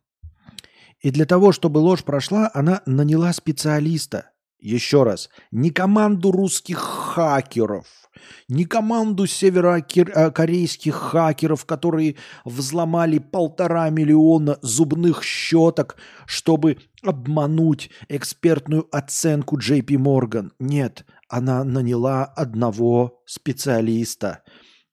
И 0.99 1.11
для 1.11 1.27
того, 1.27 1.51
чтобы 1.51 1.77
ложь 1.77 2.03
прошла, 2.03 2.49
она 2.55 2.81
наняла 2.87 3.31
специалиста. 3.33 4.31
Еще 4.61 5.03
раз, 5.03 5.29
не 5.51 5.71
команду 5.71 6.31
русских 6.31 6.77
хакеров– 6.77 7.87
не 8.47 8.65
команду 8.65 9.27
северокорейских 9.27 10.93
хакеров, 10.95 11.65
которые 11.65 12.15
взломали 12.45 13.19
полтора 13.19 13.89
миллиона 13.89 14.59
зубных 14.61 15.23
щеток, 15.23 15.97
чтобы 16.25 16.77
обмануть 17.03 17.89
экспертную 18.09 18.87
оценку 18.91 19.57
JP 19.57 19.85
Morgan. 19.97 20.51
Нет, 20.59 21.05
она 21.29 21.63
наняла 21.63 22.25
одного 22.25 23.21
специалиста 23.25 24.43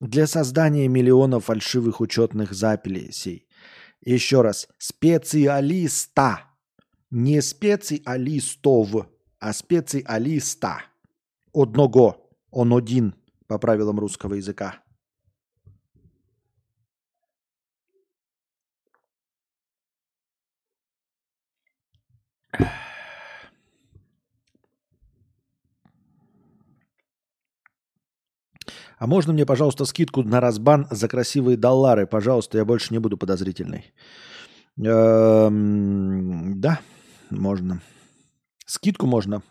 для 0.01 0.27
создания 0.27 0.89
миллионов 0.89 1.47
фальшивых 1.47 2.01
учетных 2.01 2.53
записей. 2.53 3.47
Еще 4.05 4.43
раз, 4.43 4.69
специалиста. 4.78 6.45
Не 7.11 7.40
специалистов, 7.40 9.07
а 9.39 9.52
специалиста. 9.52 10.82
Одного. 11.52 12.31
Он 12.51 12.73
один 12.73 13.15
по 13.47 13.59
правилам 13.59 13.98
русского 13.98 14.35
языка. 14.35 14.77
А 28.98 29.06
можно 29.06 29.32
мне, 29.32 29.47
пожалуйста, 29.47 29.85
скидку 29.85 30.23
на 30.24 30.40
разбан 30.40 30.89
за 30.90 31.09
красивые 31.09 31.56
доллары? 31.56 32.06
Пожалуйста, 32.06 32.59
я 32.59 32.65
больше 32.65 32.93
не 32.93 32.98
буду 32.98 33.16
подозрительной. 33.16 33.93
Эм, 34.77 36.60
да, 36.60 36.81
можно. 37.31 37.81
Скидку 38.69 39.07
можно. 39.07 39.43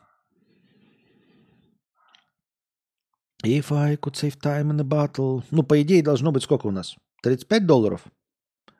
If 3.44 3.72
I 3.72 3.96
could 3.96 4.16
save 4.16 4.40
time 4.40 4.70
in 4.70 4.80
a 4.80 4.84
battle. 4.84 5.44
Ну, 5.50 5.64
по 5.64 5.82
идее, 5.82 6.04
должно 6.04 6.32
быть 6.32 6.44
сколько 6.44 6.68
у 6.68 6.72
нас? 6.72 6.96
35 7.24 7.66
долларов? 7.66 8.04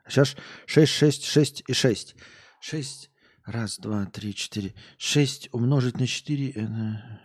Сейчас 0.06 0.36
6, 0.66 0.92
6, 0.92 1.24
6 1.24 1.64
и 1.66 1.72
6. 1.72 2.14
6. 2.60 3.10
Раз, 3.46 3.78
два, 3.78 4.06
три, 4.06 4.32
четыре. 4.32 4.74
6 4.98 5.48
умножить 5.50 5.98
на 5.98 6.06
4. 6.06 6.50
Это... 6.50 7.20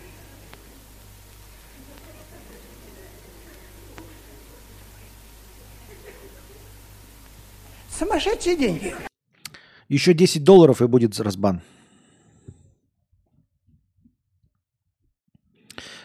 Сумасшедшие 7.91 8.57
деньги. 8.57 8.95
Еще 9.87 10.15
10 10.15 10.43
долларов 10.43 10.81
и 10.81 10.87
будет 10.87 11.19
разбан. 11.19 11.61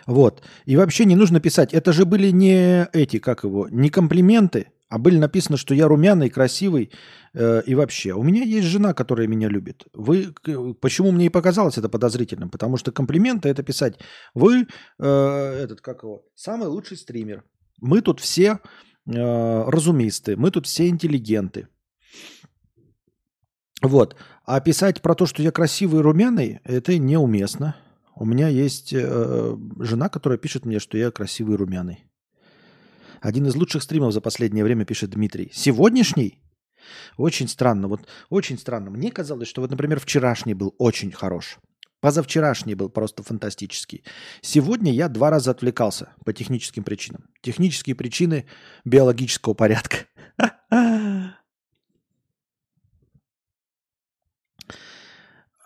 Вот. 0.08 0.42
И 0.64 0.74
вообще 0.74 1.04
не 1.04 1.16
нужно 1.16 1.38
писать. 1.38 1.74
Это 1.74 1.92
же 1.92 2.06
были 2.06 2.30
не 2.30 2.88
эти, 2.94 3.18
как 3.18 3.44
его, 3.44 3.68
не 3.68 3.90
комплименты, 3.90 4.68
а 4.88 4.98
были 4.98 5.18
написано, 5.18 5.58
что 5.58 5.74
я 5.74 5.86
румяный, 5.86 6.30
красивый 6.30 6.90
э, 7.34 7.62
и 7.66 7.74
вообще. 7.74 8.14
У 8.14 8.22
меня 8.22 8.42
есть 8.42 8.66
жена, 8.66 8.94
которая 8.94 9.26
меня 9.26 9.48
любит. 9.48 9.84
Вы, 9.92 10.32
почему 10.80 11.12
мне 11.12 11.26
и 11.26 11.28
показалось 11.28 11.76
это 11.76 11.90
подозрительным? 11.90 12.48
Потому 12.48 12.78
что 12.78 12.90
комплименты 12.90 13.50
это 13.50 13.62
писать. 13.62 13.98
Вы, 14.32 14.66
э, 14.98 15.64
этот, 15.64 15.82
как 15.82 16.02
его, 16.02 16.22
самый 16.34 16.68
лучший 16.68 16.96
стример. 16.96 17.44
Мы 17.82 18.00
тут 18.00 18.20
все 18.20 18.60
э, 19.06 19.70
разумисты, 19.70 20.36
мы 20.38 20.50
тут 20.50 20.66
все 20.66 20.88
интеллигенты. 20.88 21.68
Вот. 23.82 24.16
А 24.46 24.58
писать 24.60 25.02
про 25.02 25.14
то, 25.14 25.26
что 25.26 25.42
я 25.42 25.52
красивый 25.52 26.00
и 26.00 26.02
румяный, 26.02 26.60
это 26.64 26.96
неуместно. 26.96 27.76
У 28.20 28.24
меня 28.24 28.48
есть 28.48 28.92
э, 28.92 29.56
жена, 29.78 30.08
которая 30.08 30.38
пишет 30.38 30.66
мне, 30.66 30.80
что 30.80 30.98
я 30.98 31.12
красивый 31.12 31.54
и 31.54 31.56
румяный. 31.56 32.04
Один 33.20 33.46
из 33.46 33.54
лучших 33.54 33.84
стримов 33.84 34.12
за 34.12 34.20
последнее 34.20 34.64
время 34.64 34.84
пишет 34.84 35.10
Дмитрий. 35.10 35.50
Сегодняшний? 35.54 36.42
Очень 37.16 37.46
странно. 37.46 37.86
Вот 37.86 38.08
очень 38.28 38.58
странно. 38.58 38.90
Мне 38.90 39.12
казалось, 39.12 39.46
что 39.46 39.60
вот, 39.60 39.70
например, 39.70 40.00
вчерашний 40.00 40.54
был 40.54 40.74
очень 40.78 41.12
хорош. 41.12 41.58
Позавчерашний 42.00 42.74
был 42.74 42.88
просто 42.88 43.22
фантастический. 43.22 44.02
Сегодня 44.40 44.92
я 44.92 45.08
два 45.08 45.30
раза 45.30 45.52
отвлекался 45.52 46.10
по 46.24 46.32
техническим 46.32 46.82
причинам. 46.82 47.28
Технические 47.40 47.94
причины 47.94 48.46
биологического 48.84 49.54
порядка. 49.54 49.96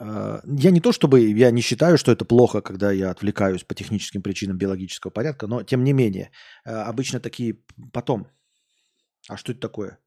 я 0.05 0.71
не 0.71 0.81
то 0.81 0.93
чтобы, 0.93 1.21
я 1.21 1.51
не 1.51 1.61
считаю, 1.61 1.99
что 1.99 2.11
это 2.11 2.25
плохо, 2.25 2.61
когда 2.61 2.91
я 2.91 3.11
отвлекаюсь 3.11 3.63
по 3.63 3.75
техническим 3.75 4.23
причинам 4.23 4.59
биологического 4.59 5.13
порядка, 5.13 5.47
но 5.47 5.63
тем 5.63 5.85
не 5.85 5.93
менее, 5.93 6.33
э, 6.65 6.71
обычно 6.71 7.21
такие 7.21 7.59
потом. 7.93 8.27
А 9.29 9.37
что 9.37 9.53
это 9.53 9.61
такое? 9.61 9.99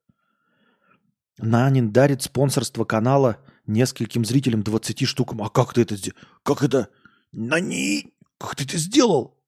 Нанин 1.38 1.91
дарит 1.91 2.22
спонсорство 2.22 2.84
канала 2.84 3.38
нескольким 3.67 4.26
зрителям 4.26 4.63
20 4.63 5.07
штукам. 5.07 5.41
А 5.41 5.49
как 5.49 5.73
ты 5.73 5.81
это 5.81 5.95
сделал? 5.95 6.17
Как 6.43 6.63
это? 6.63 6.89
Нани! 7.31 8.13
Как 8.38 8.55
ты 8.55 8.65
это 8.65 8.77
сделал? 8.77 9.41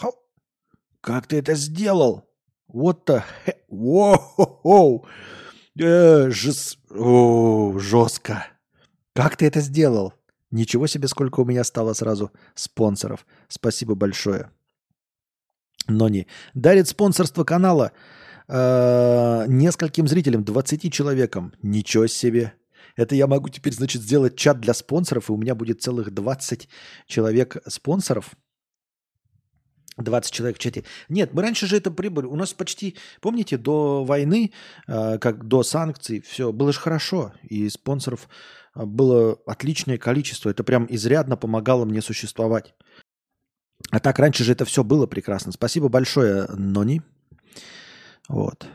How? 0.00 0.12
Как 1.00 1.26
ты 1.26 1.36
это 1.36 1.54
сделал? 1.54 2.30
Вот 2.66 3.04
то 3.04 3.24
Воу! 3.68 5.06
Э, 5.78 6.30
жестко. 6.30 8.51
Как 9.14 9.36
ты 9.36 9.46
это 9.46 9.60
сделал? 9.60 10.14
Ничего 10.50 10.86
себе, 10.86 11.08
сколько 11.08 11.40
у 11.40 11.44
меня 11.44 11.64
стало 11.64 11.92
сразу 11.94 12.30
спонсоров. 12.54 13.26
Спасибо 13.48 13.94
большое. 13.94 14.50
Нони 15.88 16.26
дарит 16.54 16.88
спонсорство 16.88 17.44
канала 17.44 17.92
э, 18.48 19.44
нескольким 19.48 20.06
зрителям, 20.06 20.44
20 20.44 20.92
человекам. 20.92 21.52
Ничего 21.62 22.06
себе. 22.06 22.54
Это 22.96 23.14
я 23.14 23.26
могу 23.26 23.48
теперь, 23.48 23.72
значит, 23.72 24.02
сделать 24.02 24.36
чат 24.36 24.60
для 24.60 24.74
спонсоров, 24.74 25.28
и 25.28 25.32
у 25.32 25.36
меня 25.36 25.54
будет 25.54 25.82
целых 25.82 26.12
20 26.12 26.68
человек 27.06 27.56
спонсоров. 27.66 28.32
20 29.98 30.32
человек 30.32 30.56
в 30.56 30.58
чате. 30.58 30.84
Нет, 31.08 31.34
мы 31.34 31.42
раньше 31.42 31.66
же 31.66 31.76
это 31.76 31.90
прибыли. 31.90 32.26
У 32.26 32.36
нас 32.36 32.52
почти, 32.54 32.96
помните, 33.20 33.58
до 33.58 34.04
войны, 34.04 34.52
э, 34.86 35.18
как 35.18 35.46
до 35.46 35.62
санкций, 35.62 36.20
все 36.20 36.52
было 36.52 36.72
же 36.72 36.80
хорошо. 36.80 37.32
И 37.42 37.68
спонсоров 37.68 38.28
было 38.74 39.38
отличное 39.46 39.98
количество. 39.98 40.50
Это 40.50 40.64
прям 40.64 40.86
изрядно 40.88 41.36
помогало 41.36 41.84
мне 41.84 42.02
существовать. 42.02 42.74
А 43.90 44.00
так 44.00 44.18
раньше 44.18 44.44
же 44.44 44.52
это 44.52 44.64
все 44.64 44.84
было 44.84 45.06
прекрасно. 45.06 45.52
Спасибо 45.52 45.88
большое, 45.88 46.46
Нони. 46.48 47.02
Вот. 48.28 48.66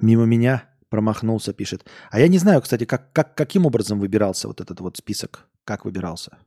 Мимо 0.00 0.24
меня 0.24 0.74
Промахнулся, 0.94 1.52
пишет. 1.52 1.84
А 2.12 2.20
я 2.20 2.28
не 2.28 2.38
знаю, 2.38 2.62
кстати, 2.62 2.84
как, 2.84 3.12
как, 3.12 3.34
каким 3.34 3.66
образом 3.66 3.98
выбирался 3.98 4.46
вот 4.46 4.60
этот 4.60 4.80
вот 4.80 4.96
список. 4.96 5.48
Как 5.64 5.84
выбирался? 5.84 6.38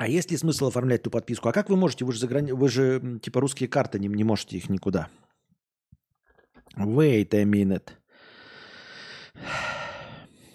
А 0.00 0.08
есть 0.08 0.30
ли 0.30 0.38
смысл 0.38 0.68
оформлять 0.68 1.02
ту 1.02 1.10
подписку? 1.10 1.50
А 1.50 1.52
как 1.52 1.68
вы 1.68 1.76
можете? 1.76 2.06
Вы 2.06 2.14
же, 2.14 2.20
заграни... 2.20 2.52
вы 2.52 2.70
же 2.70 3.20
типа 3.22 3.38
русские 3.38 3.68
карты, 3.68 3.98
не, 3.98 4.08
не 4.08 4.24
можете 4.24 4.56
их 4.56 4.70
никуда. 4.70 5.10
Wait 6.74 7.34
a 7.34 7.44
minute. 7.44 7.90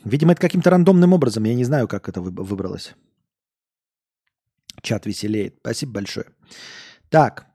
Видимо, 0.04 0.32
это 0.32 0.42
каким-то 0.42 0.72
рандомным 0.72 1.14
образом. 1.14 1.44
Я 1.44 1.54
не 1.54 1.64
знаю, 1.64 1.88
как 1.88 2.10
это 2.10 2.22
выбралось. 2.22 2.96
Чат 4.82 5.06
веселеет. 5.06 5.58
Спасибо 5.60 5.92
большое. 5.92 6.26
Так. 7.10 7.46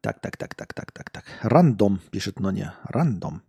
Так, 0.00 0.18
так, 0.22 0.38
так, 0.38 0.54
так, 0.54 0.72
так, 0.72 0.92
так, 0.92 1.10
так. 1.10 1.24
Рандом, 1.42 2.00
пишет 2.10 2.40
Ноня. 2.40 2.74
Рандом. 2.84 3.42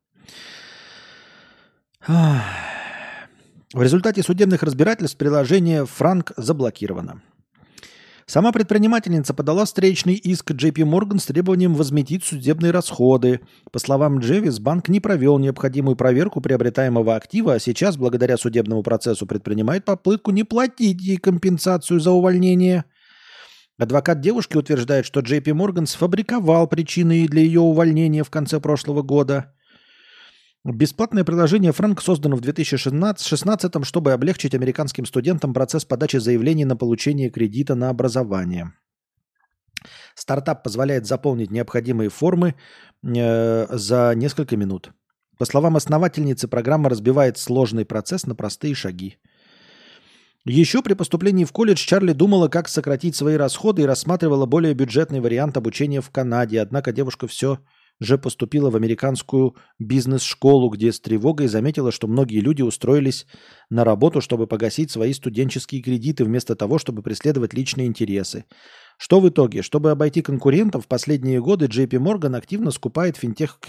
В 3.74 3.82
результате 3.82 4.22
судебных 4.22 4.62
разбирательств 4.62 5.18
приложение 5.18 5.88
Франк 5.88 6.32
заблокировано. 6.38 7.24
Сама 8.28 8.52
предпринимательница 8.52 9.34
подала 9.34 9.66
встречный 9.66 10.14
иск 10.14 10.52
JP 10.52 10.84
Morgan 10.84 11.20
с 11.20 11.26
требованием 11.26 11.74
возместить 11.74 12.24
судебные 12.24 12.72
расходы. 12.72 13.41
По 13.72 13.80
словам 13.80 14.20
Джевис, 14.20 14.60
банк 14.60 14.90
не 14.90 15.00
провел 15.00 15.40
необходимую 15.40 15.95
проверку 15.95 16.40
приобретаемого 16.40 17.16
актива, 17.16 17.56
а 17.56 17.60
сейчас, 17.60 17.98
благодаря 17.98 18.38
судебному 18.38 18.84
процессу, 18.84 19.26
предпринимает 19.26 19.86
попытку 19.86 20.30
не 20.30 20.44
платить 20.44 21.02
ей 21.02 21.18
компенсацию 21.18 22.00
за 22.00 22.12
увольнение. 22.12 22.86
Адвокат 23.80 24.22
девушки 24.22 24.56
утверждает, 24.56 25.08
что 25.08 25.22
JP 25.22 25.45
Morgan 25.45 25.88
сфабриковал 25.88 26.68
причины 26.68 27.28
для 27.28 27.41
ее 27.41 27.62
увольнения 27.62 28.24
в 28.24 28.30
конце 28.30 28.60
прошлого 28.60 29.02
года. 29.02 29.52
Бесплатное 30.65 31.26
приложение 31.26 31.73
Франк 31.73 32.02
создано 32.02 32.38
в 32.38 32.41
2016, 32.41 33.85
чтобы 33.85 34.14
облегчить 34.14 34.56
американским 34.56 35.06
студентам 35.06 35.53
процесс 35.53 35.84
подачи 35.84 36.18
заявлений 36.18 36.64
на 36.64 36.77
получение 36.77 37.30
кредита 37.30 37.76
на 37.76 37.90
образование. 37.90 38.72
Стартап 40.15 40.64
позволяет 40.64 41.06
заполнить 41.06 41.52
необходимые 41.52 42.10
формы 42.10 42.56
э, 43.03 43.68
за 43.69 44.14
несколько 44.15 44.56
минут. 44.56 44.91
По 45.38 45.44
словам 45.44 45.76
основательницы, 45.76 46.48
программа 46.48 46.90
разбивает 46.90 47.38
сложный 47.38 47.84
процесс 47.84 48.26
на 48.26 48.34
простые 48.34 48.73
шаги. 48.73 49.18
Еще 50.45 50.81
при 50.81 50.94
поступлении 50.94 51.44
в 51.44 51.52
колледж 51.52 51.85
Чарли 51.85 52.14
думала, 52.14 52.48
как 52.48 52.69
сократить 52.69 53.18
свои 53.18 53.35
расходы 53.35 53.81
и 53.81 53.85
рассматривала 53.85 54.45
более 54.45 54.73
бюджетный 54.73 55.19
вариант 55.19 55.57
обучения 55.57 55.99
в 55.99 56.10
Канаде. 56.10 56.61
Однако 56.61 56.94
девушка 56.94 57.27
все 57.27 57.60
же 57.99 58.18
поступила 58.18 58.70
в 58.70 58.76
американскую 58.76 59.56
бизнес-школу, 59.80 60.70
где 60.70 60.91
с 60.91 60.99
тревогой 60.99 61.48
заметила, 61.48 61.91
что 61.91 62.07
многие 62.07 62.40
люди 62.40 62.61
устроились 62.61 63.26
на 63.70 63.84
работу, 63.84 64.22
чтобы 64.22 64.48
погасить 64.48 64.91
свои 64.91 65.14
студенческие 65.14 65.82
кредиты, 65.82 66.26
вместо 66.26 66.56
того, 66.56 66.78
чтобы 66.80 67.02
преследовать 67.02 67.53
личные 67.53 67.88
интересы. 67.88 68.45
Что 68.98 69.20
в 69.20 69.30
итоге? 69.30 69.61
Чтобы 69.61 69.91
обойти 69.91 70.22
конкурентов, 70.22 70.86
в 70.86 70.88
последние 70.88 71.41
годы 71.41 71.65
JP 71.65 71.91
Morgan 71.99 72.36
активно 72.38 72.72
скупает 72.72 73.18
финтех... 73.18 73.60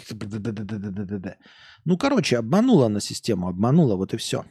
Ну, 1.85 1.97
короче, 1.99 2.39
обманула 2.39 2.87
она 2.87 3.01
систему, 3.01 3.49
обманула, 3.49 3.97
вот 3.97 4.15
и 4.15 4.17
все. 4.17 4.45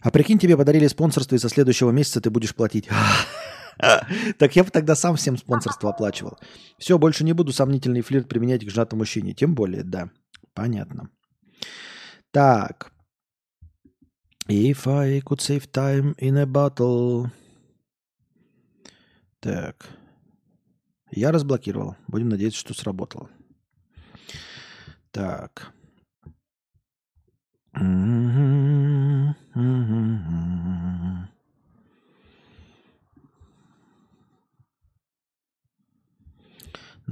А 0.00 0.10
прикинь, 0.10 0.38
тебе 0.38 0.56
подарили 0.56 0.86
спонсорство, 0.86 1.34
и 1.34 1.38
со 1.38 1.48
следующего 1.48 1.90
месяца 1.90 2.20
ты 2.20 2.28
будешь 2.28 2.54
платить. 2.54 2.88
Так 4.38 4.56
я 4.56 4.64
бы 4.64 4.70
тогда 4.70 4.94
сам 4.94 5.16
всем 5.16 5.36
спонсорство 5.36 5.90
оплачивал. 5.90 6.38
Все, 6.78 6.98
больше 6.98 7.24
не 7.24 7.32
буду 7.32 7.52
сомнительный 7.52 8.02
флирт 8.02 8.28
применять 8.28 8.64
к 8.64 8.70
женатому 8.70 9.00
мужчине. 9.00 9.34
Тем 9.34 9.54
более, 9.54 9.82
да. 9.82 10.10
Понятно. 10.54 11.10
Так. 12.30 12.92
If 14.48 14.86
I 14.86 15.20
could 15.20 15.40
save 15.40 15.70
time 15.70 16.14
in 16.18 16.36
a 16.38 16.44
battle. 16.44 17.30
Так. 19.40 19.88
Я 21.10 21.32
разблокировал. 21.32 21.96
Будем 22.08 22.28
надеяться, 22.28 22.60
что 22.60 22.74
сработало. 22.74 23.30
Так. 25.10 25.72
Mm-hmm. 27.76 29.34
Mm-hmm. 29.54 30.73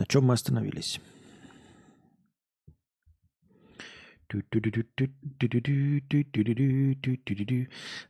На 0.03 0.07
чем 0.07 0.25
мы 0.25 0.35
остановились? 0.35 1.01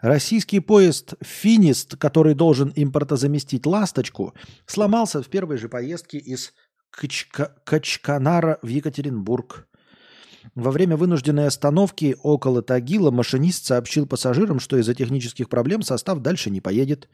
Российский 0.01 0.61
поезд 0.61 1.15
«Финист», 1.21 1.99
который 1.99 2.35
должен 2.35 2.73
импортозаместить 2.75 3.67
«Ласточку», 3.67 4.33
сломался 4.65 5.23
в 5.23 5.29
первой 5.29 5.59
же 5.59 5.69
поездке 5.69 6.17
из 6.17 6.55
Качка... 6.91 7.55
Качканара 7.67 8.59
в 8.63 8.69
Екатеринбург. 8.69 9.69
Во 10.55 10.71
время 10.71 10.97
вынужденной 10.97 11.47
остановки 11.47 12.17
около 12.23 12.63
Тагила 12.63 13.11
машинист 13.11 13.67
сообщил 13.67 14.07
пассажирам, 14.07 14.61
что 14.61 14.79
из-за 14.79 14.95
технических 14.95 15.51
проблем 15.51 15.83
состав 15.83 16.21
дальше 16.21 16.49
не 16.49 16.63
поедет. 16.63 17.11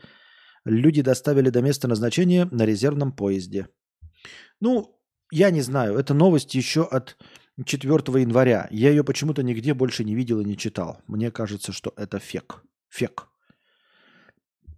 Люди 0.64 1.02
доставили 1.02 1.50
до 1.50 1.62
места 1.62 1.88
назначения 1.88 2.44
на 2.52 2.64
резервном 2.64 3.10
поезде. 3.10 3.66
Ну, 4.60 4.98
я 5.30 5.50
не 5.50 5.60
знаю, 5.60 5.96
это 5.96 6.14
новость 6.14 6.54
еще 6.54 6.84
от 6.84 7.16
4 7.64 7.94
января. 8.20 8.68
Я 8.70 8.90
ее 8.90 9.04
почему-то 9.04 9.42
нигде 9.42 9.74
больше 9.74 10.04
не 10.04 10.14
видел 10.14 10.40
и 10.40 10.44
не 10.44 10.56
читал. 10.56 11.02
Мне 11.06 11.30
кажется, 11.30 11.72
что 11.72 11.92
это 11.96 12.18
фек. 12.18 12.62
Фек. 12.88 13.28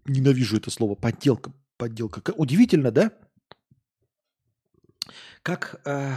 Ненавижу 0.06 0.56
это 0.56 0.70
слово. 0.70 0.94
Подделка. 0.94 1.52
Подделка. 1.76 2.32
Удивительно, 2.32 2.90
да? 2.90 3.12
Как, 5.42 5.80
э, 5.86 6.14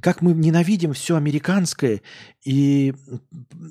как 0.00 0.22
мы 0.22 0.32
ненавидим 0.32 0.92
все 0.92 1.16
американское 1.16 2.02
и, 2.44 2.94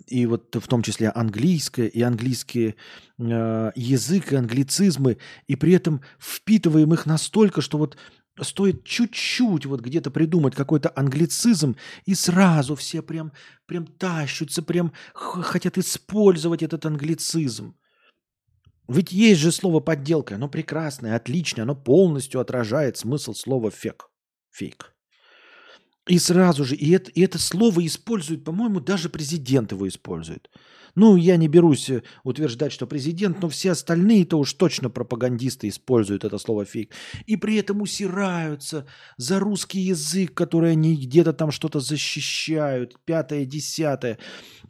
и 0.08 0.26
вот 0.26 0.54
в 0.54 0.68
том 0.68 0.82
числе 0.82 1.10
английское, 1.10 1.88
и 1.88 2.02
английский 2.02 2.76
э, 3.18 3.72
язык, 3.76 4.34
и 4.34 4.36
англицизмы, 4.36 5.18
и 5.48 5.56
при 5.56 5.74
этом 5.74 6.02
впитываем 6.20 6.94
их 6.94 7.06
настолько, 7.06 7.62
что 7.62 7.78
вот 7.78 7.98
Стоит 8.42 8.84
чуть-чуть 8.84 9.66
вот 9.66 9.80
где-то 9.80 10.12
придумать 10.12 10.56
какой-то 10.56 10.92
англицизм, 10.96 11.78
и 12.06 12.16
сразу 12.16 12.76
все 12.76 13.02
прям, 13.02 13.32
прям 13.66 13.88
тащутся, 13.88 14.62
прям 14.62 14.92
хотят 15.14 15.78
использовать 15.78 16.62
этот 16.62 16.86
англицизм. 16.86 17.76
Ведь 18.88 19.12
есть 19.12 19.40
же 19.40 19.52
слово 19.52 19.80
подделка, 19.80 20.36
оно 20.36 20.50
прекрасное, 20.50 21.16
отличное, 21.16 21.64
оно 21.64 21.76
полностью 21.76 22.42
отражает 22.42 22.98
смысл 22.98 23.34
слова 23.34 23.72
фек. 23.72 24.10
Фейк. 24.52 24.94
И 26.08 26.20
сразу 26.20 26.66
же, 26.66 26.76
и 26.76 26.92
это, 26.92 27.10
и 27.12 27.22
это 27.22 27.40
слово 27.40 27.86
используют, 27.86 28.44
по-моему, 28.44 28.80
даже 28.80 29.10
президент 29.10 29.72
его 29.72 29.88
использует. 29.88 30.52
Ну, 30.96 31.18
я 31.18 31.36
не 31.36 31.48
берусь 31.48 31.90
э, 31.90 32.04
утверждать, 32.24 32.72
что 32.72 32.88
президент, 32.88 33.42
но 33.42 33.50
все 33.50 33.72
остальные-то 33.72 34.38
уж 34.38 34.54
точно 34.54 34.90
пропагандисты 34.90 35.68
используют 35.68 36.24
это 36.24 36.38
слово 36.38 36.66
фейк. 36.66 36.92
И 37.26 37.36
при 37.36 37.58
этом 37.58 37.82
усираются 37.82 38.88
за 39.18 39.40
русский 39.40 39.80
язык, 39.80 40.34
который 40.34 40.72
они 40.72 40.96
где-то 40.96 41.34
там 41.34 41.52
что-то 41.52 41.82
защищают, 41.82 42.98
пятое, 43.04 43.46
десятое, 43.46 44.18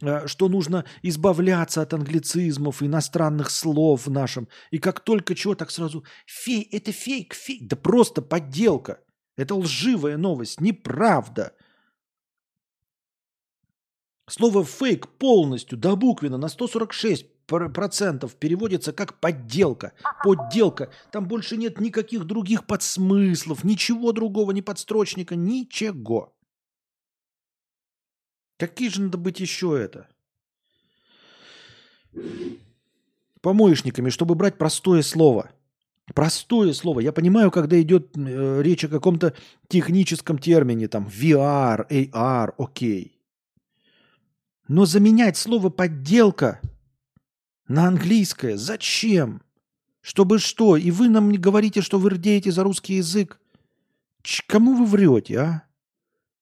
э, 0.02 0.26
что 0.26 0.48
нужно 0.48 0.84
избавляться 1.02 1.80
от 1.82 1.94
англицизмов, 1.94 2.82
иностранных 2.82 3.50
слов 3.50 4.06
в 4.06 4.10
нашем. 4.10 4.48
И 4.72 4.78
как 4.78 5.00
только 5.00 5.36
чего, 5.36 5.54
так 5.54 5.70
сразу 5.70 6.04
фей, 6.26 6.68
это 6.72 6.90
фейк, 6.90 7.34
фейк, 7.34 7.68
да 7.68 7.76
просто 7.76 8.20
подделка. 8.20 8.98
Это 9.36 9.54
лживая 9.54 10.16
новость, 10.16 10.60
неправда. 10.60 11.52
Слово 14.28 14.64
фейк 14.64 15.06
полностью 15.06 15.78
до 15.78 15.94
буквенно 15.94 16.36
на 16.36 16.48
146 16.48 17.26
процентов 17.46 18.34
переводится 18.34 18.92
как 18.92 19.20
подделка. 19.20 19.92
Подделка. 20.24 20.90
Там 21.12 21.28
больше 21.28 21.56
нет 21.56 21.80
никаких 21.80 22.24
других 22.24 22.66
подсмыслов, 22.66 23.62
ничего 23.62 24.12
другого, 24.12 24.50
ни 24.50 24.62
подстрочника, 24.62 25.36
ничего. 25.36 26.34
Какие 28.58 28.88
же 28.88 29.02
надо 29.02 29.18
быть 29.18 29.38
еще 29.38 29.78
это? 29.78 30.08
Помоечниками, 33.42 34.10
чтобы 34.10 34.34
брать 34.34 34.58
простое 34.58 35.02
слово. 35.02 35.52
Простое 36.14 36.72
слово. 36.72 37.00
Я 37.00 37.12
понимаю, 37.12 37.50
когда 37.50 37.80
идет 37.80 38.16
э, 38.16 38.62
речь 38.62 38.84
о 38.84 38.88
каком-то 38.88 39.34
техническом 39.68 40.38
термине, 40.38 40.88
там 40.88 41.06
VR, 41.06 41.86
AR, 41.88 42.54
окей. 42.58 43.15
Но 44.68 44.84
заменять 44.84 45.36
слово 45.36 45.70
подделка 45.70 46.60
на 47.68 47.86
английское 47.86 48.56
зачем? 48.56 49.42
Чтобы 50.00 50.38
что? 50.38 50.76
И 50.76 50.90
вы 50.90 51.08
нам 51.08 51.30
не 51.30 51.38
говорите, 51.38 51.82
что 51.82 51.98
вы 51.98 52.10
рдеете 52.10 52.52
за 52.52 52.62
русский 52.62 52.94
язык. 52.94 53.40
Ч 54.22 54.42
кому 54.46 54.74
вы 54.74 54.86
врете, 54.86 55.38
а? 55.38 55.62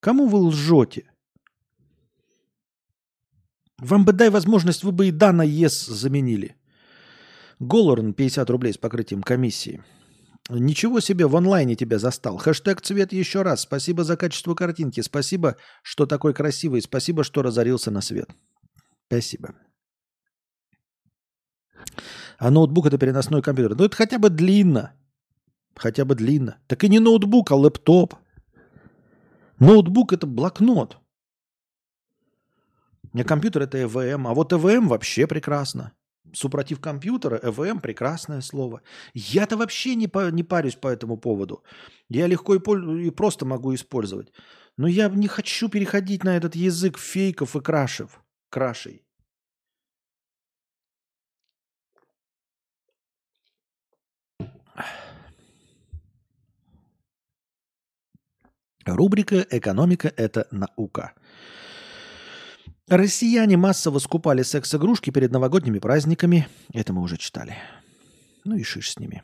Кому 0.00 0.26
вы 0.26 0.38
лжете? 0.38 1.10
Вам 3.78 4.04
бы 4.04 4.12
дай 4.12 4.30
возможность, 4.30 4.84
вы 4.84 4.92
бы 4.92 5.08
и 5.08 5.10
да 5.10 5.32
на 5.32 5.42
ес 5.42 5.86
заменили. 5.86 6.56
Голорн 7.58 8.14
50 8.14 8.48
рублей 8.50 8.72
с 8.72 8.78
покрытием 8.78 9.22
комиссии. 9.22 9.82
Ничего 10.50 11.00
себе, 11.00 11.26
в 11.26 11.36
онлайне 11.36 11.74
тебя 11.74 11.98
застал. 11.98 12.36
Хэштег 12.36 12.82
цвет 12.82 13.12
еще 13.12 13.42
раз. 13.42 13.62
Спасибо 13.62 14.04
за 14.04 14.16
качество 14.16 14.54
картинки. 14.54 15.02
Спасибо, 15.02 15.56
что 15.82 16.06
такой 16.06 16.34
красивый. 16.34 16.82
Спасибо, 16.82 17.24
что 17.24 17.42
разорился 17.42 17.90
на 17.90 18.02
свет. 18.02 18.28
Спасибо. 19.06 19.54
А 22.38 22.50
ноутбук 22.50 22.86
это 22.86 22.98
переносной 22.98 23.42
компьютер. 23.42 23.76
Ну 23.76 23.84
это 23.84 23.96
хотя 23.96 24.18
бы 24.18 24.28
длинно. 24.28 24.92
Хотя 25.76 26.04
бы 26.04 26.14
длинно. 26.14 26.58
Так 26.66 26.84
и 26.84 26.88
не 26.88 27.00
ноутбук, 27.00 27.50
а 27.50 27.56
лэптоп. 27.56 28.14
Ноутбук 29.58 30.12
это 30.12 30.26
блокнот. 30.26 30.98
Меня 33.14 33.24
компьютер 33.24 33.62
это 33.62 33.78
EVM. 33.78 34.28
А 34.28 34.34
вот 34.34 34.52
EVM 34.52 34.88
вообще 34.88 35.26
прекрасно. 35.26 35.92
Супротив 36.34 36.80
компьютера, 36.80 37.38
ЭВМ– 37.42 37.80
прекрасное 37.82 38.40
слово. 38.40 38.80
Я-то 39.14 39.56
вообще 39.56 39.94
не, 39.94 40.08
по, 40.08 40.30
не 40.30 40.42
парюсь 40.42 40.74
по 40.74 40.88
этому 40.88 41.16
поводу. 41.16 41.62
Я 42.08 42.26
легко 42.26 42.56
и, 42.56 43.06
и 43.06 43.10
просто 43.10 43.46
могу 43.46 43.72
использовать. 43.74 44.32
Но 44.76 44.88
я 44.88 45.08
не 45.08 45.28
хочу 45.28 45.68
переходить 45.68 46.24
на 46.24 46.36
этот 46.36 46.56
язык 46.56 46.98
фейков 46.98 47.54
и 47.54 47.60
крашев. 47.60 48.20
Крашей. 48.50 49.04
Рубрика 58.84 59.46
«Экономика– 59.50 60.12
это 60.16 60.46
наука». 60.50 61.14
Россияне 62.88 63.56
массово 63.56 63.98
скупали 63.98 64.42
секс-игрушки 64.42 65.10
перед 65.10 65.32
новогодними 65.32 65.78
праздниками. 65.78 66.48
Это 66.72 66.92
мы 66.92 67.00
уже 67.00 67.16
читали. 67.16 67.56
Ну 68.44 68.56
и 68.56 68.62
шиш 68.62 68.92
с 68.92 68.98
ними. 68.98 69.22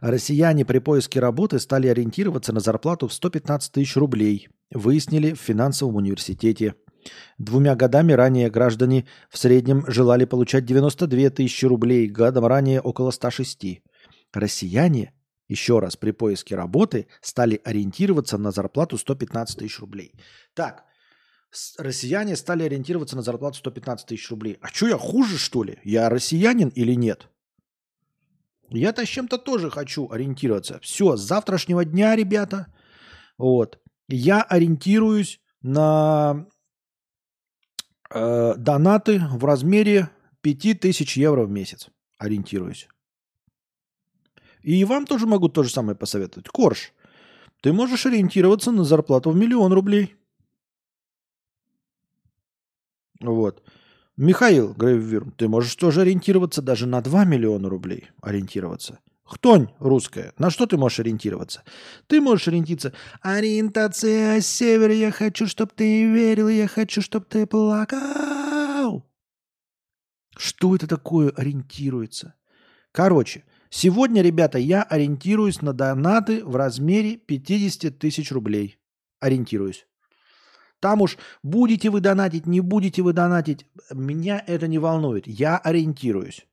Россияне 0.00 0.66
при 0.66 0.80
поиске 0.80 1.20
работы 1.20 1.58
стали 1.58 1.86
ориентироваться 1.86 2.52
на 2.52 2.60
зарплату 2.60 3.08
в 3.08 3.14
115 3.14 3.72
тысяч 3.72 3.96
рублей, 3.96 4.48
выяснили 4.70 5.32
в 5.32 5.40
финансовом 5.40 5.96
университете. 5.96 6.74
Двумя 7.38 7.74
годами 7.74 8.12
ранее 8.12 8.50
граждане 8.50 9.06
в 9.30 9.38
среднем 9.38 9.90
желали 9.90 10.26
получать 10.26 10.66
92 10.66 11.30
тысячи 11.30 11.64
рублей, 11.64 12.08
годом 12.08 12.44
ранее 12.44 12.82
около 12.82 13.10
106. 13.10 13.82
Россияне, 14.34 15.14
еще 15.48 15.78
раз, 15.78 15.96
при 15.96 16.12
поиске 16.12 16.56
работы 16.56 17.06
стали 17.20 17.60
ориентироваться 17.64 18.38
на 18.38 18.50
зарплату 18.50 18.98
115 18.98 19.58
тысяч 19.58 19.78
рублей. 19.80 20.14
Так, 20.54 20.84
россияне 21.78 22.36
стали 22.36 22.64
ориентироваться 22.64 23.16
на 23.16 23.22
зарплату 23.22 23.58
115 23.58 24.06
тысяч 24.06 24.30
рублей. 24.30 24.58
А 24.60 24.68
что 24.68 24.88
я 24.88 24.98
хуже, 24.98 25.38
что 25.38 25.62
ли? 25.62 25.78
Я 25.84 26.08
россиянин 26.08 26.68
или 26.68 26.94
нет? 26.94 27.28
Я-то 28.70 29.04
с 29.04 29.08
чем-то 29.08 29.38
тоже 29.38 29.70
хочу 29.70 30.10
ориентироваться. 30.10 30.80
Все, 30.80 31.16
с 31.16 31.20
завтрашнего 31.20 31.84
дня, 31.84 32.16
ребята, 32.16 32.66
вот, 33.36 33.78
я 34.08 34.42
ориентируюсь 34.42 35.40
на 35.62 36.46
э, 38.10 38.54
донаты 38.56 39.20
в 39.30 39.44
размере 39.44 40.10
5000 40.40 41.16
евро 41.18 41.44
в 41.44 41.50
месяц. 41.50 41.88
Ориентируюсь. 42.18 42.88
И 44.64 44.82
вам 44.84 45.04
тоже 45.04 45.26
могу 45.26 45.50
то 45.50 45.62
же 45.62 45.68
самое 45.68 45.94
посоветовать. 45.94 46.48
Корж, 46.48 46.94
ты 47.60 47.72
можешь 47.72 48.06
ориентироваться 48.06 48.72
на 48.72 48.84
зарплату 48.84 49.30
в 49.30 49.36
миллион 49.36 49.74
рублей. 49.74 50.16
Вот. 53.20 53.62
Михаил 54.16 54.72
Грейввирм, 54.72 55.32
ты 55.32 55.48
можешь 55.48 55.76
тоже 55.76 56.00
ориентироваться 56.00 56.62
даже 56.62 56.86
на 56.86 57.02
2 57.02 57.26
миллиона 57.26 57.68
рублей. 57.68 58.08
Ориентироваться. 58.22 59.00
Хтонь 59.24 59.68
русская, 59.80 60.32
на 60.38 60.48
что 60.48 60.66
ты 60.66 60.78
можешь 60.78 61.00
ориентироваться? 61.00 61.62
Ты 62.06 62.22
можешь 62.22 62.48
ориентироваться. 62.48 62.94
Ориентация 63.20 64.40
север, 64.40 64.90
я 64.92 65.10
хочу, 65.10 65.46
чтобы 65.46 65.72
ты 65.74 66.06
верил, 66.10 66.48
я 66.48 66.68
хочу, 66.68 67.02
чтобы 67.02 67.26
ты 67.26 67.46
плакал. 67.46 69.04
Что 70.36 70.74
это 70.74 70.86
такое 70.86 71.30
ориентируется? 71.30 72.34
Короче, 72.92 73.44
сегодня, 73.74 74.22
ребята, 74.22 74.58
я 74.58 74.82
ориентируюсь 74.82 75.60
на 75.60 75.72
донаты 75.72 76.44
в 76.44 76.56
размере 76.56 77.16
50 77.16 77.98
тысяч 77.98 78.32
рублей. 78.32 78.78
Ориентируюсь. 79.20 79.86
Там 80.80 81.00
уж 81.00 81.18
будете 81.42 81.90
вы 81.90 82.00
донатить, 82.00 82.46
не 82.46 82.60
будете 82.60 83.02
вы 83.02 83.12
донатить, 83.12 83.66
меня 83.90 84.42
это 84.46 84.68
не 84.68 84.78
волнует. 84.78 85.26
Я 85.26 85.58
ориентируюсь. 85.58 86.46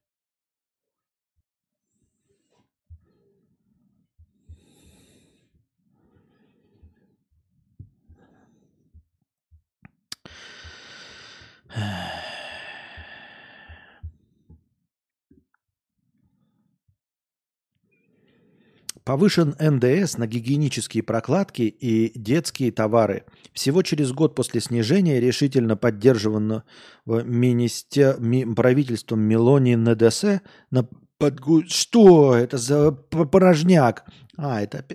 Повышен 19.03 19.55
НДС 19.59 20.17
на 20.17 20.27
гигиенические 20.27 21.01
прокладки 21.01 21.63
и 21.63 22.11
детские 22.17 22.71
товары. 22.71 23.25
Всего 23.53 23.81
через 23.81 24.11
год 24.11 24.35
после 24.35 24.61
снижения 24.61 25.19
решительно 25.19 25.75
поддерживанного 25.75 26.63
министер... 27.05 28.17
правительством 28.55 29.21
Мелони 29.21 29.75
НДС 29.75 30.25
на 30.69 30.87
подгу... 31.17 31.63
Что 31.67 32.35
это 32.35 32.57
за 32.57 32.91
порожняк? 32.91 34.05
А, 34.37 34.61
это 34.61 34.85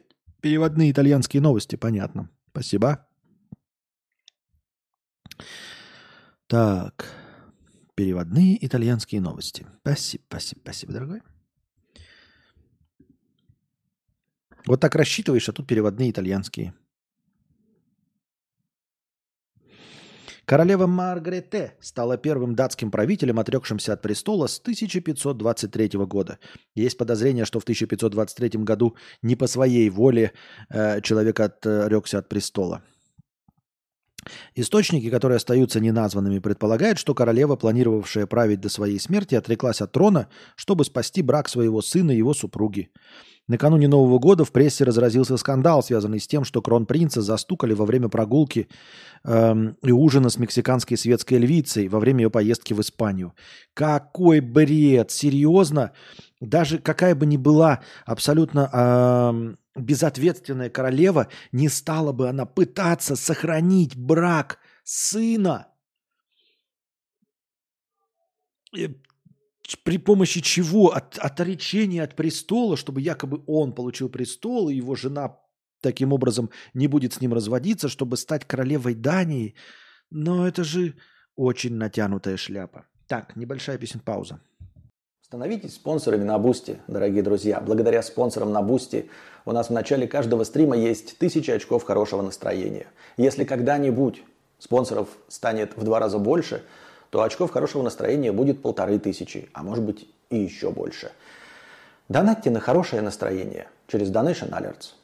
переводные 0.41 0.93
итальянские 0.93 1.43
новости, 1.43 1.75
понятно. 1.77 2.31
Спасибо. 2.51 3.07
Так, 6.47 7.13
переводные 7.97 8.65
итальянские 8.65 9.21
новости. 9.21 9.67
Спасибо, 9.81 10.23
спасибо, 10.29 10.61
спасибо, 10.63 10.93
дорогой. 10.93 11.23
Вот 14.67 14.81
так 14.81 14.95
рассчитываешь, 14.95 15.49
а 15.49 15.53
тут 15.53 15.67
переводные 15.67 16.11
итальянские. 16.11 16.75
Королева 20.45 20.87
Маргарете 20.87 21.75
стала 21.81 22.17
первым 22.17 22.55
датским 22.55 22.93
правителем, 22.93 23.41
отрекшимся 23.41 23.95
от 23.95 24.03
престола 24.03 24.47
с 24.47 24.61
1523 24.61 25.89
года. 26.07 26.39
Есть 26.77 26.99
подозрение, 26.99 27.45
что 27.45 27.59
в 27.59 27.65
1523 27.65 28.63
году 28.63 28.97
не 29.23 29.35
по 29.35 29.49
своей 29.49 29.91
воле 29.91 30.33
э, 30.69 31.01
человек 31.01 31.41
отрекся 31.41 32.19
от 32.19 32.29
престола. 32.29 32.83
Источники, 34.55 35.11
которые 35.11 35.37
остаются 35.37 35.81
неназванными, 35.81 36.39
предполагают, 36.39 36.99
что 36.99 37.15
королева, 37.15 37.57
планировавшая 37.57 38.27
править 38.27 38.61
до 38.61 38.69
своей 38.69 38.99
смерти, 38.99 39.35
отреклась 39.35 39.81
от 39.81 39.93
трона, 39.93 40.29
чтобы 40.55 40.85
спасти 40.85 41.23
брак 41.23 41.49
своего 41.49 41.83
сына 41.83 42.11
и 42.11 42.17
его 42.17 42.35
супруги. 42.35 42.91
Накануне 43.49 43.87
Нового 43.87 44.19
года 44.19 44.45
в 44.45 44.51
прессе 44.51 44.83
разразился 44.83 45.37
скандал, 45.37 45.83
связанный 45.83 46.19
с 46.19 46.27
тем, 46.27 46.45
что 46.45 46.61
кронпринца 46.61 47.23
застукали 47.23 47.75
во 47.75 47.87
время 47.87 48.09
прогулки 48.09 48.69
эм, 49.23 49.77
и 49.85 49.93
ужина 49.93 50.31
с 50.31 50.39
мексиканской 50.39 50.97
светской 50.97 51.39
львицей 51.39 51.87
во 51.87 52.01
время 52.01 52.25
ее 52.25 52.31
поездки 52.31 52.75
в 52.75 52.81
Испанию. 52.81 53.35
Какой 53.73 54.41
бред! 54.41 55.13
Серьезно? 55.13 55.93
Даже 56.41 56.79
какая 56.79 57.15
бы 57.15 57.25
ни 57.25 57.37
была 57.37 57.83
абсолютно 58.05 58.69
эм, 58.73 59.59
безответственная 59.75 60.69
королева, 60.69 61.29
не 61.53 61.69
стала 61.69 62.13
бы 62.13 62.29
она 62.29 62.45
пытаться 62.45 63.17
сохранить 63.17 63.97
брак 63.97 64.59
сына 64.85 65.69
э, 68.77 68.89
при 69.83 69.99
помощи 69.99 70.41
чего? 70.41 70.93
От, 70.95 71.19
отречения 71.19 72.03
от 72.03 72.15
престола, 72.15 72.77
чтобы 72.77 73.01
якобы 73.01 73.43
он 73.47 73.75
получил 73.75 74.09
престол, 74.09 74.69
и 74.69 74.77
его 74.77 74.95
жена 74.95 75.39
таким 75.81 76.13
образом 76.13 76.51
не 76.75 76.87
будет 76.87 77.15
с 77.15 77.21
ним 77.21 77.33
разводиться, 77.33 77.89
чтобы 77.89 78.17
стать 78.17 78.45
королевой 78.45 78.95
Дании. 78.95 79.55
Но 80.11 80.47
это 80.47 80.65
же 80.65 80.95
очень 81.35 81.75
натянутая 81.75 82.37
шляпа. 82.37 82.87
Так, 83.09 83.37
небольшая 83.37 83.79
pissing 83.79 84.01
пауза. 84.01 84.41
Становитесь 85.27 85.75
спонсорами 85.75 86.23
на 86.23 86.39
Бусти, 86.39 86.79
дорогие 86.87 87.23
друзья. 87.23 87.61
Благодаря 87.61 88.01
спонсорам 88.03 88.53
на 88.53 88.63
Бусти 88.63 89.11
у 89.45 89.51
нас 89.51 89.71
в 89.71 89.73
начале 89.73 90.07
каждого 90.07 90.45
стрима 90.45 90.77
есть 90.77 91.19
тысячи 91.19 91.51
очков 91.51 91.83
хорошего 91.83 92.23
настроения. 92.23 92.87
Если 93.17 93.43
когда-нибудь 93.43 94.23
спонсоров 94.61 95.09
станет 95.27 95.77
в 95.77 95.83
два 95.83 95.99
раза 95.99 96.19
больше– 96.19 96.63
то 97.11 97.23
очков 97.23 97.51
хорошего 97.51 97.83
настроения 97.83 98.33
будет 98.33 98.63
полторы 98.63 98.99
тысячи, 98.99 99.49
а 99.53 99.63
может 99.63 99.85
быть 99.85 100.09
и 100.31 100.37
еще 100.37 100.71
больше. 100.71 101.13
Донатьте 102.09 102.51
на 102.51 102.61
хорошее 102.61 103.03
настроение 103.03 103.69
через 103.87 104.11
Donation 104.11 104.51
Alerts. 104.51 104.95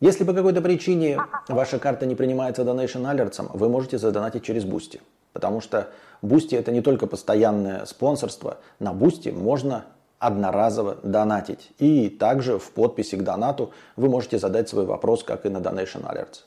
Если 0.00 0.24
по 0.24 0.32
какой-то 0.32 0.62
причине 0.62 1.18
ваша 1.48 1.78
карта 1.78 2.06
не 2.06 2.14
принимается 2.14 2.62
Donation 2.62 3.02
Alerts, 3.04 3.50
вы 3.52 3.68
можете 3.68 3.98
задонатить 3.98 4.42
через 4.42 4.64
Boosty. 4.64 5.00
Потому 5.32 5.60
что 5.60 5.90
Boosty 6.22 6.58
это 6.58 6.72
не 6.72 6.80
только 6.80 7.06
постоянное 7.06 7.84
спонсорство, 7.86 8.58
на 8.78 8.92
Boosty 8.92 9.32
можно 9.32 9.84
одноразово 10.18 10.98
донатить. 11.02 11.70
И 11.78 12.08
также 12.08 12.58
в 12.58 12.70
подписи 12.72 13.16
к 13.16 13.22
донату 13.22 13.72
вы 13.96 14.08
можете 14.08 14.38
задать 14.38 14.68
свой 14.68 14.84
вопрос, 14.84 15.24
как 15.24 15.46
и 15.46 15.48
на 15.48 15.58
Donation 15.58 16.04
Alerts. 16.04 16.42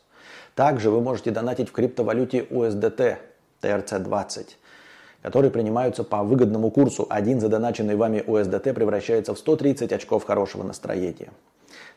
Также 0.56 0.92
вы 0.92 1.02
можете 1.02 1.32
донатить 1.32 1.70
в 1.70 1.72
криптовалюте 1.72 2.40
USDT 2.50 3.18
TRC20 3.62 4.46
которые 5.24 5.52
принимаются 5.52 6.04
по 6.04 6.22
выгодному 6.22 6.70
курсу. 6.70 7.08
Один 7.10 7.40
задоначенный 7.40 7.96
вами 7.96 8.18
USDT 8.18 8.74
превращается 8.74 9.34
в 9.34 9.40
130 9.40 9.92
очков 9.94 10.26
хорошего 10.26 10.64
настроения. 10.64 11.30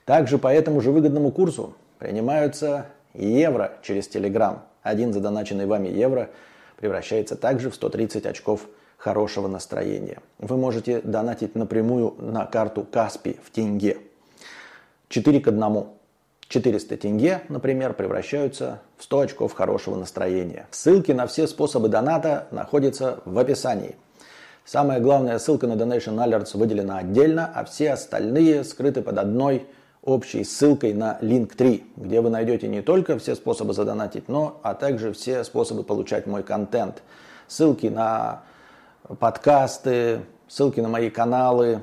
Также 0.05 0.39
по 0.39 0.47
этому 0.47 0.81
же 0.81 0.93
выгодному 0.93 1.33
курсу 1.33 1.75
принимаются 1.99 2.87
евро 3.15 3.73
через 3.83 4.09
Telegram. 4.09 4.61
Один 4.83 5.13
задоначенный 5.13 5.67
вами 5.67 5.89
евро 5.89 6.31
превращается 6.77 7.37
также 7.37 7.71
в 7.71 7.75
130 7.75 8.27
очков 8.27 8.69
хорошего 8.97 9.49
настроения. 9.49 10.21
Вы 10.39 10.57
можете 10.57 11.01
донатить 11.01 11.55
напрямую 11.55 12.15
на 12.19 12.47
карту 12.47 12.85
Каспи 12.85 13.37
в 13.43 13.51
тенге. 13.51 13.99
4 15.09 15.41
к 15.41 15.49
1. 15.49 15.87
400 16.49 16.97
тенге, 16.97 17.43
например, 17.49 17.93
превращаются 17.93 18.81
в 18.97 19.05
100 19.05 19.21
очков 19.21 19.53
хорошего 19.53 19.97
настроения. 19.97 20.67
Ссылки 20.71 21.11
на 21.13 21.27
все 21.27 21.47
способы 21.47 21.89
доната 21.89 22.47
находятся 22.53 23.21
в 23.25 23.37
описании. 23.39 23.97
Самая 24.65 25.01
главная 25.01 25.39
ссылка 25.39 25.67
на 25.67 25.75
Donation 25.75 26.17
Alerts 26.17 26.57
выделена 26.57 26.99
отдельно, 26.99 27.51
а 27.55 27.65
все 27.65 27.93
остальные 27.93 28.65
скрыты 28.65 29.03
под 29.03 29.19
одной 29.19 29.67
общей 30.07 30.45
ссылкой 30.45 30.95
на 30.95 31.19
Link3, 31.21 31.83
где 31.97 32.21
вы 32.21 32.31
найдете 32.31 32.69
не 32.69 32.81
только 32.81 33.19
все 33.19 33.35
способы 33.35 33.75
задонатить, 33.75 34.29
но 34.29 34.59
а 34.63 34.75
также 34.75 35.13
все 35.13 35.45
способы 35.45 35.83
получать 35.83 36.27
мой 36.27 36.43
контент. 36.43 37.03
Ссылки 37.49 37.89
на 37.89 38.43
подкасты, 39.19 40.21
ссылки 40.49 40.81
на 40.81 40.89
мои 40.89 41.11
каналы, 41.11 41.83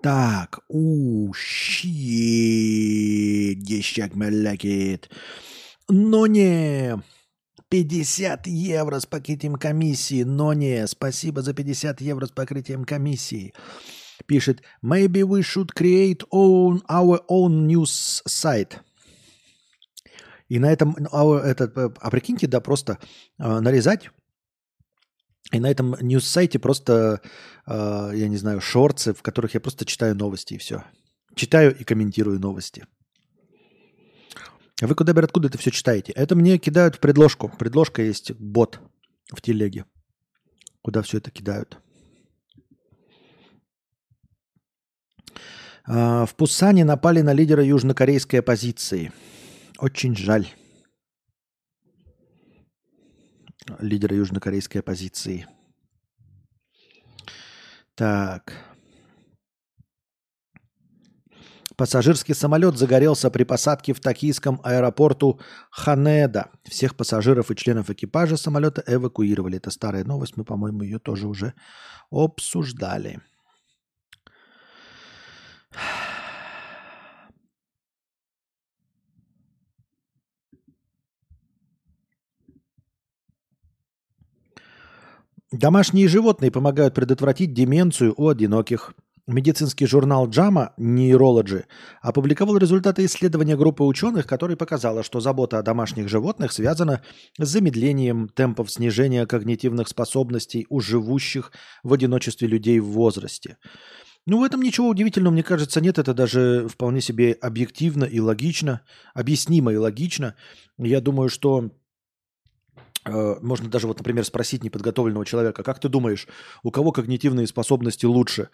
Так, 0.00 0.60
у, 0.68 1.32
щит, 1.34 1.90
дещак 3.62 4.14
мелякит. 4.14 5.10
Но 5.88 6.26
не, 6.28 7.02
50 7.68 8.46
евро 8.46 9.00
с 9.00 9.06
покрытием 9.06 9.56
комиссии, 9.56 10.22
но 10.22 10.52
не, 10.52 10.86
спасибо 10.86 11.42
за 11.42 11.52
50 11.52 12.00
евро 12.00 12.26
с 12.26 12.30
покрытием 12.30 12.84
комиссии. 12.84 13.52
Пишет, 14.26 14.62
maybe 14.84 15.22
we 15.22 15.40
should 15.42 15.74
create 15.74 16.22
own, 16.32 16.80
our 16.88 17.20
own 17.28 17.66
news 17.66 18.22
site. 18.28 18.78
И 20.48 20.60
на 20.60 20.70
этом, 20.72 20.94
our, 21.12 21.40
этот, 21.42 21.76
а 21.76 22.10
прикиньте, 22.10 22.46
да, 22.46 22.60
просто 22.60 22.98
э, 23.38 23.60
нарезать 23.60 24.10
и 25.50 25.60
на 25.60 25.70
этом 25.70 25.96
ньюс-сайте 26.00 26.58
просто, 26.58 27.20
э, 27.66 28.12
я 28.14 28.28
не 28.28 28.36
знаю, 28.36 28.60
шорцы, 28.60 29.14
в 29.14 29.22
которых 29.22 29.54
я 29.54 29.60
просто 29.60 29.84
читаю 29.84 30.14
новости 30.14 30.54
и 30.54 30.58
все. 30.58 30.84
Читаю 31.34 31.76
и 31.76 31.84
комментирую 31.84 32.38
новости. 32.38 32.86
Вы 34.80 34.94
куда, 34.94 35.12
откуда 35.12 35.48
это 35.48 35.58
все 35.58 35.70
читаете? 35.70 36.12
Это 36.12 36.36
мне 36.36 36.58
кидают 36.58 36.96
в 36.96 37.00
предложку. 37.00 37.48
Предложка 37.48 38.02
есть 38.02 38.32
бот 38.32 38.80
в 39.32 39.40
телеге, 39.40 39.86
куда 40.82 41.02
все 41.02 41.18
это 41.18 41.30
кидают. 41.30 41.78
А, 45.86 46.26
в 46.26 46.34
Пусане 46.34 46.84
напали 46.84 47.22
на 47.22 47.32
лидера 47.32 47.64
южнокорейской 47.64 48.40
оппозиции. 48.40 49.10
Очень 49.78 50.14
жаль. 50.14 50.46
Лидера 53.80 54.16
южнокорейской 54.16 54.80
оппозиции. 54.80 55.46
Так. 57.94 58.54
Пассажирский 61.76 62.34
самолет 62.34 62.76
загорелся 62.76 63.30
при 63.30 63.44
посадке 63.44 63.92
в 63.92 64.00
токийском 64.00 64.60
аэропорту 64.64 65.40
Ханеда. 65.70 66.50
Всех 66.64 66.96
пассажиров 66.96 67.52
и 67.52 67.56
членов 67.56 67.88
экипажа 67.88 68.36
самолета 68.36 68.82
эвакуировали. 68.86 69.58
Это 69.58 69.70
старая 69.70 70.04
новость, 70.04 70.36
мы, 70.36 70.44
по-моему, 70.44 70.82
ее 70.82 70.98
тоже 70.98 71.28
уже 71.28 71.54
обсуждали. 72.10 73.20
Домашние 85.52 86.08
животные 86.08 86.50
помогают 86.50 86.94
предотвратить 86.94 87.54
деменцию 87.54 88.12
у 88.18 88.28
одиноких. 88.28 88.92
Медицинский 89.26 89.86
журнал 89.86 90.28
JAMA 90.28 90.72
Neurology 90.78 91.64
опубликовал 92.02 92.58
результаты 92.58 93.06
исследования 93.06 93.56
группы 93.56 93.82
ученых, 93.82 94.26
которая 94.26 94.58
показала, 94.58 95.02
что 95.02 95.20
забота 95.20 95.58
о 95.58 95.62
домашних 95.62 96.10
животных 96.10 96.52
связана 96.52 97.02
с 97.38 97.48
замедлением 97.48 98.28
темпов 98.28 98.70
снижения 98.70 99.24
когнитивных 99.24 99.88
способностей 99.88 100.66
у 100.68 100.80
живущих 100.80 101.52
в 101.82 101.94
одиночестве 101.94 102.46
людей 102.46 102.78
в 102.78 102.88
возрасте. 102.88 103.56
Ну, 104.26 104.40
в 104.40 104.42
этом 104.42 104.60
ничего 104.60 104.88
удивительного, 104.88 105.32
мне 105.32 105.42
кажется, 105.42 105.80
нет. 105.80 105.98
Это 105.98 106.12
даже 106.12 106.68
вполне 106.68 107.00
себе 107.00 107.32
объективно 107.32 108.04
и 108.04 108.20
логично, 108.20 108.82
объяснимо 109.14 109.72
и 109.72 109.76
логично. 109.76 110.34
Я 110.76 111.00
думаю, 111.00 111.30
что 111.30 111.70
можно 113.08 113.68
даже, 113.68 113.86
вот, 113.86 113.98
например, 113.98 114.24
спросить 114.24 114.64
неподготовленного 114.64 115.24
человека, 115.24 115.62
как 115.62 115.80
ты 115.80 115.88
думаешь, 115.88 116.26
у 116.62 116.70
кого 116.70 116.92
когнитивные 116.92 117.46
способности 117.46 118.06
лучше? 118.06 118.48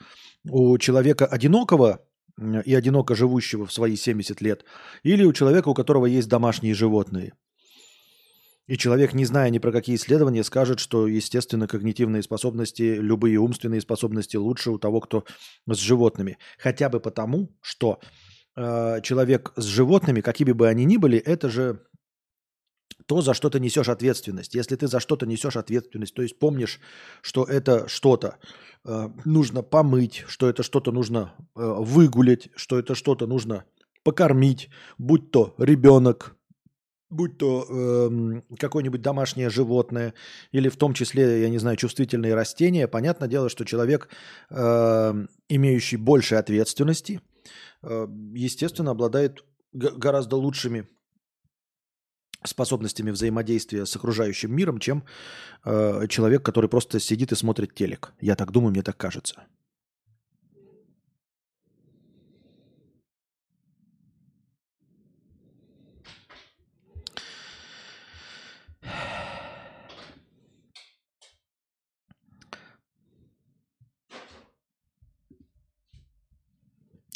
у 0.48 0.78
человека 0.78 1.26
одинокого 1.26 2.05
и 2.64 2.74
одиноко 2.74 3.14
живущего 3.14 3.64
в 3.66 3.72
свои 3.72 3.97
70 3.97 4.40
лет, 4.40 4.64
или 5.02 5.24
у 5.24 5.32
человека, 5.32 5.68
у 5.68 5.74
которого 5.74 6.06
есть 6.06 6.28
домашние 6.28 6.74
животные. 6.74 7.35
И 8.66 8.78
человек, 8.78 9.12
не 9.12 9.26
зная 9.26 9.51
ни 9.51 9.59
про 9.59 9.72
какие 9.72 9.94
исследования, 9.94 10.43
скажет, 10.43 10.81
что, 10.81 11.06
естественно, 11.06 11.68
когнитивные 11.68 12.22
способности, 12.22 12.97
любые 12.98 13.39
умственные 13.39 13.82
способности 13.82 14.36
лучше 14.36 14.70
у 14.70 14.78
того, 14.78 15.01
кто 15.01 15.24
с 15.68 15.76
животными. 15.76 16.39
Хотя 16.59 16.89
бы 16.89 16.98
потому, 16.98 17.55
что 17.60 18.01
э, 18.56 19.01
человек 19.02 19.52
с 19.56 19.64
животными, 19.64 20.22
какими 20.22 20.52
бы 20.52 20.66
они 20.66 20.86
ни 20.86 20.97
были, 20.97 21.18
это 21.18 21.51
же 21.51 21.82
то, 23.06 23.20
за 23.20 23.35
что 23.35 23.51
ты 23.51 23.60
несешь 23.60 23.89
ответственность. 23.89 24.55
Если 24.55 24.76
ты 24.76 24.86
за 24.86 25.01
что-то 25.01 25.26
несешь 25.26 25.56
ответственность, 25.56 26.14
то 26.14 26.22
есть 26.22 26.39
помнишь, 26.39 26.81
что 27.22 27.44
это 27.44 27.89
что-то 27.89 28.36
э, 28.85 29.09
нужно 29.24 29.62
помыть, 29.62 30.24
что 30.26 30.48
это 30.48 30.62
что-то 30.62 30.93
нужно 30.93 31.35
э, 31.39 31.60
выгулять, 31.62 32.48
что 32.56 32.78
это 32.78 32.94
что-то 32.94 33.26
нужно 33.26 33.64
покормить, 34.02 34.70
будь 34.98 35.31
то 35.31 35.55
ребенок, 35.59 36.36
будь 37.10 37.39
то 37.39 37.66
э, 37.68 38.40
какое-нибудь 38.59 39.02
домашнее 39.02 39.51
животное, 39.51 40.14
или 40.52 40.68
в 40.68 40.76
том 40.76 40.94
числе, 40.94 41.43
я 41.43 41.48
не 41.48 41.59
знаю, 41.59 41.76
чувствительные 41.76 42.35
растения, 42.35 42.89
понятное 42.89 43.28
дело, 43.28 43.48
что 43.48 43.64
человек, 43.64 44.09
э, 44.51 45.26
имеющий 45.48 45.97
больше 45.97 46.36
ответственности, 46.36 47.20
э, 47.82 48.06
естественно, 48.35 48.93
обладает 48.93 49.44
гораздо 49.72 50.36
лучшими 50.36 50.86
способностями 52.45 53.11
взаимодействия 53.11 53.87
с 53.87 53.97
окружающим 53.97 54.55
миром, 54.55 54.79
чем 54.79 55.05
э, 55.65 56.07
человек, 56.09 56.43
который 56.43 56.69
просто 56.69 57.01
сидит 57.01 57.33
и 57.33 57.37
смотрит 57.37 57.75
телек. 57.75 58.12
Я 58.21 58.37
так 58.37 58.53
думаю, 58.53 58.71
мне 58.71 58.83
так 58.83 58.97
кажется. 58.97 59.45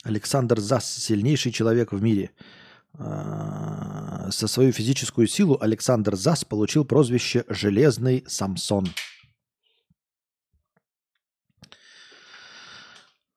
Александр 0.05 0.59
Зас, 0.59 0.91
сильнейший 0.91 1.53
человек 1.53 1.93
в 1.93 2.03
мире– 2.03 2.31
а, 3.01 3.88
со 4.31 4.49
свою 4.49 4.73
физическую 4.73 5.27
силу 5.27 5.59
Александр 5.61 6.17
Зас 6.17 6.45
получил 6.45 6.85
прозвище 6.85 7.45
«Железный 7.49 8.25
Самсон». 8.27 8.89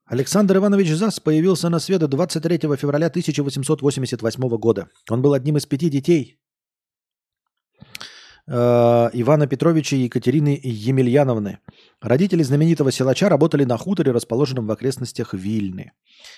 Александр 0.05 0.57
Иванович 0.57 0.89
Зас 0.89 1.19
появился 1.21 1.69
на 1.69 1.79
свет 1.79 2.01
23 2.01 2.57
февраля 2.75 3.07
1888 3.07 4.47
года. 4.57 4.89
Он 5.09 5.21
был 5.21 5.33
одним 5.33 5.57
из 5.57 5.65
пяти 5.65 5.89
детей 5.89 6.41
Э, 8.47 9.09
Ивана 9.13 9.47
Петровича 9.47 9.95
и 9.95 10.01
Екатерины 10.01 10.59
Емельяновны. 10.63 11.59
Родители 12.01 12.41
знаменитого 12.41 12.91
силача 12.91 13.29
работали 13.29 13.63
на 13.63 13.77
хуторе, 13.77 14.11
расположенном 14.11 14.65
в 14.67 14.71
окрестностях 14.71 15.33
Вильны. 15.33 15.91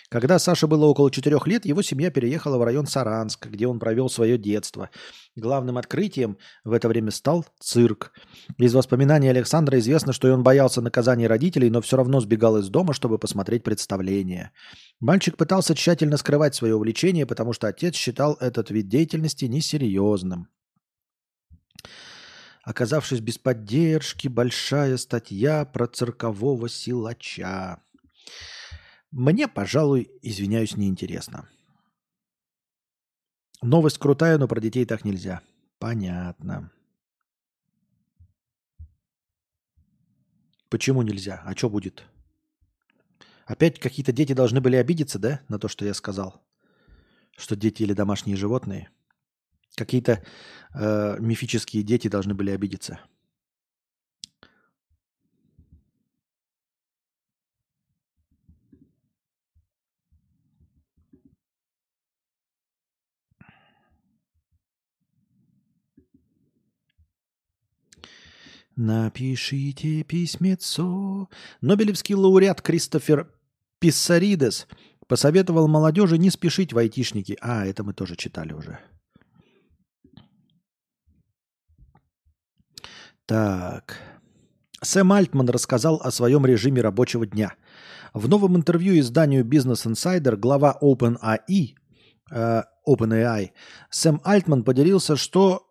Когда 0.09 0.37
Саше 0.37 0.67
было 0.67 0.85
около 0.85 1.09
четырех 1.09 1.47
лет, 1.47 1.65
его 1.65 1.81
семья 1.81 2.11
переехала 2.11 2.57
в 2.57 2.63
район 2.63 2.85
Саранск, 2.85 3.47
где 3.47 3.67
он 3.67 3.79
провел 3.79 4.09
свое 4.09 4.37
детство. 4.37 4.89
Главным 5.35 5.77
открытием 5.77 6.37
в 6.65 6.73
это 6.73 6.89
время 6.89 7.11
стал 7.11 7.45
цирк. 7.59 8.11
Из 8.57 8.73
воспоминаний 8.73 9.29
Александра 9.29 9.79
известно, 9.79 10.11
что 10.11 10.31
он 10.33 10.43
боялся 10.43 10.81
наказания 10.81 11.27
родителей, 11.27 11.69
но 11.69 11.81
все 11.81 11.97
равно 11.97 12.19
сбегал 12.19 12.57
из 12.57 12.69
дома, 12.69 12.93
чтобы 12.93 13.17
посмотреть 13.17 13.63
представление. 13.63 14.51
Мальчик 14.99 15.37
пытался 15.37 15.73
тщательно 15.73 16.17
скрывать 16.17 16.55
свое 16.55 16.75
увлечение, 16.75 17.25
потому 17.25 17.53
что 17.53 17.67
отец 17.67 17.95
считал 17.95 18.37
этот 18.39 18.69
вид 18.69 18.89
деятельности 18.89 19.45
несерьезным. 19.45 20.49
Оказавшись 22.63 23.19
без 23.19 23.37
поддержки, 23.37 24.29
большая 24.29 24.95
статья 24.95 25.65
про 25.65 25.85
циркового 25.85 26.69
силача. 26.69 27.83
Мне, 29.11 29.49
пожалуй, 29.49 30.09
извиняюсь, 30.21 30.77
неинтересно. 30.77 31.49
Новость 33.61 33.97
крутая, 33.97 34.37
но 34.37 34.47
про 34.47 34.61
детей 34.61 34.85
так 34.85 35.03
нельзя. 35.03 35.41
Понятно. 35.77 36.71
Почему 40.69 41.01
нельзя? 41.01 41.43
А 41.45 41.55
что 41.55 41.69
будет? 41.69 42.03
Опять 43.45 43.77
какие-то 43.77 44.13
дети 44.13 44.33
должны 44.33 44.61
были 44.61 44.77
обидеться, 44.77 45.19
да, 45.19 45.41
на 45.49 45.59
то, 45.59 45.67
что 45.67 45.85
я 45.85 45.93
сказал? 45.93 46.41
Что 47.37 47.57
дети 47.57 47.83
или 47.83 47.93
домашние 47.93 48.37
животные? 48.37 48.89
Какие-то 49.75 50.23
э, 50.75 51.17
мифические 51.19 51.83
дети 51.83 52.07
должны 52.07 52.33
были 52.33 52.51
обидеться. 52.51 52.99
Напишите 68.75 70.03
письмецо. 70.03 71.29
Нобелевский 71.61 72.15
лауреат 72.15 72.61
Кристофер 72.61 73.31
Писсаридес 73.79 74.67
посоветовал 75.07 75.67
молодежи 75.67 76.17
не 76.17 76.31
спешить 76.31 76.73
в 76.73 76.77
айтишники. 76.77 77.37
А, 77.41 77.65
это 77.65 77.83
мы 77.83 77.93
тоже 77.93 78.15
читали 78.15 78.53
уже. 78.53 78.79
Так. 83.25 83.97
Сэм 84.81 85.11
Альтман 85.13 85.49
рассказал 85.49 86.01
о 86.03 86.11
своем 86.11 86.45
режиме 86.45 86.81
рабочего 86.81 87.25
дня. 87.25 87.53
В 88.13 88.27
новом 88.27 88.57
интервью 88.57 88.99
изданию 88.99 89.45
Business 89.45 89.87
Insider 89.87 90.35
глава 90.35 90.77
OpenAI, 90.81 91.75
э, 92.31 92.63
OpenAI 92.87 93.51
Сэм 93.89 94.19
Альтман 94.25 94.63
поделился, 94.63 95.15
что, 95.15 95.61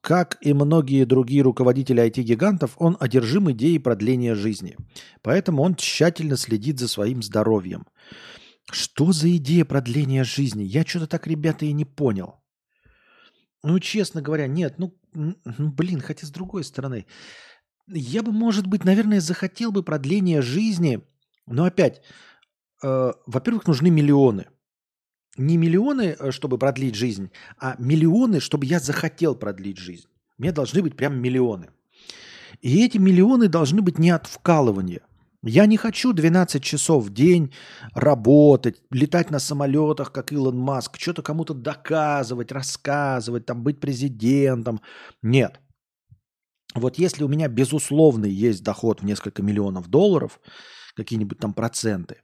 как 0.00 0.38
и 0.40 0.52
многие 0.52 1.04
другие 1.04 1.42
руководители 1.42 2.02
IT-гигантов, 2.02 2.76
он 2.76 2.96
одержим 3.00 3.50
идеей 3.50 3.80
продления 3.80 4.36
жизни. 4.36 4.76
Поэтому 5.22 5.62
он 5.62 5.74
тщательно 5.74 6.36
следит 6.36 6.78
за 6.78 6.86
своим 6.86 7.20
здоровьем. 7.20 7.86
Что 8.70 9.10
за 9.10 9.36
идея 9.36 9.64
продления 9.64 10.22
жизни? 10.22 10.62
Я 10.62 10.84
что-то 10.84 11.08
так, 11.08 11.26
ребята, 11.26 11.66
и 11.66 11.72
не 11.72 11.84
понял. 11.84 12.36
Ну, 13.64 13.80
честно 13.80 14.22
говоря, 14.22 14.46
нет, 14.46 14.74
ну 14.78 14.94
блин, 15.12 16.00
хотя 16.00 16.26
с 16.26 16.30
другой 16.30 16.64
стороны, 16.64 17.06
я 17.86 18.22
бы, 18.22 18.32
может 18.32 18.66
быть, 18.66 18.84
наверное, 18.84 19.20
захотел 19.20 19.72
бы 19.72 19.82
продления 19.82 20.42
жизни, 20.42 21.02
но 21.46 21.64
опять, 21.64 22.02
э, 22.82 23.12
во-первых, 23.26 23.66
нужны 23.66 23.90
миллионы. 23.90 24.46
Не 25.36 25.56
миллионы, 25.56 26.16
э, 26.18 26.30
чтобы 26.30 26.58
продлить 26.58 26.94
жизнь, 26.94 27.30
а 27.58 27.74
миллионы, 27.78 28.40
чтобы 28.40 28.66
я 28.66 28.80
захотел 28.80 29.34
продлить 29.34 29.78
жизнь. 29.78 30.08
Мне 30.38 30.52
должны 30.52 30.82
быть 30.82 30.96
прям 30.96 31.20
миллионы. 31.20 31.70
И 32.60 32.84
эти 32.84 32.98
миллионы 32.98 33.48
должны 33.48 33.82
быть 33.82 33.98
не 33.98 34.10
от 34.10 34.26
вкалывания. 34.26 35.02
Я 35.44 35.66
не 35.66 35.76
хочу 35.76 36.12
12 36.12 36.62
часов 36.62 37.04
в 37.04 37.12
день 37.12 37.52
работать, 37.94 38.76
летать 38.92 39.30
на 39.30 39.40
самолетах, 39.40 40.12
как 40.12 40.32
Илон 40.32 40.56
Маск, 40.56 40.98
что-то 40.98 41.22
кому-то 41.22 41.54
доказывать, 41.54 42.52
рассказывать, 42.52 43.46
там, 43.46 43.62
быть 43.62 43.80
президентом. 43.80 44.80
Нет. 45.22 45.60
Вот 46.74 46.98
если 46.98 47.24
у 47.24 47.28
меня 47.28 47.48
безусловный 47.48 48.30
есть 48.30 48.62
доход 48.62 49.00
в 49.00 49.04
несколько 49.04 49.42
миллионов 49.42 49.88
долларов, 49.88 50.40
какие-нибудь 50.96 51.38
там 51.38 51.54
проценты, 51.54 52.22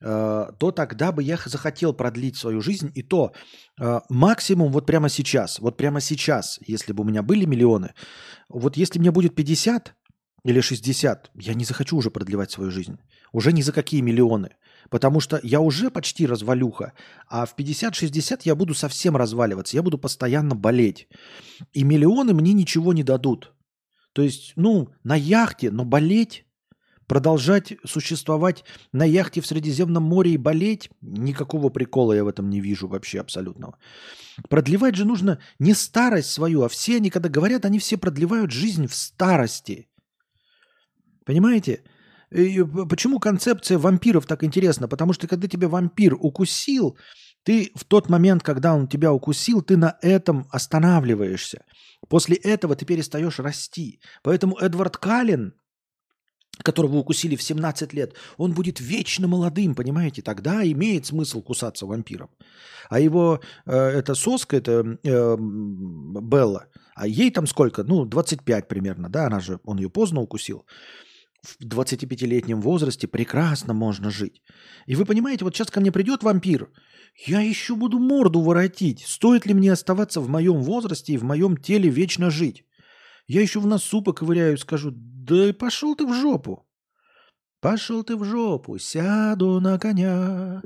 э, 0.00 0.52
то 0.58 0.72
тогда 0.72 1.12
бы 1.12 1.22
я 1.22 1.36
захотел 1.44 1.92
продлить 1.92 2.36
свою 2.36 2.60
жизнь. 2.62 2.90
И 2.94 3.02
то 3.02 3.32
э, 3.80 4.00
максимум 4.08 4.72
вот 4.72 4.86
прямо 4.86 5.08
сейчас, 5.08 5.60
вот 5.60 5.76
прямо 5.76 6.00
сейчас, 6.00 6.58
если 6.66 6.94
бы 6.94 7.02
у 7.02 7.06
меня 7.06 7.22
были 7.22 7.44
миллионы, 7.44 7.92
вот 8.48 8.78
если 8.78 8.98
мне 8.98 9.10
будет 9.10 9.34
50, 9.34 9.94
или 10.46 10.60
60, 10.60 11.32
я 11.34 11.54
не 11.54 11.64
захочу 11.64 11.96
уже 11.96 12.10
продлевать 12.10 12.52
свою 12.52 12.70
жизнь. 12.70 12.98
Уже 13.32 13.52
ни 13.52 13.62
за 13.62 13.72
какие 13.72 14.00
миллионы. 14.00 14.50
Потому 14.90 15.18
что 15.18 15.40
я 15.42 15.60
уже 15.60 15.90
почти 15.90 16.24
развалюха, 16.24 16.92
а 17.28 17.46
в 17.46 17.56
50-60 17.58 18.42
я 18.44 18.54
буду 18.54 18.72
совсем 18.72 19.16
разваливаться, 19.16 19.76
я 19.76 19.82
буду 19.82 19.98
постоянно 19.98 20.54
болеть. 20.54 21.08
И 21.72 21.82
миллионы 21.82 22.32
мне 22.32 22.52
ничего 22.52 22.92
не 22.92 23.02
дадут. 23.02 23.54
То 24.12 24.22
есть, 24.22 24.52
ну, 24.54 24.90
на 25.02 25.16
яхте, 25.16 25.72
но 25.72 25.84
болеть, 25.84 26.44
продолжать 27.08 27.74
существовать 27.84 28.62
на 28.92 29.04
яхте 29.04 29.40
в 29.40 29.46
Средиземном 29.48 30.04
море 30.04 30.34
и 30.34 30.36
болеть, 30.38 30.90
никакого 31.00 31.70
прикола 31.70 32.12
я 32.12 32.22
в 32.22 32.28
этом 32.28 32.48
не 32.50 32.60
вижу 32.60 32.86
вообще 32.86 33.18
абсолютного. 33.18 33.78
Продлевать 34.48 34.94
же 34.94 35.06
нужно 35.06 35.40
не 35.58 35.74
старость 35.74 36.30
свою, 36.30 36.62
а 36.62 36.68
все 36.68 36.96
они, 36.96 37.10
когда 37.10 37.28
говорят, 37.28 37.64
они 37.64 37.80
все 37.80 37.96
продлевают 37.96 38.52
жизнь 38.52 38.86
в 38.86 38.94
старости– 38.94 39.88
Понимаете? 41.26 41.82
И 42.30 42.64
почему 42.88 43.18
концепция 43.18 43.78
вампиров 43.78 44.26
так 44.26 44.42
интересна? 44.44 44.88
Потому 44.88 45.12
что 45.12 45.28
когда 45.28 45.48
тебя 45.48 45.68
вампир 45.68 46.16
укусил, 46.18 46.96
ты 47.42 47.70
в 47.74 47.84
тот 47.84 48.08
момент, 48.08 48.42
когда 48.42 48.74
он 48.74 48.88
тебя 48.88 49.12
укусил, 49.12 49.60
ты 49.62 49.76
на 49.76 49.98
этом 50.02 50.46
останавливаешься. 50.50 51.64
После 52.08 52.36
этого 52.36 52.74
ты 52.74 52.84
перестаешь 52.84 53.38
расти. 53.38 54.00
Поэтому 54.22 54.56
Эдвард 54.56 54.96
Каллен, 54.96 55.54
которого 56.62 56.96
укусили 56.96 57.36
в 57.36 57.42
17 57.42 57.92
лет, 57.92 58.14
он 58.36 58.52
будет 58.52 58.80
вечно 58.80 59.28
молодым, 59.28 59.74
понимаете? 59.74 60.22
Тогда 60.22 60.64
имеет 60.64 61.06
смысл 61.06 61.42
кусаться 61.42 61.86
вампиром. 61.86 62.30
А 62.88 62.98
его, 62.98 63.40
э, 63.66 63.72
эта 63.76 64.14
соска, 64.14 64.56
это 64.56 64.98
э, 65.02 65.36
Белла, 65.38 66.66
а 66.94 67.06
ей 67.06 67.30
там 67.30 67.46
сколько? 67.46 67.84
Ну, 67.84 68.04
25 68.04 68.68
примерно, 68.68 69.08
да, 69.08 69.26
она 69.26 69.40
же, 69.40 69.60
он 69.64 69.78
ее 69.78 69.90
поздно 69.90 70.20
укусил 70.20 70.64
в 71.46 71.64
25-летнем 71.64 72.60
возрасте 72.60 73.06
прекрасно 73.06 73.74
можно 73.74 74.10
жить. 74.10 74.42
И 74.86 74.94
вы 74.94 75.04
понимаете, 75.04 75.44
вот 75.44 75.54
сейчас 75.54 75.70
ко 75.70 75.80
мне 75.80 75.92
придет 75.92 76.22
вампир, 76.22 76.68
я 77.26 77.40
еще 77.40 77.74
буду 77.74 77.98
морду 77.98 78.40
воротить. 78.40 79.04
Стоит 79.06 79.46
ли 79.46 79.54
мне 79.54 79.72
оставаться 79.72 80.20
в 80.20 80.28
моем 80.28 80.62
возрасте 80.62 81.12
и 81.12 81.18
в 81.18 81.24
моем 81.24 81.56
теле 81.56 81.88
вечно 81.88 82.30
жить? 82.30 82.64
Я 83.26 83.40
еще 83.40 83.60
в 83.60 83.66
носу 83.66 84.02
поковыряю 84.02 84.54
и 84.54 84.58
скажу, 84.58 84.92
да 84.94 85.52
пошел 85.52 85.96
ты 85.96 86.06
в 86.06 86.12
жопу. 86.12 86.66
Пошел 87.60 88.04
ты 88.04 88.16
в 88.16 88.24
жопу, 88.24 88.78
сяду 88.78 89.60
на 89.60 89.78
коня 89.78 90.62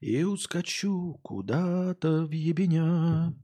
и 0.00 0.22
ускочу 0.22 1.18
куда-то 1.22 2.26
в 2.26 2.30
ебеня, 2.30 3.34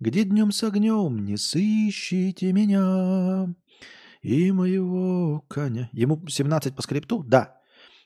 где 0.00 0.24
днем 0.24 0.52
с 0.52 0.62
огнем 0.62 1.24
не 1.24 1.36
сыщите 1.36 2.52
меня 2.52 3.54
и 4.22 4.52
моего 4.52 5.44
коня. 5.48 5.88
Ему 5.92 6.26
17 6.28 6.74
по 6.74 6.82
скрипту? 6.82 7.22
Да. 7.22 7.58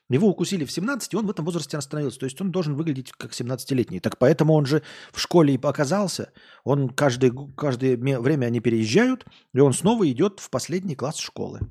Его 0.09 0.27
укусили 0.27 0.65
в 0.65 0.71
17, 0.71 1.13
и 1.13 1.17
он 1.17 1.25
в 1.25 1.31
этом 1.31 1.45
возрасте 1.45 1.77
остановился. 1.77 2.19
То 2.19 2.25
есть 2.25 2.39
он 2.41 2.51
должен 2.51 2.75
выглядеть 2.75 3.11
как 3.13 3.31
17-летний. 3.31 3.99
Так 3.99 4.17
поэтому 4.17 4.53
он 4.53 4.65
же 4.65 4.83
в 5.11 5.19
школе 5.19 5.53
и 5.53 5.57
показался. 5.57 6.31
Он 6.63 6.89
каждый, 6.89 7.31
каждое 7.55 7.97
время 7.97 8.45
они 8.47 8.59
переезжают, 8.59 9.25
и 9.53 9.59
он 9.59 9.73
снова 9.73 10.09
идет 10.11 10.39
в 10.39 10.49
последний 10.49 10.95
класс 10.95 11.17
школы. 11.17 11.61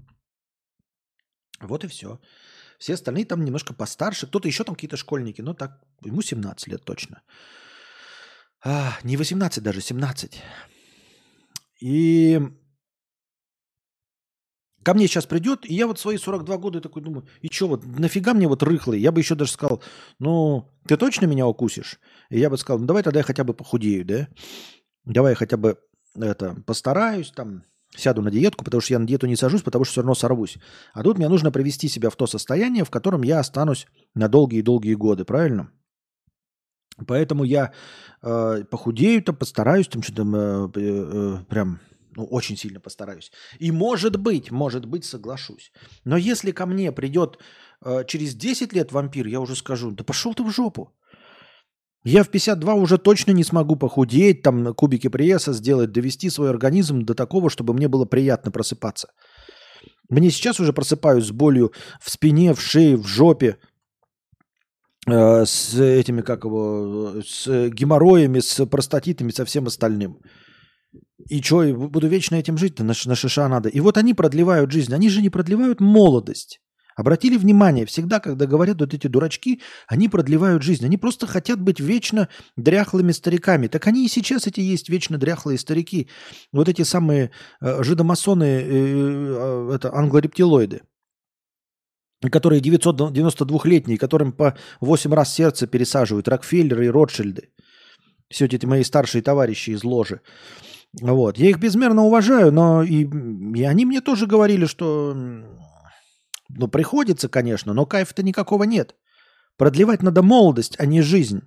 Вот 1.60 1.84
и 1.84 1.88
все. 1.88 2.20
Все 2.78 2.94
остальные 2.94 3.26
там 3.26 3.44
немножко 3.44 3.74
постарше. 3.74 4.26
Кто-то 4.26 4.48
еще 4.48 4.64
там 4.64 4.74
какие-то 4.74 4.96
школьники. 4.96 5.40
Но 5.40 5.54
так, 5.54 5.80
ему 6.02 6.22
17 6.22 6.66
лет 6.68 6.84
точно. 6.84 7.22
А, 8.64 8.98
не 9.04 9.16
18 9.16 9.62
даже, 9.62 9.80
17. 9.80 10.42
И 11.80 12.40
Ко 14.82 14.94
мне 14.94 15.06
сейчас 15.06 15.26
придет, 15.26 15.64
и 15.64 15.74
я 15.74 15.86
вот 15.86 15.98
свои 15.98 16.16
42 16.16 16.56
года 16.56 16.80
такой 16.80 17.02
думаю, 17.02 17.26
и 17.40 17.48
что 17.48 17.68
вот, 17.68 17.84
нафига 17.84 18.34
мне 18.34 18.48
вот 18.48 18.62
рыхлый? 18.62 19.00
Я 19.00 19.12
бы 19.12 19.20
еще 19.20 19.34
даже 19.34 19.52
сказал, 19.52 19.82
ну, 20.18 20.70
ты 20.86 20.96
точно 20.96 21.26
меня 21.26 21.46
укусишь? 21.46 22.00
И 22.30 22.38
я 22.38 22.50
бы 22.50 22.58
сказал, 22.58 22.80
ну, 22.80 22.86
давай 22.86 23.02
тогда 23.02 23.20
я 23.20 23.24
хотя 23.24 23.44
бы 23.44 23.54
похудею, 23.54 24.04
да? 24.04 24.28
Давай 25.04 25.32
я 25.32 25.36
хотя 25.36 25.56
бы 25.56 25.78
это, 26.16 26.56
постараюсь, 26.66 27.30
там, 27.30 27.64
сяду 27.94 28.22
на 28.22 28.30
диетку, 28.30 28.64
потому 28.64 28.80
что 28.80 28.94
я 28.94 28.98
на 28.98 29.06
диету 29.06 29.26
не 29.26 29.36
сажусь, 29.36 29.62
потому 29.62 29.84
что 29.84 29.92
все 29.92 30.00
равно 30.00 30.14
сорвусь. 30.14 30.58
А 30.94 31.02
тут 31.02 31.18
мне 31.18 31.28
нужно 31.28 31.52
привести 31.52 31.88
себя 31.88 32.10
в 32.10 32.16
то 32.16 32.26
состояние, 32.26 32.84
в 32.84 32.90
котором 32.90 33.22
я 33.22 33.38
останусь 33.38 33.86
на 34.14 34.28
долгие-долгие 34.28 34.94
годы, 34.94 35.24
правильно? 35.24 35.70
Поэтому 37.06 37.44
я 37.44 37.72
э, 38.22 38.64
похудею, 38.70 39.22
там, 39.22 39.36
постараюсь, 39.36 39.88
там 39.88 40.02
что-то 40.02 40.22
э, 40.22 40.80
э, 40.80 41.38
прям 41.48 41.80
ну, 42.16 42.24
очень 42.24 42.56
сильно 42.56 42.80
постараюсь. 42.80 43.32
И 43.58 43.72
может 43.72 44.16
быть, 44.16 44.50
может 44.50 44.86
быть, 44.86 45.04
соглашусь. 45.04 45.72
Но 46.04 46.16
если 46.16 46.52
ко 46.52 46.66
мне 46.66 46.92
придет 46.92 47.38
э, 47.84 48.04
через 48.06 48.34
10 48.34 48.72
лет 48.72 48.92
вампир, 48.92 49.26
я 49.26 49.40
уже 49.40 49.56
скажу, 49.56 49.90
да 49.90 50.04
пошел 50.04 50.34
ты 50.34 50.42
в 50.42 50.50
жопу. 50.50 50.92
Я 52.04 52.24
в 52.24 52.28
52 52.28 52.74
уже 52.74 52.98
точно 52.98 53.32
не 53.32 53.44
смогу 53.44 53.76
похудеть, 53.76 54.42
там 54.42 54.62
на 54.62 54.72
кубике 54.72 55.08
пресса 55.08 55.52
сделать, 55.52 55.92
довести 55.92 56.30
свой 56.30 56.50
организм 56.50 57.02
до 57.02 57.14
такого, 57.14 57.48
чтобы 57.48 57.74
мне 57.74 57.88
было 57.88 58.04
приятно 58.04 58.50
просыпаться. 58.50 59.08
Мне 60.08 60.30
сейчас 60.30 60.60
уже 60.60 60.72
просыпаюсь 60.72 61.26
с 61.26 61.30
болью 61.30 61.72
в 62.00 62.10
спине, 62.10 62.54
в 62.54 62.60
шее, 62.60 62.96
в 62.96 63.06
жопе, 63.06 63.58
э, 65.06 65.44
с 65.46 65.78
этими, 65.78 66.22
как 66.22 66.44
его, 66.44 67.22
с 67.24 67.68
геморроями, 67.70 68.40
с 68.40 68.66
простатитами, 68.66 69.30
со 69.30 69.44
всем 69.44 69.66
остальным. 69.66 70.18
И 71.28 71.42
что, 71.42 71.64
буду 71.74 72.08
вечно 72.08 72.36
этим 72.36 72.58
жить-то, 72.58 72.84
на, 72.84 72.94
на 73.04 73.14
шиша 73.14 73.48
надо. 73.48 73.68
И 73.68 73.80
вот 73.80 73.96
они 73.98 74.14
продлевают 74.14 74.70
жизнь, 74.70 74.92
они 74.94 75.08
же 75.08 75.22
не 75.22 75.30
продлевают 75.30 75.80
молодость. 75.80 76.60
Обратили 76.94 77.36
внимание, 77.36 77.86
всегда, 77.86 78.20
когда 78.20 78.46
говорят 78.46 78.80
вот 78.80 78.92
эти 78.92 79.06
дурачки, 79.06 79.62
они 79.86 80.08
продлевают 80.08 80.62
жизнь. 80.62 80.84
Они 80.84 80.98
просто 80.98 81.26
хотят 81.26 81.60
быть 81.60 81.80
вечно 81.80 82.28
дряхлыми 82.56 83.12
стариками. 83.12 83.68
Так 83.68 83.86
они 83.86 84.04
и 84.04 84.08
сейчас 84.08 84.46
эти 84.46 84.60
есть 84.60 84.88
вечно 84.88 85.16
дряхлые 85.16 85.58
старики. 85.58 86.08
Вот 86.52 86.68
эти 86.68 86.82
самые 86.82 87.30
э, 87.60 87.82
жидомасоны, 87.82 88.44
э, 88.44 88.66
э, 88.68 89.74
это 89.74 89.92
англорептилоиды 89.94 90.82
которые 92.30 92.60
992-летние, 92.60 93.98
которым 93.98 94.32
по 94.32 94.56
8 94.80 95.12
раз 95.12 95.34
сердце 95.34 95.66
пересаживают, 95.66 96.28
Рокфеллеры 96.28 96.86
и 96.86 96.88
Ротшильды. 96.88 97.48
Все 98.30 98.44
эти 98.44 98.64
мои 98.64 98.84
старшие 98.84 99.22
товарищи 99.22 99.70
из 99.70 99.82
ложи. 99.82 100.20
Вот. 101.00 101.38
Я 101.38 101.50
их 101.50 101.58
безмерно 101.58 102.02
уважаю, 102.02 102.52
но 102.52 102.82
и, 102.82 103.06
и 103.56 103.62
они 103.64 103.86
мне 103.86 104.00
тоже 104.00 104.26
говорили, 104.26 104.66
что 104.66 105.14
ну, 106.48 106.68
приходится, 106.68 107.28
конечно, 107.28 107.72
но 107.72 107.86
кайфа-то 107.86 108.22
никакого 108.22 108.64
нет. 108.64 108.94
Продлевать 109.56 110.02
надо 110.02 110.22
молодость, 110.22 110.76
а 110.78 110.86
не 110.86 111.00
жизнь. 111.00 111.42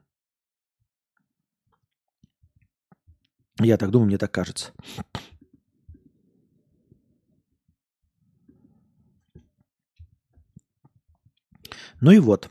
Я 3.59 3.77
так 3.77 3.91
думаю, 3.91 4.07
мне 4.07 4.17
так 4.17 4.31
кажется. 4.31 4.73
Ну 12.01 12.11
и 12.11 12.19
вот. 12.19 12.49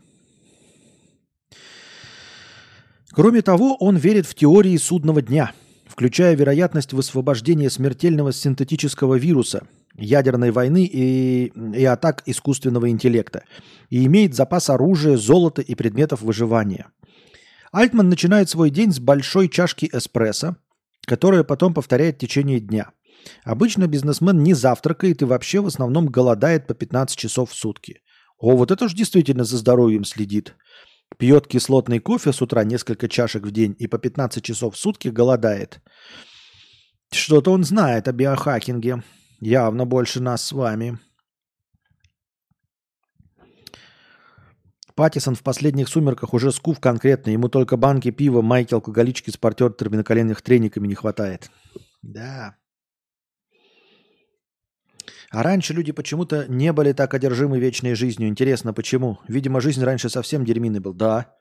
Кроме 3.11 3.43
того, 3.43 3.77
он 3.77 3.97
верит 3.97 4.27
в 4.27 4.35
теории 4.35 4.77
судного 4.77 5.21
дня– 5.21 5.53
включая 5.95 6.35
вероятность 6.35 6.93
высвобождения 6.93 7.71
смертельного 7.71 8.33
синтетического 8.33 9.15
вируса, 9.15 9.69
ядерной 9.97 10.51
войны 10.51 10.85
и, 10.85 11.53
и 11.55 11.85
атак 11.85 12.25
искусственного 12.27 12.91
интеллекта, 12.91 13.45
и 13.91 14.05
имеет 14.07 14.35
запас 14.35 14.71
оружия, 14.71 15.17
золота 15.17 15.63
и 15.63 15.77
предметов 15.77 16.23
выживания. 16.23 16.89
Альтман 17.71 18.09
начинает 18.09 18.51
свой 18.51 18.71
день 18.71 18.91
с 18.93 18.99
большой 18.99 19.49
чашки 19.49 19.89
эспрессо, 19.93 20.57
которая 21.07 21.45
потом 21.45 21.73
повторяет 21.73 22.19
течение 22.19 22.59
дня. 22.59 22.91
Обычно 23.45 23.87
бизнесмен 23.87 24.43
не 24.43 24.53
завтракает 24.53 25.23
и 25.23 25.27
вообще 25.27 25.61
в 25.61 25.69
основном 25.69 26.07
голодает 26.07 26.67
по 26.67 26.75
15 26.75 27.17
часов 27.17 27.53
в 27.53 27.55
сутки. 27.55 28.01
О, 28.39 28.57
вот 28.57 28.73
это 28.73 28.87
уж 28.87 28.95
действительно 28.95 29.45
за 29.45 29.59
здоровьем 29.59 30.05
следит. 30.05 30.57
Пьет 31.19 31.47
кислотный 31.47 32.01
кофе 32.01 32.33
с 32.33 32.43
утра 32.43 32.65
несколько 32.65 33.09
чашек 33.09 33.45
в 33.45 33.51
день 33.51 33.77
и 33.79 33.87
по 33.87 33.99
15 33.99 34.43
часов 34.45 34.75
в 34.75 34.79
сутки 34.79 35.09
голодает. 35.09 35.81
Что-то 37.13 37.53
он 37.53 37.65
знает 37.65 38.09
о 38.09 38.13
биохакинге. 38.13 39.03
Явно 39.41 39.85
больше 39.85 40.21
нас 40.21 40.45
с 40.45 40.53
вами. 40.53 40.99
Паттисон 44.95 45.35
в 45.35 45.43
последних 45.43 45.89
сумерках 45.89 46.35
уже 46.35 46.53
скуф 46.53 46.79
конкретно. 46.79 47.31
Ему 47.31 47.49
только 47.49 47.77
банки 47.77 48.11
пива, 48.11 48.43
майки, 48.43 48.75
алкоголички 48.75 49.31
с 49.31 49.37
партнерами 49.37 49.97
на 49.97 50.05
коленных 50.05 50.43
трениками 50.43 50.87
не 50.87 50.95
хватает. 50.95 51.51
Да. 52.03 52.57
А 55.31 55.43
раньше 55.43 55.75
люди 55.75 55.93
почему-то 55.93 56.47
не 56.49 56.73
были 56.73 56.93
так 56.93 57.15
одержимы 57.15 57.59
вечной 57.59 57.95
жизнью. 57.95 58.29
Интересно, 58.29 58.73
почему? 58.73 59.19
Видимо, 59.29 59.61
жизнь 59.61 59.83
раньше 59.83 60.09
совсем 60.09 60.45
дерьминой 60.45 60.81
был. 60.81 60.95
Да. 60.95 61.35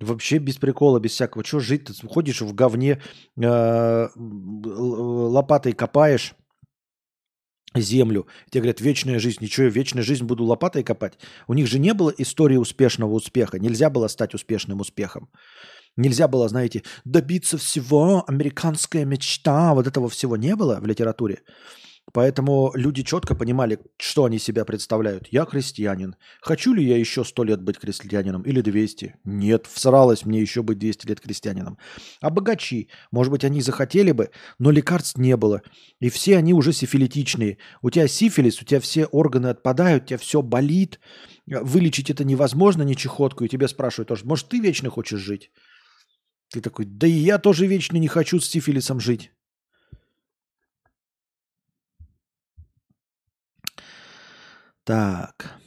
Вообще 0.00 0.38
без 0.38 0.56
прикола, 0.56 1.00
без 1.00 1.12
всякого. 1.12 1.44
Что 1.44 1.60
жить? 1.60 1.84
Ты 1.84 1.94
ходишь 2.06 2.42
в 2.42 2.54
говне, 2.54 3.00
э, 3.40 4.08
лопатой 4.16 5.72
копаешь 5.72 6.34
землю. 7.80 8.26
Тебе 8.50 8.62
говорят, 8.62 8.80
вечная 8.80 9.18
жизнь. 9.18 9.38
Ничего, 9.40 9.66
вечная 9.66 10.02
жизнь 10.02 10.24
буду 10.24 10.44
лопатой 10.44 10.82
копать. 10.82 11.18
У 11.46 11.54
них 11.54 11.66
же 11.66 11.78
не 11.78 11.94
было 11.94 12.12
истории 12.18 12.56
успешного 12.56 13.12
успеха. 13.12 13.58
Нельзя 13.58 13.90
было 13.90 14.08
стать 14.08 14.34
успешным 14.34 14.80
успехом. 14.80 15.28
Нельзя 15.96 16.28
было, 16.28 16.48
знаете, 16.48 16.82
добиться 17.04 17.56
всего, 17.56 18.22
американская 18.26 19.06
мечта, 19.06 19.74
вот 19.74 19.86
этого 19.86 20.08
всего 20.08 20.36
не 20.36 20.54
было 20.54 20.78
в 20.80 20.86
литературе. 20.86 21.38
Поэтому 22.12 22.70
люди 22.74 23.02
четко 23.02 23.34
понимали, 23.34 23.80
что 23.98 24.24
они 24.24 24.38
себя 24.38 24.64
представляют. 24.64 25.28
Я 25.32 25.44
христианин. 25.44 26.14
Хочу 26.40 26.72
ли 26.72 26.84
я 26.84 26.96
еще 26.96 27.24
сто 27.24 27.42
лет 27.42 27.60
быть 27.62 27.78
христианином 27.78 28.42
или 28.42 28.60
200? 28.60 29.16
Нет, 29.24 29.66
всралось 29.66 30.24
мне 30.24 30.40
еще 30.40 30.62
быть 30.62 30.78
200 30.78 31.06
лет 31.08 31.20
христианином. 31.20 31.78
А 32.20 32.30
богачи, 32.30 32.88
может 33.10 33.32
быть, 33.32 33.44
они 33.44 33.60
захотели 33.60 34.12
бы, 34.12 34.30
но 34.58 34.70
лекарств 34.70 35.18
не 35.18 35.36
было. 35.36 35.62
И 36.00 36.08
все 36.08 36.36
они 36.36 36.54
уже 36.54 36.72
сифилитичные. 36.72 37.58
У 37.82 37.90
тебя 37.90 38.06
сифилис, 38.06 38.62
у 38.62 38.64
тебя 38.64 38.80
все 38.80 39.06
органы 39.06 39.48
отпадают, 39.48 40.04
у 40.04 40.06
тебя 40.06 40.18
все 40.18 40.42
болит. 40.42 41.00
Вылечить 41.46 42.10
это 42.10 42.24
невозможно, 42.24 42.82
не 42.82 42.96
чехотку. 42.96 43.44
И 43.44 43.48
тебя 43.48 43.66
спрашивают 43.68 44.08
тоже, 44.08 44.24
может, 44.24 44.48
ты 44.48 44.60
вечно 44.60 44.90
хочешь 44.90 45.20
жить? 45.20 45.50
Ты 46.52 46.60
такой, 46.60 46.84
да 46.86 47.08
и 47.08 47.10
я 47.10 47.38
тоже 47.38 47.66
вечно 47.66 47.96
не 47.96 48.08
хочу 48.08 48.38
с 48.38 48.48
сифилисом 48.48 49.00
жить. 49.00 49.32
Так. 54.86 55.58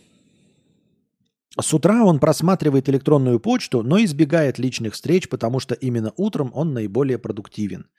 С 1.60 1.74
утра 1.74 2.06
он 2.06 2.20
просматривает 2.20 2.88
электронную 2.88 3.42
почту, 3.42 3.84
но 3.84 4.02
избегает 4.02 4.60
личных 4.60 4.94
встреч, 4.94 5.28
потому 5.28 5.60
что 5.60 5.76
именно 5.76 6.14
утром 6.16 6.52
он 6.54 6.74
наиболее 6.74 7.18
продуктивен. 7.18 7.90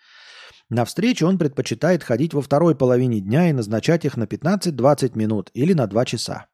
На 0.71 0.87
встречи 0.87 1.23
он 1.23 1.37
предпочитает 1.37 2.03
ходить 2.03 2.33
во 2.33 2.41
второй 2.41 2.75
половине 2.75 3.21
дня 3.21 3.51
и 3.51 3.53
назначать 3.53 4.07
их 4.07 4.17
на 4.17 4.25
15-20 4.25 5.19
минут 5.19 5.51
или 5.53 5.75
на 5.75 5.87
2 5.87 6.05
часа. 6.07 6.47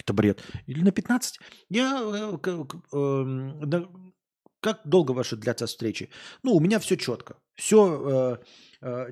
Это 0.00 0.14
бред. 0.14 0.42
Или 0.66 0.82
на 0.82 0.90
15? 0.90 1.40
Я, 1.68 2.00
э, 2.00 2.38
э, 2.92 3.84
как 4.60 4.80
долго 4.86 5.12
ваши 5.12 5.36
длятся 5.36 5.66
встречи? 5.66 6.08
Ну, 6.42 6.54
у 6.54 6.60
меня 6.60 6.78
все 6.78 6.96
четко. 6.96 7.36
Все 7.54 8.38
э, 8.40 8.44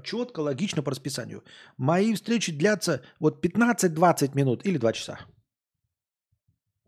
четко, 0.02 0.40
логично 0.40 0.82
по 0.82 0.90
расписанию. 0.90 1.42
Мои 1.78 2.14
встречи 2.14 2.52
длятся 2.52 3.02
вот 3.20 3.44
15-20 3.44 4.34
минут 4.34 4.66
или 4.66 4.78
2 4.78 4.92
часа. 4.92 5.18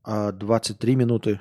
А 0.02 0.32
23 0.32 0.96
минуты. 0.96 1.40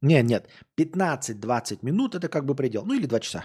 Нет, 0.00 0.24
нет, 0.24 0.48
15-20 0.76 1.78
минут 1.82 2.14
это 2.14 2.28
как 2.28 2.44
бы 2.44 2.54
предел. 2.54 2.84
Ну 2.86 2.94
или 2.94 3.06
2 3.06 3.20
часа. 3.20 3.44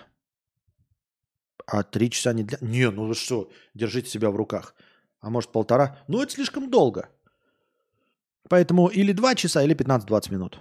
А 1.65 1.83
3 1.83 2.09
часа 2.09 2.33
не 2.33 2.43
для... 2.43 2.57
Не, 2.61 2.91
ну 2.91 3.07
вы 3.07 3.15
что, 3.15 3.49
держите 3.73 4.09
себя 4.09 4.29
в 4.29 4.35
руках. 4.35 4.75
А 5.19 5.29
может 5.29 5.51
полтора? 5.51 5.97
Ну 6.07 6.21
это 6.21 6.31
слишком 6.31 6.69
долго. 6.69 7.09
Поэтому 8.49 8.87
или 8.87 9.13
2 9.13 9.35
часа, 9.35 9.63
или 9.63 9.75
15-20 9.75 10.31
минут. 10.31 10.59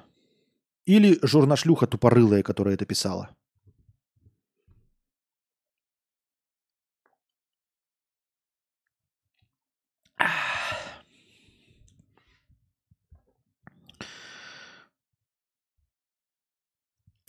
Или 0.86 1.18
журнашлюха 1.22 1.86
тупорылая, 1.86 2.42
которая 2.42 2.74
это 2.74 2.86
писала. 2.86 3.28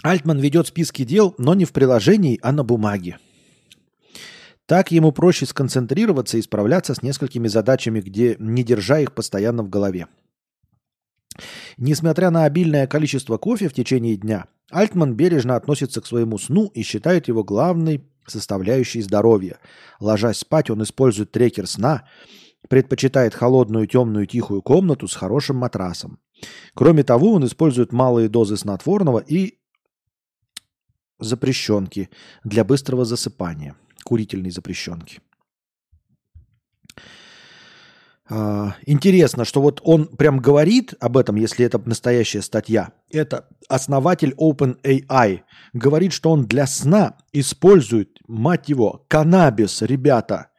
Альтман 0.03 0.37
ведет 0.39 0.67
списки 0.67 1.05
дел, 1.05 1.33
но 1.37 1.53
не 1.53 1.63
в 1.63 1.71
приложении, 1.71 2.37
а 2.43 2.51
на 2.51 2.63
бумаге. 2.63 3.17
Так 4.65 4.91
ему 4.91 5.13
проще 5.13 5.45
сконцентрироваться 5.45 6.37
и 6.37 6.41
справляться 6.41 6.93
с 6.93 7.01
несколькими 7.01 7.47
задачами, 7.47 8.01
где 8.01 8.35
не 8.37 8.63
держа 8.63 8.99
их 8.99 9.13
постоянно 9.13 9.63
в 9.63 9.69
голове. 9.69 10.07
Несмотря 11.77 12.29
на 12.31 12.43
обильное 12.43 12.85
количество 12.85 13.37
кофе 13.37 13.69
в 13.69 13.73
течение 13.73 14.17
дня, 14.17 14.45
Альтман 14.69 15.15
бережно 15.15 15.55
относится 15.55 16.01
к 16.01 16.05
своему 16.05 16.37
сну 16.37 16.67
и 16.73 16.83
считает 16.83 17.27
его 17.29 17.43
главной 17.43 18.03
составляющей 18.27 19.01
здоровья. 19.01 19.57
Ложась 19.99 20.39
спать, 20.39 20.69
он 20.69 20.83
использует 20.83 21.31
трекер 21.31 21.65
сна, 21.65 22.03
предпочитает 22.67 23.33
холодную, 23.33 23.87
темную, 23.87 24.27
тихую 24.27 24.61
комнату 24.61 25.07
с 25.07 25.15
хорошим 25.15 25.57
матрасом. 25.57 26.19
Кроме 26.73 27.03
того, 27.03 27.33
он 27.33 27.45
использует 27.45 27.93
малые 27.93 28.29
дозы 28.29 28.57
снотворного 28.57 29.19
и 29.19 29.59
запрещенки 31.23 32.09
для 32.43 32.63
быстрого 32.63 33.05
засыпания, 33.05 33.75
курительной 34.03 34.51
запрещенки. 34.51 35.19
А, 38.29 38.75
интересно, 38.85 39.43
что 39.43 39.61
вот 39.61 39.81
он 39.83 40.07
прям 40.07 40.39
говорит 40.39 40.93
об 40.99 41.17
этом, 41.17 41.35
если 41.35 41.65
это 41.65 41.77
настоящая 41.85 42.41
статья. 42.41 42.91
Это 43.11 43.47
основатель 43.67 44.33
OpenAI. 44.39 45.41
Говорит, 45.73 46.13
что 46.13 46.31
он 46.31 46.45
для 46.45 46.65
сна 46.65 47.17
использует, 47.33 48.17
мать 48.27 48.69
его, 48.69 49.05
каннабис, 49.09 49.81
ребята. 49.81 50.49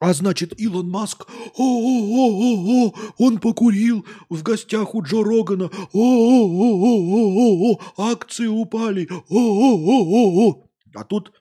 А 0.00 0.12
значит, 0.14 0.58
Илон 0.58 0.88
Маск, 0.88 1.26
о-о-о-о-о, 1.58 2.94
он 3.18 3.38
покурил 3.38 4.06
в 4.30 4.42
гостях 4.42 4.94
у 4.94 5.02
Джо 5.02 5.22
Рогана, 5.22 5.70
о-о-о-о-о, 5.92 7.78
акции 7.98 8.46
упали, 8.46 9.06
о-о-о-о-о. 9.28 10.64
А 10.94 11.04
тут 11.04 11.32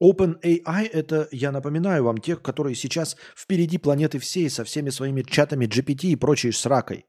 OpenAI– 0.00 0.88
это, 0.92 1.28
я 1.32 1.50
напоминаю 1.50 2.04
вам, 2.04 2.18
тех, 2.18 2.40
которые 2.40 2.76
сейчас 2.76 3.16
впереди 3.36 3.78
планеты 3.78 4.20
всей 4.20 4.48
со 4.48 4.62
всеми 4.62 4.90
своими 4.90 5.22
чатами 5.22 5.66
GPT 5.66 6.10
и 6.10 6.16
прочей 6.16 6.52
сракой. 6.52 7.06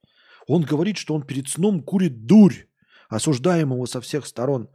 Он 0.48 0.64
говорит, 0.64 0.98
что 0.98 1.14
он 1.14 1.22
перед 1.22 1.48
сном 1.50 1.84
курит 1.84 2.26
дурь, 2.26 2.66
осуждаемого 3.10 3.86
со 3.86 4.02
всех 4.02 4.26
сторон. 4.26 4.70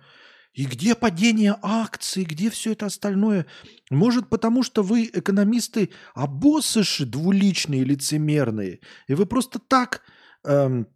И 0.53 0.65
где 0.67 0.95
падение 0.95 1.57
акций, 1.63 2.25
где 2.25 2.51
все 2.51 2.73
это 2.73 2.87
остальное? 2.87 3.47
Может, 3.89 4.29
потому 4.29 4.63
что 4.63 4.83
вы 4.83 5.09
экономисты, 5.13 5.91
боссы 6.27 6.83
двуличные, 7.07 7.85
лицемерные, 7.85 8.81
и 9.07 9.15
вы 9.15 9.27
просто 9.27 9.61
так 9.61 10.03
эм, 10.45 10.89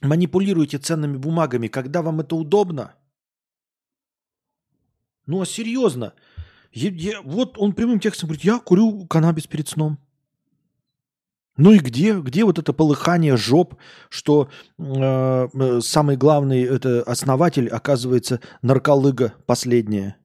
манипулируете 0.00 0.78
ценными 0.78 1.18
бумагами, 1.18 1.68
когда 1.68 2.00
вам 2.00 2.20
это 2.20 2.36
удобно? 2.36 2.94
Ну 5.26 5.42
а 5.42 5.46
серьезно, 5.46 6.14
я, 6.72 6.90
я, 6.90 7.20
вот 7.22 7.58
он 7.58 7.74
прямым 7.74 8.00
текстом 8.00 8.28
говорит, 8.28 8.44
я 8.44 8.58
курю 8.58 9.06
каннабис 9.06 9.46
перед 9.46 9.68
сном. 9.68 9.98
Ну 11.60 11.72
и 11.72 11.78
где, 11.78 12.14
где 12.18 12.44
вот 12.44 12.58
это 12.58 12.72
полыхание 12.72 13.36
жоп, 13.36 13.74
что 14.08 14.48
э, 14.78 15.48
э, 15.52 15.80
самый 15.82 16.16
главный 16.16 16.62
это 16.62 17.02
основатель 17.02 17.68
оказывается 17.68 18.40
нарколыга 18.62 19.34
последняя? 19.44 20.16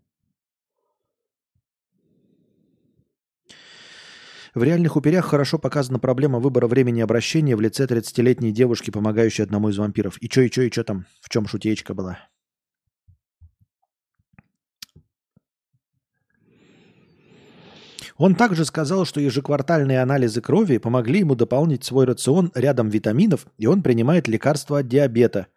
В 4.53 4.64
реальных 4.64 4.95
уперях 4.95 5.26
хорошо 5.26 5.60
показана 5.60 5.99
проблема 5.99 6.40
выбора 6.40 6.68
времени 6.68 7.02
обращения 7.02 7.57
в 7.57 7.60
лице 7.60 7.86
30-летней 7.86 8.53
девушки, 8.53 8.90
помогающей 8.90 9.44
одному 9.44 9.68
из 9.68 9.78
вампиров. 9.78 10.16
И 10.22 10.30
чё, 10.30 10.44
и 10.44 10.49
чё, 10.49 10.62
и 10.62 10.72
чё 10.72 10.86
там? 10.86 11.06
В 11.20 11.28
чем 11.28 11.48
шутеечка 11.48 11.94
была? 11.94 12.20
Он 18.18 18.36
также 18.36 18.64
сказал, 18.64 19.06
что 19.06 19.20
ежеквартальные 19.20 20.02
анализы 20.02 20.42
крови 20.42 20.78
помогли 20.78 21.20
ему 21.20 21.36
дополнить 21.36 21.84
свой 21.84 22.06
рацион 22.06 22.52
рядом 22.56 22.90
витаминов, 22.90 23.48
и 23.58 23.68
он 23.68 23.84
принимает 23.84 24.28
лекарства 24.28 24.80
от 24.80 24.88
диабета, 24.88 25.48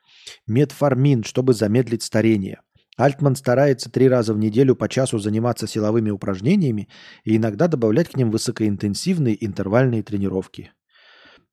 метформин, 0.46 1.22
чтобы 1.22 1.54
замедлить 1.54 2.02
старение. 2.02 2.60
Альтман 2.96 3.36
старается 3.36 3.90
три 3.92 4.08
раза 4.08 4.34
в 4.34 4.38
неделю 4.38 4.74
по 4.74 4.88
часу 4.88 5.20
заниматься 5.20 5.68
силовыми 5.68 6.10
упражнениями 6.10 6.88
и 7.22 7.36
иногда 7.36 7.68
добавлять 7.68 8.08
к 8.08 8.16
ним 8.16 8.32
высокоинтенсивные 8.32 9.44
интервальные 9.44 10.02
тренировки. 10.02 10.72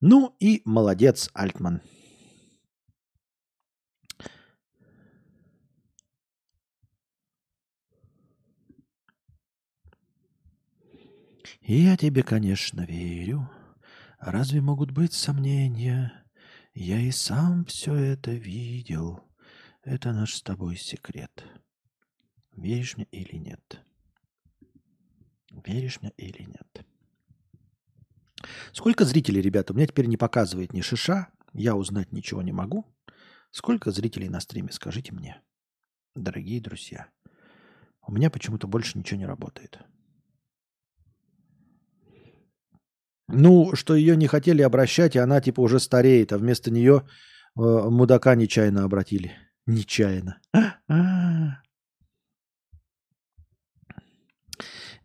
Ну 0.02 0.36
и 0.40 0.64
молодец, 0.65 1.30
Альтман. 1.36 1.82
Я 11.67 11.97
тебе, 11.97 12.21
конечно, 12.21 12.81
верю. 12.81 13.49
Разве 14.19 14.61
могут 14.61 14.91
быть 14.91 15.13
сомнения? 15.13 16.23
Я 16.75 16.99
и 16.99 17.09
сам 17.09 17.65
все 17.65 17.95
это 17.95 18.29
видел. 18.29 19.19
Это 19.81 20.13
наш 20.13 20.35
с 20.35 20.43
тобой 20.43 20.75
секрет. 20.75 21.43
Веришь 22.55 22.97
мне 22.97 23.07
или 23.09 23.37
нет? 23.37 23.83
Веришь 25.65 26.01
мне 26.01 26.11
или 26.17 26.43
нет? 26.43 26.85
Сколько 28.71 29.03
зрителей, 29.03 29.41
ребята? 29.41 29.73
У 29.73 29.75
меня 29.75 29.87
теперь 29.87 30.05
не 30.05 30.17
показывает 30.17 30.71
ни 30.71 30.81
шиша. 30.81 31.29
Я 31.53 31.75
узнать 31.75 32.11
ничего 32.11 32.43
не 32.43 32.51
могу. 32.51 32.85
Сколько 33.49 33.89
зрителей 33.89 34.29
на 34.29 34.39
стриме, 34.39 34.71
скажите 34.71 35.13
мне, 35.13 35.41
дорогие 36.13 36.61
друзья. 36.61 37.09
У 38.05 38.11
меня 38.11 38.29
почему-то 38.29 38.67
больше 38.67 38.99
ничего 38.99 39.17
не 39.17 39.25
работает. 39.25 39.79
Ну, 43.27 43.76
что 43.76 43.95
ее 43.95 44.15
не 44.15 44.27
хотели 44.27 44.61
обращать, 44.61 45.15
и 45.15 45.19
она 45.19 45.41
типа 45.41 45.61
уже 45.61 45.80
стареет, 45.80 46.31
а 46.31 46.38
вместо 46.38 46.69
нее 46.72 47.03
э, 47.57 47.61
мудака 47.61 48.35
нечаянно 48.35 48.84
обратили. 48.84 49.31
Нечаянно. 49.65 50.39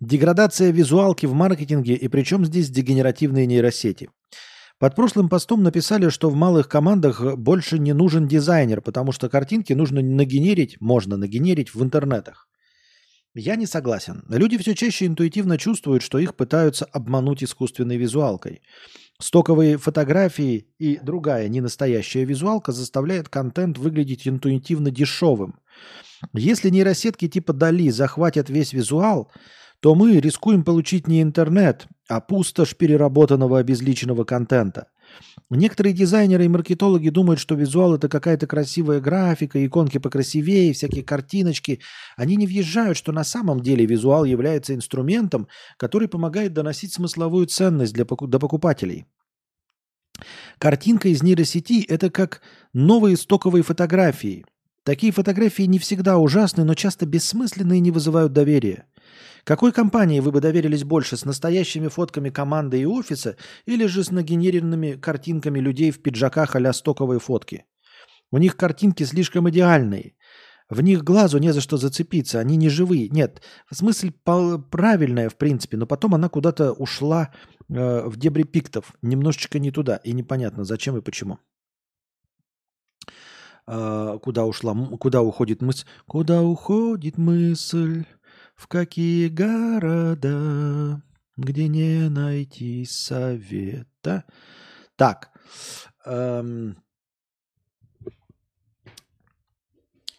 Деградация 0.00 0.70
визуалки 0.70 1.26
в 1.26 1.34
маркетинге 1.34 1.94
и 1.94 2.08
причем 2.08 2.44
здесь 2.44 2.70
дегенеративные 2.70 3.46
нейросети. 3.46 4.10
Под 4.78 4.96
прошлым 4.96 5.28
постом 5.28 5.62
написали, 5.62 6.08
что 6.08 6.30
в 6.30 6.34
малых 6.34 6.68
командах 6.68 7.36
больше 7.36 7.78
не 7.78 7.92
нужен 7.92 8.26
дизайнер, 8.26 8.80
потому 8.80 9.12
что 9.12 9.28
картинки 9.28 9.74
нужно 9.74 10.00
нагенерить, 10.00 10.80
можно 10.80 11.18
нагенерить 11.18 11.74
в 11.74 11.82
интернетах. 11.82 12.48
Я 13.34 13.54
не 13.54 13.66
согласен. 13.66 14.24
Люди 14.28 14.58
все 14.58 14.74
чаще 14.74 15.06
интуитивно 15.06 15.56
чувствуют, 15.56 16.02
что 16.02 16.18
их 16.18 16.34
пытаются 16.34 16.84
обмануть 16.86 17.44
искусственной 17.44 17.96
визуалкой. 17.96 18.62
Стоковые 19.20 19.76
фотографии 19.76 20.66
и 20.78 20.98
другая 20.98 21.48
ненастоящая 21.48 22.24
визуалка 22.24 22.72
заставляет 22.72 23.28
контент 23.28 23.78
выглядеть 23.78 24.26
интуитивно 24.26 24.90
дешевым. 24.90 25.60
Если 26.32 26.70
нейросетки 26.70 27.28
типа 27.28 27.52
Дали 27.52 27.90
захватят 27.90 28.50
весь 28.50 28.72
визуал, 28.72 29.30
то 29.80 29.94
мы 29.94 30.18
рискуем 30.18 30.64
получить 30.64 31.06
не 31.06 31.22
интернет, 31.22 31.86
а 32.08 32.20
пустошь 32.20 32.76
переработанного 32.76 33.60
обезличенного 33.60 34.24
контента. 34.24 34.88
Некоторые 35.50 35.92
дизайнеры 35.92 36.44
и 36.44 36.48
маркетологи 36.48 37.08
думают, 37.08 37.40
что 37.40 37.56
визуал 37.56 37.94
это 37.94 38.08
какая-то 38.08 38.46
красивая 38.46 39.00
графика, 39.00 39.64
иконки 39.64 39.98
покрасивее, 39.98 40.72
всякие 40.72 41.02
картиночки. 41.02 41.80
Они 42.16 42.36
не 42.36 42.46
въезжают, 42.46 42.96
что 42.96 43.10
на 43.10 43.24
самом 43.24 43.60
деле 43.60 43.84
визуал 43.84 44.24
является 44.24 44.74
инструментом, 44.74 45.48
который 45.76 46.06
помогает 46.06 46.52
доносить 46.52 46.92
смысловую 46.92 47.46
ценность 47.46 47.94
для, 47.94 48.04
до 48.04 48.38
покупателей. 48.38 49.06
Картинка 50.58 51.08
из 51.08 51.22
нейросети– 51.22 51.84
это 51.88 52.10
как 52.10 52.42
новые 52.72 53.16
стоковые 53.16 53.62
фотографии. 53.62 54.44
Такие 54.84 55.12
фотографии 55.12 55.64
не 55.64 55.78
всегда 55.78 56.18
ужасны, 56.18 56.64
но 56.64 56.74
часто 56.74 57.06
бессмысленны 57.06 57.78
и 57.78 57.80
не 57.80 57.90
вызывают 57.90 58.32
доверия. 58.32 58.86
Какой 59.44 59.72
компании 59.72 60.20
вы 60.20 60.32
бы 60.32 60.40
доверились 60.40 60.84
больше, 60.84 61.16
с 61.16 61.24
настоящими 61.24 61.88
фотками 61.88 62.30
команды 62.30 62.80
и 62.80 62.86
офиса 62.86 63.36
или 63.66 63.86
же 63.86 64.04
с 64.04 64.10
нагенерированными 64.10 64.92
картинками 64.92 65.58
людей 65.58 65.90
в 65.90 66.02
пиджаках 66.02 66.56
а 66.56 66.72
стоковые 66.72 67.20
фотки? 67.20 67.64
У 68.30 68.38
них 68.38 68.56
картинки 68.56 69.02
слишком 69.02 69.48
идеальные. 69.50 70.14
В 70.68 70.82
них 70.82 71.02
глазу 71.02 71.38
не 71.38 71.52
за 71.52 71.60
что 71.60 71.76
зацепиться, 71.76 72.38
они 72.38 72.56
не 72.56 72.68
живые. 72.68 73.08
Нет, 73.08 73.42
смысл 73.72 74.10
правильная, 74.70 75.28
в 75.28 75.36
принципе, 75.36 75.76
но 75.76 75.86
потом 75.86 76.14
она 76.14 76.28
куда-то 76.28 76.72
ушла 76.72 77.34
э, 77.68 78.06
в 78.06 78.16
дебри 78.16 78.44
пиктов, 78.44 78.94
немножечко 79.02 79.58
не 79.58 79.72
туда, 79.72 79.96
и 79.96 80.12
непонятно, 80.12 80.64
зачем 80.64 80.96
и 80.96 81.00
почему. 81.00 81.38
Э, 83.66 84.18
куда 84.22 84.46
ушла, 84.46 84.74
куда 84.98 85.22
уходит 85.22 85.60
мысль? 85.60 85.86
Куда 86.06 86.42
уходит 86.42 87.18
мысль? 87.18 88.04
В 88.60 88.68
какие 88.68 89.28
города, 89.28 91.02
где 91.38 91.66
не 91.68 92.10
найти 92.10 92.84
совета? 92.84 94.24
Так. 94.96 95.30
Эм, 96.04 96.76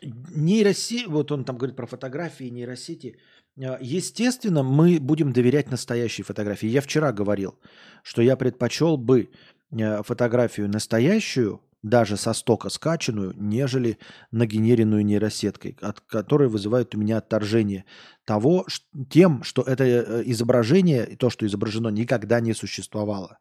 нейросети, 0.02 1.06
вот 1.08 1.32
он 1.32 1.46
там 1.46 1.58
говорит 1.58 1.76
про 1.76 1.86
фотографии, 1.86 2.46
нейросети. 2.46 3.20
Э, 3.58 3.78
естественно, 3.80 4.64
мы 4.64 5.00
будем 5.00 5.34
доверять 5.34 5.70
настоящей 5.70 6.24
фотографии. 6.24 6.68
Я 6.68 6.82
вчера 6.82 7.12
говорил, 7.12 7.60
что 8.02 8.24
я 8.24 8.36
предпочел 8.36 8.98
бы 8.98 9.30
э, 9.70 10.02
фотографию 10.02 10.68
настоящую 10.68 11.62
даже 11.84 12.18
со 12.18 12.34
стока 12.34 12.70
скачанную, 12.70 13.34
нежели 13.36 13.98
нагенеренную 14.32 15.04
нейросеткой, 15.06 15.78
от 15.82 16.00
которой 16.02 16.48
вызывает 16.48 16.94
у 16.96 17.00
меня 17.00 17.18
отторжение 17.18 17.86
того, 18.26 18.66
тем, 19.10 19.44
что 19.44 19.64
это 19.64 19.84
э, 19.84 20.24
изображение 20.26 21.18
то, 21.18 21.30
что 21.30 21.46
изображено, 21.46 21.90
никогда 21.90 22.40
не 22.40 22.54
существовало. 22.54 23.40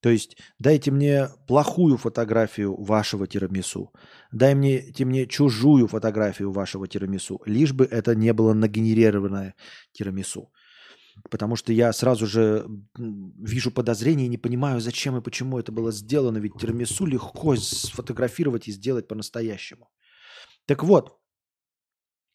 То 0.00 0.10
есть 0.10 0.36
дайте 0.60 0.92
мне 0.92 1.28
плохую 1.48 1.96
фотографию 1.96 2.80
вашего 2.80 3.26
тирамису, 3.26 3.92
дай 4.30 4.54
мне, 4.54 4.84
мне 5.00 5.26
чужую 5.26 5.88
фотографию 5.88 6.52
вашего 6.52 6.86
тирамису, 6.86 7.40
лишь 7.46 7.72
бы 7.72 7.84
это 7.84 8.14
не 8.14 8.32
было 8.32 8.52
нагенерированное 8.52 9.54
тирамису. 9.92 10.52
Потому 11.30 11.56
что 11.56 11.72
я 11.72 11.92
сразу 11.92 12.26
же 12.26 12.66
вижу 12.96 13.70
подозрения 13.70 14.26
и 14.26 14.28
не 14.28 14.38
понимаю, 14.38 14.80
зачем 14.80 15.16
и 15.16 15.22
почему 15.22 15.58
это 15.58 15.72
было 15.72 15.92
сделано. 15.92 16.38
Ведь 16.38 16.54
тирамису 16.60 17.06
легко 17.06 17.56
сфотографировать 17.56 18.68
и 18.68 18.72
сделать 18.72 19.08
по-настоящему. 19.08 19.88
Так 20.66 20.82
вот, 20.82 21.18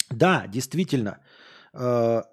да, 0.10 0.47
действительно, 0.47 1.19
э, 1.73 2.23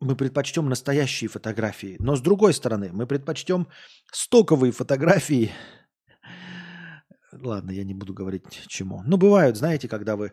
мы 0.00 0.16
предпочтем 0.16 0.68
настоящие 0.68 1.28
фотографии. 1.28 1.96
Но 2.00 2.16
с 2.16 2.20
другой 2.20 2.52
стороны, 2.52 2.90
мы 2.92 3.06
предпочтем 3.06 3.68
стоковые 4.12 4.72
фотографии. 4.72 5.50
Ладно, 7.32 7.72
я 7.72 7.84
не 7.84 7.94
буду 7.94 8.14
говорить 8.14 8.66
чему. 8.68 9.02
Ну, 9.06 9.16
бывают, 9.16 9.56
знаете, 9.56 9.88
когда 9.88 10.16
вы 10.16 10.32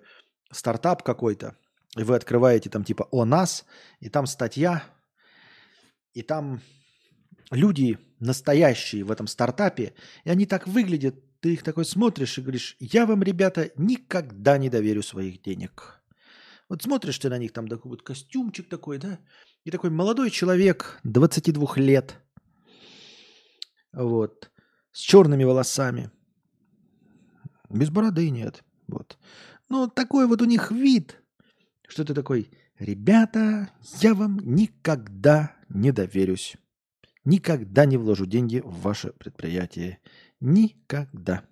стартап 0.52 1.04
какой-то, 1.04 1.56
и 1.98 2.04
вы 2.04 2.16
открываете 2.16 2.70
там 2.70 2.84
типа 2.84 3.08
«О 3.12 3.26
нас», 3.26 3.66
и 4.00 4.10
там 4.10 4.26
статья, 4.26 4.84
и 6.14 6.22
там 6.22 6.62
люди 7.50 7.98
настоящие 8.20 9.04
в 9.04 9.12
этом 9.12 9.28
стартапе, 9.28 9.94
и 10.24 10.30
они 10.30 10.46
так 10.46 10.68
выглядят, 10.68 11.16
ты 11.42 11.54
их 11.54 11.64
такой 11.64 11.86
смотришь 11.86 12.38
и 12.38 12.42
говоришь, 12.42 12.78
я 12.80 13.06
вам, 13.06 13.24
ребята, 13.24 13.72
никогда 13.76 14.58
не 14.58 14.70
доверю 14.70 15.02
своих 15.02 15.42
денег. 15.42 16.02
Вот 16.70 16.84
смотришь 16.84 17.18
ты 17.20 17.30
на 17.30 17.38
них, 17.38 17.52
там 17.52 17.68
такой 17.68 17.90
вот 17.90 18.04
костюмчик 18.04 18.70
такой, 18.70 18.98
да, 18.98 19.20
и 19.66 19.72
такой 19.72 19.90
молодой 19.90 20.30
человек, 20.30 21.00
22 21.04 21.74
лет, 21.78 22.16
вот, 23.92 24.50
с 24.94 25.00
черными 25.00 25.44
волосами, 25.44 26.12
без 27.70 27.90
бороды 27.90 28.30
нет, 28.30 28.64
вот. 28.88 29.18
Ну, 29.68 29.88
такой 29.88 30.28
вот 30.28 30.42
у 30.42 30.46
них 30.46 30.72
вид– 30.72 31.18
что 31.92 32.06
ты 32.06 32.14
такой, 32.14 32.50
ребята, 32.80 33.70
я 34.02 34.14
вам 34.14 34.40
никогда 34.44 35.52
не 35.70 35.92
доверюсь. 35.92 36.56
Никогда 37.26 37.86
не 37.86 37.98
вложу 37.98 38.26
деньги 38.26 38.62
в 38.64 38.82
ваше 38.82 39.12
предприятие. 39.12 40.00
Никогда. 40.40 41.44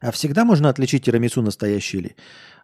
А 0.00 0.10
всегда 0.12 0.44
можно 0.44 0.68
отличить 0.68 1.04
тирамису 1.04 1.40
настоящий 1.40 1.98
или? 1.98 2.16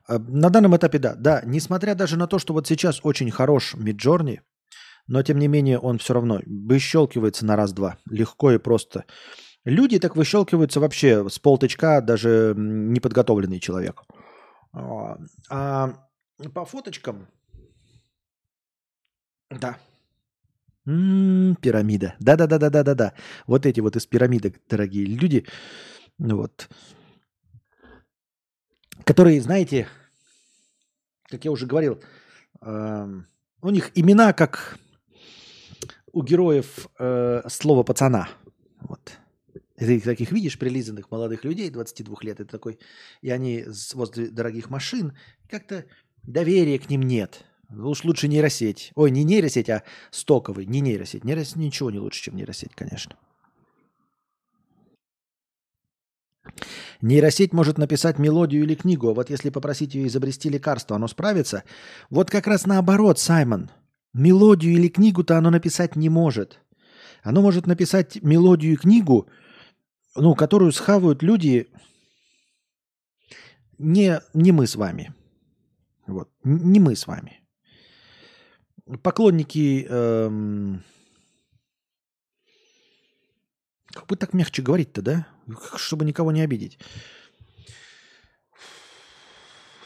А, 0.06 0.18
на 0.18 0.50
данном 0.50 0.76
этапе 0.76 0.98
да. 0.98 1.14
Да, 1.14 1.42
несмотря 1.46 1.94
даже 1.94 2.18
на 2.18 2.26
то, 2.26 2.38
что 2.38 2.52
вот 2.52 2.66
сейчас 2.66 3.00
очень 3.02 3.30
хорош 3.30 3.74
Миджорни, 3.74 4.42
но 5.06 5.22
тем 5.22 5.38
не 5.38 5.48
менее 5.48 5.78
он 5.78 5.98
все 5.98 6.12
равно 6.12 6.42
выщелкивается 6.44 7.46
на 7.46 7.56
раз-два. 7.56 7.96
Легко 8.10 8.52
и 8.52 8.58
просто. 8.58 9.06
Люди 9.64 9.98
так 9.98 10.16
выщелкиваются 10.16 10.80
вообще 10.80 11.28
с 11.28 11.38
полточка, 11.38 12.00
даже 12.00 12.54
неподготовленный 12.56 13.60
человек. 13.60 14.02
А, 14.72 15.18
а 15.48 15.94
по 16.52 16.64
фоточкам, 16.64 17.28
да. 19.50 19.76
М-м, 20.84 21.54
пирамида. 21.56 22.16
Да-да-да-да-да-да-да. 22.18 23.12
Вот 23.46 23.66
эти 23.66 23.78
вот 23.80 23.94
из 23.94 24.06
пирамидок, 24.06 24.54
дорогие 24.68 25.06
люди, 25.06 25.46
вот, 26.18 26.68
которые, 29.04 29.40
знаете, 29.40 29.86
как 31.28 31.44
я 31.44 31.52
уже 31.52 31.66
говорил, 31.66 32.02
у 32.60 33.70
них 33.70 33.92
имена 33.94 34.32
как 34.32 34.78
у 36.12 36.22
героев 36.22 36.88
э, 36.98 37.42
слова 37.48 37.84
пацана. 37.84 38.28
Вот. 38.80 39.18
Ты 39.82 39.96
их 39.96 40.04
таких 40.04 40.30
видишь, 40.30 40.60
прилизанных 40.60 41.10
молодых 41.10 41.42
людей, 41.42 41.68
22 41.68 42.16
лет, 42.20 42.38
и 42.38 42.44
такой, 42.44 42.78
и 43.20 43.30
они 43.30 43.64
возле 43.94 44.28
дорогих 44.28 44.70
машин, 44.70 45.12
как-то 45.50 45.86
доверия 46.22 46.78
к 46.78 46.88
ним 46.88 47.02
нет. 47.02 47.44
Уж 47.68 48.04
лучше 48.04 48.28
нейросеть. 48.28 48.92
Ой, 48.94 49.10
не 49.10 49.24
нейросеть, 49.24 49.68
а 49.70 49.82
стоковый. 50.12 50.66
Не 50.66 50.80
нейросеть. 50.80 51.24
Нейросеть 51.24 51.56
ничего 51.56 51.90
не 51.90 51.98
лучше, 51.98 52.22
чем 52.22 52.36
нейросеть, 52.36 52.72
конечно. 52.76 53.16
Нейросеть 57.00 57.52
может 57.52 57.76
написать 57.76 58.20
мелодию 58.20 58.62
или 58.62 58.76
книгу, 58.76 59.08
а 59.08 59.14
вот 59.14 59.30
если 59.30 59.50
попросить 59.50 59.96
ее 59.96 60.06
изобрести 60.06 60.48
лекарство, 60.48 60.94
оно 60.94 61.08
справится? 61.08 61.64
Вот 62.08 62.30
как 62.30 62.46
раз 62.46 62.66
наоборот, 62.66 63.18
Саймон. 63.18 63.68
Мелодию 64.12 64.74
или 64.74 64.86
книгу-то 64.86 65.38
оно 65.38 65.50
написать 65.50 65.96
не 65.96 66.08
может. 66.08 66.60
Оно 67.24 67.42
может 67.42 67.66
написать 67.66 68.22
мелодию 68.22 68.74
и 68.74 68.76
книгу, 68.76 69.28
ну, 70.14 70.34
которую 70.34 70.72
схавают 70.72 71.22
люди, 71.22 71.68
не, 73.78 74.20
не 74.34 74.52
мы 74.52 74.66
с 74.66 74.76
вами. 74.76 75.14
Вот, 76.06 76.30
не 76.44 76.80
мы 76.80 76.96
с 76.96 77.06
вами. 77.06 77.40
Поклонники... 79.02 79.86
Эм... 79.88 80.84
Как 83.92 84.06
бы 84.06 84.16
так 84.16 84.32
мягче 84.32 84.62
говорить-то, 84.62 85.02
да? 85.02 85.26
Чтобы 85.76 86.04
никого 86.04 86.32
не 86.32 86.40
обидеть. 86.40 86.78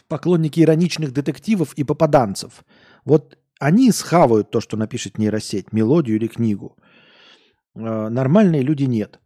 Поклонники 0.06 0.60
ироничных 0.60 1.12
детективов 1.12 1.74
и 1.74 1.82
попаданцев. 1.82 2.64
Вот 3.04 3.36
они 3.58 3.90
схавают 3.90 4.50
то, 4.50 4.60
что 4.60 4.76
напишет 4.76 5.18
нейросеть, 5.18 5.72
мелодию 5.72 6.16
или 6.16 6.28
книгу. 6.28 6.76
Э, 7.74 8.08
нормальные 8.08 8.62
люди 8.62 8.84
нет. 8.84 9.20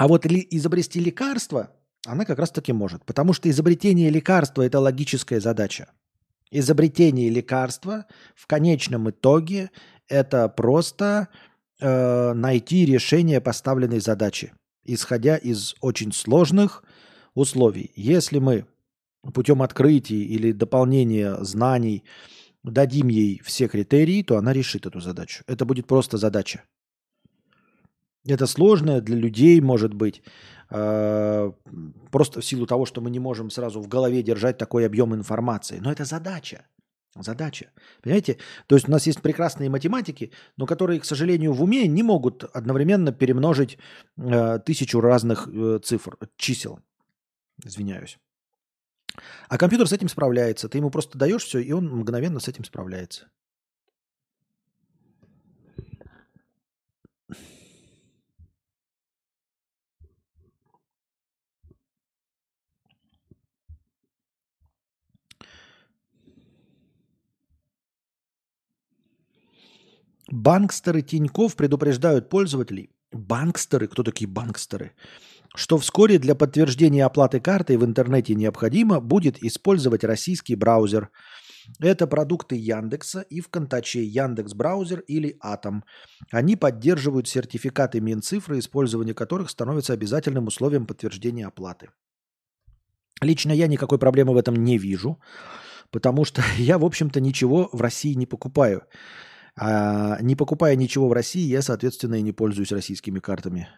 А 0.00 0.08
вот 0.08 0.24
изобрести 0.24 0.98
лекарство, 0.98 1.68
она 2.06 2.24
как 2.24 2.38
раз 2.38 2.50
таки 2.50 2.72
может. 2.72 3.04
Потому 3.04 3.34
что 3.34 3.50
изобретение 3.50 4.08
лекарства– 4.08 4.62
это 4.66 4.80
логическая 4.80 5.40
задача. 5.40 5.90
Изобретение 6.50 7.28
лекарства 7.28 8.06
в 8.34 8.46
конечном 8.46 9.10
итоге– 9.10 9.70
это 10.08 10.48
просто 10.48 11.28
э, 11.80 12.32
найти 12.32 12.86
решение 12.86 13.42
поставленной 13.42 14.00
задачи, 14.00 14.54
исходя 14.84 15.36
из 15.36 15.74
очень 15.82 16.12
сложных 16.12 16.82
условий. 17.34 17.92
Если 17.94 18.38
мы 18.38 18.64
путем 19.34 19.60
открытий 19.60 20.24
или 20.24 20.52
дополнения 20.52 21.36
знаний 21.44 22.04
дадим 22.64 23.08
ей 23.08 23.42
все 23.44 23.68
критерии, 23.68 24.22
то 24.22 24.38
она 24.38 24.54
решит 24.54 24.86
эту 24.86 25.00
задачу. 25.00 25.44
Это 25.46 25.66
будет 25.66 25.86
просто 25.86 26.16
задача. 26.16 26.62
Это 28.26 28.46
сложно 28.46 29.00
для 29.00 29.16
людей, 29.16 29.60
может 29.60 29.94
быть, 29.94 30.22
э, 30.70 31.52
просто 32.10 32.40
в 32.40 32.44
силу 32.44 32.66
того, 32.66 32.86
что 32.86 33.00
мы 33.00 33.10
не 33.10 33.18
можем 33.18 33.50
сразу 33.50 33.80
в 33.80 33.88
голове 33.88 34.22
держать 34.22 34.58
такой 34.58 34.86
объем 34.86 35.14
информации. 35.14 35.78
Но 35.80 35.90
это 35.90 36.04
задача. 36.04 36.66
Задача. 37.16 37.72
Понимаете? 38.02 38.38
То 38.66 38.76
есть 38.76 38.88
у 38.88 38.90
нас 38.92 39.06
есть 39.06 39.20
прекрасные 39.20 39.68
математики, 39.68 40.30
но 40.56 40.66
которые, 40.66 41.00
к 41.00 41.04
сожалению, 41.04 41.52
в 41.52 41.62
уме 41.62 41.88
не 41.88 42.02
могут 42.02 42.44
одновременно 42.44 43.12
перемножить 43.12 43.78
э, 44.16 44.58
тысячу 44.64 45.00
разных 45.00 45.48
э, 45.48 45.80
цифр, 45.82 46.16
чисел. 46.36 46.78
Извиняюсь. 47.64 48.18
А 49.48 49.58
компьютер 49.58 49.88
с 49.88 49.92
этим 49.92 50.08
справляется. 50.08 50.68
Ты 50.68 50.78
ему 50.78 50.90
просто 50.90 51.18
даешь 51.18 51.44
все, 51.44 51.58
и 51.58 51.72
он 51.72 51.88
мгновенно 51.88 52.38
с 52.38 52.48
этим 52.48 52.64
справляется. 52.64 53.28
Банкстеры 70.30 71.02
Тиньков 71.02 71.56
предупреждают 71.56 72.28
пользователей. 72.28 72.90
Банкстеры? 73.12 73.88
Кто 73.88 74.04
такие 74.04 74.28
банкстеры? 74.28 74.92
Что 75.56 75.76
вскоре 75.78 76.18
для 76.18 76.36
подтверждения 76.36 77.04
оплаты 77.04 77.40
картой 77.40 77.76
в 77.76 77.84
интернете 77.84 78.36
необходимо 78.36 79.00
будет 79.00 79.42
использовать 79.42 80.04
российский 80.04 80.54
браузер. 80.54 81.10
Это 81.80 82.06
продукты 82.06 82.56
Яндекса 82.56 83.22
и 83.22 83.40
в 83.40 83.48
контаче 83.48 84.04
Яндекс 84.04 84.54
Браузер 84.54 85.00
или 85.08 85.36
Атом. 85.40 85.84
Они 86.30 86.54
поддерживают 86.54 87.26
сертификаты 87.26 88.00
Минцифры, 88.00 88.58
использование 88.58 89.14
которых 89.14 89.50
становится 89.50 89.92
обязательным 89.92 90.46
условием 90.46 90.86
подтверждения 90.86 91.46
оплаты. 91.46 91.88
Лично 93.20 93.52
я 93.52 93.66
никакой 93.66 93.98
проблемы 93.98 94.32
в 94.32 94.36
этом 94.36 94.54
не 94.54 94.78
вижу, 94.78 95.20
потому 95.90 96.24
что 96.24 96.42
я, 96.56 96.78
в 96.78 96.84
общем-то, 96.84 97.20
ничего 97.20 97.68
в 97.72 97.80
России 97.80 98.14
не 98.14 98.26
покупаю. 98.26 98.82
А 99.62 100.16
не 100.22 100.36
покупая 100.36 100.74
ничего 100.74 101.08
в 101.08 101.12
России, 101.12 101.46
я, 101.46 101.60
соответственно, 101.60 102.14
и 102.14 102.22
не 102.22 102.32
пользуюсь 102.32 102.72
российскими 102.72 103.18
картами. 103.18 103.68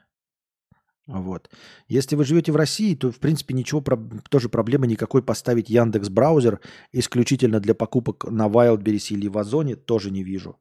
Вот. 1.09 1.51
Если 1.89 2.15
вы 2.15 2.25
живете 2.25 2.53
в 2.53 2.57
России, 2.57 2.95
то, 2.95 3.11
в 3.11 3.19
принципе, 3.19 3.53
ничего, 3.55 3.83
тоже 4.31 4.49
проблемы 4.49 4.87
никакой 4.87 5.25
поставить 5.25 5.69
Яндекс 5.69 6.09
браузер 6.09 6.61
исключительно 6.93 7.59
для 7.59 7.75
покупок 7.75 8.31
на 8.31 8.47
Wildberries 8.47 9.13
или 9.13 9.27
в 9.27 9.37
Озоне 9.37 9.75
тоже 9.75 10.13
не 10.13 10.23
вижу. 10.23 10.57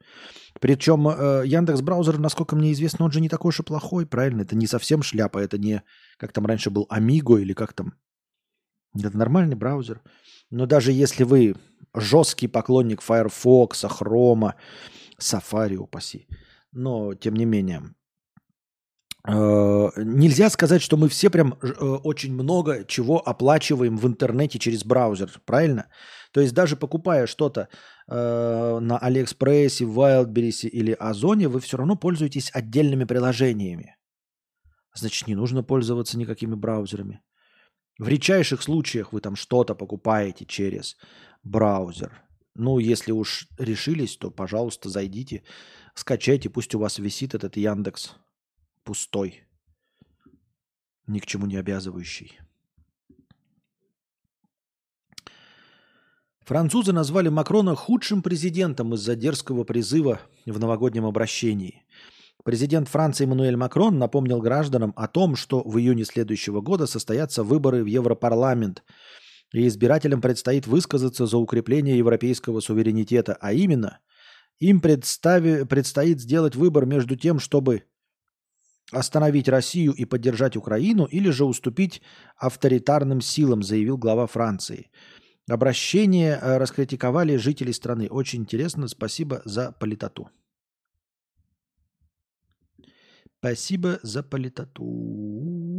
Причем 0.60 1.07
э, 1.07 1.43
Яндекс 1.45 1.81
браузер, 1.81 2.18
насколько 2.18 2.56
мне 2.56 2.72
известно, 2.72 3.06
он 3.06 3.11
же 3.11 3.22
не 3.22 3.30
такой 3.30 3.49
уж 3.49 3.60
и 3.60 3.64
плохой, 3.64 4.07
правильно? 4.07 4.41
Это 4.41 4.56
не 4.56 4.65
совсем 4.65 5.03
шляпа, 5.03 5.38
это 5.38 5.60
не, 5.60 5.84
как 6.18 6.34
там 6.34 6.48
раньше 6.48 6.72
был, 6.72 6.88
Amigo 6.89 7.39
или 7.39 7.53
как 7.53 7.73
там. 7.73 7.93
Это 8.95 9.15
нормальный 9.15 9.56
браузер. 9.56 10.02
Но 10.49 10.65
даже 10.65 10.91
если 10.91 11.23
вы 11.23 11.56
жесткий 11.93 12.48
поклонник 12.48 13.03
Firefox, 13.03 13.84
Chrome, 13.84 14.53
Safari, 15.22 15.77
упаси. 15.77 16.27
Но, 16.72 17.14
тем 17.14 17.35
не 17.35 17.45
менее, 17.45 17.81
э, 19.27 19.89
нельзя 19.98 20.49
сказать, 20.49 20.81
что 20.81 20.98
мы 20.98 21.10
все 21.10 21.30
прям 21.30 21.57
э, 21.61 21.68
очень 22.03 22.34
много 22.34 22.85
чего 22.85 23.19
оплачиваем 23.19 23.98
в 23.98 24.07
интернете 24.07 24.60
через 24.60 24.84
браузер, 24.84 25.30
правильно? 25.45 25.88
То 26.31 26.41
есть 26.41 26.53
даже 26.53 26.76
покупая 26.76 27.27
что-то 27.27 27.68
э, 28.07 28.80
на 28.80 28.98
Алиэкспрессе, 28.98 29.85
Wildberries 29.85 30.68
или 30.69 30.93
Озоне, 30.93 31.48
вы 31.48 31.60
все 31.60 31.77
равно 31.77 31.95
пользуетесь 31.95 32.52
отдельными 32.53 33.03
приложениями. 33.03 33.98
Значит, 34.93 35.27
не 35.27 35.35
нужно 35.35 35.64
пользоваться 35.64 36.18
никакими 36.18 36.56
браузерами. 36.56 37.22
В 37.99 38.07
редчайших 38.07 38.61
случаях 38.61 39.14
вы 39.14 39.22
там 39.22 39.35
что-то 39.35 39.76
покупаете 39.76 40.45
через 40.45 40.98
браузер. 41.43 42.23
Ну, 42.56 42.80
если 42.80 43.11
уж 43.11 43.48
решились, 43.57 44.18
то, 44.18 44.30
пожалуйста, 44.30 44.90
зайдите, 44.90 45.44
скачайте, 45.95 46.49
пусть 46.49 46.76
у 46.76 46.80
вас 46.80 46.99
висит 46.99 47.34
этот 47.34 47.56
Яндекс 47.56 48.15
пустой, 48.84 49.44
ни 51.07 51.19
к 51.19 51.26
чему 51.26 51.45
не 51.45 51.56
обязывающий. 51.56 52.40
Французы 56.41 56.91
назвали 56.91 57.30
Макрона 57.30 57.76
худшим 57.76 58.22
президентом 58.22 58.94
из-за 58.95 59.15
дерзкого 59.15 59.64
призыва 59.64 60.19
в 60.45 60.60
новогоднем 60.60 61.06
обращении. 61.06 61.86
Президент 62.44 62.90
Франции 62.90 63.23
Эммануэль 63.23 63.56
Макрон 63.56 63.99
напомнил 63.99 64.41
гражданам 64.41 64.91
о 64.98 65.07
том, 65.07 65.36
что 65.36 65.61
в 65.61 65.78
июне 65.78 66.03
следующего 66.03 66.60
года 66.60 66.88
состоятся 66.88 67.44
выборы 67.44 67.84
в 67.84 67.88
Европарламент– 67.88 68.84
и 69.53 69.68
избирателям 69.68 70.22
предстоит 70.22 70.68
высказаться 70.68 71.26
за 71.26 71.38
укрепление 71.38 71.98
европейского 71.98 72.60
суверенитета, 72.60 73.38
а 73.40 73.53
именно, 73.53 73.99
им 74.60 74.80
представи, 74.80 75.65
предстоит 75.65 76.22
сделать 76.22 76.56
выбор 76.56 76.86
между 76.86 77.15
тем, 77.15 77.40
чтобы 77.40 77.84
остановить 78.91 79.49
Россию 79.49 79.94
и 79.94 80.06
поддержать 80.06 80.56
Украину, 80.57 81.06
или 81.06 81.30
же 81.30 81.45
уступить 81.45 82.02
авторитарным 82.38 83.22
силам, 83.22 83.64
заявил 83.64 83.98
глава 83.98 84.28
Франции. 84.28 84.90
Обращение 85.49 86.38
э, 86.41 86.57
раскритиковали 86.57 87.36
жители 87.38 87.72
страны. 87.72 88.07
Очень 88.10 88.41
интересно, 88.41 88.88
спасибо 88.88 89.41
за 89.45 89.72
политоту. 89.72 90.30
Спасибо 93.40 93.99
за 94.03 94.22
политоту. 94.22 95.70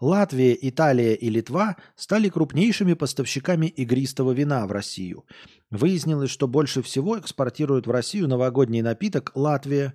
Латвия, 0.00 0.56
Италия 0.60 1.14
и 1.14 1.30
Литва 1.30 1.76
стали 1.94 2.28
крупнейшими 2.28 2.92
поставщиками 2.92 3.66
игристого 3.66 4.32
вина 4.32 4.66
в 4.66 4.72
Россию. 4.72 5.24
Выяснилось, 5.70 6.30
что 6.30 6.46
больше 6.46 6.82
всего 6.82 7.18
экспортирует 7.18 7.86
в 7.86 7.90
Россию 7.90 8.28
новогодний 8.28 8.82
напиток 8.82 9.32
Латвия. 9.34 9.94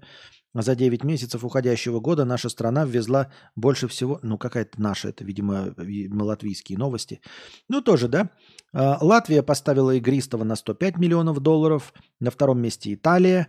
За 0.54 0.76
9 0.76 1.04
месяцев 1.06 1.46
уходящего 1.46 2.00
года 2.00 2.26
наша 2.26 2.50
страна 2.50 2.84
ввезла 2.84 3.32
больше 3.56 3.88
всего, 3.88 4.20
ну 4.22 4.38
какая-то 4.38 4.82
наша, 4.82 5.10
это, 5.10 5.24
видимо, 5.24 5.74
видимо 5.78 6.24
латвийские 6.24 6.78
новости. 6.78 7.22
Ну 7.70 7.82
тоже, 7.82 8.10
да. 8.10 8.32
А, 8.74 8.98
Латвия 9.00 9.44
поставила 9.44 9.92
игристого 9.92 10.44
на 10.44 10.56
105 10.56 10.98
миллионов 10.98 11.40
долларов, 11.40 11.94
на 12.20 12.32
втором 12.32 12.60
месте 12.60 12.94
Италия, 12.94 13.48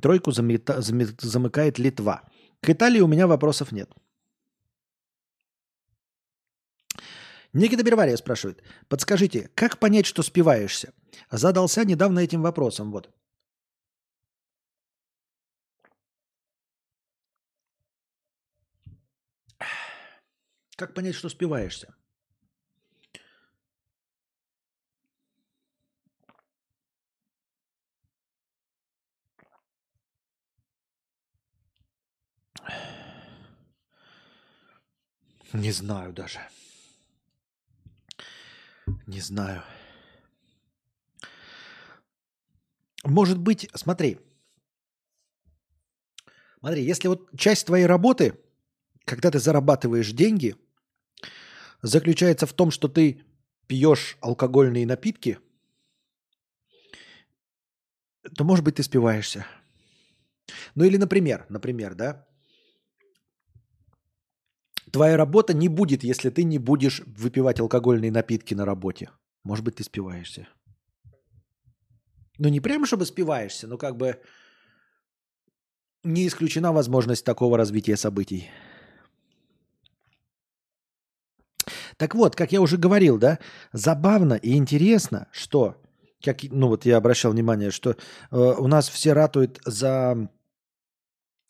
тройку 0.00 0.30
замета, 0.30 0.80
замыкает 0.80 1.78
Литва– 1.78 2.22
к 2.60 2.68
Италии 2.68 3.00
у 3.00 3.06
меня 3.06 3.26
вопросов 3.26 3.72
нет. 3.72 3.90
Никита 7.52 7.82
Бервария 7.82 8.16
спрашивает. 8.16 8.62
Подскажите, 8.88 9.50
как 9.54 9.78
понять, 9.78 10.06
что 10.06 10.22
спиваешься? 10.22 10.92
Задался 11.30 11.84
недавно 11.84 12.20
этим 12.20 12.42
вопросом. 12.42 12.92
Вот. 12.92 13.10
Как 20.76 20.94
понять, 20.94 21.14
что 21.14 21.28
спиваешься? 21.28 21.94
Не 35.52 35.72
знаю 35.72 36.12
даже. 36.12 36.38
Не 39.06 39.20
знаю. 39.20 39.62
Может 43.04 43.38
быть, 43.38 43.68
смотри. 43.74 44.18
Смотри, 46.60 46.84
если 46.84 47.08
вот 47.08 47.30
часть 47.36 47.66
твоей 47.66 47.86
работы, 47.86 48.38
когда 49.04 49.30
ты 49.30 49.38
зарабатываешь 49.38 50.12
деньги, 50.12 50.56
заключается 51.82 52.46
в 52.46 52.52
том, 52.52 52.70
что 52.70 52.88
ты 52.88 53.24
пьешь 53.66 54.18
алкогольные 54.20 54.86
напитки, 54.86 55.38
то, 58.36 58.44
может 58.44 58.64
быть, 58.64 58.76
ты 58.76 58.82
спиваешься. 58.82 59.46
Ну 60.74 60.84
или, 60.84 60.96
например, 60.96 61.46
например, 61.48 61.94
да, 61.94 62.28
Твоя 64.92 65.16
работа 65.16 65.54
не 65.54 65.68
будет, 65.68 66.02
если 66.02 66.30
ты 66.30 66.42
не 66.44 66.58
будешь 66.58 67.02
выпивать 67.06 67.60
алкогольные 67.60 68.10
напитки 68.10 68.54
на 68.54 68.64
работе. 68.64 69.10
Может 69.44 69.64
быть, 69.64 69.76
ты 69.76 69.84
спиваешься. 69.84 70.48
Ну, 72.38 72.48
не 72.48 72.60
прямо, 72.60 72.86
чтобы 72.86 73.06
спиваешься, 73.06 73.66
но 73.68 73.76
как 73.78 73.96
бы 73.96 74.20
не 76.02 76.26
исключена 76.26 76.72
возможность 76.72 77.24
такого 77.24 77.56
развития 77.56 77.96
событий. 77.96 78.50
Так 81.96 82.14
вот, 82.14 82.34
как 82.34 82.50
я 82.52 82.62
уже 82.62 82.78
говорил, 82.78 83.18
да, 83.18 83.38
забавно 83.72 84.32
и 84.32 84.56
интересно, 84.56 85.28
что, 85.32 85.76
как, 86.24 86.38
ну 86.44 86.68
вот 86.68 86.86
я 86.86 86.96
обращал 86.96 87.32
внимание, 87.32 87.70
что 87.70 87.90
э, 87.90 87.94
у 88.30 88.66
нас 88.68 88.88
все 88.88 89.12
ратуют 89.12 89.60
за 89.66 90.30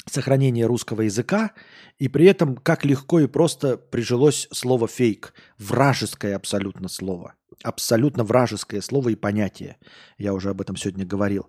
сохранение 0.07 0.67
русского 0.67 1.03
языка, 1.03 1.53
и 1.99 2.09
при 2.09 2.27
этом 2.27 2.57
как 2.57 2.85
легко 2.85 3.21
и 3.21 3.27
просто 3.27 3.77
прижилось 3.77 4.49
слово 4.53 4.89
фейк. 4.89 5.35
Вражеское 5.59 6.37
абсолютно 6.37 6.89
слово. 6.89 7.35
Абсолютно 7.63 8.25
вражеское 8.25 8.81
слово 8.81 9.11
и 9.11 9.15
понятие. 9.17 9.77
Я 10.17 10.33
уже 10.33 10.51
об 10.51 10.61
этом 10.61 10.77
сегодня 10.77 11.05
говорил. 11.05 11.49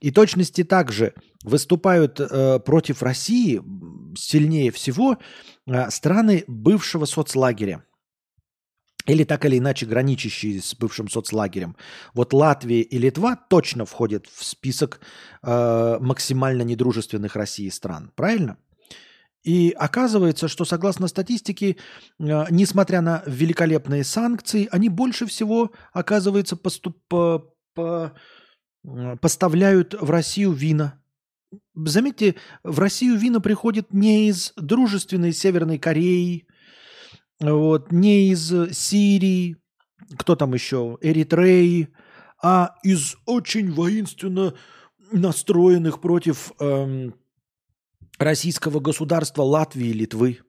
И 0.00 0.10
точности 0.10 0.64
также 0.64 1.12
выступают 1.44 2.18
э, 2.18 2.60
против 2.60 3.02
России 3.02 3.60
сильнее 4.16 4.70
всего 4.70 5.18
э, 5.66 5.90
страны 5.90 6.44
бывшего 6.46 7.04
соцлагеря 7.04 7.84
или 9.06 9.24
так 9.24 9.44
или 9.44 9.58
иначе 9.58 9.86
граничащие 9.86 10.60
с 10.60 10.74
бывшим 10.74 11.08
соцлагерем. 11.08 11.76
Вот 12.14 12.32
Латвия 12.32 12.82
и 12.82 12.98
Литва 12.98 13.36
точно 13.36 13.84
входят 13.84 14.26
в 14.26 14.44
список 14.44 15.00
э, 15.42 15.98
максимально 16.00 16.62
недружественных 16.62 17.36
России 17.36 17.68
стран. 17.68 18.12
Правильно? 18.14 18.56
И 19.42 19.70
оказывается, 19.70 20.48
что 20.48 20.64
согласно 20.64 21.08
статистике, 21.08 21.76
э, 22.18 22.44
несмотря 22.50 23.00
на 23.00 23.22
великолепные 23.26 24.04
санкции, 24.04 24.68
они 24.70 24.88
больше 24.88 25.26
всего, 25.26 25.72
оказывается, 25.92 26.56
поступ, 26.56 26.98
по, 27.08 27.54
по, 27.74 28.12
э, 28.84 29.16
поставляют 29.20 29.94
в 29.98 30.10
Россию 30.10 30.52
вина. 30.52 31.00
Заметьте, 31.74 32.36
в 32.62 32.78
Россию 32.78 33.16
вина 33.16 33.40
приходит 33.40 33.92
не 33.92 34.28
из 34.28 34.52
дружественной 34.56 35.32
Северной 35.32 35.78
Кореи, 35.78 36.46
вот, 37.40 37.90
не 37.90 38.30
из 38.30 38.52
Сирии, 38.76 39.56
кто 40.18 40.36
там 40.36 40.54
еще, 40.54 40.98
Эритреи, 41.00 41.88
а 42.42 42.76
из 42.82 43.16
очень 43.26 43.70
воинственно 43.72 44.54
настроенных 45.12 46.00
против 46.00 46.52
эм, 46.60 47.14
российского 48.18 48.80
государства 48.80 49.42
Латвии 49.42 49.88
и 49.88 49.94
Литвы. 49.94 50.40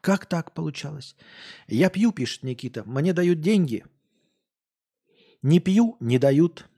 Как 0.00 0.26
так 0.26 0.54
получалось? 0.54 1.16
Я 1.68 1.90
пью, 1.90 2.12
пишет 2.12 2.42
Никита, 2.42 2.82
мне 2.84 3.12
дают 3.12 3.40
деньги. 3.40 3.84
Не 5.42 5.60
пью, 5.60 5.96
не 6.00 6.18
дают. 6.18 6.68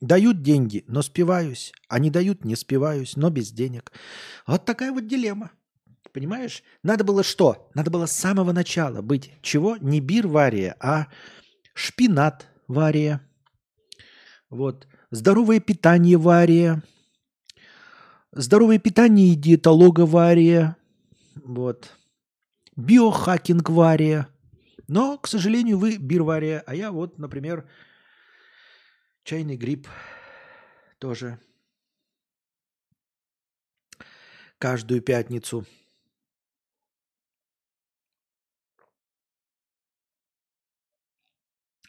Дают 0.00 0.42
деньги, 0.42 0.84
но 0.86 1.02
спиваюсь. 1.02 1.72
А 1.88 1.98
не 1.98 2.10
дают, 2.10 2.44
не 2.44 2.56
спиваюсь, 2.56 3.16
но 3.16 3.30
без 3.30 3.50
денег. 3.50 3.92
Вот 4.46 4.64
такая 4.64 4.92
вот 4.92 5.06
дилемма. 5.06 5.50
Понимаешь? 6.12 6.62
Надо 6.82 7.04
было 7.04 7.22
что? 7.22 7.70
Надо 7.74 7.90
было 7.90 8.06
с 8.06 8.12
самого 8.12 8.52
начала 8.52 9.02
быть 9.02 9.32
чего? 9.42 9.76
Не 9.76 10.00
бир 10.00 10.26
вария, 10.26 10.76
а 10.80 11.08
шпинат 11.74 12.48
вария. 12.66 13.20
Вот. 14.50 14.86
Здоровое 15.10 15.60
питание 15.60 16.16
вария. 16.16 16.82
Здоровое 18.32 18.78
питание 18.78 19.32
и 19.32 19.36
диетолога 19.36 20.06
вария. 20.06 20.76
Вот. 21.36 21.92
Биохакинг 22.76 23.68
вария. 23.70 24.28
Но, 24.86 25.18
к 25.18 25.26
сожалению, 25.26 25.78
вы 25.78 25.98
бирвария, 25.98 26.62
а 26.66 26.74
я 26.74 26.92
вот, 26.92 27.18
например, 27.18 27.68
чайный 29.22 29.56
гриб 29.56 29.86
тоже 30.98 31.38
каждую 34.58 35.02
пятницу– 35.02 35.66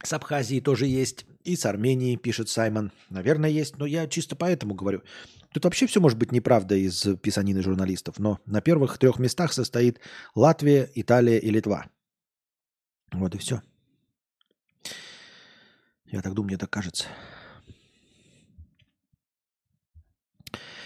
С 0.03 0.13
Абхазией 0.13 0.61
тоже 0.61 0.87
есть. 0.87 1.25
И 1.43 1.55
с 1.55 1.65
Арменией, 1.65 2.17
пишет 2.17 2.49
Саймон. 2.49 2.91
Наверное, 3.09 3.49
есть, 3.49 3.77
но 3.77 3.85
я 3.85 4.07
чисто 4.07 4.35
поэтому 4.35 4.75
говорю. 4.75 5.01
Тут 5.53 5.63
вообще 5.63 5.87
все 5.87 5.99
может 5.99 6.17
быть 6.17 6.31
неправда 6.31 6.75
из 6.75 7.07
писанины 7.21 7.61
журналистов, 7.61 8.19
но 8.19 8.39
на 8.45 8.61
первых 8.61 8.97
трех 8.97 9.19
местах 9.19 9.51
состоит 9.51 9.99
Латвия, 10.35 10.89
Италия 10.95 11.39
и 11.39 11.49
Литва. 11.49 11.89
Вот 13.11 13.33
и 13.35 13.37
все. 13.39 13.61
Я 16.05 16.21
так 16.21 16.33
думаю, 16.33 16.49
мне 16.49 16.57
так 16.57 16.69
кажется. 16.69 17.07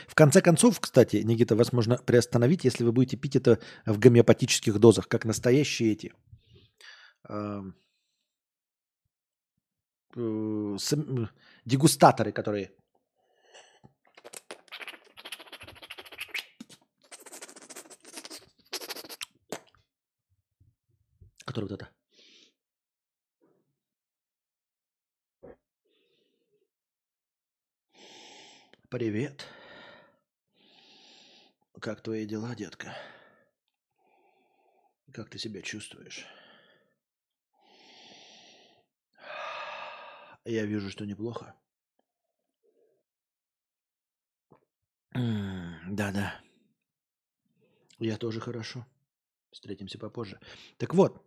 В 0.07 0.15
конце 0.15 0.41
концов, 0.41 0.79
кстати, 0.79 1.17
Никита, 1.17 1.55
вас 1.55 1.73
можно 1.73 1.97
приостановить, 1.97 2.63
если 2.63 2.83
вы 2.83 2.91
будете 2.91 3.17
пить 3.17 3.35
это 3.35 3.59
в 3.85 3.97
гомеопатических 3.97 4.77
дозах, 4.77 5.07
как 5.07 5.25
настоящие 5.25 5.93
эти 5.93 6.13
э, 10.15 10.75
сам, 10.79 11.29
дегустаторы, 11.65 12.31
которые 12.31 12.71
который 21.53 21.69
вот 21.69 21.81
это. 21.81 21.89
Привет. 28.89 29.45
Как 31.79 32.01
твои 32.01 32.25
дела, 32.25 32.55
детка? 32.55 32.95
Как 35.11 35.29
ты 35.29 35.37
себя 35.37 35.61
чувствуешь? 35.61 36.25
Я 40.45 40.65
вижу, 40.65 40.89
что 40.89 41.05
неплохо. 41.05 41.55
Да-да. 45.13 46.33
Я 47.99 48.17
тоже 48.17 48.39
хорошо. 48.39 48.85
Встретимся 49.51 49.99
попозже. 49.99 50.39
Так 50.77 50.93
вот, 50.95 51.23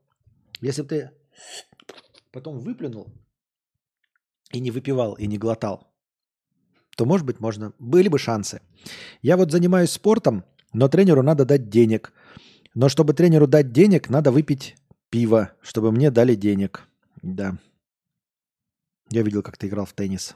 если 0.60 0.82
бы 0.82 0.88
ты 0.88 1.10
потом 2.32 2.58
выплюнул 2.58 3.06
и 4.52 4.60
не 4.60 4.70
выпивал, 4.70 5.14
и 5.14 5.26
не 5.26 5.38
глотал, 5.38 5.86
то, 6.96 7.04
может 7.06 7.26
быть, 7.26 7.40
можно. 7.40 7.72
Были 7.78 8.08
бы 8.08 8.18
шансы. 8.18 8.60
Я 9.22 9.36
вот 9.36 9.52
занимаюсь 9.52 9.90
спортом, 9.90 10.44
но 10.72 10.88
тренеру 10.88 11.22
надо 11.22 11.44
дать 11.44 11.68
денег. 11.68 12.12
Но 12.74 12.88
чтобы 12.88 13.14
тренеру 13.14 13.46
дать 13.46 13.72
денег, 13.72 14.10
надо 14.10 14.32
выпить 14.32 14.76
пиво, 15.08 15.52
чтобы 15.62 15.92
мне 15.92 16.10
дали 16.10 16.34
денег. 16.34 16.88
Да. 17.22 17.58
Я 19.10 19.22
видел, 19.22 19.42
как 19.42 19.56
ты 19.56 19.68
играл 19.68 19.86
в 19.86 19.92
теннис. 19.92 20.34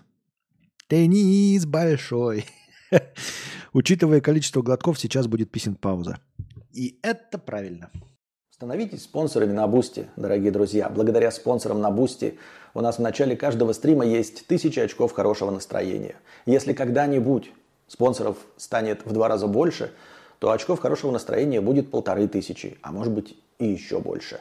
Теннис 0.86 1.66
большой. 1.66 2.46
Учитывая 3.72 4.20
количество 4.20 4.62
глотков, 4.62 4.98
сейчас 4.98 5.26
будет 5.26 5.50
pissing 5.50 5.80
пауза. 5.80 6.18
И 6.72 6.98
это 7.02 7.38
правильно. 7.38 7.90
Становитесь 8.50 9.02
спонсорами 9.02 9.52
на 9.52 9.66
Бусти, 9.66 10.08
дорогие 10.16 10.52
друзья. 10.52 10.88
Благодаря 10.88 11.30
спонсорам 11.30 11.80
на 11.80 11.90
Бусти 11.90 12.38
у 12.74 12.80
нас 12.80 12.98
в 12.98 13.00
начале 13.00 13.36
каждого 13.36 13.72
стрима 13.72 14.04
есть 14.04 14.46
тысячи 14.46 14.78
очков 14.78 15.12
хорошего 15.12 15.50
настроения. 15.50 16.16
Если 16.46 16.72
когда-нибудь 16.72 17.52
спонсоров 17.88 18.36
станет 18.56 19.04
в 19.04 19.12
два 19.12 19.28
раза 19.28 19.46
больше, 19.46 19.92
то 20.38 20.50
очков 20.50 20.78
хорошего 20.78 21.10
настроения 21.10 21.60
будет 21.60 21.90
полторы 21.90 22.28
тысячи, 22.28 22.78
а 22.82 22.92
может 22.92 23.12
быть 23.12 23.36
и 23.58 23.66
еще 23.66 23.98
больше. 23.98 24.40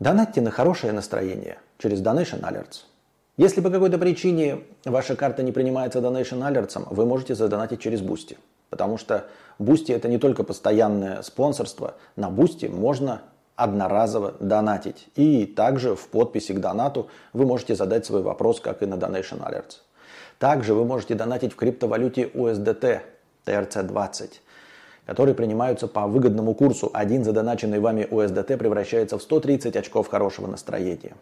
Донатьте 0.00 0.40
на 0.40 0.50
хорошее 0.50 0.92
настроение 0.92 1.58
через 1.78 2.02
Donation 2.02 2.40
Alerts. 2.40 2.91
Если 3.38 3.62
по 3.62 3.70
какой-то 3.70 3.96
причине 3.96 4.58
ваша 4.84 5.16
карта 5.16 5.42
не 5.42 5.52
принимается 5.52 6.00
Donation 6.00 6.46
Alerts, 6.46 6.86
вы 6.90 7.06
можете 7.06 7.34
задонатить 7.34 7.80
через 7.80 8.02
Бусти. 8.02 8.36
Потому 8.68 8.98
что 8.98 9.24
Бусти 9.58 9.92
это 9.92 10.08
не 10.08 10.18
только 10.18 10.44
постоянное 10.44 11.22
спонсорство. 11.22 11.94
На 12.14 12.28
Бусти 12.28 12.66
можно 12.66 13.22
одноразово 13.56 14.34
донатить. 14.38 15.08
И 15.14 15.46
также 15.46 15.94
в 15.94 16.08
подписи 16.08 16.52
к 16.52 16.58
донату 16.58 17.08
вы 17.32 17.46
можете 17.46 17.74
задать 17.74 18.04
свой 18.04 18.20
вопрос, 18.20 18.60
как 18.60 18.82
и 18.82 18.86
на 18.86 18.94
Donation 18.94 19.40
Alerts. 19.40 19.78
Также 20.38 20.74
вы 20.74 20.84
можете 20.84 21.14
донатить 21.14 21.54
в 21.54 21.56
криптовалюте 21.56 22.24
USDT 22.34 23.00
TRC20, 23.46 24.30
которые 25.06 25.34
принимаются 25.34 25.88
по 25.88 26.06
выгодному 26.06 26.54
курсу. 26.54 26.90
Один 26.92 27.24
задоначенный 27.24 27.80
вами 27.80 28.06
USDT 28.10 28.58
превращается 28.58 29.16
в 29.16 29.22
130 29.22 29.74
очков 29.74 30.08
хорошего 30.08 30.48
настроения. 30.48 31.14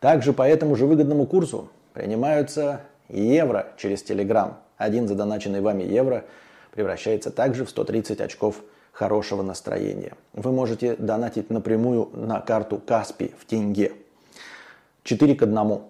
Также 0.00 0.32
по 0.32 0.42
этому 0.42 0.76
же 0.76 0.86
выгодному 0.86 1.26
курсу 1.26 1.68
принимаются 1.92 2.80
евро 3.08 3.68
через 3.76 4.02
Telegram. 4.02 4.54
Один 4.76 5.08
задоначенный 5.08 5.60
вами 5.60 5.82
евро– 5.82 6.24
превращается 6.76 7.30
также 7.30 7.64
в 7.64 7.70
130 7.70 8.20
очков 8.20 8.62
хорошего 8.92 9.42
настроения. 9.42 10.12
Вы 10.34 10.52
можете 10.52 10.94
донатить 10.94 11.50
напрямую 11.50 12.10
на 12.12 12.40
карту 12.40 12.78
Каспи 12.78 13.32
в 13.38 13.46
тенге. 13.46 13.92
4 15.02 15.34
к 15.34 15.42
1. 15.42 15.80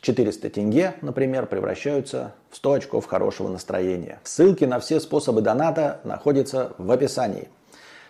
400 0.00 0.50
тенге, 0.50 0.94
например, 1.00 1.46
превращаются 1.46 2.34
в 2.50 2.56
100 2.56 2.72
очков 2.72 3.06
хорошего 3.06 3.48
настроения. 3.48 4.18
Ссылки 4.24 4.64
на 4.64 4.78
все 4.80 5.00
способы 5.00 5.40
доната 5.40 6.00
находятся 6.04 6.72
в 6.76 6.90
описании. 6.90 7.48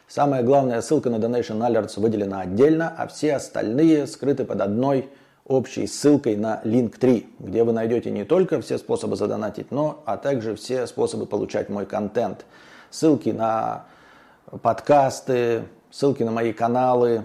Самая 0.08 0.42
главная 0.42 0.80
ссылка 0.80 1.08
на 1.10 1.16
Donation 1.16 1.60
Alerts 1.60 2.00
выделена 2.00 2.40
отдельно, 2.40 2.92
а 2.96 3.06
все 3.06 3.36
остальные 3.36 4.06
скрыты 4.06 4.44
под 4.44 4.60
одной 4.60 5.08
общей 5.46 5.86
ссылкой 5.86 6.36
на 6.36 6.60
Link3, 6.64 7.26
где 7.38 7.64
вы 7.64 7.72
найдете 7.72 8.10
не 8.10 8.24
только 8.24 8.60
все 8.60 8.78
способы 8.78 9.16
задонатить, 9.16 9.70
но 9.70 10.02
а 10.06 10.16
также 10.16 10.54
все 10.56 10.86
способы 10.86 11.26
получать 11.26 11.68
мой 11.68 11.86
контент. 11.86 12.46
Ссылки 12.90 13.30
на 13.30 13.86
подкасты, 14.62 15.64
ссылки 15.90 16.22
на 16.22 16.30
мои 16.30 16.52
каналы, 16.52 17.24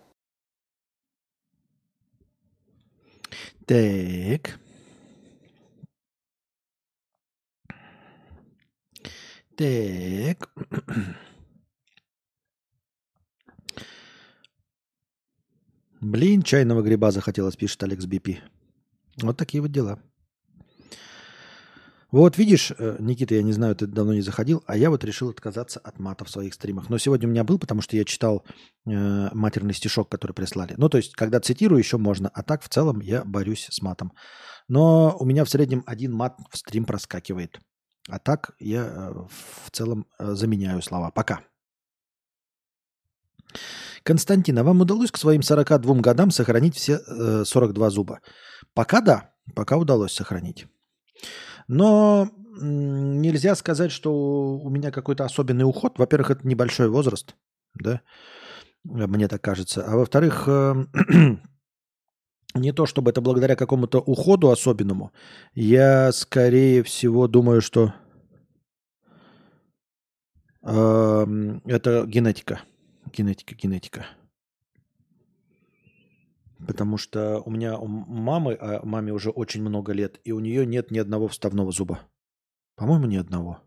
Так. 3.65 4.59
Так. 9.55 10.49
Блин, 16.01 16.41
чайного 16.41 16.81
гриба 16.81 17.11
захотелось, 17.11 17.55
пишет 17.55 17.83
Алекс 17.83 18.05
Бипи. 18.05 18.41
Вот 19.21 19.37
такие 19.37 19.61
вот 19.61 19.71
дела. 19.71 20.01
Вот 22.11 22.37
видишь, 22.37 22.73
э, 22.77 22.97
Никита, 22.99 23.35
я 23.35 23.41
не 23.41 23.53
знаю, 23.53 23.73
ты 23.73 23.87
давно 23.87 24.13
не 24.13 24.21
заходил, 24.21 24.63
а 24.67 24.75
я 24.75 24.89
вот 24.89 25.03
решил 25.05 25.29
отказаться 25.29 25.79
от 25.79 25.97
мата 25.97 26.25
в 26.25 26.29
своих 26.29 26.53
стримах. 26.53 26.89
Но 26.89 26.97
сегодня 26.97 27.27
у 27.27 27.31
меня 27.31 27.45
был, 27.45 27.57
потому 27.57 27.81
что 27.81 27.95
я 27.95 28.03
читал 28.03 28.45
э, 28.85 29.29
матерный 29.33 29.73
стишок, 29.73 30.09
который 30.09 30.33
прислали. 30.33 30.73
Ну, 30.77 30.89
то 30.89 30.97
есть, 30.97 31.15
когда 31.15 31.39
цитирую, 31.39 31.79
еще 31.79 31.97
можно, 31.97 32.29
а 32.33 32.43
так 32.43 32.63
в 32.63 32.69
целом 32.69 32.99
я 32.99 33.23
борюсь 33.23 33.67
с 33.71 33.81
матом. 33.81 34.11
Но 34.67 35.15
у 35.19 35.25
меня 35.25 35.45
в 35.45 35.49
среднем 35.49 35.83
один 35.85 36.13
мат 36.13 36.37
в 36.49 36.57
стрим 36.57 36.83
проскакивает. 36.85 37.59
А 38.09 38.19
так 38.19 38.51
я 38.59 38.83
э, 38.85 39.13
в 39.65 39.71
целом 39.71 40.05
э, 40.19 40.33
заменяю 40.33 40.81
слова. 40.81 41.11
Пока. 41.11 41.41
Константин, 44.03 44.57
а 44.59 44.63
вам 44.63 44.81
удалось 44.81 45.11
к 45.11 45.17
своим 45.17 45.43
42 45.43 45.95
годам 45.95 46.31
сохранить 46.31 46.75
все 46.75 46.99
э, 47.07 47.43
42 47.45 47.89
зуба? 47.89 48.19
Пока 48.73 48.99
да, 48.99 49.33
пока 49.55 49.77
удалось 49.77 50.13
сохранить. 50.13 50.67
Но 51.67 52.29
нельзя 52.59 53.55
сказать, 53.55 53.91
что 53.91 54.57
у 54.57 54.69
меня 54.69 54.91
какой-то 54.91 55.25
особенный 55.25 55.63
уход. 55.63 55.97
Во-первых, 55.97 56.31
это 56.31 56.47
небольшой 56.47 56.89
возраст, 56.89 57.35
да, 57.75 58.01
мне 58.83 59.27
так 59.27 59.41
кажется. 59.41 59.83
А 59.85 59.95
во-вторых, 59.95 60.43
э, 60.47 60.85
не 62.55 62.71
то 62.73 62.85
чтобы 62.85 63.11
это 63.11 63.21
благодаря 63.21 63.55
какому-то 63.55 63.99
уходу 63.99 64.49
особенному. 64.49 65.11
Я 65.53 66.11
скорее 66.11 66.83
всего 66.83 67.27
думаю, 67.27 67.61
что 67.61 67.93
э, 70.63 71.59
это 71.65 72.05
генетика. 72.05 72.61
Генетика, 73.13 73.55
генетика. 73.55 74.05
Потому 76.67 76.97
что 76.97 77.41
у 77.45 77.51
меня 77.51 77.77
у 77.77 77.87
мамы, 77.87 78.57
а 78.59 78.85
маме 78.85 79.13
уже 79.13 79.29
очень 79.29 79.61
много 79.61 79.93
лет, 79.93 80.19
и 80.23 80.31
у 80.31 80.39
нее 80.39 80.65
нет 80.65 80.91
ни 80.91 80.99
одного 80.99 81.27
вставного 81.27 81.71
зуба. 81.71 81.99
По-моему, 82.75 83.07
ни 83.07 83.17
одного. 83.17 83.59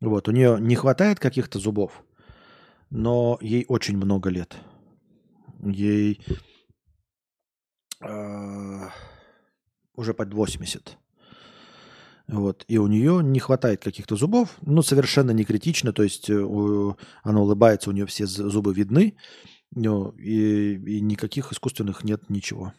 Вот, 0.00 0.28
у 0.28 0.32
нее 0.32 0.58
не 0.60 0.76
хватает 0.76 1.20
каких-то 1.20 1.58
зубов, 1.58 2.04
но 2.90 3.38
ей 3.40 3.64
очень 3.68 3.96
много 3.96 4.30
лет. 4.30 4.56
Ей 5.62 6.20
э, 8.00 8.88
уже 9.94 10.14
под 10.14 10.32
80. 10.32 10.98
Вот. 12.28 12.64
И 12.68 12.78
у 12.78 12.86
нее 12.86 13.20
не 13.22 13.40
хватает 13.40 13.82
каких-то 13.82 14.16
зубов, 14.16 14.56
ну, 14.62 14.82
совершенно 14.82 15.32
не 15.32 15.44
критично, 15.44 15.92
то 15.92 16.02
есть 16.02 16.30
э, 16.30 16.34
у, 16.34 16.96
она 17.22 17.40
улыбается, 17.40 17.90
у 17.90 17.92
нее 17.92 18.06
все 18.06 18.26
зубы 18.26 18.72
видны, 18.72 19.16
ну, 19.72 20.10
и, 20.10 20.74
и 20.74 21.00
никаких 21.00 21.52
искусственных 21.52 22.04
нет 22.04 22.28
ничего. 22.28 22.72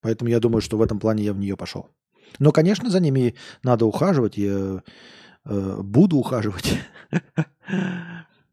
Поэтому 0.00 0.30
я 0.30 0.40
думаю, 0.40 0.60
что 0.60 0.76
в 0.76 0.82
этом 0.82 0.98
плане 0.98 1.24
я 1.24 1.32
в 1.32 1.38
нее 1.38 1.56
пошел. 1.56 1.88
Но, 2.38 2.52
конечно, 2.52 2.90
за 2.90 3.00
ними 3.00 3.34
надо 3.62 3.86
ухаживать. 3.86 4.36
Я 4.36 4.82
э, 5.44 5.82
буду 5.82 6.16
ухаживать. 6.16 6.78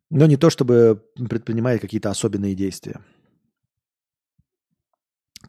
Но 0.09 0.25
не 0.25 0.37
то, 0.37 0.49
чтобы 0.49 1.03
предпринимая 1.29 1.79
какие-то 1.79 2.09
особенные 2.09 2.55
действия. 2.55 3.01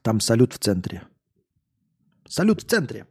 Там 0.03 0.21
салют 0.21 0.53
в 0.53 0.59
центре. 0.59 1.03
Салют 2.27 2.63
в 2.63 2.67
центре. 2.67 3.07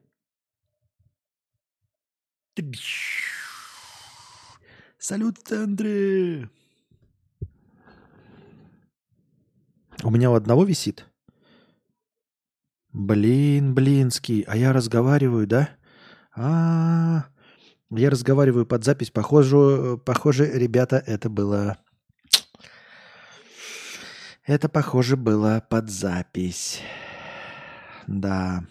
Салют 4.97 5.37
в 5.37 5.43
центре. 5.43 6.49
У 10.03 10.11
меня 10.11 10.31
у 10.31 10.35
одного 10.35 10.63
висит. 10.63 11.05
Блин, 12.93 13.75
блинский. 13.75 14.41
А 14.47 14.55
я 14.55 14.71
разговариваю, 14.71 15.45
да? 15.45 15.69
А, 16.33 16.41
-а, 16.41 17.23
-а. 17.91 17.99
я 17.99 18.09
разговариваю 18.09 18.65
под 18.65 18.83
запись. 18.83 19.11
Похоже, 19.11 19.97
похоже, 20.05 20.45
ребята, 20.45 21.03
это 21.05 21.29
было... 21.29 21.77
Это, 24.45 24.69
похоже, 24.69 25.17
было 25.17 25.63
под 25.69 25.89
запись. 25.89 26.81
Да. 28.07 28.65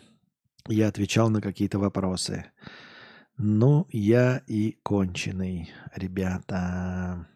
Я 0.66 0.89
отвечал 0.89 1.31
на 1.31 1.40
какие-то 1.40 1.78
вопросы. 1.78 2.47
Ну, 3.36 3.86
я 3.92 4.42
и 4.48 4.73
конченый, 4.82 5.70
ребята. 5.94 7.28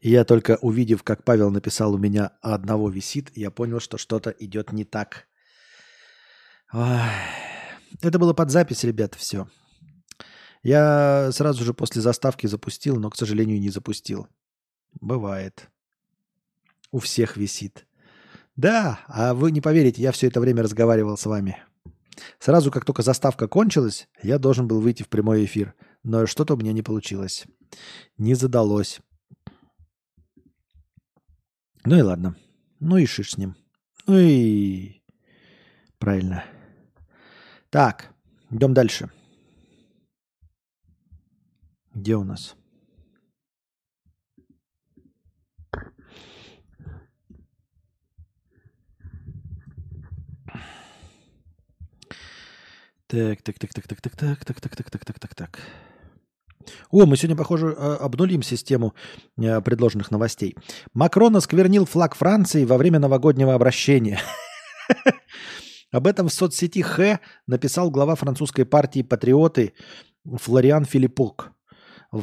И 0.00 0.10
я 0.10 0.24
только 0.24 0.58
увидев, 0.60 1.02
как 1.02 1.24
Павел 1.24 1.50
написал 1.50 1.94
у 1.94 1.98
меня 1.98 2.32
одного 2.42 2.88
висит, 2.90 3.30
я 3.36 3.50
понял, 3.50 3.80
что 3.80 3.98
что-то 3.98 4.30
идет 4.30 4.72
не 4.72 4.84
так. 4.84 5.26
Это 6.72 8.18
было 8.18 8.32
под 8.34 8.50
запись, 8.50 8.84
ребят, 8.84 9.14
все. 9.14 9.48
Я 10.62 11.30
сразу 11.32 11.64
же 11.64 11.74
после 11.74 12.02
заставки 12.02 12.46
запустил, 12.46 12.96
но, 12.96 13.10
к 13.10 13.16
сожалению, 13.16 13.60
не 13.60 13.70
запустил. 13.70 14.28
Бывает. 15.00 15.68
У 16.90 16.98
всех 16.98 17.36
висит. 17.36 17.86
Да, 18.56 19.00
а 19.06 19.34
вы 19.34 19.52
не 19.52 19.60
поверите, 19.60 20.02
я 20.02 20.12
все 20.12 20.28
это 20.28 20.40
время 20.40 20.62
разговаривал 20.62 21.16
с 21.16 21.26
вами. 21.26 21.62
Сразу, 22.38 22.70
как 22.70 22.84
только 22.84 23.02
заставка 23.02 23.46
кончилась, 23.46 24.08
я 24.22 24.38
должен 24.38 24.66
был 24.66 24.80
выйти 24.80 25.02
в 25.02 25.08
прямой 25.08 25.44
эфир. 25.44 25.74
Но 26.02 26.26
что-то 26.26 26.54
у 26.54 26.56
меня 26.56 26.72
не 26.72 26.82
получилось. 26.82 27.44
Не 28.16 28.34
задалось. 28.34 29.00
Ну 31.86 31.96
и 31.96 32.02
ладно. 32.02 32.34
Ну 32.80 32.96
и 32.96 33.06
шиш 33.06 33.30
с 33.30 33.38
ним. 33.38 33.54
Ну 34.08 34.18
и... 34.18 35.00
Правильно. 35.98 36.44
Так, 37.70 38.12
идем 38.50 38.74
дальше. 38.74 39.08
Где 41.94 42.16
у 42.16 42.24
нас? 42.24 42.56
Так, 53.06 53.42
так, 53.42 53.58
так, 53.58 53.72
так, 53.72 53.86
так, 53.86 54.00
так, 54.00 54.16
так, 54.16 54.44
так, 54.44 54.60
так, 54.60 54.74
так, 54.74 54.90
так, 54.90 55.04
так, 55.04 55.18
так, 55.20 55.34
так. 55.36 55.60
О, 56.90 57.06
мы 57.06 57.16
сегодня, 57.16 57.36
похоже, 57.36 57.72
обнулим 57.72 58.42
систему 58.42 58.94
предложенных 59.36 60.10
новостей. 60.10 60.56
Макрон 60.94 61.36
осквернил 61.36 61.86
флаг 61.86 62.14
Франции 62.14 62.64
во 62.64 62.76
время 62.76 62.98
новогоднего 62.98 63.54
обращения. 63.54 64.20
Об 65.92 66.06
этом 66.06 66.28
в 66.28 66.32
соцсети 66.32 66.82
Х 66.82 67.20
написал 67.46 67.90
глава 67.90 68.14
французской 68.16 68.64
партии 68.64 69.02
«Патриоты» 69.02 69.72
Флориан 70.24 70.84
Филиппок. 70.84 71.52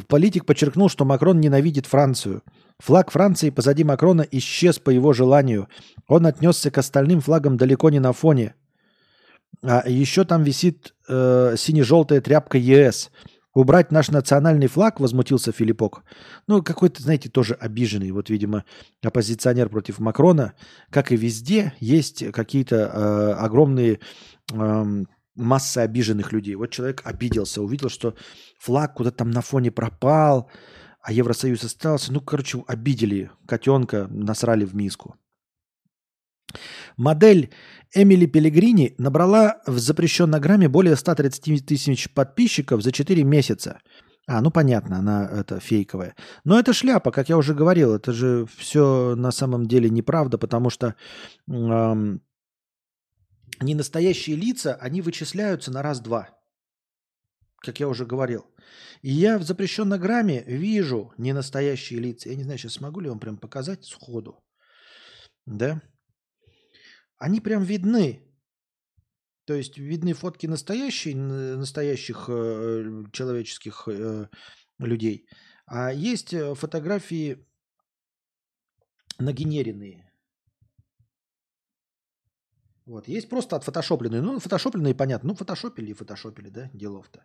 Политик 0.08 0.44
подчеркнул, 0.46 0.88
что 0.88 1.04
Макрон 1.04 1.40
ненавидит 1.40 1.86
Францию. 1.86 2.42
Флаг 2.80 3.10
Франции 3.10 3.50
позади 3.50 3.84
Макрона 3.84 4.22
исчез 4.30 4.78
по 4.78 4.90
его 4.90 5.12
желанию. 5.12 5.68
Он 6.08 6.26
отнесся 6.26 6.70
к 6.70 6.78
остальным 6.78 7.20
флагам 7.20 7.56
далеко 7.56 7.90
не 7.90 8.00
на 8.00 8.12
фоне. 8.12 8.54
А 9.62 9.88
еще 9.88 10.24
там 10.24 10.42
висит 10.42 10.94
э, 11.08 11.54
сине-желтая 11.56 12.20
тряпка 12.20 12.58
ЕС. 12.58 13.10
Убрать 13.54 13.92
наш 13.92 14.08
национальный 14.08 14.66
флаг, 14.66 14.98
возмутился 14.98 15.52
Филиппок. 15.52 16.02
Ну, 16.48 16.60
какой-то, 16.60 17.00
знаете, 17.00 17.28
тоже 17.28 17.54
обиженный. 17.54 18.10
Вот, 18.10 18.28
видимо, 18.28 18.64
оппозиционер 19.02 19.68
против 19.68 20.00
Макрона. 20.00 20.54
Как 20.90 21.12
и 21.12 21.16
везде, 21.16 21.72
есть 21.78 22.32
какие-то 22.32 22.76
э, 22.76 23.32
огромные 23.34 24.00
э, 24.52 24.84
массы 25.36 25.78
обиженных 25.78 26.32
людей. 26.32 26.56
Вот 26.56 26.70
человек 26.70 27.02
обиделся, 27.04 27.62
увидел, 27.62 27.88
что 27.88 28.16
флаг 28.58 28.94
куда-то 28.94 29.18
там 29.18 29.30
на 29.30 29.40
фоне 29.40 29.70
пропал, 29.70 30.50
а 31.00 31.12
Евросоюз 31.12 31.62
остался. 31.62 32.12
Ну, 32.12 32.20
короче, 32.20 32.64
обидели 32.66 33.30
котенка, 33.46 34.08
насрали 34.10 34.64
в 34.64 34.74
миску. 34.74 35.14
Модель 36.96 37.52
Эмили 37.94 38.26
Пелегрини 38.26 38.94
набрала 38.98 39.60
в 39.66 39.78
запрещенной 39.78 40.40
грамме 40.40 40.68
более 40.68 40.96
130 40.96 41.66
тысяч 41.66 42.10
подписчиков 42.10 42.82
за 42.82 42.92
4 42.92 43.22
месяца. 43.24 43.80
А, 44.26 44.40
ну 44.40 44.50
понятно, 44.50 44.98
она 44.98 45.28
это 45.28 45.60
фейковая. 45.60 46.16
Но 46.44 46.58
это 46.58 46.72
шляпа, 46.72 47.10
как 47.10 47.28
я 47.28 47.36
уже 47.36 47.54
говорил, 47.54 47.94
это 47.94 48.12
же 48.12 48.46
все 48.56 49.14
на 49.16 49.30
самом 49.30 49.66
деле 49.66 49.90
неправда, 49.90 50.38
потому 50.38 50.70
что 50.70 50.94
эм, 51.46 52.22
не 53.60 53.74
настоящие 53.74 54.36
лица, 54.36 54.76
они 54.80 55.02
вычисляются 55.02 55.70
на 55.70 55.82
раз-два, 55.82 56.30
как 57.58 57.80
я 57.80 57.88
уже 57.88 58.06
говорил. 58.06 58.46
И 59.02 59.10
я 59.10 59.38
в 59.38 59.42
запрещенной 59.42 59.98
грамме 59.98 60.42
вижу 60.46 61.12
ненастоящие 61.18 62.00
лица. 62.00 62.30
Я 62.30 62.36
не 62.36 62.44
знаю, 62.44 62.58
сейчас 62.58 62.74
смогу 62.74 63.00
ли 63.00 63.10
вам 63.10 63.20
прям 63.20 63.36
показать 63.36 63.84
сходу. 63.84 64.42
Да? 65.44 65.82
Они 67.24 67.40
прям 67.40 67.62
видны. 67.64 68.20
То 69.46 69.54
есть 69.54 69.78
видны 69.78 70.12
фотки 70.12 70.46
настоящие, 70.46 71.16
настоящих 71.16 72.26
э, 72.28 73.04
человеческих 73.12 73.88
э, 73.88 74.28
людей, 74.78 75.26
а 75.66 75.92
есть 75.92 76.34
э, 76.34 76.54
фотографии 76.54 77.46
нагенеренные. 79.18 80.10
Вот. 82.86 83.08
Есть 83.08 83.30
просто 83.30 83.56
отфотошопленные. 83.56 84.20
Ну, 84.20 84.38
фотошопленные, 84.38 84.94
понятно. 84.94 85.30
Ну, 85.30 85.34
фотошопили 85.34 85.90
и 85.92 85.94
фотошопили, 85.94 86.50
да, 86.50 86.70
делов-то. 86.74 87.24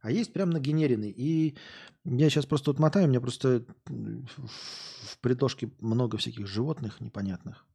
А 0.00 0.10
есть 0.10 0.32
прям 0.32 0.50
нагенеренный. 0.50 1.10
И 1.10 1.56
я 2.04 2.28
сейчас 2.28 2.44
просто 2.44 2.70
вот 2.70 2.80
мотаю, 2.80 3.06
у 3.06 3.08
меня 3.08 3.20
просто 3.20 3.64
в 3.86 5.18
предложке 5.20 5.70
много 5.80 6.18
всяких 6.18 6.46
животных 6.46 7.00
непонятных. 7.00 7.66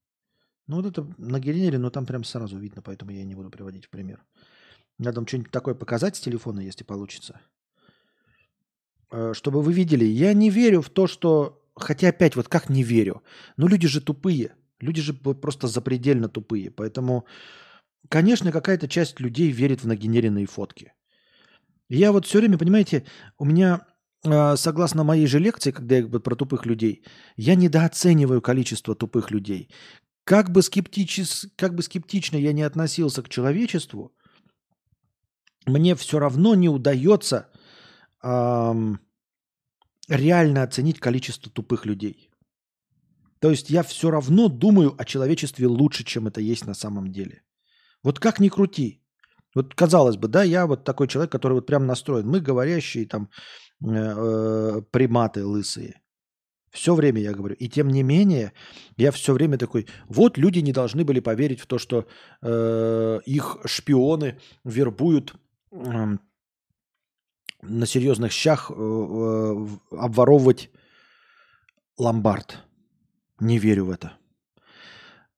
Ну, 0.67 0.77
вот 0.77 0.85
это 0.85 1.08
на 1.17 1.40
генере, 1.40 1.77
но 1.77 1.90
там 1.90 2.06
прям 2.06 2.24
сразу 2.24 2.58
видно, 2.58 2.82
поэтому 2.82 3.11
я 3.11 3.24
не 3.24 3.35
буду 3.35 3.50
приводить 3.50 3.85
в 3.85 3.90
пример. 3.90 4.24
Надо 4.98 5.19
вам 5.19 5.27
что-нибудь 5.27 5.51
такое 5.51 5.74
показать 5.74 6.16
с 6.16 6.22
телефона, 6.22 6.61
если 6.61 6.83
получится. 6.83 7.42
Э, 9.11 9.33
чтобы 9.33 9.61
вы 9.61 9.74
видели, 9.74 10.06
я 10.06 10.33
не 10.33 10.50
верю 10.50 10.82
в 10.82 10.90
то, 10.90 11.08
что... 11.08 11.61
Хотя 11.75 12.09
опять, 12.09 12.35
вот 12.35 12.48
как 12.48 12.69
не 12.69 12.83
верю? 12.83 13.24
Ну, 13.58 13.67
люди 13.67 13.88
же 13.88 14.00
тупые. 14.00 14.56
Люди 14.80 15.01
же 15.01 15.14
просто 15.14 15.67
запредельно 15.67 16.30
тупые. 16.30 16.72
Поэтому, 16.72 17.25
конечно, 18.09 18.51
какая-то 18.51 18.88
часть 18.88 19.19
людей 19.19 19.51
верит 19.51 19.82
в 19.82 19.88
нагенеренные 19.88 20.45
фотки. 20.45 20.93
Я 21.90 22.11
вот 22.11 22.25
все 22.25 22.40
время, 22.40 22.58
понимаете, 22.58 23.06
у 23.38 23.45
меня 23.45 23.85
э, 24.24 24.56
согласно 24.56 25.03
моей 25.03 25.27
же 25.27 25.40
лекции, 25.40 25.72
когда 25.72 25.98
я 25.98 26.08
про 26.08 26.35
тупых 26.35 26.66
людей, 26.66 27.03
я 27.35 27.56
недооцениваю 27.56 28.42
количество 28.42 28.95
тупых 28.95 29.32
людей. 29.32 29.69
Как 30.23 30.51
бы, 30.51 30.61
скептичес, 30.61 31.47
как 31.55 31.75
бы 31.75 31.83
скептично 31.83 32.37
я 32.37 32.53
не 32.53 32.63
относился 32.63 33.21
к 33.21 33.29
человечеству, 33.29 34.13
мне 35.65 35.95
все 35.95 36.19
равно 36.19 36.55
не 36.55 36.69
удается 36.69 37.49
эм, 38.23 38.99
реально 40.07 40.63
оценить 40.63 40.99
количество 40.99 41.51
тупых 41.51 41.85
людей. 41.85 42.29
То 43.39 43.49
есть 43.49 43.69
я 43.69 43.83
все 43.83 44.11
равно 44.11 44.47
думаю 44.47 44.95
о 44.97 45.05
человечестве 45.05 45.67
лучше, 45.67 46.03
чем 46.05 46.27
это 46.27 46.39
есть 46.39 46.65
на 46.65 46.73
самом 46.73 47.11
деле. 47.11 47.43
Вот 48.03 48.19
как 48.19 48.39
ни 48.39 48.49
крути. 48.49 49.01
Вот 49.55 49.75
казалось 49.75 50.15
бы, 50.15 50.27
да, 50.27 50.43
я 50.43 50.65
вот 50.65 50.83
такой 50.83 51.07
человек, 51.07 51.31
который 51.31 51.53
вот 51.53 51.65
прям 51.65 51.85
настроен. 51.85 52.27
Мы 52.27 52.39
говорящие 52.39 53.05
там 53.05 53.29
э, 53.83 53.87
э, 53.87 54.81
приматы 54.91 55.45
лысые. 55.45 56.02
Все 56.73 56.95
время 56.95 57.21
я 57.21 57.33
говорю. 57.33 57.55
И 57.59 57.69
тем 57.69 57.87
не 57.87 58.01
менее, 58.01 58.51
я 58.97 59.11
все 59.11 59.33
время 59.33 59.59
такой, 59.59 59.85
вот 60.07 60.39
люди 60.39 60.57
не 60.57 60.73
должны 60.73 61.05
были 61.05 61.19
поверить 61.19 61.59
в 61.59 61.67
то, 61.67 61.77
что 61.77 62.07
э, 62.41 63.19
их 63.27 63.57
шпионы 63.65 64.39
вербуют 64.63 65.35
э, 65.71 66.17
на 67.61 67.85
серьезных 67.85 68.31
щах 68.31 68.71
э, 68.71 68.73
э, 68.75 69.67
обворовывать 69.91 70.71
ломбард. 71.99 72.57
Не 73.39 73.59
верю 73.59 73.85
в 73.85 73.91
это. 73.91 74.13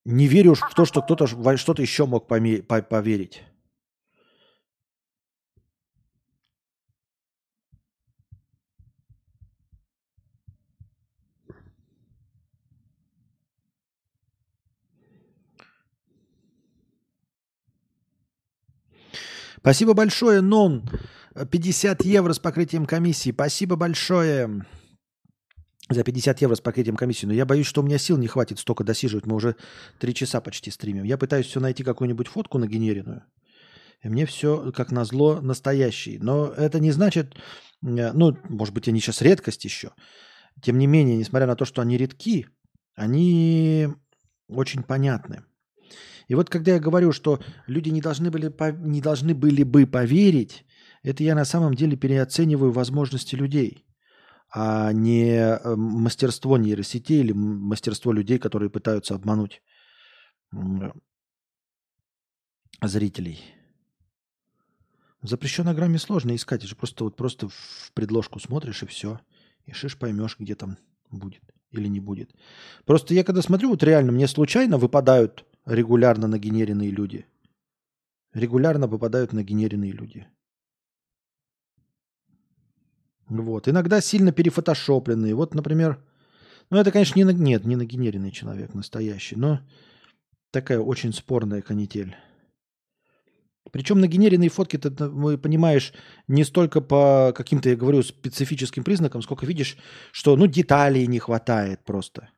Не 0.06 0.28
верю 0.28 0.56
в 0.56 0.74
то, 0.74 0.86
что 0.86 1.02
кто-то 1.02 1.28
что-то 1.58 1.82
еще 1.82 2.06
мог 2.06 2.28
поверить. 2.28 3.44
Спасибо 19.66 19.96
большое, 19.96 20.42
Нон, 20.42 20.88
50 21.34 22.06
евро 22.06 22.34
с 22.34 22.38
покрытием 22.38 22.86
комиссии. 22.86 23.32
Спасибо 23.32 23.76
большое 23.76 24.64
за 25.90 26.04
50 26.04 26.40
евро 26.40 26.54
с 26.54 26.62
покрытием 26.62 26.96
комиссии. 26.96 27.26
Но 27.26 27.34
я 27.34 27.48
боюсь, 27.48 27.66
что 27.66 27.82
у 27.82 27.84
меня 27.84 27.98
сил 27.98 28.20
не 28.20 28.28
хватит 28.28 28.60
столько 28.60 28.84
досиживать. 28.84 29.26
Мы 29.26 29.36
уже 29.36 29.56
3 29.98 30.14
часа 30.14 30.40
почти 30.40 30.70
стримим. 30.70 31.04
Я 31.04 31.18
пытаюсь 31.18 31.48
все 31.48 31.60
найти 31.60 31.84
какую-нибудь 31.84 32.28
фотку 32.28 32.60
нагенеренную. 32.60 33.24
И 34.04 34.08
мне 34.08 34.28
все, 34.28 34.72
как 34.72 34.92
назло, 34.92 35.42
настоящий. 35.42 36.20
Но 36.20 36.46
это 36.46 36.80
не 36.80 36.92
значит... 36.92 37.34
Э, 37.84 38.12
ну, 38.14 38.38
может 38.48 38.72
быть, 38.72 38.88
они 38.88 39.00
сейчас 39.00 39.24
редкость 39.24 39.66
еще. 39.66 39.94
Тем 40.62 40.78
не 40.78 40.86
менее, 40.86 41.18
несмотря 41.18 41.48
на 41.48 41.56
то, 41.56 41.66
что 41.66 41.82
они 41.82 41.98
редки, 41.98 42.46
они 42.94 43.88
очень 44.48 44.84
понятны. 44.84 45.44
И 46.28 46.36
вот 46.36 46.50
когда 46.50 46.74
я 46.74 46.80
говорю, 46.80 47.12
что 47.12 47.40
люди 47.68 47.90
не 47.90 48.02
должны 48.02 48.32
были, 48.32 48.52
не 48.80 49.02
должны 49.02 49.34
были 49.36 49.64
бы 49.64 49.86
поверить, 49.86 50.66
это 51.04 51.24
я 51.24 51.36
на 51.36 51.46
самом 51.46 51.76
деле 51.76 51.96
переоцениваю 51.96 52.72
возможности 52.72 53.36
людей, 53.36 53.86
а 54.52 54.92
не 54.92 55.36
э, 55.38 55.76
мастерство 55.76 56.58
нейросетей 56.58 57.20
или 57.20 57.32
мастерство 57.32 58.12
людей, 58.12 58.40
которые 58.40 58.70
пытаются 58.70 59.14
обмануть 59.14 59.62
зрителей. 62.82 63.44
В 65.22 65.28
запрещенной 65.28 65.74
грамме 65.74 65.98
сложно 65.98 66.36
искать. 66.36 66.60
Это 66.60 66.68
же 66.68 66.76
просто, 66.76 67.04
вот 67.04 67.16
просто 67.16 67.50
в 67.50 67.92
предложку 67.94 68.40
смотришь 68.40 68.84
и 68.84 68.86
все. 68.86 69.20
И 69.66 69.74
шиш 69.74 69.98
поймешь, 69.98 70.38
где 70.40 70.56
там 70.56 70.78
будет 71.10 71.42
или 71.72 71.88
не 71.88 72.00
будет. 72.00 72.32
Просто 72.86 73.14
я 73.14 73.24
когда 73.24 73.42
смотрю, 73.42 73.70
вот 73.70 73.84
реально 73.84 74.12
мне 74.12 74.28
случайно 74.28 74.78
выпадают 74.78 75.46
регулярно 75.66 76.28
нагенеренные 76.28 76.92
люди. 76.92 77.26
Регулярно 78.34 78.88
попадают 78.88 79.34
нагенеренные 79.34 79.92
люди. 79.92 80.28
Вот. 83.28 83.68
Иногда 83.68 84.02
сильно 84.02 84.32
перефотошопленные. 84.32 85.34
Вот, 85.34 85.56
например, 85.56 86.04
ну 86.70 86.78
это, 86.78 86.92
конечно, 86.92 87.18
не, 87.18 87.24
на, 87.24 87.32
нет, 87.32 87.66
не 87.66 87.76
нагенеренный 87.76 88.32
человек 88.32 88.74
настоящий, 88.74 89.36
но 89.36 89.62
такая 90.52 90.80
очень 90.80 91.14
спорная 91.14 91.62
канитель. 91.62 92.16
Причем 93.72 94.00
нагенеренные 94.00 94.50
фотки, 94.50 94.78
ты, 94.78 94.92
ты 94.92 95.38
понимаешь, 95.38 95.92
не 96.28 96.44
столько 96.44 96.82
по 96.82 97.34
каким-то, 97.36 97.70
я 97.70 97.76
говорю, 97.76 98.04
специфическим 98.04 98.84
признакам, 98.84 99.22
сколько 99.22 99.46
видишь, 99.46 99.78
что, 100.12 100.36
ну, 100.36 100.46
деталей 100.46 101.08
не 101.08 101.20
хватает 101.20 101.84
просто. 101.84 102.30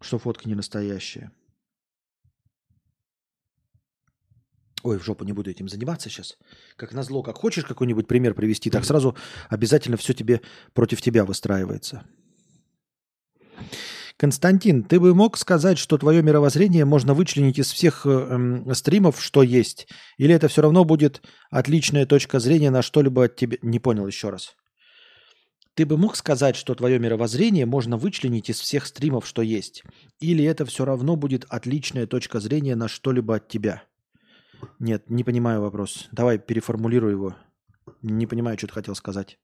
Что 0.00 0.18
фотка 0.18 0.48
не 0.48 0.54
настоящая. 0.54 1.32
Ой, 4.82 4.98
в 4.98 5.04
жопу 5.04 5.24
не 5.24 5.32
буду 5.32 5.50
этим 5.50 5.68
заниматься 5.68 6.08
сейчас. 6.08 6.38
Как 6.76 6.92
назло, 6.92 7.22
как 7.22 7.36
хочешь 7.36 7.64
какой-нибудь 7.64 8.06
пример 8.06 8.34
привести, 8.34 8.70
так 8.70 8.84
сразу 8.84 9.16
обязательно 9.48 9.96
все 9.96 10.14
тебе 10.14 10.40
против 10.72 11.02
тебя 11.02 11.24
выстраивается. 11.24 12.04
Константин, 14.16 14.82
ты 14.82 15.00
бы 15.00 15.14
мог 15.14 15.38
сказать, 15.38 15.78
что 15.78 15.96
твое 15.96 16.22
мировоззрение 16.22 16.84
можно 16.84 17.14
вычленить 17.14 17.58
из 17.58 17.72
всех 17.72 18.04
э, 18.04 18.62
э, 18.66 18.74
стримов, 18.74 19.22
что 19.22 19.42
есть? 19.42 19.88
Или 20.18 20.34
это 20.34 20.48
все 20.48 20.60
равно 20.60 20.84
будет 20.84 21.22
отличная 21.50 22.04
точка 22.04 22.38
зрения 22.38 22.70
на 22.70 22.82
что-либо 22.82 23.24
от 23.24 23.36
тебя? 23.36 23.56
Не 23.62 23.78
понял 23.78 24.06
еще 24.06 24.28
раз. 24.28 24.56
Ты 25.72 25.86
бы 25.86 25.96
мог 25.96 26.16
сказать, 26.16 26.56
что 26.56 26.74
твое 26.74 26.98
мировоззрение 26.98 27.64
можно 27.64 27.96
вычленить 27.96 28.50
из 28.50 28.60
всех 28.60 28.86
стримов, 28.86 29.26
что 29.26 29.40
есть? 29.40 29.84
Или 30.18 30.44
это 30.44 30.66
все 30.66 30.84
равно 30.84 31.16
будет 31.16 31.46
отличная 31.48 32.06
точка 32.06 32.40
зрения 32.40 32.76
на 32.76 32.88
что-либо 32.88 33.36
от 33.36 33.48
тебя? 33.48 33.84
Нет, 34.78 35.08
не 35.10 35.24
понимаю 35.24 35.60
вопрос. 35.60 36.08
Давай 36.12 36.38
переформулируй 36.38 37.12
его. 37.12 37.36
Не 38.02 38.26
понимаю, 38.26 38.58
что 38.58 38.66
ты 38.66 38.74
хотел 38.74 38.94
сказать. 38.94 39.38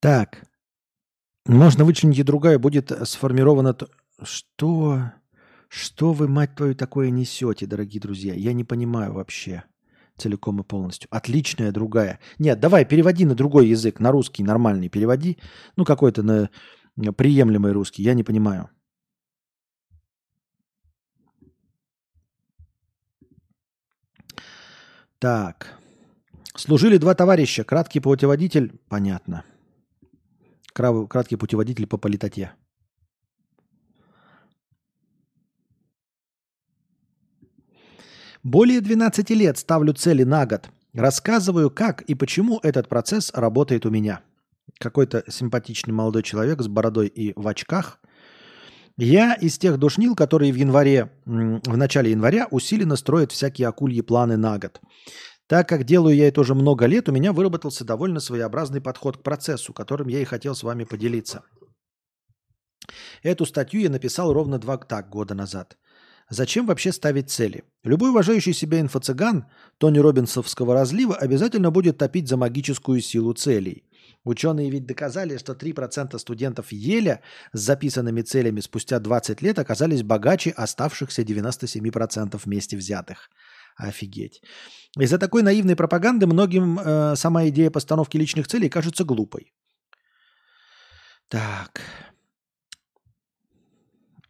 Так. 0.00 0.44
Можно 1.46 1.84
вычленить 1.84 2.18
и 2.18 2.22
другая, 2.22 2.58
будет 2.58 2.92
сформирована... 3.04 3.76
Что? 4.22 5.12
Что 5.68 6.12
вы, 6.12 6.28
мать 6.28 6.54
твою, 6.56 6.74
такое 6.74 7.10
несете, 7.10 7.66
дорогие 7.66 8.00
друзья? 8.00 8.34
Я 8.34 8.52
не 8.52 8.64
понимаю 8.64 9.12
вообще 9.12 9.64
целиком 10.16 10.60
и 10.60 10.64
полностью. 10.64 11.08
Отличная 11.10 11.72
другая. 11.72 12.18
Нет, 12.38 12.60
давай, 12.60 12.84
переводи 12.84 13.24
на 13.24 13.34
другой 13.34 13.68
язык, 13.68 14.00
на 14.00 14.10
русский 14.10 14.42
нормальный 14.42 14.88
переводи. 14.88 15.38
Ну, 15.76 15.84
какой-то 15.84 16.22
на 16.22 16.50
приемлемый 17.16 17.72
русский, 17.72 18.02
я 18.02 18.14
не 18.14 18.24
понимаю. 18.24 18.68
Так. 25.18 25.78
Служили 26.56 26.98
два 26.98 27.14
товарища. 27.14 27.64
Краткий 27.64 28.00
путеводитель. 28.00 28.80
Понятно. 28.88 29.44
Краткий 30.72 31.36
путеводитель 31.36 31.86
по 31.86 31.98
политоте. 31.98 32.52
Более 38.42 38.80
12 38.80 39.30
лет 39.30 39.58
ставлю 39.58 39.92
цели 39.92 40.24
на 40.24 40.46
год. 40.46 40.70
Рассказываю, 40.94 41.70
как 41.70 42.02
и 42.02 42.14
почему 42.14 42.58
этот 42.62 42.88
процесс 42.88 43.30
работает 43.34 43.84
у 43.84 43.90
меня. 43.90 44.22
Какой-то 44.78 45.24
симпатичный 45.28 45.92
молодой 45.92 46.22
человек 46.22 46.62
с 46.62 46.68
бородой 46.68 47.08
и 47.08 47.32
в 47.36 47.46
очках. 47.46 48.00
Я 48.96 49.34
из 49.34 49.58
тех 49.58 49.78
душнил, 49.78 50.14
которые 50.14 50.52
в 50.52 50.56
январе, 50.56 51.10
в 51.24 51.76
начале 51.76 52.10
января 52.12 52.48
усиленно 52.50 52.96
строят 52.96 53.32
всякие 53.32 53.68
акульи 53.68 54.00
планы 54.00 54.36
на 54.36 54.58
год. 54.58 54.80
Так 55.50 55.68
как 55.68 55.82
делаю 55.82 56.14
я 56.14 56.28
это 56.28 56.42
уже 56.42 56.54
много 56.54 56.86
лет, 56.86 57.08
у 57.08 57.12
меня 57.12 57.32
выработался 57.32 57.84
довольно 57.84 58.20
своеобразный 58.20 58.80
подход 58.80 59.16
к 59.16 59.22
процессу, 59.24 59.72
которым 59.72 60.06
я 60.06 60.20
и 60.20 60.24
хотел 60.24 60.54
с 60.54 60.62
вами 60.62 60.84
поделиться. 60.84 61.42
Эту 63.24 63.46
статью 63.46 63.80
я 63.80 63.90
написал 63.90 64.32
ровно 64.32 64.60
два 64.60 64.78
так, 64.78 65.08
года 65.10 65.34
назад. 65.34 65.76
Зачем 66.28 66.66
вообще 66.66 66.92
ставить 66.92 67.30
цели? 67.30 67.64
Любой 67.82 68.10
уважающий 68.10 68.52
себя 68.52 68.80
инфо-цыган 68.80 69.46
Тони 69.78 69.98
Робинсовского 69.98 70.72
разлива 70.72 71.16
обязательно 71.16 71.72
будет 71.72 71.98
топить 71.98 72.28
за 72.28 72.36
магическую 72.36 73.00
силу 73.00 73.32
целей. 73.32 73.82
Ученые 74.22 74.70
ведь 74.70 74.86
доказали, 74.86 75.36
что 75.36 75.54
3% 75.54 76.16
студентов 76.18 76.70
Еля 76.70 77.22
с 77.52 77.58
записанными 77.58 78.22
целями 78.22 78.60
спустя 78.60 79.00
20 79.00 79.42
лет 79.42 79.58
оказались 79.58 80.04
богаче 80.04 80.50
оставшихся 80.50 81.22
97% 81.22 82.40
вместе 82.44 82.76
взятых. 82.76 83.30
Офигеть. 83.88 84.42
Из-за 84.98 85.18
такой 85.18 85.42
наивной 85.42 85.76
пропаганды 85.76 86.26
многим 86.26 86.78
э, 86.78 87.16
сама 87.16 87.48
идея 87.48 87.70
постановки 87.70 88.18
личных 88.18 88.46
целей 88.46 88.68
кажется 88.68 89.04
глупой. 89.04 89.52
Так. 91.28 91.80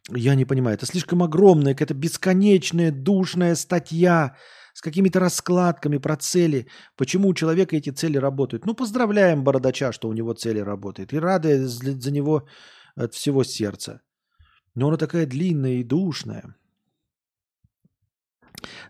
Я 0.09 0.35
не 0.35 0.45
понимаю, 0.45 0.75
это 0.75 0.85
слишком 0.85 1.21
огромная, 1.23 1.73
какая-то 1.73 1.93
бесконечная, 1.93 2.91
душная 2.91 3.55
статья 3.55 4.35
с 4.73 4.81
какими-то 4.81 5.19
раскладками 5.19 5.99
про 5.99 6.15
цели. 6.15 6.67
Почему 6.97 7.29
у 7.29 7.33
человека 7.33 7.75
эти 7.75 7.91
цели 7.91 8.17
работают? 8.17 8.65
Ну, 8.65 8.75
поздравляем 8.75 9.43
Бородача, 9.43 9.91
что 9.91 10.09
у 10.09 10.13
него 10.13 10.33
цели 10.33 10.59
работают. 10.59 11.13
И 11.13 11.19
рады 11.19 11.67
за 11.67 12.11
него 12.11 12.47
от 12.95 13.13
всего 13.13 13.43
сердца. 13.43 14.01
Но 14.75 14.87
она 14.87 14.97
такая 14.97 15.25
длинная 15.25 15.79
и 15.79 15.83
душная. 15.83 16.55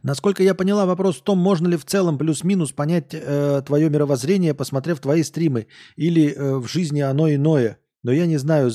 Насколько 0.03 0.43
я 0.43 0.53
поняла, 0.53 0.85
вопрос 0.85 1.17
в 1.17 1.23
том, 1.23 1.37
можно 1.37 1.67
ли 1.67 1.77
в 1.77 1.85
целом 1.85 2.17
плюс-минус 2.17 2.71
понять 2.71 3.13
э, 3.13 3.61
твое 3.65 3.89
мировоззрение, 3.89 4.53
посмотрев 4.53 4.99
твои 4.99 5.23
стримы, 5.23 5.67
или 5.95 6.33
э, 6.33 6.55
в 6.57 6.67
жизни 6.67 7.01
оно 7.01 7.33
иное. 7.33 7.79
Но 8.03 8.11
я 8.11 8.25
не 8.25 8.37
знаю, 8.37 8.71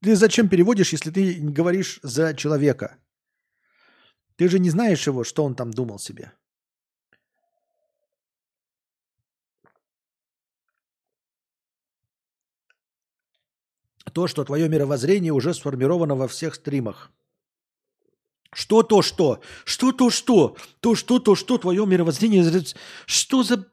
ты 0.00 0.16
зачем 0.16 0.48
переводишь, 0.48 0.92
если 0.92 1.10
ты 1.10 1.34
говоришь 1.40 2.00
за 2.02 2.34
человека? 2.34 2.96
Ты 4.36 4.48
же 4.48 4.58
не 4.58 4.70
знаешь 4.70 5.06
его, 5.06 5.22
что 5.22 5.44
он 5.44 5.54
там 5.54 5.70
думал 5.70 5.98
себе. 5.98 6.32
То, 14.12 14.26
что 14.26 14.44
твое 14.44 14.68
мировоззрение 14.68 15.32
уже 15.32 15.54
сформировано 15.54 16.14
во 16.14 16.28
всех 16.28 16.54
стримах– 16.54 17.10
что 18.54 18.82
то 18.82 19.02
что? 19.02 19.40
Что 19.64 19.92
то 19.92 20.10
что? 20.10 20.56
То 20.80 20.94
что 20.94 21.18
то 21.18 21.34
что? 21.34 21.58
Твое 21.58 21.84
мировоззрение... 21.86 22.44
Что 23.06 23.42
за... 23.42 23.66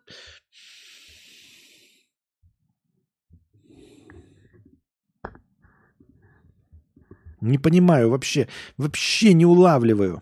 Не 7.42 7.58
понимаю 7.58 8.10
вообще. 8.10 8.48
Вообще 8.77 9.34
не 9.34 9.45
улавливаю. 9.45 10.22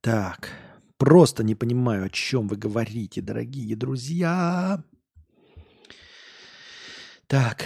Так 0.00 0.65
просто 0.98 1.44
не 1.44 1.54
понимаю, 1.54 2.04
о 2.06 2.10
чем 2.10 2.48
вы 2.48 2.56
говорите, 2.56 3.20
дорогие 3.22 3.76
друзья. 3.76 4.82
Так. 7.26 7.64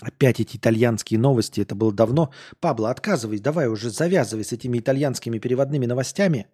Опять 0.00 0.40
эти 0.40 0.56
итальянские 0.56 1.18
новости, 1.18 1.60
это 1.60 1.74
было 1.74 1.92
давно. 1.92 2.32
Пабло, 2.60 2.90
отказывай, 2.90 3.40
давай 3.40 3.68
уже 3.68 3.90
завязывай 3.90 4.44
с 4.44 4.52
этими 4.52 4.78
итальянскими 4.78 5.38
переводными 5.38 5.86
новостями. 5.86 6.46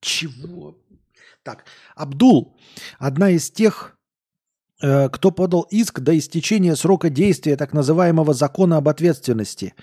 Чего? 0.00 0.78
Так, 1.46 1.64
Абдул, 1.94 2.56
одна 2.98 3.30
из 3.30 3.52
тех, 3.52 3.96
э, 4.82 5.08
кто 5.10 5.30
подал 5.30 5.64
иск 5.70 6.00
до 6.00 6.18
истечения 6.18 6.74
срока 6.74 7.08
действия 7.08 7.54
так 7.54 7.72
называемого 7.72 8.34
закона 8.34 8.78
об 8.78 8.88
ответственности 8.88 9.74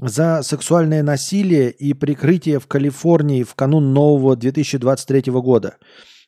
за 0.00 0.44
сексуальное 0.44 1.02
насилие 1.02 1.72
и 1.72 1.92
прикрытие 1.92 2.60
в 2.60 2.68
Калифорнии 2.68 3.42
в 3.42 3.56
канун 3.56 3.92
нового 3.92 4.36
2023 4.36 5.32
года. 5.42 5.78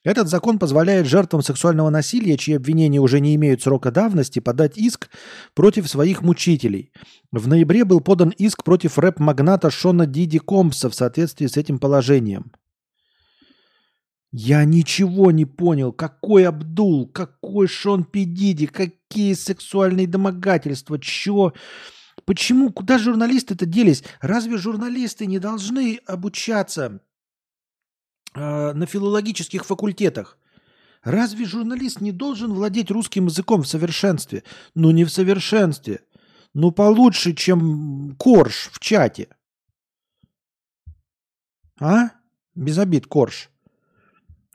Этот 0.03 0.27
закон 0.27 0.59
позволяет 0.59 1.07
жертвам 1.07 1.43
сексуального 1.43 1.91
насилия, 1.91 2.37
чьи 2.37 2.57
обвинения 2.57 2.99
уже 2.99 3.21
не 3.21 3.37
имеют 3.37 3.63
срока 3.63 3.93
давности, 3.93 4.41
подать 4.41 4.77
иск 4.77 5.09
против 5.55 5.89
своих 5.89 6.23
мучителей. 6.23 6.91
В 7.31 7.47
ноябре 7.47 7.85
был 7.85 8.01
подан 8.01 8.31
иск 8.31 8.65
против 8.65 8.99
рэп-магната 8.99 9.71
Шона 9.71 10.07
Диди 10.07 10.39
Компса 10.39 10.91
в 10.91 10.97
соответствии 10.97 11.47
с 11.47 11.57
этим 11.57 11.79
положением. 11.79 12.51
Я 14.33 14.65
ничего 14.65 15.33
не 15.33 15.45
понял. 15.45 15.93
Какой 15.93 16.47
Абдул, 16.47 17.09
какой 17.09 17.67
Шон 17.67 18.05
Пидиди, 18.05 18.67
какие 18.67 19.35
сексуальные 19.35 20.07
домогательства, 20.07 20.99
чё? 21.01 21.53
Почему? 22.25 22.71
Куда 22.71 22.99
журналисты-то 22.99 23.67
делись? 23.67 24.05
Разве 24.21 24.57
журналисты 24.57 25.27
не 25.27 25.41
должны 25.41 25.99
обучаться 26.07 27.01
э, 28.35 28.73
на 28.73 28.87
филологических 28.87 29.65
факультетах? 29.65 30.39
Разве 31.03 31.45
журналист 31.45 32.01
не 32.01 32.13
должен 32.13 32.53
владеть 32.53 32.91
русским 32.91 33.27
языком 33.27 33.63
в 33.63 33.69
совершенстве? 33.69 34.45
Ну, 34.75 34.93
не 34.93 35.05
в 35.05 35.11
совершенстве. 35.11 36.03
Ну, 36.55 36.71
получше, 36.71 37.33
чем 37.33 38.15
Корж 38.17 38.71
в 38.73 38.79
чате. 38.79 39.29
А? 41.81 42.11
Без 42.55 42.79
обид, 42.79 43.07
Корж. 43.07 43.51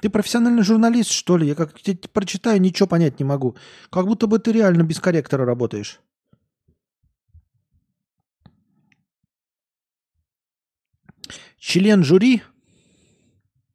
Ты 0.06 0.12
профессиональный 0.12 0.62
журналист, 0.62 1.10
что 1.10 1.36
ли? 1.36 1.48
Я 1.48 1.56
как 1.56 1.74
прочитаю, 2.14 2.62
ничего 2.62 2.88
понять 2.88 3.20
не 3.20 3.26
могу. 3.26 3.58
Как 3.90 4.06
будто 4.06 4.28
бы 4.28 4.38
ты 4.38 4.52
реально 4.52 4.84
без 4.84 5.00
корректора 5.00 5.46
работаешь. 5.46 6.00
Член 11.58 12.04
жюри 12.04 12.44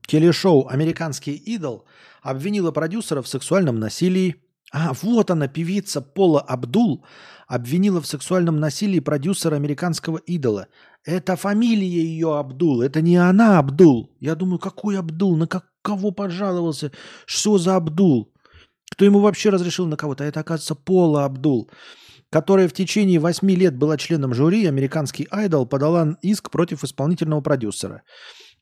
телешоу 0.06 0.68
«Американский 0.68 1.34
идол» 1.34 1.84
обвинила 2.22 2.70
продюсера 2.70 3.22
в 3.22 3.26
сексуальном 3.26 3.80
насилии. 3.80 4.36
А, 4.70 4.92
вот 5.02 5.32
она, 5.32 5.48
певица 5.48 6.00
Пола 6.00 6.40
Абдул, 6.42 7.04
обвинила 7.48 8.00
в 8.00 8.06
сексуальном 8.06 8.60
насилии 8.60 9.00
продюсера 9.00 9.56
«Американского 9.56 10.18
идола». 10.18 10.68
Это 11.04 11.34
фамилия 11.34 11.88
ее 11.88 12.38
Абдул, 12.38 12.82
это 12.82 13.00
не 13.00 13.16
она 13.16 13.58
Абдул. 13.58 14.14
Я 14.20 14.36
думаю, 14.36 14.60
какой 14.60 14.96
Абдул, 14.96 15.36
на 15.36 15.48
как, 15.48 15.69
кого 15.82 16.10
пожаловался, 16.10 16.92
что 17.26 17.58
за 17.58 17.76
Абдул? 17.76 18.32
Кто 18.92 19.04
ему 19.04 19.20
вообще 19.20 19.50
разрешил 19.50 19.86
на 19.86 19.96
кого-то? 19.96 20.24
А 20.24 20.26
это, 20.26 20.40
оказывается, 20.40 20.74
Пола 20.74 21.24
Абдул 21.24 21.70
которая 22.30 22.68
в 22.68 22.72
течение 22.72 23.18
восьми 23.18 23.56
лет 23.56 23.76
была 23.76 23.96
членом 23.96 24.34
жюри, 24.34 24.66
американский 24.66 25.26
айдол 25.30 25.66
подала 25.66 26.16
иск 26.22 26.50
против 26.50 26.84
исполнительного 26.84 27.40
продюсера. 27.40 28.02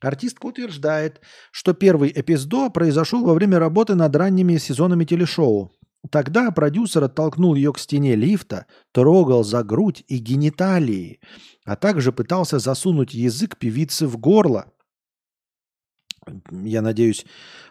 Артистка 0.01 0.47
утверждает, 0.47 1.21
что 1.51 1.75
первый 1.75 2.13
эпизод 2.15 2.73
произошел 2.73 3.25
во 3.25 3.35
время 3.35 3.59
работы 3.59 3.95
над 3.95 4.15
ранними 4.17 4.57
сезонами 4.57 5.05
телешоу. 5.05 5.73
Тогда 6.11 6.51
продюсер 6.53 7.05
оттолкнул 7.05 7.57
ее 7.57 7.73
к 7.73 7.79
стене 7.79 8.15
лифта, 8.15 8.67
трогал 8.93 9.43
за 9.43 9.65
грудь 9.65 10.05
и 10.07 10.19
гениталии, 10.19 11.21
а 11.65 11.75
также 11.75 12.13
пытался 12.13 12.61
засунуть 12.61 13.13
язык 13.13 13.59
певицы 13.59 14.07
в 14.07 14.17
горло. 14.17 14.67
Я 16.51 16.83
надеюсь, 16.83 17.27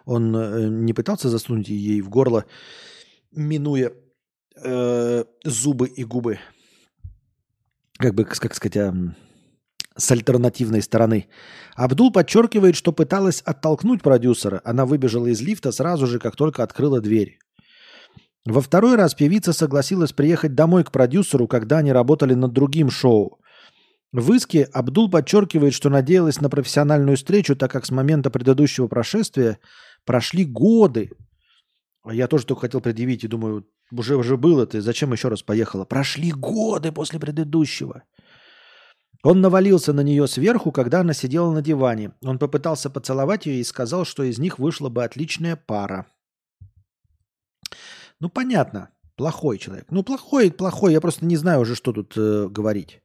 он 0.05 0.35
э, 0.35 0.67
не 0.69 0.93
пытался 0.93 1.29
засунуть 1.29 1.69
ей 1.69 2.01
в 2.01 2.09
горло, 2.09 2.45
минуя 3.31 3.91
э, 4.55 5.23
зубы 5.43 5.87
и 5.87 6.03
губы, 6.03 6.39
как 7.97 8.13
бы, 8.13 8.25
как 8.25 8.53
сказать, 8.53 8.77
э, 8.77 8.93
с 9.95 10.11
альтернативной 10.11 10.81
стороны. 10.81 11.27
Абдул 11.75 12.11
подчеркивает, 12.11 12.75
что 12.75 12.91
пыталась 12.91 13.41
оттолкнуть 13.41 14.01
продюсера. 14.01 14.61
Она 14.63 14.85
выбежала 14.85 15.27
из 15.27 15.41
лифта 15.41 15.71
сразу 15.71 16.07
же, 16.07 16.19
как 16.19 16.35
только 16.35 16.63
открыла 16.63 17.01
дверь. 17.01 17.39
Во 18.45 18.61
второй 18.61 18.95
раз 18.95 19.13
певица 19.13 19.51
согласилась 19.51 20.13
приехать 20.13 20.55
домой 20.55 20.83
к 20.83 20.91
продюсеру, 20.91 21.47
когда 21.47 21.79
они 21.79 21.91
работали 21.91 22.33
над 22.33 22.53
другим 22.53 22.89
шоу. 22.89 23.39
В 24.17 24.33
иске 24.33 24.63
Абдул 24.73 25.11
подчеркивает, 25.11 25.75
что 25.75 25.91
надеялась 25.91 26.41
на 26.41 26.49
профессиональную 26.49 27.17
встречу, 27.17 27.55
так 27.55 27.69
как 27.69 27.85
с 27.85 27.91
момента 27.91 28.31
предыдущего 28.31 28.87
прошествия 28.87 29.59
прошли 30.05 30.43
годы. 30.43 31.11
Я 32.03 32.27
тоже 32.27 32.47
только 32.47 32.61
хотел 32.61 32.81
предъявить 32.81 33.23
и 33.23 33.27
думаю, 33.27 33.67
уже, 33.91 34.15
уже 34.15 34.35
было 34.35 34.65
ты, 34.65 34.81
зачем 34.81 35.13
еще 35.13 35.27
раз 35.27 35.43
поехала? 35.43 35.85
Прошли 35.85 36.31
годы 36.31 36.91
после 36.91 37.19
предыдущего. 37.19 38.05
Он 39.21 39.39
навалился 39.39 39.93
на 39.93 40.01
нее 40.01 40.27
сверху, 40.27 40.71
когда 40.71 41.01
она 41.01 41.13
сидела 41.13 41.53
на 41.53 41.61
диване. 41.61 42.13
Он 42.23 42.39
попытался 42.39 42.89
поцеловать 42.89 43.45
ее 43.45 43.59
и 43.59 43.63
сказал, 43.63 44.03
что 44.03 44.23
из 44.23 44.39
них 44.39 44.57
вышла 44.57 44.89
бы 44.89 45.03
отличная 45.03 45.55
пара. 45.55 46.07
Ну, 48.19 48.29
понятно. 48.29 48.89
Плохой 49.15 49.59
человек. 49.59 49.85
Ну, 49.91 50.01
плохой, 50.01 50.49
плохой. 50.49 50.93
Я 50.93 51.01
просто 51.01 51.23
не 51.23 51.37
знаю 51.37 51.59
уже, 51.59 51.75
что 51.75 51.93
тут 51.93 52.13
э, 52.17 52.47
говорить. 52.49 53.03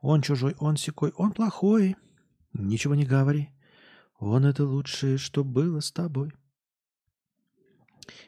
Он 0.00 0.22
чужой, 0.22 0.54
он 0.58 0.76
секой, 0.76 1.12
он 1.16 1.32
плохой. 1.32 1.96
Ничего 2.52 2.94
не 2.94 3.04
говори. 3.04 3.50
Он 4.18 4.44
это 4.44 4.64
лучшее, 4.64 5.18
что 5.18 5.44
было 5.44 5.80
с 5.80 5.92
тобой. 5.92 6.32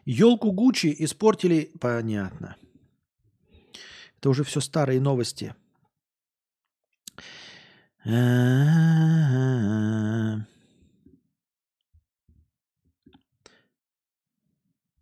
Елку 0.05 0.53
Гуччи 0.53 0.95
испортили... 0.99 1.73
Понятно. 1.81 2.57
Это 4.19 4.31
уже 4.31 4.45
все 4.45 4.61
старые 4.61 5.01
новости. 5.01 5.55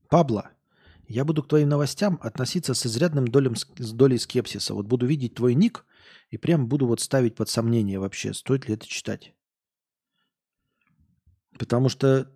Пабло, 0.09 0.51
я 1.07 1.25
буду 1.25 1.43
к 1.43 1.49
твоим 1.49 1.69
новостям 1.69 2.19
относиться 2.23 2.75
с 2.75 2.85
изрядным 2.85 3.29
долем, 3.29 3.55
с 3.57 3.93
долей 3.93 4.19
скепсиса. 4.19 4.75
Вот 4.75 4.87
буду 4.87 5.07
видеть 5.07 5.35
твой 5.35 5.55
ник 5.55 5.85
и 6.31 6.39
прям 6.39 6.69
буду 6.69 6.87
вот 6.87 7.01
ставить 7.01 7.35
под 7.35 7.49
сомнение 7.49 7.99
вообще, 7.99 8.33
стоит 8.33 8.69
ли 8.69 8.75
это 8.75 8.87
читать. 8.87 9.35
Потому 11.59 11.89
что 11.89 12.31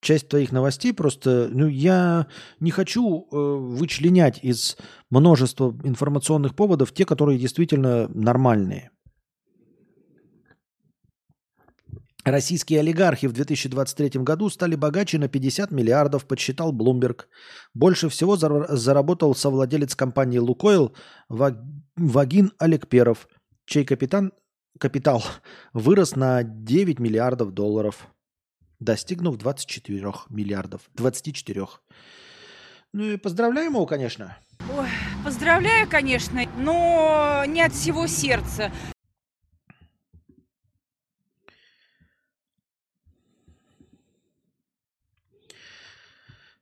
часть 0.00 0.28
твоих 0.28 0.52
новостей 0.52 0.94
просто, 0.94 1.48
ну, 1.52 1.66
я 1.66 2.26
не 2.60 2.70
хочу 2.70 3.26
э, 3.30 3.36
вычленять 3.36 4.42
из 4.42 4.76
множества 5.10 5.76
информационных 5.84 6.54
поводов 6.54 6.92
те, 6.92 7.04
которые 7.04 7.38
действительно 7.38 8.08
нормальные. 8.08 8.90
Российские 12.24 12.80
олигархи 12.80 13.26
в 13.26 13.32
2023 13.32 14.20
году 14.22 14.50
стали 14.50 14.74
богаче 14.74 15.18
на 15.18 15.28
50 15.28 15.70
миллиардов, 15.70 16.26
подсчитал 16.26 16.72
Bloomberg. 16.72 17.22
Больше 17.72 18.10
всего 18.10 18.36
заработал 18.36 19.34
совладелец 19.34 19.94
компании 19.94 20.38
«Лукойл» 20.38 20.94
Вагин 21.28 22.52
Олег 22.58 22.88
Перов, 22.88 23.26
чей 23.70 23.84
капитан, 23.84 24.32
капитал 24.78 25.24
вырос 25.72 26.16
на 26.16 26.42
9 26.42 26.98
миллиардов 26.98 27.52
долларов, 27.52 28.08
достигнув 28.80 29.36
24 29.36 30.12
миллиардов. 30.28 30.82
24. 30.94 31.66
Ну 32.92 33.04
и 33.04 33.16
поздравляем 33.16 33.74
его, 33.74 33.86
конечно. 33.86 34.36
Ой, 34.76 34.88
поздравляю, 35.24 35.88
конечно, 35.88 36.42
но 36.56 37.44
не 37.46 37.62
от 37.62 37.72
всего 37.72 38.06
сердца. 38.08 38.72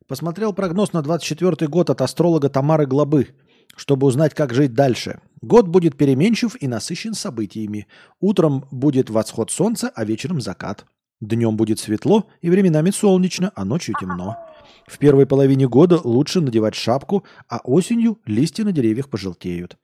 Посмотрел 0.07 0.53
прогноз 0.53 0.93
на 0.93 1.03
24 1.03 1.69
год 1.69 1.91
от 1.91 2.01
астролога 2.01 2.49
Тамары 2.49 2.87
Глобы– 2.87 3.35
чтобы 3.77 4.07
узнать, 4.07 4.35
как 4.35 4.55
жить 4.55 4.75
дальше. 4.75 5.21
Год 5.41 5.69
будет 5.69 5.97
переменчив 5.97 6.57
и 6.61 6.67
насыщен 6.67 7.15
событиями. 7.15 7.87
Утром 8.21 8.67
будет 8.71 9.11
восход 9.11 9.51
солнца, 9.51 9.91
а 9.95 10.05
вечером 10.05 10.41
закат. 10.41 10.85
Днем 11.21 11.57
будет 11.57 11.81
светло 11.81 12.27
и 12.41 12.51
временами 12.51 12.91
солнечно, 12.91 13.53
а 13.55 13.65
ночью 13.65 13.95
темно. 14.01 14.37
В 14.87 14.99
первой 14.99 15.27
половине 15.27 15.69
года 15.69 16.01
лучше 16.03 16.41
надевать 16.41 16.75
шапку, 16.75 17.25
а 17.49 17.59
осенью 17.65 18.19
листья 18.25 18.65
на 18.65 18.73
деревьях 18.73 19.09
пожелтеют. 19.09 19.77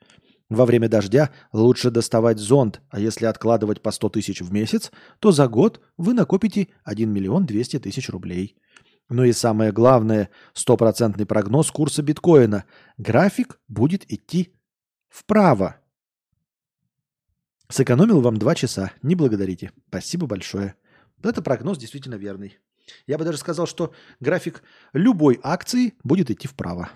Во 0.51 0.67
время 0.67 0.89
дождя 0.89 1.31
лучше 1.53 1.91
доставать 1.91 2.39
зонт, 2.39 2.81
а 2.91 3.01
если 3.01 3.27
откладывать 3.27 3.83
по 3.83 3.91
100 3.91 4.11
тысяч 4.11 4.41
в 4.41 4.53
месяц, 4.53 4.93
то 5.19 5.33
за 5.33 5.49
год 5.49 5.81
вы 5.97 6.15
накопите 6.15 6.69
1 6.85 7.11
миллион 7.11 7.47
200 7.47 7.81
тысяч 7.81 8.09
рублей. 8.11 8.57
Ну 9.09 9.25
и 9.25 9.33
самое 9.33 9.71
главное, 9.71 10.31
стопроцентный 10.55 11.27
прогноз 11.27 11.71
курса 11.71 12.03
биткоина. 12.03 12.65
График 12.97 13.61
будет 13.69 14.11
идти 14.11 14.55
вправо. 15.09 15.77
Сэкономил 17.69 18.21
вам 18.21 18.37
2 18.37 18.55
часа. 18.55 18.93
Не 19.03 19.15
благодарите. 19.15 19.73
Спасибо 19.89 20.27
большое. 20.27 20.75
Это 21.23 21.43
прогноз 21.43 21.79
действительно 21.79 22.15
верный. 22.15 22.59
Я 23.07 23.19
бы 23.19 23.25
даже 23.25 23.39
сказал, 23.39 23.67
что 23.67 23.95
график 24.21 24.63
любой 24.93 25.41
акции 25.43 25.95
будет 26.03 26.31
идти 26.31 26.49
вправо. 26.49 26.91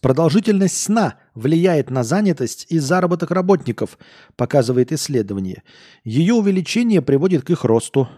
Продолжительность 0.00 0.82
сна 0.82 1.14
влияет 1.34 1.90
на 1.90 2.02
занятость 2.02 2.66
и 2.68 2.78
заработок 2.78 3.30
работников, 3.30 3.98
показывает 4.36 4.92
исследование. 4.92 5.62
Ее 6.02 6.34
увеличение 6.34 7.02
приводит 7.02 7.44
к 7.44 7.50
их 7.50 7.64
росту. 7.64 8.08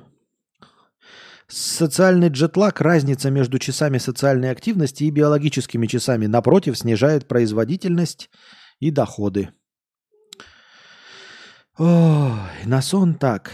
Социальный 1.47 2.29
джетлаг, 2.29 2.81
разница 2.81 3.31
между 3.31 3.59
часами 3.59 3.99
социальной 3.99 4.51
активности 4.51 5.05
и 5.05 5.11
биологическими 5.11 5.87
часами, 5.87 6.27
напротив, 6.27 6.79
снижает 6.79 7.29
производительность 7.29 8.31
и 8.81 8.91
доходы. 8.91 9.51
Ой, 11.77 12.39
на 12.65 12.81
сон 12.81 13.15
так. 13.15 13.51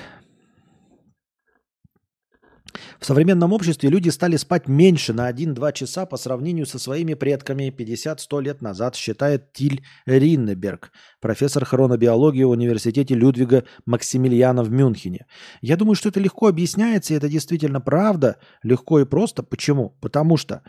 В 2.99 3.07
современном 3.07 3.53
обществе 3.53 3.89
люди 3.89 4.09
стали 4.09 4.37
спать 4.37 4.69
меньше 4.69 5.13
на 5.13 5.31
1-2 5.31 5.73
часа 5.73 6.07
по 6.07 6.17
сравнению 6.17 6.67
со 6.67 6.79
своими 6.79 7.15
предками 7.15 7.75
50-100 7.77 8.43
лет 8.43 8.63
назад, 8.63 8.97
считает 8.97 9.53
Тиль 9.53 9.83
Риннеберг, 10.07 10.93
профессор 11.21 11.65
хронобиологии 11.65 12.45
в 12.45 12.51
университете 12.51 13.15
Людвига 13.15 13.65
Максимилиана 13.87 14.63
в 14.63 14.71
Мюнхене. 14.71 15.27
Я 15.61 15.77
думаю, 15.77 15.95
что 15.95 16.09
это 16.09 16.21
легко 16.21 16.49
объясняется, 16.49 17.15
и 17.15 17.17
это 17.17 17.29
действительно 17.29 17.81
правда, 17.81 18.37
легко 18.63 19.01
и 19.01 19.05
просто. 19.05 19.43
Почему? 19.43 19.97
Потому 20.01 20.37
что 20.37 20.63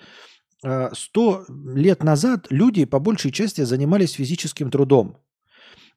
100 0.64 0.94
э, 0.94 1.54
лет 1.76 2.04
назад 2.04 2.48
люди 2.50 2.86
по 2.86 3.00
большей 3.00 3.32
части 3.32 3.62
занимались 3.62 4.14
физическим 4.14 4.70
трудом. 4.70 5.18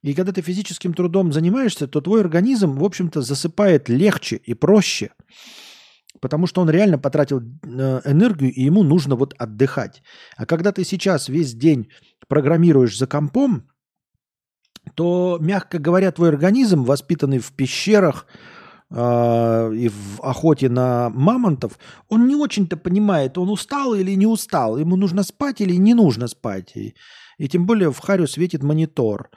И 0.02 0.12
когда 0.12 0.32
ты 0.32 0.42
физическим 0.42 0.92
трудом 0.92 1.32
занимаешься, 1.32 1.86
то 1.86 2.00
твой 2.00 2.20
организм, 2.20 2.72
в 2.78 2.84
общем-то, 2.84 3.22
засыпает 3.22 3.88
легче 3.88 4.36
и 4.36 4.52
проще 4.52 5.12
потому 6.24 6.46
что 6.46 6.62
он 6.62 6.70
реально 6.70 6.98
потратил 6.98 7.40
э, 7.40 8.00
энергию, 8.06 8.50
и 8.50 8.62
ему 8.62 8.82
нужно 8.82 9.14
вот 9.14 9.34
отдыхать. 9.38 10.02
А 10.38 10.46
когда 10.46 10.72
ты 10.72 10.82
сейчас 10.84 11.28
весь 11.28 11.54
день 11.54 11.88
программируешь 12.28 12.98
за 12.98 13.06
компом, 13.06 13.68
то, 14.94 15.36
мягко 15.40 15.78
говоря, 15.78 16.12
твой 16.12 16.30
организм, 16.30 16.84
воспитанный 16.84 17.40
в 17.40 17.52
пещерах 17.52 18.26
э, 18.90 19.74
и 19.74 19.88
в 19.88 20.20
охоте 20.22 20.70
на 20.70 21.10
мамонтов, 21.10 21.78
он 22.08 22.26
не 22.26 22.36
очень-то 22.36 22.78
понимает, 22.78 23.36
он 23.36 23.50
устал 23.50 23.94
или 23.94 24.16
не 24.16 24.26
устал, 24.26 24.78
ему 24.78 24.96
нужно 24.96 25.24
спать 25.24 25.60
или 25.60 25.76
не 25.76 25.92
нужно 25.94 26.28
спать. 26.28 26.76
И, 26.76 26.94
и 27.36 27.48
тем 27.48 27.66
более 27.66 27.90
в 27.90 27.98
харю 27.98 28.26
светит 28.26 28.62
монитор. 28.62 29.28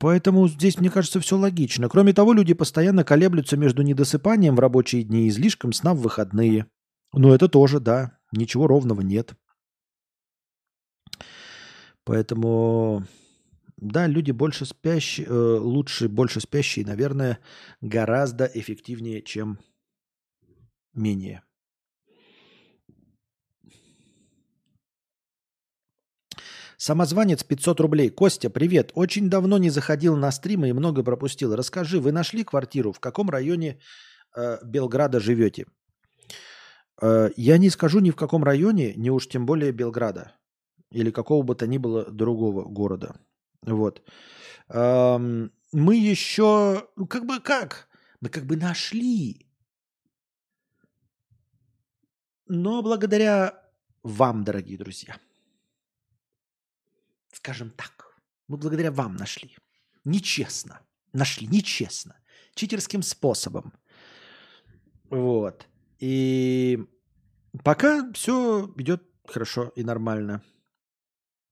Поэтому 0.00 0.48
здесь, 0.48 0.78
мне 0.78 0.90
кажется, 0.90 1.20
все 1.20 1.36
логично. 1.36 1.88
Кроме 1.88 2.12
того, 2.12 2.32
люди 2.32 2.52
постоянно 2.52 3.04
колеблются 3.04 3.56
между 3.56 3.82
недосыпанием 3.82 4.56
в 4.56 4.60
рабочие 4.60 5.04
дни 5.04 5.26
и 5.26 5.28
излишком 5.28 5.72
сна 5.72 5.94
в 5.94 6.00
выходные. 6.00 6.66
Ну, 7.12 7.32
это 7.32 7.48
тоже, 7.48 7.78
да. 7.78 8.18
Ничего 8.32 8.66
ровного 8.66 9.00
нет. 9.02 9.34
Поэтому, 12.04 13.04
да, 13.76 14.06
люди 14.06 14.32
больше 14.32 14.66
спящие, 14.66 15.26
э, 15.26 15.58
лучше, 15.58 16.08
больше 16.08 16.40
спящие, 16.40 16.84
наверное, 16.84 17.38
гораздо 17.80 18.46
эффективнее, 18.46 19.22
чем 19.22 19.58
менее. 20.92 21.42
Самозванец 26.78 27.42
500 27.42 27.80
рублей. 27.80 28.08
Костя, 28.10 28.50
привет. 28.50 28.92
Очень 28.94 29.28
давно 29.28 29.58
не 29.58 29.70
заходил 29.70 30.16
на 30.16 30.30
стримы 30.30 30.68
и 30.68 30.72
много 30.72 31.02
пропустил. 31.02 31.56
Расскажи, 31.56 31.98
вы 31.98 32.12
нашли 32.12 32.44
квартиру? 32.44 32.92
В 32.92 33.00
каком 33.00 33.30
районе 33.30 33.80
э, 34.36 34.58
Белграда 34.64 35.18
живете? 35.18 35.66
Э, 37.02 37.30
я 37.36 37.58
не 37.58 37.70
скажу 37.70 37.98
ни 37.98 38.10
в 38.10 38.16
каком 38.16 38.44
районе, 38.44 38.94
ни 38.96 39.10
уж 39.10 39.26
тем 39.28 39.44
более 39.44 39.72
Белграда. 39.72 40.36
Или 40.92 41.10
какого 41.10 41.42
бы 41.42 41.56
то 41.56 41.66
ни 41.66 41.78
было 41.78 42.04
другого 42.12 42.62
города. 42.62 43.20
Вот. 43.62 44.00
Эм, 44.68 45.50
мы 45.72 45.96
еще... 45.96 46.88
Ну, 46.96 47.08
как 47.08 47.26
бы 47.26 47.40
как? 47.40 47.88
Мы 48.20 48.28
как 48.28 48.44
бы 48.44 48.56
нашли. 48.56 49.48
Но 52.46 52.82
благодаря 52.82 53.64
вам, 54.04 54.44
дорогие 54.44 54.78
друзья– 54.78 55.16
скажем 57.32 57.70
так, 57.70 58.16
мы 58.48 58.56
благодаря 58.56 58.90
вам 58.90 59.16
нашли. 59.16 59.56
Нечестно. 60.04 60.80
Нашли, 61.12 61.46
нечестно. 61.46 62.16
Читерским 62.54 63.02
способом. 63.02 63.72
Вот. 65.10 65.66
И 65.98 66.78
пока 67.64 68.10
все 68.12 68.72
идет 68.76 69.02
хорошо 69.26 69.72
и 69.76 69.82
нормально. 69.82 70.42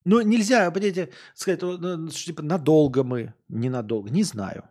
Но 0.05 0.23
нельзя, 0.23 0.71
понимаете, 0.71 1.13
сказать, 1.35 1.63
ну, 1.63 2.09
типа, 2.09 2.43
надолго 2.43 3.03
мы, 3.03 3.35
ненадолго, 3.49 4.09
не 4.11 4.23
знаю. 4.23 4.69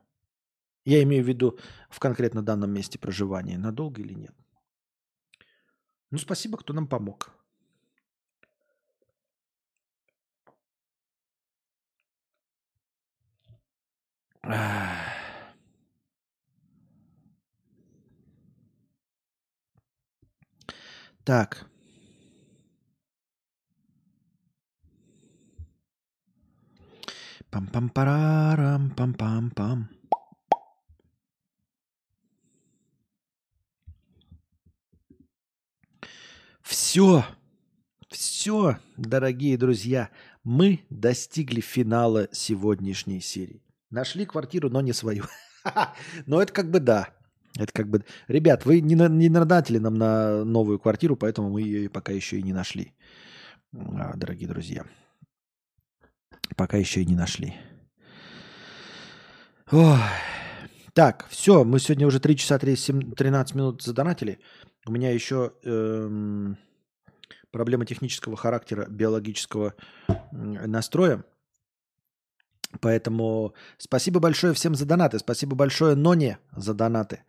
Я 0.86 1.04
имею 1.04 1.24
в 1.24 1.28
виду 1.28 1.60
в 1.90 2.00
конкретно 2.00 2.42
данном 2.42 2.72
месте 2.72 2.98
проживания, 2.98 3.58
надолго 3.58 4.02
или 4.02 4.14
нет. 4.14 4.34
Ну, 6.12 6.20
спасибо, 6.20 6.58
кто 6.58 6.74
нам 6.74 6.88
помог. 6.88 7.32
Так. 21.24 21.68
Пам-пам-парарам, 27.50 28.94
пам-пам-пам. 28.96 29.86
Все, 36.62 37.26
все, 38.10 38.78
дорогие 38.98 39.58
друзья, 39.58 40.12
мы 40.44 40.86
достигли 40.92 41.62
финала 41.62 42.28
сегодняшней 42.32 43.22
серии. 43.22 43.65
Нашли 43.96 44.26
квартиру, 44.26 44.70
но 44.70 44.82
не 44.82 44.94
свою. 44.94 45.24
Но 46.26 46.42
это 46.42 46.52
как 46.52 46.70
бы 46.70 46.82
да. 46.82 47.08
Это 47.58 47.72
как 47.72 47.88
бы... 47.88 48.04
Ребят, 48.28 48.66
вы 48.66 48.82
не, 48.82 48.96
не 48.96 49.30
надатели 49.30 49.78
нам 49.78 49.94
на 49.94 50.44
новую 50.44 50.80
квартиру, 50.80 51.16
поэтому 51.16 51.50
мы 51.50 51.62
ее 51.62 51.90
пока 51.90 52.12
еще 52.12 52.38
и 52.38 52.44
не 52.44 52.52
нашли. 52.52 52.94
А, 53.74 54.18
дорогие 54.18 54.50
друзья. 54.50 54.84
Пока 56.58 56.76
еще 56.76 57.02
и 57.02 57.06
не 57.06 57.16
нашли. 57.16 57.56
Ой. 59.72 59.98
Так, 60.94 61.26
все, 61.30 61.64
мы 61.64 61.80
сегодня 61.80 62.08
уже 62.08 62.20
3 62.20 62.36
часа 62.36 62.60
13 62.60 63.56
минут 63.56 63.82
задонатили. 63.82 64.40
У 64.86 64.92
меня 64.92 65.12
еще 65.12 65.54
эм, 65.64 66.58
проблема 67.52 67.86
технического 67.86 68.36
характера, 68.36 68.88
биологического 68.90 69.74
настроя. 70.32 71.24
Поэтому 72.82 73.54
спасибо 73.78 74.20
большое 74.20 74.54
всем 74.54 74.76
за 74.76 74.86
донаты. 74.86 75.20
Спасибо 75.20 75.56
большое 75.56 75.96
Ноне 75.96 76.40
за 76.56 76.74
донаты. 76.74 77.22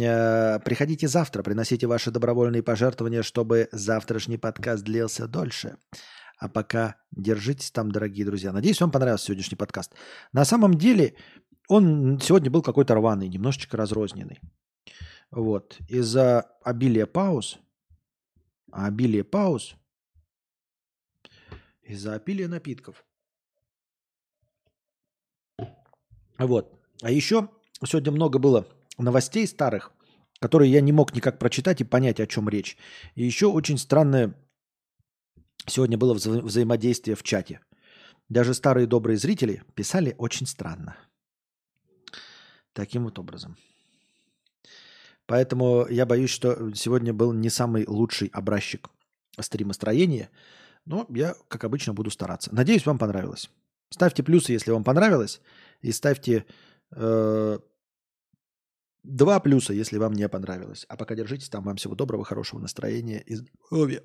Э, 0.00 0.58
приходите 0.60 1.08
завтра, 1.08 1.42
приносите 1.42 1.86
ваши 1.86 2.10
добровольные 2.10 2.62
пожертвования, 2.62 3.22
чтобы 3.22 3.68
завтрашний 3.72 4.38
подкаст 4.38 4.84
длился 4.84 5.28
дольше. 5.28 5.76
А 6.38 6.48
пока 6.48 6.96
держитесь 7.12 7.70
там, 7.70 7.92
дорогие 7.92 8.26
друзья. 8.26 8.52
Надеюсь, 8.52 8.80
вам 8.80 8.90
понравился 8.90 9.26
сегодняшний 9.26 9.56
подкаст. 9.56 9.94
На 10.32 10.44
самом 10.44 10.74
деле, 10.74 11.14
он 11.68 12.18
сегодня 12.20 12.50
был 12.50 12.62
какой-то 12.62 12.94
рваный, 12.94 13.28
немножечко 13.28 13.76
разрозненный. 13.76 14.40
Вот. 15.30 15.78
Из-за 15.88 16.40
обилия 16.64 17.06
пауз, 17.06 17.58
а 18.72 18.86
обилие 18.86 19.24
пауз, 19.24 19.76
из-за 21.82 22.14
обилия 22.14 22.48
напитков. 22.48 23.04
Вот. 26.46 26.72
А 27.02 27.10
еще 27.10 27.48
сегодня 27.84 28.12
много 28.12 28.38
было 28.38 28.66
новостей 28.98 29.46
старых, 29.46 29.92
которые 30.40 30.70
я 30.70 30.80
не 30.80 30.92
мог 30.92 31.14
никак 31.14 31.38
прочитать 31.38 31.80
и 31.80 31.84
понять, 31.84 32.20
о 32.20 32.26
чем 32.26 32.48
речь. 32.48 32.76
И 33.14 33.24
еще 33.24 33.46
очень 33.46 33.78
странное 33.78 34.34
сегодня 35.66 35.98
было 35.98 36.14
вза- 36.14 36.42
взаимодействие 36.42 37.16
в 37.16 37.22
чате. 37.22 37.60
Даже 38.28 38.54
старые 38.54 38.86
добрые 38.86 39.18
зрители 39.18 39.62
писали 39.74 40.14
очень 40.18 40.46
странно. 40.46 40.96
Таким 42.72 43.04
вот 43.04 43.18
образом. 43.18 43.56
Поэтому 45.26 45.86
я 45.88 46.06
боюсь, 46.06 46.30
что 46.30 46.74
сегодня 46.74 47.12
был 47.12 47.32
не 47.32 47.50
самый 47.50 47.86
лучший 47.86 48.28
образчик 48.28 48.88
стримостроения. 49.38 50.30
Но 50.84 51.06
я, 51.10 51.34
как 51.48 51.64
обычно, 51.64 51.94
буду 51.94 52.10
стараться. 52.10 52.54
Надеюсь, 52.54 52.86
вам 52.86 52.98
понравилось. 52.98 53.50
Ставьте 53.90 54.22
плюсы, 54.22 54.52
если 54.52 54.70
вам 54.70 54.84
понравилось. 54.84 55.40
И 55.82 55.92
ставьте 55.92 56.46
э, 56.94 57.58
два 59.02 59.40
плюса, 59.40 59.72
если 59.72 59.98
вам 59.98 60.14
не 60.14 60.28
понравилось. 60.28 60.86
А 60.88 60.96
пока 60.96 61.14
держитесь 61.14 61.48
там. 61.48 61.64
Вам 61.64 61.76
всего 61.76 61.94
доброго, 61.94 62.24
хорошего 62.24 62.60
настроения 62.60 63.20
и 63.20 63.34
здоровья. 63.34 64.02